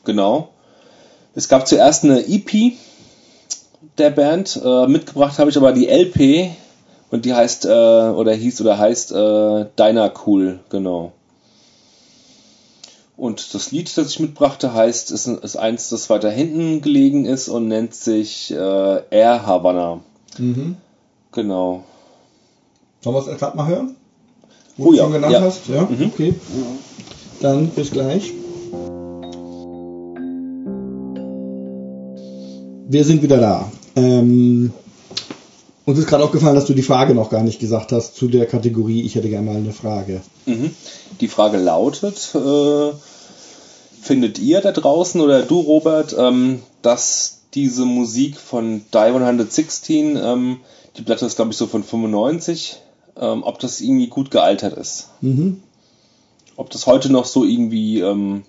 Genau. 0.05 0.49
Es 1.35 1.51
gab 1.51 1.69
zuerst 1.69 2.05
eine 2.05 2.27
EP 2.27 2.73
der 3.99 4.09
Band. 4.09 4.59
Äh, 4.65 4.87
mitgebracht 4.87 5.39
habe 5.39 5.51
ich 5.51 5.59
aber 5.59 5.73
die 5.73 5.89
LP 5.89 6.51
und 7.11 7.27
die 7.27 7.35
heißt, 7.35 7.67
äh, 7.67 7.69
oder 7.69 8.33
hieß 8.33 8.63
oder 8.63 8.79
heißt 8.79 9.13
äh, 9.13 9.67
Diner 9.79 10.11
Cool, 10.25 10.61
genau. 10.71 11.13
Und 13.17 13.55
das 13.55 13.71
Lied, 13.71 13.97
das 13.97 14.11
ich 14.11 14.21
mitbrachte, 14.21 14.75
heißt, 14.75 15.13
ist, 15.13 15.29
ist 15.29 15.57
eins, 15.57 15.89
das 15.89 16.11
weiter 16.11 16.31
hinten 16.31 16.81
gelegen 16.83 17.27
ist 17.27 17.49
und 17.49 17.69
nennt 17.69 17.95
sich 17.95 18.51
äh, 18.51 19.03
Air 19.11 19.47
Havana. 19.47 20.01
Mhm. 20.37 20.77
Genau. 21.31 21.85
Sollen 23.01 23.17
wir 23.17 23.33
es 23.33 23.39
gerade 23.39 23.57
mal 23.57 23.69
hören? 23.69 23.97
Wo 24.77 24.87
oh, 24.87 24.91
du 24.91 24.97
ja. 24.97 25.03
schon 25.05 25.13
genannt 25.13 25.33
ja. 25.33 25.41
hast? 25.43 25.69
Ja, 25.69 25.83
mhm. 25.83 26.11
okay. 26.13 26.35
Dann 27.41 27.69
bis 27.69 27.91
gleich. 27.93 28.33
Wir 32.89 33.05
sind 33.05 33.23
wieder 33.23 33.39
da. 33.39 33.73
Ähm, 33.97 34.73
uns 35.87 35.99
ist 35.99 36.07
gerade 36.07 36.25
aufgefallen, 36.25 36.55
dass 36.55 36.67
du 36.67 36.75
die 36.75 36.83
Frage 36.83 37.15
noch 37.15 37.31
gar 37.31 37.43
nicht 37.43 37.61
gesagt 37.61 37.93
hast 37.93 38.17
zu 38.17 38.29
der 38.29 38.47
Kategorie 38.47 39.03
Ich 39.03 39.15
hätte 39.15 39.29
gerne 39.29 39.47
mal 39.51 39.57
eine 39.57 39.73
Frage. 39.73 40.23
Mhm. 40.47 40.75
Die 41.21 41.29
Frage 41.29 41.59
lautet, 41.59 42.35
äh, 42.35 42.93
findet 44.01 44.39
ihr 44.39 44.61
da 44.61 44.73
draußen 44.73 45.21
oder 45.21 45.43
du 45.43 45.61
Robert, 45.61 46.15
ähm, 46.19 46.61
dass 46.83 47.43
diese 47.55 47.85
Musik 47.85 48.37
von 48.37 48.83
Die 48.93 48.99
116, 48.99 50.17
ähm, 50.17 50.61
die 50.97 51.03
Platte 51.03 51.27
ist 51.27 51.37
glaube 51.37 51.53
ich 51.53 51.57
so 51.57 51.67
von 51.67 51.85
95, 51.85 52.77
ähm, 53.17 53.43
ob 53.43 53.59
das 53.59 53.81
irgendwie 53.81 54.09
gut 54.09 54.31
gealtert 54.31 54.77
ist? 54.77 55.09
Mhm. 55.21 55.63
Ob 56.57 56.71
das 56.71 56.87
heute 56.87 57.11
noch 57.11 57.27
so 57.27 57.45
irgendwie 57.45 58.01
ähm, 58.01 58.43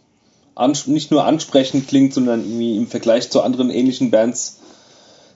nicht 0.85 1.11
nur 1.11 1.25
ansprechend 1.25 1.87
klingt, 1.87 2.13
sondern 2.13 2.41
irgendwie 2.41 2.77
im 2.77 2.87
Vergleich 2.87 3.29
zu 3.29 3.41
anderen 3.41 3.69
ähnlichen 3.69 4.09
Bands 4.09 4.59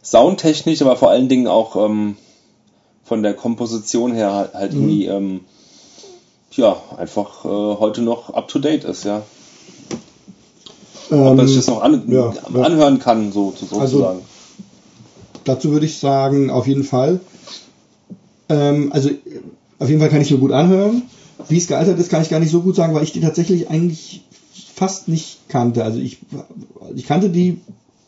soundtechnisch, 0.09 0.81
aber 0.81 0.95
vor 0.95 1.09
allen 1.09 1.29
Dingen 1.29 1.47
auch 1.47 1.75
ähm, 1.75 2.15
von 3.03 3.23
der 3.23 3.33
Komposition 3.33 4.13
her 4.13 4.33
halt, 4.33 4.53
halt 4.53 4.73
mhm. 4.73 4.81
irgendwie 4.81 5.05
ähm, 5.05 5.39
ja 6.51 6.77
einfach 6.97 7.45
äh, 7.45 7.47
heute 7.47 8.01
noch 8.01 8.33
up 8.33 8.47
to 8.47 8.59
date 8.59 8.83
ist, 8.83 9.05
ja. 9.05 9.23
Ähm, 11.11 11.21
Ob 11.21 11.37
man 11.37 11.47
sich 11.47 11.57
das 11.57 11.67
noch 11.67 11.81
an, 11.81 12.03
ja, 12.07 12.33
anhören 12.61 12.99
kann, 12.99 13.31
so 13.31 13.51
sozusagen. 13.51 13.81
Also, 13.81 14.21
dazu 15.43 15.71
würde 15.71 15.85
ich 15.85 15.97
sagen, 15.97 16.49
auf 16.49 16.67
jeden 16.67 16.83
Fall. 16.83 17.19
Ähm, 18.47 18.91
also 18.91 19.09
auf 19.79 19.87
jeden 19.87 19.99
Fall 19.99 20.09
kann 20.09 20.21
ich 20.21 20.31
mir 20.31 20.37
gut 20.37 20.51
anhören. 20.51 21.03
Wie 21.47 21.57
es 21.57 21.67
gealtert 21.67 21.97
ist, 21.99 22.09
kann 22.09 22.21
ich 22.21 22.29
gar 22.29 22.39
nicht 22.39 22.51
so 22.51 22.61
gut 22.61 22.75
sagen, 22.75 22.93
weil 22.93 23.03
ich 23.03 23.13
die 23.13 23.21
tatsächlich 23.21 23.69
eigentlich 23.69 24.23
fast 24.75 25.07
nicht 25.07 25.47
kannte. 25.47 25.83
Also 25.83 25.99
ich, 25.99 26.19
ich 26.95 27.05
kannte 27.05 27.29
die 27.29 27.61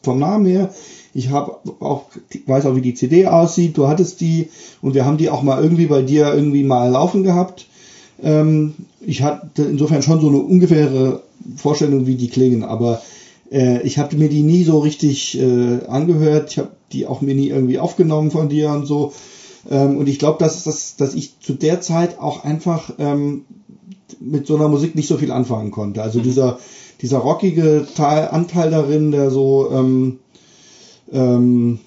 vom 0.04 0.20
Namen 0.20 0.46
her. 0.46 0.74
Ich 1.14 1.30
habe 1.30 1.58
auch 1.80 2.06
weiß 2.46 2.66
auch 2.66 2.76
wie 2.76 2.82
die 2.82 2.94
CD 2.94 3.28
aussieht. 3.28 3.78
Du 3.78 3.88
hattest 3.88 4.22
die 4.22 4.50
und 4.82 4.94
wir 4.94 5.06
haben 5.06 5.18
die 5.18 5.30
auch 5.30 5.44
mal 5.44 5.62
irgendwie 5.62 5.88
bei 5.88 6.02
dir 6.02 6.34
irgendwie 6.34 6.64
mal 6.64 6.90
laufen 6.90 7.24
gehabt. 7.24 7.68
Ähm, 8.24 8.76
ich 9.02 9.22
hatte 9.22 9.64
insofern 9.64 10.02
schon 10.02 10.22
so 10.22 10.30
eine 10.30 10.40
ungefähre 10.40 11.24
Vorstellung, 11.56 12.06
wie 12.08 12.16
die 12.16 12.30
klingen, 12.30 12.64
aber 12.64 13.02
äh, 13.52 13.82
ich 13.82 13.98
habe 13.98 14.16
mir 14.16 14.30
die 14.30 14.44
nie 14.44 14.64
so 14.64 14.80
richtig 14.80 15.40
äh, 15.40 15.86
angehört. 15.88 16.52
Ich 16.52 16.58
habe 16.60 16.72
die 16.92 17.08
auch 17.08 17.22
mir 17.22 17.36
nie 17.36 17.50
irgendwie 17.50 17.80
aufgenommen 17.80 18.32
von 18.32 18.50
dir 18.50 18.70
und 18.70 18.86
so. 18.86 19.14
Ähm, 19.70 19.98
und 19.98 20.08
ich 20.08 20.20
glaube, 20.20 20.40
dass, 20.40 20.64
dass, 20.64 20.96
dass 20.96 21.14
ich 21.14 21.40
zu 21.40 21.54
der 21.54 21.82
Zeit 21.82 22.20
auch 22.20 22.44
einfach 22.44 22.92
ähm, 23.00 23.46
mit 24.20 24.48
so 24.48 24.56
einer 24.56 24.68
Musik 24.68 24.96
nicht 24.96 25.08
so 25.08 25.18
viel 25.18 25.32
anfangen 25.32 25.72
konnte. 25.72 26.02
Also 26.02 26.20
mhm. 26.20 26.24
dieser, 26.24 26.60
dieser 27.02 27.20
rockige 27.20 27.88
Teil, 27.96 28.30
Anteil 28.30 28.72
darin, 28.72 29.12
der 29.12 29.32
so 29.32 29.70
ähm, 29.72 30.20
ähm, 31.12 31.80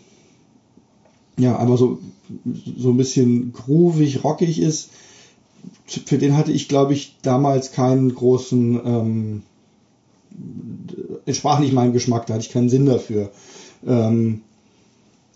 ja, 1.39 1.59
einfach 1.59 1.79
so, 1.79 1.99
so 2.79 2.91
ein 2.91 2.97
bisschen 2.97 3.53
groovig, 3.53 4.25
rockig 4.25 4.61
ist, 4.61 4.91
für 5.87 6.19
den 6.19 6.37
hatte 6.37 6.53
ich, 6.53 6.69
glaube 6.69 6.93
ich, 6.93 7.17
damals 7.23 7.73
keinen 7.73 8.15
großen, 8.15 8.81
ähm, 8.85 9.43
entsprach 11.27 11.59
nicht 11.59 11.73
meinem 11.73 11.93
Geschmack, 11.93 12.27
da 12.27 12.35
hatte 12.35 12.45
ich 12.45 12.53
keinen 12.53 12.69
Sinn 12.69 12.87
dafür. 12.87 13.31
Ähm, 13.87 14.41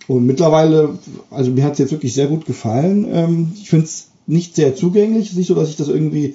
und 0.07 0.27
mittlerweile, 0.27 0.99
also 1.31 1.51
mir 1.51 1.65
hat 1.65 1.73
es 1.75 1.79
jetzt 1.79 1.93
wirklich 1.93 2.15
sehr 2.15 2.29
gut 2.29 2.47
gefallen. 2.47 3.07
Ähm, 3.11 3.53
ich 3.55 3.69
finde 3.69 3.85
es 3.85 4.09
nicht 4.27 4.57
sehr 4.57 4.75
zugänglich. 4.75 5.27
Es 5.27 5.33
ist 5.33 5.39
nicht 5.39 5.49
so, 5.49 5.55
dass 5.55 5.69
ich 5.69 5.77
das 5.77 5.89
irgendwie 5.89 6.35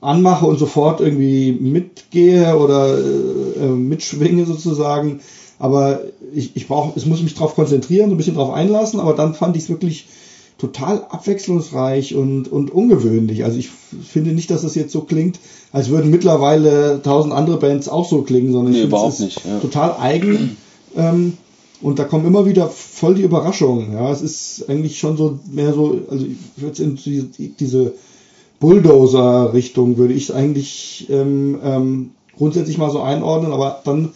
anmache 0.00 0.46
und 0.46 0.58
sofort 0.58 1.00
irgendwie 1.00 1.52
mitgehe 1.52 2.56
oder 2.56 2.98
äh, 2.98 3.64
äh 3.64 3.68
mitschwinge 3.68 4.44
sozusagen. 4.44 5.20
Aber 5.58 6.00
ich, 6.32 6.54
ich 6.54 6.68
brauche, 6.68 6.92
es 6.96 7.06
muss 7.06 7.22
mich 7.22 7.34
darauf 7.34 7.54
konzentrieren, 7.54 8.10
so 8.10 8.14
ein 8.14 8.18
bisschen 8.18 8.36
darauf 8.36 8.54
einlassen, 8.54 9.00
aber 9.00 9.14
dann 9.14 9.34
fand 9.34 9.56
ich 9.56 9.64
es 9.64 9.68
wirklich 9.68 10.06
total 10.58 11.04
abwechslungsreich 11.08 12.14
und, 12.14 12.50
und 12.50 12.70
ungewöhnlich. 12.70 13.44
Also 13.44 13.58
ich 13.58 13.68
finde 13.68 14.32
nicht, 14.32 14.50
dass 14.50 14.64
es 14.64 14.74
jetzt 14.74 14.92
so 14.92 15.02
klingt, 15.02 15.38
als 15.72 15.88
würden 15.88 16.10
mittlerweile 16.10 17.00
tausend 17.02 17.32
andere 17.32 17.58
Bands 17.58 17.88
auch 17.88 18.08
so 18.08 18.22
klingen, 18.22 18.52
sondern 18.52 18.72
nee, 18.72 18.82
ich 18.82 18.88
finde 18.88 19.06
es 19.06 19.20
nicht, 19.20 19.44
ja. 19.44 19.58
total 19.60 19.96
eigen. 19.98 20.56
Ähm, 20.96 21.34
und 21.80 22.00
da 22.00 22.04
kommen 22.04 22.26
immer 22.26 22.44
wieder 22.44 22.68
voll 22.68 23.14
die 23.14 23.22
Überraschungen. 23.22 23.92
Ja, 23.92 24.10
es 24.10 24.20
ist 24.20 24.68
eigentlich 24.68 24.98
schon 24.98 25.16
so 25.16 25.38
mehr 25.50 25.72
so, 25.72 26.00
also 26.10 26.26
ich 26.26 26.62
würde 26.62 26.82
in 26.82 26.96
diese, 26.96 27.26
diese 27.60 27.92
Bulldozer-Richtung 28.58 29.96
würde 29.96 30.14
ich 30.14 30.24
es 30.24 30.30
eigentlich 30.34 31.06
ähm, 31.08 31.58
ähm, 31.62 32.10
grundsätzlich 32.36 32.78
mal 32.78 32.90
so 32.90 33.00
einordnen, 33.00 33.52
aber 33.52 33.80
dann 33.84 34.10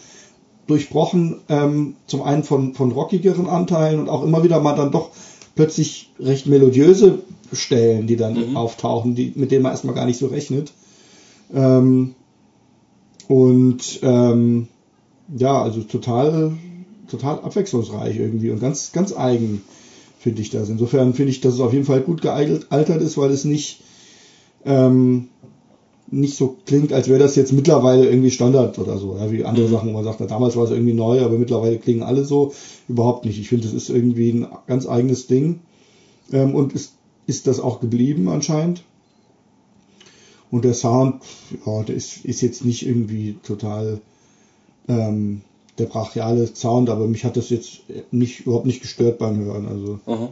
durchbrochen, 0.66 1.40
ähm, 1.48 1.96
zum 2.06 2.22
einen 2.22 2.44
von, 2.44 2.74
von 2.74 2.92
rockigeren 2.92 3.48
Anteilen 3.48 4.00
und 4.00 4.08
auch 4.08 4.22
immer 4.22 4.44
wieder 4.44 4.60
mal 4.60 4.76
dann 4.76 4.92
doch 4.92 5.10
plötzlich 5.54 6.10
recht 6.18 6.46
melodiöse 6.46 7.20
Stellen, 7.52 8.06
die 8.06 8.16
dann 8.16 8.50
mhm. 8.50 8.56
auftauchen, 8.56 9.14
die, 9.14 9.32
mit 9.34 9.50
denen 9.50 9.62
man 9.62 9.72
erstmal 9.72 9.94
gar 9.94 10.06
nicht 10.06 10.18
so 10.18 10.26
rechnet. 10.28 10.72
Ähm, 11.52 12.14
und 13.28 14.00
ähm, 14.02 14.68
ja, 15.36 15.62
also 15.62 15.82
total, 15.82 16.52
total 17.10 17.40
abwechslungsreich 17.40 18.16
irgendwie 18.16 18.50
und 18.50 18.60
ganz, 18.60 18.92
ganz 18.92 19.14
eigen 19.14 19.62
finde 20.18 20.42
ich 20.42 20.50
das. 20.50 20.68
Insofern 20.68 21.14
finde 21.14 21.32
ich, 21.32 21.40
dass 21.40 21.54
es 21.54 21.60
auf 21.60 21.72
jeden 21.72 21.84
Fall 21.84 22.00
gut 22.00 22.22
gealtert 22.22 23.02
ist, 23.02 23.18
weil 23.18 23.30
es 23.30 23.44
nicht 23.44 23.82
ähm, 24.64 25.28
nicht 26.12 26.36
so 26.36 26.58
klingt, 26.66 26.92
als 26.92 27.08
wäre 27.08 27.18
das 27.18 27.36
jetzt 27.36 27.52
mittlerweile 27.52 28.08
irgendwie 28.08 28.30
Standard 28.30 28.78
oder 28.78 28.98
so, 28.98 29.16
ja, 29.16 29.32
wie 29.32 29.44
andere 29.44 29.66
mhm. 29.66 29.72
Sachen, 29.72 29.88
wo 29.88 29.92
man 29.94 30.04
sagt, 30.04 30.20
na, 30.20 30.26
damals 30.26 30.56
war 30.56 30.64
es 30.64 30.70
irgendwie 30.70 30.92
neu, 30.92 31.22
aber 31.22 31.38
mittlerweile 31.38 31.78
klingen 31.78 32.02
alle 32.02 32.24
so. 32.24 32.52
Überhaupt 32.88 33.24
nicht. 33.24 33.40
Ich 33.40 33.48
finde, 33.48 33.66
es 33.66 33.72
ist 33.72 33.88
irgendwie 33.88 34.30
ein 34.30 34.46
ganz 34.66 34.86
eigenes 34.86 35.26
Ding. 35.26 35.60
Ähm, 36.30 36.54
und 36.54 36.74
ist, 36.74 36.92
ist 37.26 37.46
das 37.46 37.60
auch 37.60 37.80
geblieben 37.80 38.28
anscheinend. 38.28 38.82
Und 40.50 40.66
der 40.66 40.74
Sound, 40.74 41.22
ja, 41.64 41.82
der 41.82 41.96
ist, 41.96 42.26
ist 42.26 42.42
jetzt 42.42 42.64
nicht 42.64 42.86
irgendwie 42.86 43.36
total 43.42 44.00
ähm, 44.86 45.40
der 45.78 45.86
brachiale 45.86 46.46
Sound, 46.54 46.90
aber 46.90 47.06
mich 47.06 47.24
hat 47.24 47.38
das 47.38 47.48
jetzt 47.48 47.80
nicht 48.10 48.40
überhaupt 48.40 48.66
nicht 48.66 48.82
gestört 48.82 49.18
beim 49.18 49.38
Hören. 49.38 49.66
Also. 49.66 49.98
Mhm. 50.06 50.28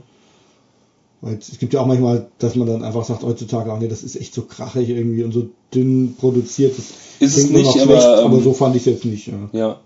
Weil 1.23 1.35
es 1.35 1.59
gibt 1.59 1.75
ja 1.75 1.81
auch 1.81 1.87
manchmal, 1.87 2.29
dass 2.39 2.55
man 2.55 2.67
dann 2.67 2.83
einfach 2.83 3.05
sagt 3.05 3.23
heutzutage, 3.23 3.71
oh 3.71 3.77
nee, 3.77 3.89
das 3.89 4.03
ist 4.03 4.17
echt 4.17 4.33
so 4.33 4.43
krachig 4.43 4.89
irgendwie 4.89 5.23
und 5.23 5.33
so 5.33 5.49
dünn 5.75 6.15
produziert. 6.19 6.79
Das 6.79 6.87
ist 7.19 7.37
es 7.37 7.51
nicht, 7.51 7.69
aber, 7.69 7.83
schlecht, 7.83 8.07
ähm, 8.07 8.25
aber 8.25 8.41
so 8.41 8.55
fand 8.55 8.77
ich 8.77 8.83
es 8.83 8.87
jetzt 8.87 9.05
nicht. 9.05 9.27
Ja. 9.27 9.35
ja. 9.53 9.81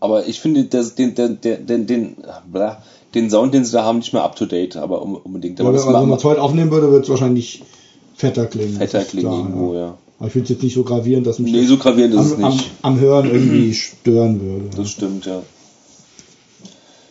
Aber 0.00 0.26
ich 0.26 0.40
finde 0.40 0.64
das, 0.64 0.94
den, 0.96 1.14
den, 1.14 1.40
den, 1.40 1.86
den, 1.86 2.16
bla, 2.50 2.82
den 3.14 3.30
Sound, 3.30 3.54
den 3.54 3.64
sie 3.64 3.72
da 3.72 3.84
haben, 3.84 3.98
nicht 3.98 4.12
mehr 4.12 4.24
up 4.24 4.34
to 4.36 4.46
date, 4.46 4.76
aber 4.76 5.02
unbedingt. 5.02 5.60
Aber 5.60 5.70
ja, 5.70 5.76
also, 5.76 5.88
wenn 5.88 6.08
man 6.08 6.18
es 6.18 6.24
heute 6.24 6.42
aufnehmen 6.42 6.70
würde, 6.70 6.90
würde 6.90 7.04
es 7.04 7.08
wahrscheinlich 7.08 7.62
fetter 8.14 8.46
klingen. 8.46 8.76
Fetter 8.76 9.04
klingen 9.04 9.28
klar, 9.28 9.38
irgendwo, 9.38 9.74
ja. 9.74 9.80
ja. 9.80 9.98
Aber 10.18 10.26
ich 10.26 10.32
finde 10.32 10.44
es 10.44 10.50
jetzt 10.50 10.62
nicht 10.64 10.74
so 10.74 10.82
gravierend, 10.82 11.26
dass 11.28 11.38
mich 11.38 11.52
nee, 11.52 11.64
so 11.64 11.76
gravierend 11.76 12.14
ist 12.14 12.20
am, 12.20 12.44
es 12.44 12.54
nicht. 12.54 12.70
Am, 12.82 12.94
am 12.94 13.00
Hören 13.00 13.30
irgendwie 13.30 13.72
stören 13.72 14.40
würde. 14.40 14.76
Das 14.76 14.90
stimmt, 14.90 15.26
ja. 15.26 15.42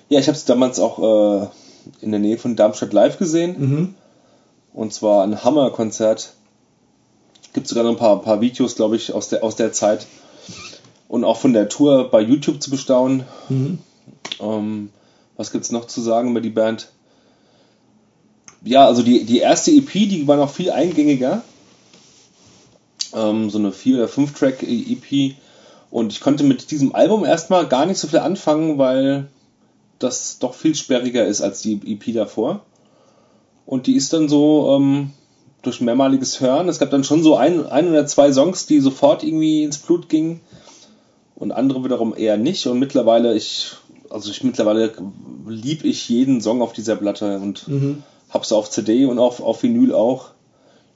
Ja, 0.10 0.20
ich 0.20 0.28
habe 0.28 0.38
es 0.38 0.46
damals 0.46 0.80
auch 0.80 1.44
äh, 1.44 1.48
in 2.02 2.12
der 2.12 2.20
Nähe 2.20 2.38
von 2.38 2.56
Darmstadt 2.56 2.94
live 2.94 3.18
gesehen. 3.18 3.56
Mhm. 3.58 3.96
Und 4.74 4.94
zwar 4.94 5.24
ein 5.24 5.44
Hammer-Konzert. 5.44 6.34
Gibt 7.54 7.68
sogar 7.68 7.84
noch 7.84 7.92
ein 7.92 7.98
paar, 7.98 8.22
paar 8.22 8.42
Videos, 8.42 8.76
glaube 8.76 8.96
ich, 8.96 9.14
aus 9.14 9.30
der, 9.30 9.44
aus 9.44 9.56
der 9.56 9.72
Zeit. 9.72 10.06
Und 11.08 11.24
auch 11.24 11.38
von 11.38 11.54
der 11.54 11.70
Tour 11.70 12.12
bei 12.12 12.22
YouTube 12.22 12.62
zu 12.62 12.70
bestaunen. 12.70 13.24
Mhm. 13.50 13.80
Ähm, 14.40 14.90
was 15.36 15.54
es 15.54 15.72
noch 15.72 15.86
zu 15.86 16.02
sagen 16.02 16.32
über 16.32 16.42
die 16.42 16.50
Band? 16.50 16.90
Ja, 18.64 18.86
also 18.86 19.04
die, 19.04 19.24
die 19.24 19.40
erste 19.40 19.72
EP, 19.72 19.92
die 19.92 20.28
war 20.28 20.38
noch 20.38 20.52
viel 20.52 20.72
eingängiger. 20.72 21.44
Ähm, 23.14 23.50
so 23.50 23.58
eine 23.58 23.72
4- 23.72 23.96
oder 23.96 24.08
5-Track-EP. 24.08 25.36
Und 25.90 26.12
ich 26.12 26.20
konnte 26.20 26.44
mit 26.44 26.70
diesem 26.72 26.94
Album 26.94 27.24
erstmal 27.24 27.68
gar 27.68 27.86
nicht 27.86 28.00
so 28.00 28.08
viel 28.08 28.20
anfangen, 28.20 28.78
weil 28.78 29.28
das 30.00 30.40
doch 30.40 30.54
viel 30.54 30.76
sperriger 30.76 31.26
ist 31.26 31.42
als 31.42 31.62
die 31.62 31.74
EP 31.86 32.14
davor. 32.14 32.62
Und 33.66 33.88
die 33.88 33.96
ist 33.96 34.14
dann 34.14 34.30
so 34.30 34.76
ähm, 34.78 35.12
durch 35.62 35.82
mehrmaliges 35.82 36.40
Hören. 36.40 36.70
Es 36.70 36.80
gab 36.80 36.90
dann 36.92 37.04
schon 37.04 37.24
so 37.24 37.36
ein, 37.36 37.66
ein 37.68 37.90
oder 37.90 38.06
zwei 38.06 38.32
Songs, 38.32 38.66
die 38.66 38.80
sofort 38.80 39.24
irgendwie 39.24 39.64
ins 39.64 39.78
Blut 39.78 40.08
gingen 40.10 40.40
und 41.36 41.52
andere 41.52 41.84
wiederum 41.84 42.16
eher 42.16 42.38
nicht. 42.38 42.66
Und 42.68 42.80
mittlerweile, 42.80 43.36
ich, 43.36 43.72
also 44.10 44.32
ich 44.32 44.44
mittlerweile 44.44 44.94
lieb 45.48 45.84
ich 45.84 46.08
jeden 46.10 46.42
Song 46.42 46.62
auf 46.62 46.74
dieser 46.74 46.96
Platte 46.96 47.40
und 47.40 47.68
Mhm. 47.68 48.04
hab's 48.30 48.52
auf 48.52 48.70
CD 48.70 49.06
und 49.06 49.20
auf, 49.20 49.42
auf 49.42 49.64
Vinyl 49.64 49.94
auch. 49.94 50.30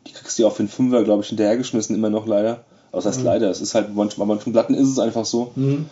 Die 0.08 0.14
kriegst 0.14 0.38
du 0.38 0.44
ja 0.44 0.48
auf 0.48 0.58
den 0.58 0.68
Fünfer, 0.70 1.04
glaube 1.04 1.24
ich, 1.24 1.30
hinterhergeschmissen, 1.30 1.96
immer 1.96 2.10
noch 2.10 2.26
leider. 2.26 2.64
Aber 2.92 3.02
das 3.02 3.06
heißt 3.06 3.24
leider, 3.24 3.50
es 3.50 3.62
ist 3.62 3.76
halt, 3.76 3.90
manch- 3.96 4.18
bei 4.18 4.26
manchen 4.26 4.52
Platten 4.54 4.74
ist 4.74 4.88
es 4.90 5.00
einfach 5.00 5.26
so. 5.26 5.52
Mhm. 5.56 5.86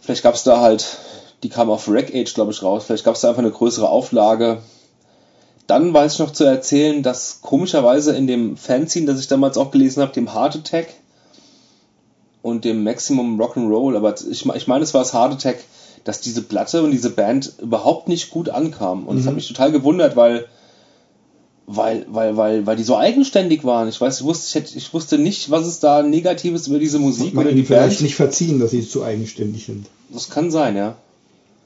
Vielleicht 0.00 0.22
gab's 0.22 0.42
da 0.44 0.60
halt, 0.60 0.98
die 1.42 1.48
kam 1.48 1.70
auf 1.70 1.88
Rack 1.88 2.14
Age, 2.14 2.32
glaube 2.32 2.52
ich, 2.52 2.62
raus. 2.62 2.84
Vielleicht 2.86 3.04
gab's 3.04 3.20
da 3.20 3.28
einfach 3.28 3.42
eine 3.42 3.50
größere 3.50 3.88
Auflage. 3.88 4.58
Dann 5.66 5.92
weiß 5.92 6.14
ich 6.14 6.18
noch 6.20 6.32
zu 6.32 6.44
erzählen, 6.44 7.02
dass 7.02 7.40
komischerweise 7.42 8.14
in 8.16 8.26
dem 8.26 8.56
Fanzine, 8.56 9.06
das 9.06 9.20
ich 9.20 9.28
damals 9.28 9.58
auch 9.58 9.70
gelesen 9.70 10.00
habe, 10.00 10.12
dem 10.12 10.32
Heart 10.32 10.56
Attack 10.56 10.88
und 12.42 12.64
dem 12.64 12.84
Maximum 12.84 13.40
Rock'n'Roll, 13.40 13.96
aber 13.96 14.14
ich, 14.30 14.46
ich 14.46 14.66
meine, 14.68 14.84
es 14.84 14.94
war 14.94 15.00
das 15.00 15.12
Heart 15.12 15.32
Attack, 15.32 15.58
dass 16.04 16.20
diese 16.20 16.42
Platte 16.42 16.84
und 16.84 16.92
diese 16.92 17.10
Band 17.10 17.54
überhaupt 17.60 18.06
nicht 18.06 18.30
gut 18.30 18.48
ankam. 18.48 19.08
Und 19.08 19.16
das 19.18 19.26
hat 19.26 19.34
mich 19.34 19.48
total 19.48 19.72
gewundert, 19.72 20.14
weil, 20.14 20.46
weil, 21.66 22.06
weil, 22.08 22.36
weil, 22.36 22.64
weil 22.64 22.76
die 22.76 22.84
so 22.84 22.96
eigenständig 22.96 23.64
waren. 23.64 23.88
Ich 23.88 24.00
weiß, 24.00 24.20
ich 24.20 24.24
wusste, 24.24 24.46
ich, 24.46 24.54
hätte, 24.54 24.78
ich 24.78 24.94
wusste 24.94 25.18
nicht, 25.18 25.50
was 25.50 25.66
es 25.66 25.80
da 25.80 26.04
Negatives 26.04 26.68
über 26.68 26.78
diese 26.78 27.00
Musik 27.00 27.36
oder 27.36 27.50
die 27.50 27.64
vielleicht 27.64 27.98
Band. 27.98 28.02
nicht 28.02 28.14
verziehen, 28.14 28.60
dass 28.60 28.70
sie 28.70 28.88
zu 28.88 29.02
eigenständig 29.02 29.66
sind. 29.66 29.86
Das 30.10 30.30
kann 30.30 30.52
sein, 30.52 30.76
ja. 30.76 30.96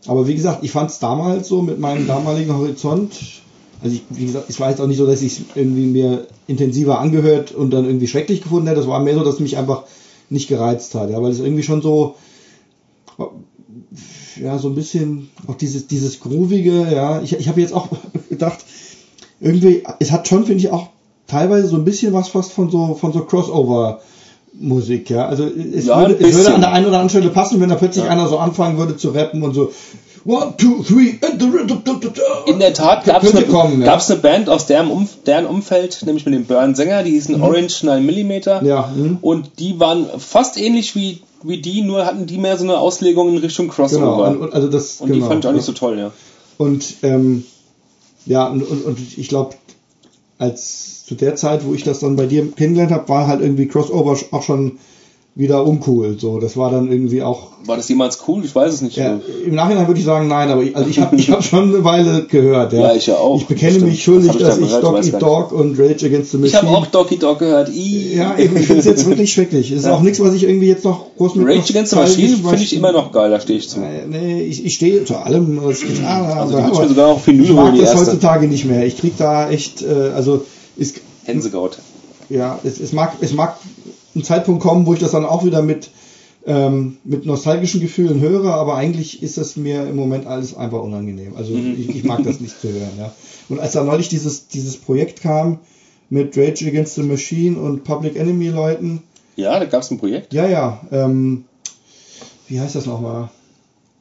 Aber 0.07 0.27
wie 0.27 0.35
gesagt, 0.35 0.65
ich 0.65 0.71
fand 0.71 0.91
es 0.91 0.99
damals 0.99 1.49
so 1.49 1.63
mit 1.63 1.79
meinem 1.79 2.07
damaligen 2.07 2.55
Horizont. 2.55 3.13
Also 3.83 3.97
ich, 3.97 4.03
wie 4.11 4.27
gesagt, 4.27 4.49
es 4.49 4.61
war 4.61 4.71
jetzt 4.71 4.81
auch 4.81 4.87
nicht 4.87 4.99
so, 4.99 5.07
dass 5.07 5.23
ich 5.23 5.39
es 5.39 5.45
irgendwie 5.55 5.87
mir 5.87 6.27
intensiver 6.47 6.99
angehört 6.99 7.53
und 7.53 7.71
dann 7.71 7.85
irgendwie 7.85 8.07
schrecklich 8.07 8.43
gefunden 8.43 8.67
hätte. 8.67 8.81
Das 8.81 8.89
war 8.89 9.01
mehr 9.01 9.15
so, 9.15 9.25
dass 9.25 9.35
es 9.35 9.41
mich 9.41 9.57
einfach 9.57 9.85
nicht 10.29 10.49
gereizt 10.49 10.95
hat, 10.95 11.11
ja, 11.11 11.21
weil 11.21 11.33
es 11.33 11.41
irgendwie 11.41 11.63
schon 11.63 11.83
so, 11.83 12.15
ja, 14.41 14.59
so 14.59 14.69
ein 14.69 14.75
bisschen 14.75 15.29
auch 15.47 15.57
dieses, 15.57 15.87
dieses 15.87 16.21
groovige, 16.21 16.87
ja. 16.93 17.21
Ich, 17.23 17.33
ich 17.33 17.49
habe 17.49 17.61
jetzt 17.61 17.75
auch 17.75 17.89
gedacht, 18.29 18.65
irgendwie, 19.41 19.83
es 19.99 20.13
hat 20.13 20.29
schon, 20.29 20.45
finde 20.45 20.65
ich, 20.65 20.71
auch 20.71 20.89
teilweise 21.27 21.69
so 21.69 21.77
ein 21.77 21.85
bisschen 21.85 22.13
was 22.13 22.29
fast 22.29 22.53
von 22.53 22.71
so, 22.71 22.95
von 22.95 23.13
so 23.13 23.25
Crossover. 23.25 24.01
Musik, 24.53 25.11
ja. 25.11 25.27
Also 25.27 25.45
es, 25.45 25.87
Ja, 25.87 26.01
würde, 26.01 26.23
es 26.23 26.37
würde 26.37 26.55
an 26.55 26.61
der 26.61 26.73
einen 26.73 26.87
oder 26.87 26.99
anderen 26.99 27.11
Stelle 27.11 27.31
passen, 27.31 27.61
wenn 27.61 27.69
da 27.69 27.77
plötzlich 27.77 28.05
einer 28.05 28.29
so 28.29 28.39
anfangen 28.39 28.79
würde 28.79 28.97
zu 28.97 29.11
rappen 29.11 29.43
und 29.43 29.55
so 29.55 29.73
One, 30.25 30.55
two, 30.59 30.83
three, 30.83 31.19
and 31.23 31.41
the. 31.41 32.51
In 32.51 32.59
der 32.59 32.75
Tat 32.75 33.05
gab 33.05 33.23
es 33.23 33.35
eine, 33.35 33.47
kommen, 33.47 33.83
ja. 33.83 33.95
eine 33.95 34.17
Band 34.17 34.51
aus 34.51 34.67
deren, 34.67 34.91
Umf 34.91 35.23
deren 35.25 35.47
Umfeld, 35.47 36.03
nämlich 36.05 36.27
mit 36.27 36.35
dem 36.35 36.45
Burn-Sänger, 36.45 37.03
die 37.05 37.13
hießen 37.13 37.41
Orange 37.41 37.85
9mm. 37.85 38.61
Mhm. 38.61 38.67
Ja, 38.67 38.93
mhm. 38.95 39.19
Und 39.23 39.59
die 39.59 39.81
waren 39.81 40.07
fast 40.19 40.59
ähnlich 40.59 40.95
wie, 40.95 41.23
wie 41.43 41.63
die, 41.63 41.81
nur 41.81 42.05
hatten 42.05 42.27
die 42.27 42.37
mehr 42.37 42.59
so 42.59 42.65
eine 42.65 42.79
Auslegung 42.79 43.31
in 43.31 43.39
Richtung 43.39 43.69
Crossover. 43.69 44.05
Genau. 44.05 44.27
Und, 44.27 44.37
und 44.37 44.43
und, 44.43 44.55
also 44.55 44.69
das, 44.69 44.99
die 44.99 45.07
genau. 45.07 45.27
fand 45.27 45.45
ich 45.45 45.49
auch 45.49 45.55
nicht 45.55 45.65
so 45.65 45.73
toll, 45.73 45.99
ja. 45.99 46.13
Und 46.59 46.97
ähm, 47.03 47.45
ja, 48.27 48.47
und, 48.47 48.63
und, 48.63 48.85
und 48.85 48.99
ich 49.17 49.29
glaube, 49.29 49.55
als 50.41 51.05
zu 51.05 51.15
der 51.15 51.37
Zeit, 51.37 51.67
wo 51.67 51.75
ich 51.75 51.85
das 51.85 52.01
dann 52.01 52.17
bei 52.17 52.27
dir 52.27 52.51
kennengelernt 52.51 52.93
habe, 52.93 53.09
war 53.09 53.27
halt 53.27 53.41
irgendwie 53.43 53.69
Crossover 53.69 54.19
auch 54.33 54.43
schon 54.43 54.79
wieder 55.36 55.65
uncool. 55.66 56.16
So, 56.19 56.39
das 56.40 56.57
war 56.57 56.70
dann 56.70 56.90
irgendwie 56.90 57.23
auch. 57.23 57.51
War 57.65 57.77
das 57.77 57.89
jemals 57.89 58.19
cool? 58.27 58.44
Ich 58.44 58.55
weiß 58.55 58.73
es 58.74 58.81
nicht. 58.81 58.97
Ja, 58.97 59.20
Im 59.47 59.55
Nachhinein 59.55 59.86
würde 59.86 60.01
ich 60.01 60.07
sagen, 60.07 60.28
nein, 60.28 60.48
aber 60.51 60.62
ich, 60.62 60.74
also 60.74 60.89
ich 60.90 60.98
habe 60.98 61.15
ich 61.16 61.31
hab 61.31 61.44
schon 61.44 61.69
eine 61.74 61.85
Weile 61.85 62.24
gehört. 62.24 62.73
Ja, 62.73 62.81
Ja, 62.89 62.94
ich 62.94 63.07
ja 63.07 63.16
auch. 63.16 63.36
Ich 63.40 63.47
bekenne 63.47 63.73
Stimmt. 63.74 63.90
mich 63.90 64.02
schuldig, 64.02 64.31
ich 64.32 64.36
dass 64.39 64.57
da 64.59 64.62
ich 64.62 64.69
gehört? 64.69 64.82
Dog 64.85 65.05
Eat 65.05 65.23
Dog 65.23 65.52
und 65.52 65.78
Rage 65.78 66.07
Against 66.07 66.32
the 66.32 66.39
Ich 66.39 66.52
Machine. 66.52 66.62
habe 66.62 66.77
auch 66.78 66.86
Doggy 66.86 67.19
Dog 67.19 67.39
gehört. 67.39 67.69
Ih. 67.69 68.16
ja, 68.16 68.35
ich 68.36 68.51
finde 68.51 68.78
es 68.78 68.85
jetzt 68.86 69.07
wirklich 69.09 69.32
schrecklich. 69.35 69.70
Es 69.70 69.81
ist 69.81 69.89
auch 69.89 70.01
nichts, 70.01 70.20
was 70.20 70.35
ich 70.35 70.44
irgendwie 70.44 70.69
jetzt 70.69 70.85
noch 70.85 71.07
groß 71.16 71.36
mit 71.36 71.47
Rage 71.47 71.70
Against 71.70 71.90
the 71.93 71.97
Machine 71.97 72.36
finde 72.39 72.57
ich 72.62 72.74
immer 72.77 72.93
noch 72.93 73.12
geil, 73.12 73.31
da 73.31 73.40
stehe 73.40 73.59
ich 73.59 73.69
zu. 73.69 73.81
Äh, 73.81 74.07
Nee, 74.09 74.43
ich, 74.43 74.65
ich 74.65 74.74
stehe 74.74 75.05
zu 75.05 75.16
allem. 75.16 75.61
was 75.62 75.81
geht. 75.81 76.02
Ah, 76.05 76.40
Also 76.40 76.57
aber- 76.59 76.73
ich 76.73 76.78
mir 76.78 76.89
sogar 76.89 77.09
auf 77.09 77.27
Vinyl 77.27 77.44
ich 77.44 77.52
mag 77.52 77.74
das 77.78 77.94
heutzutage 77.94 78.48
nicht 78.48 78.65
mehr. 78.65 78.85
Ich 78.86 78.98
krieg 78.98 79.12
da 79.19 79.48
echt, 79.51 79.82
äh, 79.82 80.11
also 80.15 80.44
ist, 80.77 80.97
Hänsegaut. 81.24 81.78
ja, 82.31 82.59
es, 82.65 82.81
es 82.81 82.93
mag, 82.93 83.12
es 83.20 83.32
mag 83.35 83.57
ein 84.15 84.24
Zeitpunkt 84.24 84.62
kommen, 84.62 84.87
wo 84.87 84.95
ich 84.95 85.01
das 85.01 85.12
dann 85.12 85.24
auch 85.24 85.45
wieder 85.45 85.62
mit 85.62 85.91
ähm, 86.47 86.97
mit 87.05 87.27
nostalgischen 87.27 87.81
Gefühlen 87.82 88.19
höre, 88.20 88.55
aber 88.55 88.74
eigentlich 88.77 89.23
ist 89.23 89.37
es 89.37 89.57
mir 89.57 89.87
im 89.87 89.95
Moment 89.95 90.27
alles 90.27 90.57
einfach 90.57 90.81
unangenehm. 90.81 91.37
Also 91.37 91.53
Mhm. 91.53 91.77
ich, 91.78 91.97
ich 91.97 92.05
mag 92.05 92.23
das 92.24 92.41
nicht 92.41 92.59
zu 92.61 92.69
hören. 92.73 92.93
Ja. 92.99 93.12
Und 93.51 93.61
als 93.61 93.73
da 93.73 93.85
neulich 93.85 94.09
dieses 94.09 94.49
dieses 94.49 94.78
Projekt 94.78 95.20
kam 95.20 95.59
mit 96.09 96.37
Rage 96.39 96.66
Against 96.66 96.95
the 96.95 97.03
Machine 97.03 97.59
und 97.61 97.85
Public 97.85 98.16
Enemy 98.16 98.49
Leuten, 98.49 99.03
Ja, 99.37 99.59
da 99.59 99.66
gab 99.66 99.82
es 99.82 99.91
ein 99.91 99.99
Projekt. 99.99 100.32
ja, 100.32 100.47
ja, 100.49 100.81
ähm, 100.91 101.45
wie 102.49 102.59
heißt 102.59 102.74
das 102.74 102.87
nochmal? 102.87 103.28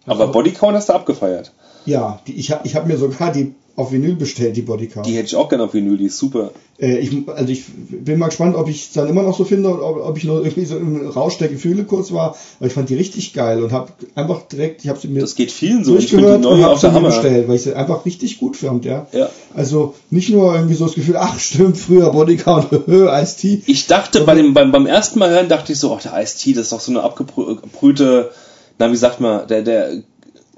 Aber 0.06 0.28
Bodycount 0.30 0.76
hast 0.76 0.90
du 0.90 0.94
abgefeiert. 0.94 1.52
Ja, 1.86 2.20
die, 2.26 2.34
ich 2.34 2.52
habe 2.52 2.66
ich 2.66 2.76
hab 2.76 2.88
mir 2.88 2.98
sogar 2.98 3.32
die 3.34 3.54
auf 3.80 3.94
Vinyl 3.94 4.16
bestellt, 4.16 4.58
die 4.58 4.62
Bodycount. 4.62 5.06
Die 5.06 5.14
hätte 5.14 5.28
ich 5.28 5.36
auch 5.38 5.48
gerne 5.48 5.64
auf 5.64 5.74
Vinyl, 5.74 5.98
die 5.98 6.06
ist 6.06 6.18
super. 6.18 6.52
Äh, 6.82 6.98
ich, 6.98 7.12
also 7.28 7.50
ich 7.50 7.64
bin 7.68 8.20
mal 8.20 8.28
gespannt, 8.28 8.58
ob 8.58 8.68
ich 8.68 8.88
es 8.88 8.92
dann 8.92 9.08
immer 9.08 9.24
noch 9.24 9.38
so 9.38 9.46
finde 9.46 9.70
oder 9.70 9.84
ob, 9.84 10.06
ob 10.06 10.18
ich 10.18 10.26
nur 10.26 10.44
irgendwie 10.44 10.66
so 10.66 10.78
im 10.78 11.08
Rausch 11.08 11.38
der 11.38 11.48
Gefühle 11.48 11.86
kurz 11.86 12.12
war. 12.12 12.36
Aber 12.60 12.68
ich 12.68 12.74
fand 12.74 12.90
die 12.90 12.96
richtig 12.96 13.34
geil 13.34 13.64
und 13.64 13.72
habe 13.72 13.94
einfach 14.16 14.42
direkt, 14.48 14.84
ich 14.84 14.90
habe 14.90 15.00
sie 15.00 15.08
mir 15.08 15.22
Das 15.22 15.36
geht 15.36 15.52
vielen 15.52 15.86
so. 15.86 15.96
Ich 15.96 16.10
finde 16.10 16.38
die 16.38 16.44
neue 16.44 16.68
auch 16.68 16.80
der 16.80 16.92
Hammer. 16.92 17.08
bestellt, 17.08 17.48
weil 17.48 17.56
ich 17.56 17.64
sie 17.64 17.74
einfach 17.74 18.06
richtig 18.06 18.38
gut 18.38 18.58
fand, 18.58 18.84
ja. 18.84 19.08
Ja. 19.14 19.30
Also 19.54 19.96
nicht 20.10 20.30
nur 20.30 20.54
irgendwie 20.54 20.76
so 20.76 20.86
das 20.86 20.96
Gefühl, 20.96 21.16
ach 21.18 21.40
stimmt, 21.40 21.78
früher 21.78 22.10
Bodycount, 22.12 22.68
Ice-T. 22.88 23.64
Ich 23.66 23.88
dachte 23.88 24.26
bei 24.26 24.36
dem, 24.36 24.54
beim, 24.54 24.74
beim 24.74 24.88
ersten 24.88 25.20
Mal 25.20 25.30
hören, 25.30 25.48
dachte 25.48 25.72
ich 25.72 25.80
so, 25.80 25.96
ach, 25.96 26.02
der 26.02 26.22
Ice-T, 26.22 26.52
das 26.52 26.64
ist 26.64 26.72
doch 26.74 26.82
so 26.82 26.92
eine 26.92 27.02
abgebrühte, 27.04 28.32
na, 28.78 28.92
wie 28.92 28.98
sagt 28.98 29.22
man, 29.22 29.48
der, 29.48 29.62
der, 29.62 30.04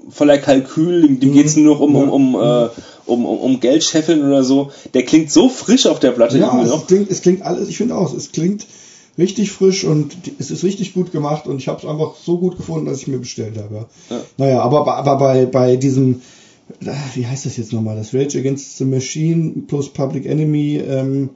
voller 0.10 0.38
Kalkül, 0.38 1.02
dem, 1.02 1.19
dem 1.19 1.34
geht's 1.34 1.56
nur 1.56 1.76
noch 1.76 1.81
um, 1.81 1.95
um, 1.95 2.10
um, 2.10 2.35
äh, 2.35 2.69
um, 3.06 3.26
um, 3.26 3.38
um 3.40 3.60
Geld 3.60 3.84
scheffeln 3.84 4.23
oder 4.26 4.44
so. 4.44 4.72
Der 4.94 5.03
klingt 5.03 5.32
so 5.32 5.49
frisch 5.49 5.86
auf 5.88 5.99
der 5.99 6.11
Platte 6.11 6.38
Ja, 6.38 6.61
es 6.64 6.88
klingt, 6.88 7.10
es 7.11 7.22
klingt 7.22 7.41
alles, 7.44 7.69
ich 7.69 7.78
finde 7.78 7.95
auch, 7.95 8.14
es 8.14 8.32
klingt 8.32 8.65
richtig 9.18 9.52
frisch 9.52 9.84
und 9.84 10.14
es 10.40 10.52
ist 10.52 10.64
richtig 10.64 10.94
gut 10.94 11.11
gemacht 11.11 11.45
und 11.48 11.57
ich 11.57 11.68
habe 11.68 11.80
es 11.80 11.86
einfach 11.86 12.15
so 12.15 12.38
gut 12.38 12.57
gefunden, 12.57 12.86
dass 12.86 12.99
ich 13.02 13.07
mir 13.07 13.19
bestellt 13.19 13.57
habe. 13.57 13.88
Ja. 14.10 14.15
Ja. 14.18 14.23
Naja, 14.38 14.61
aber, 14.61 14.84
bei- 14.86 14.94
aber 14.94 15.18
bei, 15.18 15.45
bei 15.45 15.76
diesem, 15.76 16.22
äh, 16.86 16.91
wie 17.15 17.28
heißt 17.28 17.45
das 17.45 17.57
jetzt 17.57 17.73
nochmal, 17.73 17.95
das 17.98 18.14
Rage 18.14 18.40
Against 18.40 18.78
the 18.78 18.86
Machine 18.86 19.64
plus 19.68 19.90
Public 19.90 20.26
Enemy, 20.26 20.78
ähm, 20.78 21.30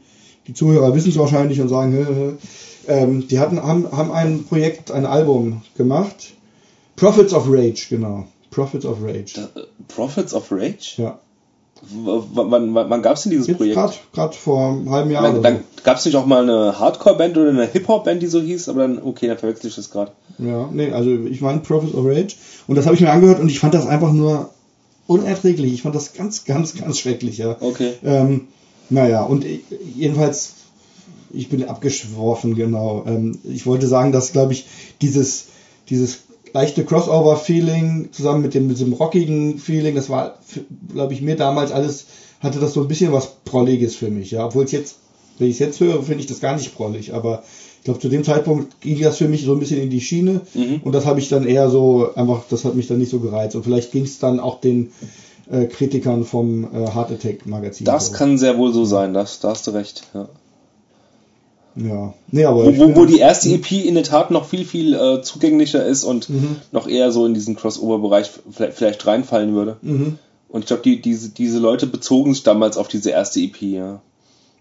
die 0.48 0.54
Zuhörer 0.54 0.96
wissen 0.96 1.10
es 1.10 1.18
wahrscheinlich 1.18 1.60
und 1.60 1.70
sagen, 1.70 1.92
hä, 1.94 2.06
hä, 2.14 2.34
ähm, 2.88 3.28
die 3.28 3.40
hatten, 3.40 3.62
haben, 3.62 3.92
haben 3.92 4.12
ein 4.12 4.44
Projekt, 4.46 4.92
ein 4.92 5.06
Album 5.06 5.62
gemacht. 5.76 6.34
Prophets 6.96 7.34
of 7.34 7.48
Rage, 7.50 7.88
genau. 7.90 8.26
Prophets 8.52 8.86
of 8.86 9.00
Rage. 9.04 9.34
Äh, 9.56 9.62
Prophets 9.90 10.34
of 10.34 10.50
Rage? 10.52 10.94
Ja. 10.98 11.20
Wann, 11.94 12.52
wann, 12.52 12.90
wann 12.90 13.02
gab's 13.02 13.24
denn 13.24 13.32
dieses 13.32 13.48
Jetzt 13.48 13.58
Projekt? 13.58 13.78
gerade 14.14 14.36
vor 14.36 14.70
einem 14.70 14.90
halben 14.90 15.12
Jahr. 15.12 15.24
Dann, 15.24 15.44
dann 15.44 15.64
gab's 15.84 16.06
nicht 16.06 16.16
auch 16.16 16.26
mal 16.26 16.44
eine 16.44 16.80
Hardcore-Band 16.80 17.38
oder 17.38 17.50
eine 17.50 17.66
Hip-Hop-Band, 17.66 18.22
die 18.22 18.28
so 18.28 18.42
hieß, 18.42 18.70
aber 18.70 18.82
dann, 18.82 19.02
okay, 19.02 19.28
dann 19.28 19.38
verwechsel 19.38 19.70
ich 19.70 19.76
das 19.76 19.92
gerade. 19.92 20.12
Ja, 20.40 20.70
nee, 20.72 20.92
also 20.92 21.12
ich 21.12 21.42
meine 21.42 21.60
Prophets 21.60 21.94
of 21.94 22.06
Rage 22.06 22.36
und 22.68 22.76
das 22.76 22.86
habe 22.86 22.96
ich 22.96 23.02
mir 23.02 23.12
angehört 23.12 23.40
und 23.40 23.50
ich 23.50 23.60
fand 23.60 23.74
das 23.74 23.88
einfach 23.88 24.12
nur 24.12 24.50
unerträglich. 25.08 25.74
Ich 25.74 25.82
fand 25.84 25.96
das 25.96 26.14
ganz, 26.14 26.46
ganz, 26.46 26.76
ganz 26.76 27.00
schrecklich, 27.00 27.38
ja. 27.38 27.56
Okay. 27.60 27.94
Ähm, 28.04 28.48
naja, 28.90 29.24
und 29.24 29.46
jedenfalls, 29.96 30.54
ich 31.32 31.50
bin 31.50 31.68
abgeschworfen, 31.68 32.56
genau. 32.56 33.04
Ähm, 33.08 33.40
ich 33.44 33.66
wollte 33.66 33.88
sagen, 33.88 34.12
dass, 34.12 34.32
glaube 34.32 34.54
ich, 34.54 34.66
dieses, 35.02 35.48
dieses 35.90 36.20
leichte 36.56 36.86
Crossover-Feeling 36.86 38.10
zusammen 38.14 38.42
mit 38.42 38.54
dem, 38.54 38.68
mit 38.68 38.78
diesem 38.78 38.94
rockigen 38.94 39.58
Feeling, 39.60 39.94
das 39.96 40.10
war, 40.10 40.36
glaube 40.94 41.14
ich, 41.14 41.22
mir 41.22 41.36
damals 41.36 41.72
alles, 41.74 42.06
hatte 42.40 42.60
das 42.60 42.74
so 42.74 42.82
ein 42.82 42.88
bisschen 42.88 43.12
was 43.12 43.34
Prolliges 43.44 43.96
für 43.96 44.10
mich, 44.10 44.32
ja. 44.32 44.46
Obwohl 44.46 44.64
es 44.64 44.72
jetzt, 44.72 44.96
wenn 45.38 45.48
ich 45.50 45.56
es 45.56 45.60
jetzt 45.60 45.82
höre, 45.82 46.02
finde 46.02 46.22
ich 46.22 46.28
das 46.28 46.40
gar 46.40 46.56
nicht 46.56 46.74
prollig, 46.74 47.14
aber 47.14 47.44
ich 47.80 47.84
glaube, 47.84 48.00
zu 48.00 48.08
dem 48.08 48.24
Zeitpunkt 48.24 48.80
ging 48.80 49.02
das 49.02 49.18
für 49.18 49.28
mich 49.28 49.44
so 49.44 49.52
ein 49.52 49.60
bisschen 49.60 49.82
in 49.82 49.90
die 49.90 50.00
Schiene 50.00 50.42
Mhm. 50.54 50.80
und 50.82 50.94
das 50.96 51.06
habe 51.06 51.20
ich 51.20 51.28
dann 51.28 51.46
eher 51.46 51.70
so, 51.70 52.12
einfach, 52.16 52.44
das 52.50 52.64
hat 52.64 52.76
mich 52.76 52.88
dann 52.88 53.00
nicht 53.00 53.12
so 53.12 53.20
gereizt 53.20 53.58
und 53.58 53.64
vielleicht 53.64 53.92
ging 53.92 54.04
es 54.06 54.20
dann 54.20 54.40
auch 54.40 54.62
den 54.62 54.94
äh, 55.52 55.66
Kritikern 55.66 56.24
vom 56.24 56.64
äh, 56.64 56.90
Heart 56.96 57.12
Attack 57.12 57.46
Magazin. 57.46 57.84
Das 57.86 58.14
kann 58.14 58.38
sehr 58.38 58.58
wohl 58.58 58.72
so 58.74 58.86
sein, 58.86 59.14
das, 59.14 59.40
da 59.42 59.50
hast 59.50 59.68
du 59.68 59.72
recht. 59.72 60.04
Ja. 60.14 60.30
Ja. 61.76 62.14
Nee, 62.32 62.46
aber 62.46 62.66
Wo, 62.66 62.78
wo, 62.78 62.96
wo 62.96 63.06
die 63.06 63.20
erste 63.20 63.50
EP 63.50 63.72
in 63.72 63.96
der 63.96 64.04
Tat 64.04 64.32
noch 64.32 64.46
viel, 64.46 64.64
viel 64.66 64.94
äh, 64.94 65.22
zugänglicher 65.22 65.86
ist 65.86 66.04
und 66.04 66.30
Mhm. 66.30 66.56
noch 66.72 66.88
eher 66.88 67.12
so 67.12 67.26
in 67.26 67.34
diesen 67.34 67.56
Crossover-Bereich 67.56 68.32
vielleicht, 68.52 68.74
vielleicht 68.78 69.06
reinfallen 69.08 69.54
würde. 69.54 69.78
Mhm. 69.82 70.18
Und 70.48 70.62
ich 70.62 70.68
glaube, 70.68 70.84
die, 70.84 71.02
diese, 71.02 71.30
diese 71.30 71.60
Leute 71.60 71.86
bezogen 71.88 72.34
sich 72.34 72.44
damals 72.44 72.78
auf 72.78 72.88
diese 72.88 73.10
erste 73.10 73.42
EP, 73.42 73.62
ja. 73.62 74.02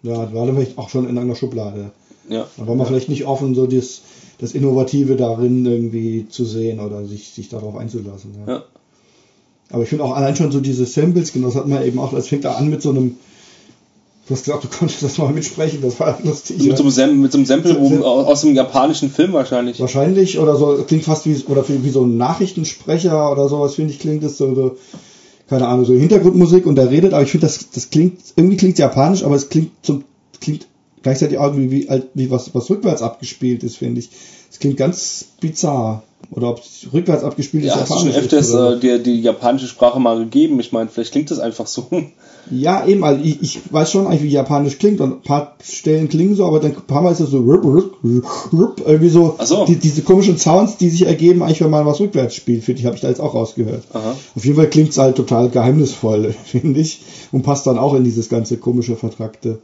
Ja, 0.03 0.25
das 0.25 0.35
war 0.35 0.47
vielleicht 0.47 0.77
auch 0.77 0.89
schon 0.89 1.09
in 1.09 1.17
einer 1.17 1.37
Schublade. 1.37 1.91
Ja. 2.29 2.47
Da 2.57 2.67
war 2.67 2.75
man 2.75 2.87
vielleicht 2.87 3.09
nicht 3.09 3.27
offen, 3.27 3.55
so 3.55 3.67
das, 3.67 4.01
das 4.39 4.53
Innovative 4.53 5.15
darin 5.17 5.65
irgendwie 5.65 6.27
zu 6.29 6.45
sehen 6.45 6.81
oder 6.81 7.05
sich, 7.07 7.29
sich 7.31 7.49
darauf 7.49 7.77
einzulassen. 7.77 8.33
Ja. 8.47 8.53
Ja. 8.55 8.63
Aber 9.71 9.83
ich 9.85 9.89
finde 9.89 10.05
auch 10.05 10.15
allein 10.15 10.37
schon 10.37 10.51
so 10.53 10.61
diese 10.61 10.85
Samples, 10.85 11.33
genau, 11.33 11.47
das 11.47 11.57
hat 11.57 11.69
man 11.69 11.85
eben 11.85 11.99
auch, 11.99 12.13
das 12.13 12.29
fängt 12.29 12.45
da 12.45 12.55
an 12.55 12.69
mit 12.71 12.83
so 12.83 12.91
einem, 12.91 13.17
du 14.27 14.35
hast 14.35 14.45
gesagt, 14.45 14.65
du 14.65 14.69
konntest 14.69 15.03
das 15.03 15.19
mal 15.19 15.33
mitsprechen, 15.33 15.81
das 15.83 16.01
war 16.01 16.19
lustig. 16.23 16.59
Mit, 16.59 16.79
ja. 16.79 16.91
so 16.91 17.03
einem 17.03 17.21
mit 17.21 17.33
so 17.33 17.39
einem 17.39 17.47
Sample 17.47 17.73
So- 17.75 17.89
so- 17.89 18.05
aus 18.05 18.41
dem 18.43 18.55
japanischen 18.55 19.11
Film 19.11 19.33
wahrscheinlich. 19.33 19.81
Wahrscheinlich, 19.81 20.39
oder 20.39 20.57
so, 20.57 20.85
klingt 20.87 21.05
fast 21.05 21.27
wie, 21.27 21.37
oder 21.47 21.69
wie, 21.69 21.85
wie 21.85 21.91
so 21.91 22.05
ein 22.05 22.17
Nachrichtensprecher 22.17 23.31
oder 23.31 23.49
sowas, 23.49 23.75
finde 23.75 23.93
ich, 23.93 23.99
klingt 24.01 24.23
das 24.25 24.37
so, 24.39 24.55
so, 24.55 24.77
keine 25.49 25.69
Ahnung, 25.69 25.85
so 25.85 25.95
Hintergrundmusik 25.95 26.67
und 26.67 26.77
der 26.77 26.91
redet, 26.91 27.13
aber 27.13 27.23
ich 27.23 27.31
finde, 27.31 27.47
das, 27.47 27.71
das 27.71 27.91
klingt, 27.91 28.19
irgendwie 28.37 28.57
klingt 28.57 28.79
japanisch, 28.79 29.25
aber 29.25 29.35
es 29.37 29.49
klingt 29.49 29.73
zum, 29.83 30.05
klingt 30.41 30.67
gleichzeitig 31.03 31.39
auch 31.39 31.55
wie, 31.57 31.87
wie 32.15 32.31
was, 32.31 32.55
was 32.55 32.71
rückwärts 32.71 33.03
abgespielt 33.03 33.63
ist, 33.63 33.77
finde 33.77 34.01
ich. 34.01 34.11
Es 34.51 34.59
klingt 34.59 34.77
ganz 34.79 35.27
bizarr. 35.41 36.03
Oder 36.31 36.51
ob 36.51 36.59
es 36.59 36.87
rückwärts 36.93 37.23
abgespielt 37.23 37.65
Ja, 37.65 37.75
ist, 37.75 37.81
hast 37.83 37.91
du 37.91 37.99
schon 37.99 38.11
öfters 38.11 38.53
äh, 38.53 38.79
dir 38.79 38.99
die 38.99 39.21
japanische 39.21 39.67
Sprache 39.67 40.01
mal 40.01 40.19
gegeben. 40.19 40.59
Ich 40.61 40.73
meine, 40.73 40.89
vielleicht 40.89 41.13
klingt 41.13 41.31
das 41.31 41.39
einfach 41.39 41.67
so. 41.67 41.87
Ja, 42.51 42.87
eben, 42.87 43.05
also 43.05 43.23
ich, 43.25 43.41
ich 43.41 43.73
weiß 43.73 43.91
schon 43.91 44.07
eigentlich, 44.07 44.23
wie 44.23 44.29
Japanisch 44.29 44.79
klingt 44.79 45.01
und 45.01 45.13
ein 45.13 45.23
paar 45.23 45.57
Stellen 45.63 46.09
klingen 46.09 46.35
so, 46.35 46.45
aber 46.45 46.61
dann 46.61 46.73
ein 46.73 46.83
paar 46.83 47.03
Mal 47.03 47.13
ist 47.13 47.21
es 47.21 47.31
so 47.31 47.39
rup, 47.39 47.65
rup, 47.65 47.97
rup, 48.53 48.83
irgendwie 48.85 49.09
so, 49.09 49.37
so. 49.43 49.65
Die, 49.65 49.77
diese 49.77 50.03
komischen 50.03 50.37
Sounds, 50.37 50.77
die 50.77 50.91
sich 50.91 51.07
ergeben, 51.07 51.43
eigentlich, 51.43 51.63
wenn 51.63 51.71
man 51.71 51.87
was 51.87 52.01
rückwärts 52.01 52.35
spielt, 52.35 52.65
finde 52.65 52.81
ich, 52.81 52.87
habe 52.87 52.97
ich 52.97 53.03
da 53.03 53.09
jetzt 53.09 53.21
auch 53.21 53.35
rausgehört. 53.35 53.85
Aha. 53.93 54.15
Auf 54.37 54.45
jeden 54.45 54.57
Fall 54.57 54.69
klingt 54.69 54.91
es 54.91 54.99
halt 54.99 55.17
total 55.17 55.49
geheimnisvoll, 55.49 56.35
finde 56.45 56.81
ich, 56.81 57.01
und 57.33 57.43
passt 57.43 57.67
dann 57.67 57.79
auch 57.79 57.95
in 57.95 58.05
dieses 58.05 58.29
ganze 58.29 58.57
komische, 58.59 58.97
vertrackte. 58.97 59.61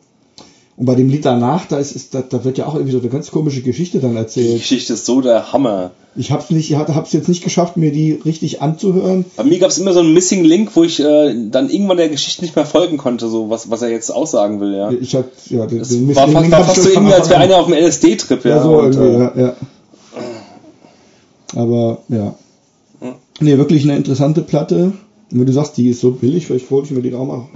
Und 0.81 0.87
bei 0.87 0.95
dem 0.95 1.11
Lied 1.11 1.27
danach, 1.27 1.67
da 1.67 1.77
ist, 1.77 1.93
ist 1.95 2.15
da, 2.15 2.23
da 2.23 2.43
wird 2.43 2.57
ja 2.57 2.65
auch 2.65 2.73
irgendwie 2.75 2.95
so 2.95 3.01
eine 3.01 3.11
ganz 3.11 3.31
komische 3.31 3.61
Geschichte 3.61 3.99
dann 4.01 4.13
Die 4.13 4.17
erzählt. 4.17 4.61
Geschichte 4.61 4.95
ist 4.95 5.05
so 5.05 5.21
der 5.21 5.53
Hammer. 5.53 5.91
Ich 6.17 6.33
hab's 6.33 6.49
nicht, 6.49 6.71
ich 6.71 6.77
hab's 6.79 7.13
jetzt 7.13 7.29
nicht 7.29 7.45
geschafft, 7.45 7.77
mir 7.77 7.93
die 7.93 8.13
richtig 8.13 8.63
anzuhören. 8.63 9.27
Bei 9.37 9.45
mir 9.45 9.59
gab 9.59 9.69
es 9.69 9.77
immer 9.77 9.93
so 9.93 10.01
einen 10.01 10.15
Missing 10.15 10.43
Link, 10.43 10.75
wo 10.75 10.83
ich 10.83 10.99
äh, 10.99 11.35
dann 11.51 11.69
irgendwann 11.69 11.99
der 11.99 12.09
Geschichte 12.09 12.41
nicht 12.41 12.57
mehr 12.57 12.65
folgen 12.65 12.97
konnte, 12.97 13.29
so 13.29 13.51
was, 13.51 13.71
was 13.71 13.83
er 13.83 13.91
jetzt 13.91 14.09
aussagen 14.09 14.59
will, 14.61 14.75
ja. 14.75 14.91
Ich 14.91 15.15
hab, 15.15 15.27
ja, 15.51 15.67
den, 15.67 15.81
Das 15.81 15.91
den 15.91 16.15
war, 16.17 16.27
Missing 16.27 16.41
Link 16.45 16.53
war 16.53 16.65
fast 16.65 16.83
so 16.83 16.89
irgendwie, 16.89 17.13
als 17.13 17.29
wäre 17.29 17.41
einer 17.41 17.59
auf 17.59 17.67
dem 17.67 17.75
LSD-Trip, 17.75 18.43
ja. 18.47 18.57
Ja, 18.57 18.63
so 18.63 18.79
und, 18.79 18.95
irgendwie, 18.95 19.17
äh, 19.17 19.19
ja, 19.19 19.33
ja. 19.37 19.57
Aber, 21.57 21.99
ja. 22.09 22.35
Hm. 23.01 23.15
Nee, 23.41 23.59
wirklich 23.59 23.83
eine 23.85 23.99
interessante 23.99 24.41
Platte. 24.41 24.95
Und 25.31 25.39
wenn 25.41 25.45
du 25.45 25.53
sagst, 25.53 25.77
die 25.77 25.91
ist 25.91 26.01
so 26.01 26.13
billig, 26.13 26.47
vielleicht 26.47 26.71
wollte 26.71 26.87
ich 26.89 26.93
mir 26.93 27.03
die 27.03 27.15
auch 27.15 27.27
mal. 27.27 27.49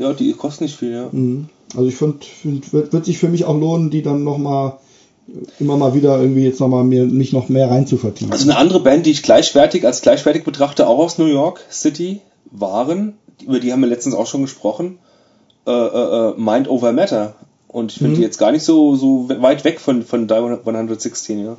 ja, 0.00 0.12
die 0.12 0.32
kostet 0.32 0.62
nicht 0.62 0.76
viel, 0.76 0.90
ja. 0.90 1.08
Mhm. 1.12 1.48
Also 1.76 1.88
ich 1.88 1.96
finde, 1.96 2.24
find, 2.24 2.72
wird, 2.72 2.92
wird 2.92 3.04
sich 3.04 3.18
für 3.18 3.28
mich 3.28 3.44
auch 3.44 3.58
lohnen, 3.58 3.90
die 3.90 4.02
dann 4.02 4.24
nochmal 4.24 4.78
immer 5.58 5.76
mal 5.76 5.94
wieder 5.94 6.20
irgendwie 6.20 6.44
jetzt 6.44 6.60
nochmal 6.60 6.84
mir 6.84 7.04
mich 7.04 7.32
noch 7.32 7.48
mehr 7.48 7.70
rein 7.70 7.86
zu 7.86 7.96
vertiefen. 7.96 8.32
Also 8.32 8.48
eine 8.50 8.58
andere 8.58 8.80
Band, 8.80 9.06
die 9.06 9.10
ich 9.10 9.22
gleichwertig 9.22 9.86
als 9.86 10.02
gleichwertig 10.02 10.44
betrachte, 10.44 10.86
auch 10.86 10.98
aus 10.98 11.18
New 11.18 11.26
York 11.26 11.60
City, 11.70 12.20
waren, 12.50 13.14
über 13.42 13.58
die 13.58 13.72
haben 13.72 13.80
wir 13.80 13.88
letztens 13.88 14.14
auch 14.14 14.26
schon 14.26 14.42
gesprochen, 14.42 14.98
äh, 15.66 15.70
äh, 15.70 16.30
äh, 16.30 16.34
Mind 16.36 16.68
Over 16.68 16.92
Matter. 16.92 17.34
Und 17.68 17.90
ich 17.92 17.98
finde 17.98 18.12
Mhm. 18.12 18.16
die 18.16 18.22
jetzt 18.22 18.38
gar 18.38 18.52
nicht 18.52 18.62
so, 18.64 18.94
so 18.94 19.28
weit 19.28 19.64
weg 19.64 19.80
von, 19.80 20.02
von 20.02 20.28
Die 20.28 20.34
116, 20.34 21.44
ja. 21.44 21.56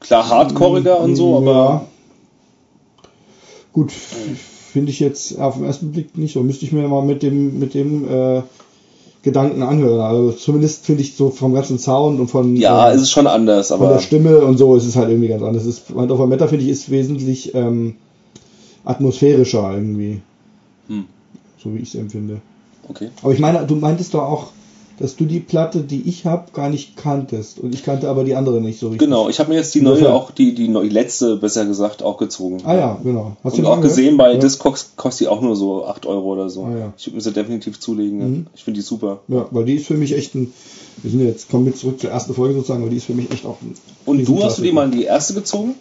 Klar 0.00 0.28
hardcoreiger 0.28 1.00
und 1.00 1.16
so, 1.16 1.36
aber 1.36 1.52
Ja. 1.52 1.86
Gut, 3.72 3.92
finde 3.92 4.90
ich 4.90 5.00
jetzt 5.00 5.38
auf 5.38 5.56
den 5.56 5.64
ersten 5.64 5.92
Blick 5.92 6.16
nicht 6.18 6.34
so. 6.34 6.42
Müsste 6.42 6.64
ich 6.64 6.72
mir 6.72 6.86
mal 6.88 7.02
mit 7.02 7.22
dem, 7.22 7.58
mit 7.58 7.74
dem 7.74 8.08
äh, 8.08 8.42
Gedanken 9.26 9.64
anhören. 9.64 10.00
Also 10.00 10.30
zumindest 10.30 10.86
finde 10.86 11.02
ich 11.02 11.16
so 11.16 11.30
vom 11.30 11.52
ganzen 11.52 11.80
Sound 11.80 12.20
und 12.20 12.28
von, 12.28 12.54
ja, 12.54 12.90
äh, 12.90 12.94
es 12.94 13.02
ist 13.02 13.10
schon 13.10 13.26
anders, 13.26 13.68
von 13.68 13.82
aber 13.82 13.94
der 13.94 13.98
Stimme 13.98 14.38
und 14.38 14.56
so 14.56 14.76
ist 14.76 14.86
es 14.86 14.94
halt 14.94 15.08
irgendwie 15.08 15.26
ganz 15.26 15.42
anders. 15.42 15.64
Es 15.64 15.78
ist, 15.78 15.94
Mind 15.94 16.12
over 16.12 16.28
Matter 16.28 16.46
finde 16.46 16.64
ich 16.64 16.70
ist 16.70 16.92
wesentlich 16.92 17.52
ähm, 17.56 17.96
atmosphärischer 18.84 19.72
irgendwie. 19.74 20.20
Hm. 20.86 21.06
So 21.58 21.74
wie 21.74 21.78
ich 21.78 21.88
es 21.88 21.96
empfinde. 21.96 22.40
okay. 22.88 23.08
Aber 23.20 23.32
ich 23.32 23.40
meine, 23.40 23.66
du 23.66 23.74
meintest 23.74 24.14
doch 24.14 24.22
auch, 24.22 24.46
dass 24.98 25.16
du 25.16 25.24
die 25.24 25.40
Platte, 25.40 25.80
die 25.80 26.02
ich 26.08 26.24
habe, 26.24 26.50
gar 26.52 26.70
nicht 26.70 26.96
kanntest. 26.96 27.58
Und 27.60 27.74
ich 27.74 27.84
kannte 27.84 28.08
aber 28.08 28.24
die 28.24 28.34
andere 28.34 28.60
nicht 28.60 28.78
so 28.78 28.88
richtig. 28.88 29.00
Genau, 29.06 29.28
ich 29.28 29.38
habe 29.38 29.50
mir 29.50 29.56
jetzt 29.56 29.74
die 29.74 29.80
Insofern- 29.80 30.04
neue, 30.04 30.12
auch 30.14 30.30
die, 30.30 30.54
die 30.54 30.68
neue, 30.68 30.88
letzte, 30.88 31.36
besser 31.36 31.66
gesagt, 31.66 32.02
auch 32.02 32.16
gezogen. 32.16 32.58
Ah 32.64 32.74
ja, 32.74 33.00
genau. 33.02 33.36
Hast 33.44 33.52
Und 33.54 33.62
die 33.62 33.66
auch 33.66 33.74
angehört? 33.74 33.94
gesehen, 33.96 34.16
bei 34.16 34.32
ja. 34.32 34.38
Discogs 34.38 34.92
kostet 34.96 35.26
die 35.26 35.28
auch 35.28 35.40
nur 35.42 35.56
so 35.56 35.84
8 35.86 36.06
Euro 36.06 36.32
oder 36.32 36.48
so. 36.48 36.64
Ah, 36.64 36.76
ja. 36.78 36.92
Ich 36.96 37.06
würde 37.06 37.16
mir 37.16 37.20
sie 37.22 37.32
definitiv 37.32 37.78
zulegen. 37.80 38.20
ja. 38.20 38.26
Mhm. 38.26 38.46
Ich 38.54 38.64
finde 38.64 38.78
die 38.80 38.84
super. 38.86 39.20
Ja, 39.28 39.46
weil 39.50 39.64
die 39.64 39.74
ist 39.74 39.86
für 39.86 39.94
mich 39.96 40.12
echt 40.12 40.34
ein. 40.34 40.52
Wir 41.02 41.10
sind 41.10 41.20
jetzt, 41.26 41.50
kommen 41.50 41.66
jetzt 41.66 41.80
zurück 41.80 42.00
zur 42.00 42.10
ersten 42.10 42.32
Folge 42.32 42.54
sozusagen, 42.54 42.80
aber 42.80 42.90
die 42.90 42.96
ist 42.96 43.04
für 43.04 43.14
mich 43.14 43.30
echt 43.30 43.44
auch 43.44 43.60
ein. 43.60 43.74
Und 44.06 44.26
du 44.26 44.42
hast 44.42 44.58
du 44.58 44.62
die 44.62 44.72
mal 44.72 44.86
in 44.86 44.92
die 44.92 45.04
erste 45.04 45.34
gezogen? 45.34 45.74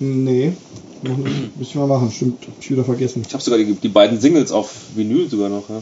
Nee. 0.00 0.52
Müssen 1.58 1.80
wir 1.80 1.86
machen, 1.86 2.10
stimmt. 2.10 2.42
Hab 2.42 2.52
ich 2.60 2.70
wieder 2.70 2.84
vergessen. 2.84 3.22
Ich 3.26 3.32
habe 3.32 3.42
sogar 3.42 3.58
die, 3.58 3.72
die 3.72 3.88
beiden 3.88 4.20
Singles 4.20 4.52
auf 4.52 4.70
Vinyl 4.96 5.28
sogar 5.30 5.48
noch, 5.48 5.68
ja, 5.68 5.80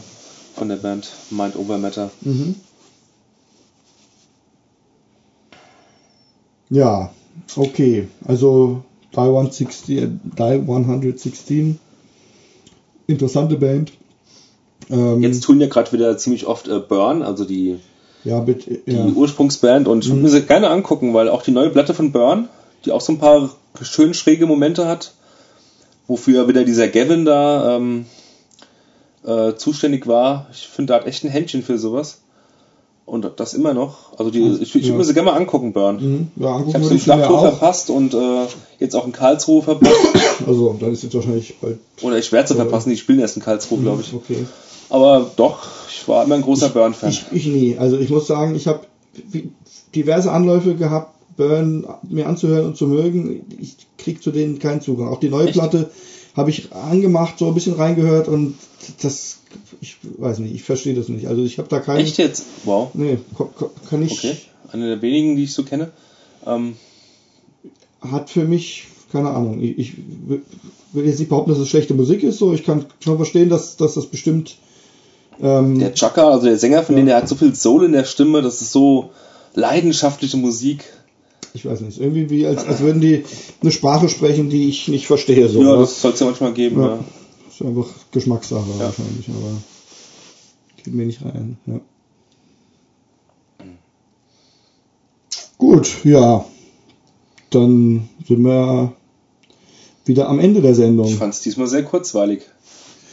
von 0.57 0.69
der 0.69 0.77
Band 0.77 1.07
Mind 1.29 1.55
Over 1.55 1.77
Matter. 1.77 2.09
Mhm. 2.21 2.55
Ja, 6.69 7.11
okay. 7.55 8.07
Also 8.25 8.83
Die 9.13 9.17
160, 9.19 9.97
äh, 9.97 10.07
Die 10.37 10.43
116. 10.43 11.79
Interessante 13.07 13.55
Band. 13.55 13.93
Ähm, 14.89 15.21
Jetzt 15.21 15.43
tun 15.43 15.61
ja 15.61 15.67
gerade 15.67 15.91
wieder 15.93 16.17
ziemlich 16.17 16.45
oft 16.45 16.67
äh, 16.67 16.79
Burn, 16.79 17.21
also 17.23 17.45
die, 17.45 17.77
ja, 18.23 18.39
bitte. 18.41 18.79
die 18.85 18.91
Ja. 18.91 19.05
Ursprungsband. 19.05 19.87
Und 19.87 20.03
ich 20.03 20.09
würde 20.09 20.21
mir 20.23 20.29
sie 20.29 20.41
gerne 20.41 20.69
angucken, 20.69 21.13
weil 21.13 21.29
auch 21.29 21.41
die 21.41 21.51
neue 21.51 21.69
Platte 21.69 21.93
von 21.93 22.11
Burn, 22.11 22.49
die 22.85 22.91
auch 22.91 23.01
so 23.01 23.13
ein 23.13 23.19
paar 23.19 23.49
schön 23.81 24.13
schräge 24.13 24.45
Momente 24.45 24.87
hat, 24.87 25.13
wofür 26.07 26.47
wieder 26.47 26.63
dieser 26.65 26.87
Gavin 26.89 27.25
da 27.25 27.77
ähm, 27.77 28.05
äh, 29.27 29.55
zuständig 29.55 30.07
war. 30.07 30.47
Ich 30.51 30.67
finde, 30.67 30.93
da 30.93 30.99
hat 30.99 31.05
echt 31.07 31.23
ein 31.23 31.29
Händchen 31.29 31.61
für 31.61 31.77
sowas. 31.77 32.21
Und 33.05 33.31
das 33.37 33.53
immer 33.53 33.73
noch. 33.73 34.17
Also 34.19 34.31
die, 34.31 34.39
ich, 34.61 34.75
ich 34.75 34.83
Ja. 34.83 34.87
würde 34.89 34.97
mir 34.97 35.03
sie 35.05 35.13
gerne 35.13 35.31
mal 35.31 35.37
angucken, 35.37 35.71
Burn. 35.71 35.95
Mhm. 36.35 36.43
Ja, 36.43 36.61
Ich 36.67 36.73
habe 36.73 36.83
sie 36.83 36.95
in 36.95 36.99
Schlachthof 36.99 37.39
verpasst 37.39 37.89
und 37.89 38.13
äh, 38.13 38.47
jetzt 38.79 38.95
auch 38.95 39.05
in 39.05 39.13
Karlsruhe 39.13 39.61
verpasst. 39.61 39.95
Also, 40.45 40.75
dann 40.79 40.91
ist 40.91 41.03
jetzt 41.03 41.15
wahrscheinlich 41.15 41.57
bald. 41.61 41.79
Oder 42.01 42.17
ich 42.17 42.31
werde 42.33 42.49
sie 42.49 42.55
verpassen, 42.55 42.89
die 42.89 42.97
spielen 42.97 43.19
erst 43.19 43.37
in 43.37 43.43
Karlsruhe, 43.43 43.79
glaube 43.79 44.01
ich. 44.01 44.13
Okay. 44.13 44.45
Aber 44.89 45.29
doch, 45.37 45.67
ich 45.89 46.05
war 46.07 46.23
immer 46.25 46.35
ein 46.35 46.41
großer 46.41 46.69
Burn-Fan. 46.69 47.09
Ich, 47.09 47.25
ich 47.31 47.45
nie. 47.47 47.77
Also 47.77 47.97
ich 47.97 48.09
muss 48.09 48.27
sagen, 48.27 48.55
ich 48.55 48.67
habe 48.67 48.81
diverse 49.95 50.31
Anläufe 50.31 50.75
gehabt, 50.75 51.13
Burn 51.37 51.87
mir 52.09 52.27
anzuhören 52.27 52.65
und 52.65 52.77
zu 52.77 52.87
mögen. 52.87 53.45
Ich 53.59 53.75
krieg 53.97 54.21
zu 54.23 54.31
denen 54.31 54.59
keinen 54.59 54.81
Zugang. 54.81 55.09
Auch 55.09 55.19
die 55.19 55.29
neue 55.29 55.45
Echt? 55.45 55.53
Platte 55.53 55.89
habe 56.37 56.49
ich 56.49 56.71
angemacht, 56.71 57.39
so 57.39 57.47
ein 57.47 57.53
bisschen 57.53 57.73
reingehört 57.73 58.29
und 58.29 58.55
das, 59.01 59.39
ich 59.81 59.97
weiß 60.03 60.39
nicht, 60.39 60.55
ich 60.55 60.63
verstehe 60.63 60.93
das 60.93 61.09
nicht. 61.09 61.27
Also 61.27 61.43
ich 61.43 61.57
habe 61.57 61.67
da 61.67 61.79
keinen. 61.79 61.99
Echt 61.99 62.17
jetzt? 62.17 62.45
Wow. 62.63 62.91
Nee, 62.93 63.17
kann 63.89 64.03
ich. 64.03 64.13
Okay. 64.13 64.37
Eine 64.71 64.87
der 64.87 65.01
wenigen, 65.01 65.35
die 65.35 65.43
ich 65.43 65.53
so 65.53 65.63
kenne. 65.63 65.91
Ähm, 66.45 66.77
Hat 68.01 68.29
für 68.29 68.45
mich 68.45 68.87
keine 69.11 69.29
Ahnung. 69.29 69.61
Ich, 69.61 69.77
ich 69.77 69.93
will 70.91 71.05
jetzt 71.05 71.19
nicht 71.19 71.29
behaupten, 71.29 71.51
dass 71.51 71.59
es 71.59 71.69
schlechte 71.69 71.93
Musik 71.93 72.23
ist. 72.23 72.37
So, 72.37 72.53
ich 72.53 72.63
kann 72.63 72.85
schon 72.99 73.17
verstehen, 73.17 73.49
dass, 73.49 73.77
dass 73.77 73.93
das 73.93 74.07
bestimmt. 74.07 74.55
Ähm, 75.39 75.79
der 75.79 75.93
Chaka, 75.93 76.29
also 76.29 76.47
der 76.47 76.57
Sänger 76.57 76.83
von 76.83 76.95
denen, 76.95 77.07
der 77.07 77.17
hat 77.17 77.29
so 77.29 77.35
viel 77.35 77.53
Soul 77.53 77.85
in 77.85 77.91
der 77.91 78.05
Stimme, 78.05 78.41
das 78.41 78.61
ist 78.61 78.71
so 78.71 79.11
leidenschaftliche 79.53 80.37
Musik. 80.37 80.83
Ich 81.53 81.65
weiß 81.65 81.81
nicht, 81.81 81.99
irgendwie 81.99 82.29
wie 82.29 82.45
als, 82.45 82.65
als 82.65 82.79
würden 82.81 83.01
die 83.01 83.23
eine 83.61 83.71
Sprache 83.71 84.09
sprechen, 84.09 84.49
die 84.49 84.69
ich 84.69 84.87
nicht 84.87 85.07
verstehe. 85.07 85.49
So, 85.49 85.61
ja, 85.61 85.69
oder? 85.69 85.81
das 85.81 86.01
soll 86.01 86.13
es 86.13 86.19
ja 86.19 86.25
manchmal 86.25 86.53
geben. 86.53 86.81
Ja. 86.81 86.87
Ja. 86.87 86.99
ist 87.49 87.61
einfach 87.61 87.87
Geschmackssache 88.11 88.69
Ja. 88.77 88.85
wahrscheinlich, 88.85 89.27
aber 89.29 89.57
geht 90.83 90.93
mir 90.93 91.05
nicht 91.05 91.23
rein. 91.23 91.57
Ja. 91.65 91.79
Gut, 95.57 96.03
ja. 96.03 96.45
Dann 97.49 98.09
sind 98.27 98.43
wir 98.43 98.93
wieder 100.05 100.29
am 100.29 100.39
Ende 100.39 100.61
der 100.61 100.75
Sendung. 100.75 101.07
Ich 101.07 101.15
fand 101.15 101.33
es 101.33 101.41
diesmal 101.41 101.67
sehr 101.67 101.83
kurzweilig. 101.83 102.43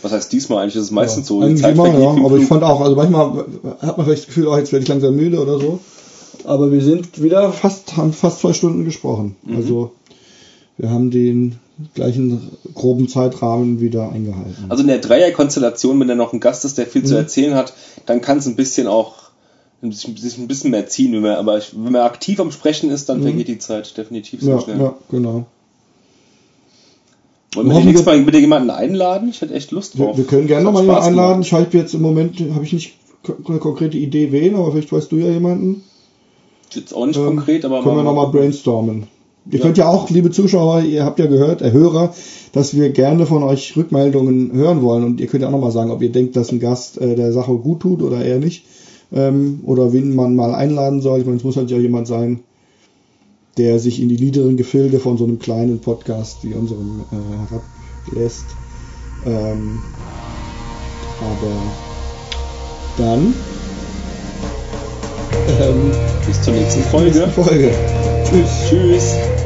Was 0.02 0.12
heißt 0.12 0.32
diesmal 0.32 0.58
eigentlich? 0.58 0.74
Das 0.74 0.84
ist 0.84 0.90
meistens 0.90 1.26
so. 1.26 1.46
Die 1.46 1.54
Zeit 1.54 1.74
immer, 1.74 1.98
ja, 1.98 2.10
aber 2.10 2.36
ich 2.36 2.46
fand 2.46 2.62
auch, 2.62 2.80
also 2.80 2.94
manchmal 2.94 3.46
hat 3.80 3.96
man 3.96 4.04
vielleicht 4.04 4.22
das 4.22 4.26
Gefühl, 4.26 4.48
oh, 4.48 4.56
jetzt 4.56 4.70
werde 4.70 4.82
ich 4.82 4.88
langsam 4.88 5.16
müde 5.16 5.40
oder 5.40 5.58
so. 5.58 5.80
Aber 6.44 6.72
wir 6.72 6.82
sind 6.82 7.22
wieder 7.22 7.52
fast, 7.52 7.96
haben 7.96 8.12
fast 8.12 8.40
zwei 8.40 8.52
Stunden 8.52 8.84
gesprochen. 8.84 9.36
Mhm. 9.44 9.56
Also 9.56 9.92
wir 10.76 10.90
haben 10.90 11.10
den 11.10 11.56
gleichen 11.94 12.50
groben 12.74 13.08
Zeitrahmen 13.08 13.80
wieder 13.80 14.10
eingehalten. 14.12 14.66
Also 14.68 14.82
in 14.82 14.88
der 14.88 14.98
Dreierkonstellation, 14.98 15.98
wenn 16.00 16.08
da 16.08 16.14
noch 16.14 16.32
ein 16.32 16.40
Gast 16.40 16.64
ist, 16.64 16.78
der 16.78 16.86
viel 16.86 17.02
Mhm. 17.02 17.06
zu 17.06 17.14
erzählen 17.16 17.54
hat, 17.54 17.72
dann 18.06 18.20
kann 18.20 18.38
es 18.38 18.46
ein 18.46 18.56
bisschen 18.56 18.86
auch 18.86 19.24
sich 19.82 20.38
ein 20.38 20.48
bisschen 20.48 20.70
mehr 20.70 20.86
ziehen. 20.86 21.12
Wenn 21.12 21.20
man, 21.22 21.32
aber 21.36 21.60
wenn 21.72 21.92
man 21.92 22.02
aktiv 22.02 22.40
am 22.40 22.50
Sprechen 22.52 22.90
ist, 22.90 23.08
dann 23.10 23.22
vergeht 23.22 23.48
die 23.48 23.58
Zeit 23.58 23.96
definitiv 23.98 24.40
sehr 24.40 24.54
Mhm. 24.54 24.58
ja, 24.60 24.64
schnell. 24.64 24.78
ja, 24.80 24.94
genau. 25.10 25.46
Wollen 27.54 27.68
wir 27.68 27.94
wir- 27.94 28.02
mal 28.02 28.26
wieder 28.26 28.38
jemanden 28.38 28.70
einladen? 28.70 29.28
Ich 29.28 29.40
hätte 29.40 29.54
echt 29.54 29.70
Lust 29.70 29.96
Wir, 29.98 30.06
drauf. 30.06 30.16
wir 30.16 30.24
können 30.24 30.46
gerne 30.46 30.64
Das 30.64 30.72
noch 30.72 30.80
hat 30.80 30.86
mal 30.86 30.92
jemanden 30.94 31.08
einladen. 31.20 31.42
Ich 31.42 31.52
habe 31.52 31.66
jetzt 31.78 31.94
im 31.94 32.02
Moment, 32.02 32.40
habe 32.52 32.64
ich 32.64 32.72
nicht 32.72 32.94
eine 33.46 33.58
konkrete 33.58 33.96
Idee 33.96 34.32
wen, 34.32 34.54
aber 34.56 34.72
vielleicht 34.72 34.90
weißt 34.92 35.12
du 35.12 35.16
ja 35.18 35.28
jemanden. 35.30 35.84
Jetzt 36.72 36.94
auch 36.94 37.06
nicht 37.06 37.18
ähm, 37.18 37.26
konkret, 37.26 37.64
aber 37.64 37.82
können 37.82 37.96
wir 37.96 38.02
nochmal 38.02 38.28
brainstormen. 38.28 39.06
Ihr 39.50 39.60
könnt 39.60 39.76
ja 39.76 39.88
auch, 39.88 40.08
liebe 40.08 40.30
Zuschauer, 40.30 40.82
ihr 40.82 41.04
habt 41.04 41.18
ja 41.18 41.26
gehört, 41.26 41.60
äh, 41.60 41.70
Hörer, 41.70 42.14
dass 42.52 42.74
wir 42.74 42.88
gerne 42.90 43.26
von 43.26 43.42
euch 43.42 43.76
Rückmeldungen 43.76 44.52
hören 44.52 44.80
wollen 44.80 45.04
und 45.04 45.20
ihr 45.20 45.26
könnt 45.26 45.42
ja 45.42 45.48
auch 45.48 45.52
nochmal 45.52 45.70
sagen, 45.70 45.90
ob 45.90 46.00
ihr 46.00 46.10
denkt, 46.10 46.34
dass 46.34 46.50
ein 46.50 46.60
Gast 46.60 46.98
äh, 46.98 47.14
der 47.14 47.32
Sache 47.32 47.52
gut 47.54 47.80
tut 47.80 48.00
oder 48.00 48.24
eher 48.24 48.38
nicht. 48.38 48.64
Ähm, 49.12 49.60
oder 49.66 49.92
wen 49.92 50.14
man 50.14 50.34
mal 50.34 50.54
einladen 50.54 51.02
soll. 51.02 51.20
Ich 51.20 51.26
meine, 51.26 51.36
es 51.36 51.44
muss 51.44 51.56
halt 51.56 51.70
ja 51.70 51.78
jemand 51.78 52.06
sein, 52.06 52.40
der 53.58 53.78
sich 53.78 54.00
in 54.00 54.08
die 54.08 54.18
niederen 54.18 54.56
Gefilde 54.56 54.98
von 54.98 55.18
so 55.18 55.24
einem 55.24 55.38
kleinen 55.38 55.80
Podcast 55.80 56.38
wie 56.42 56.54
unserem 56.54 57.02
äh, 57.12 57.50
herablässt. 57.50 58.46
Ähm, 59.26 59.78
aber 61.20 61.52
dann 62.96 63.34
ähm, 65.60 65.92
bis 66.26 66.42
zur 66.42 66.54
nächsten 66.54 66.82
Folge. 66.84 67.10
nächsten 67.10 67.28
Folge. 67.28 67.70
Tschüss. 68.24 68.50
Tschüss. 68.68 69.43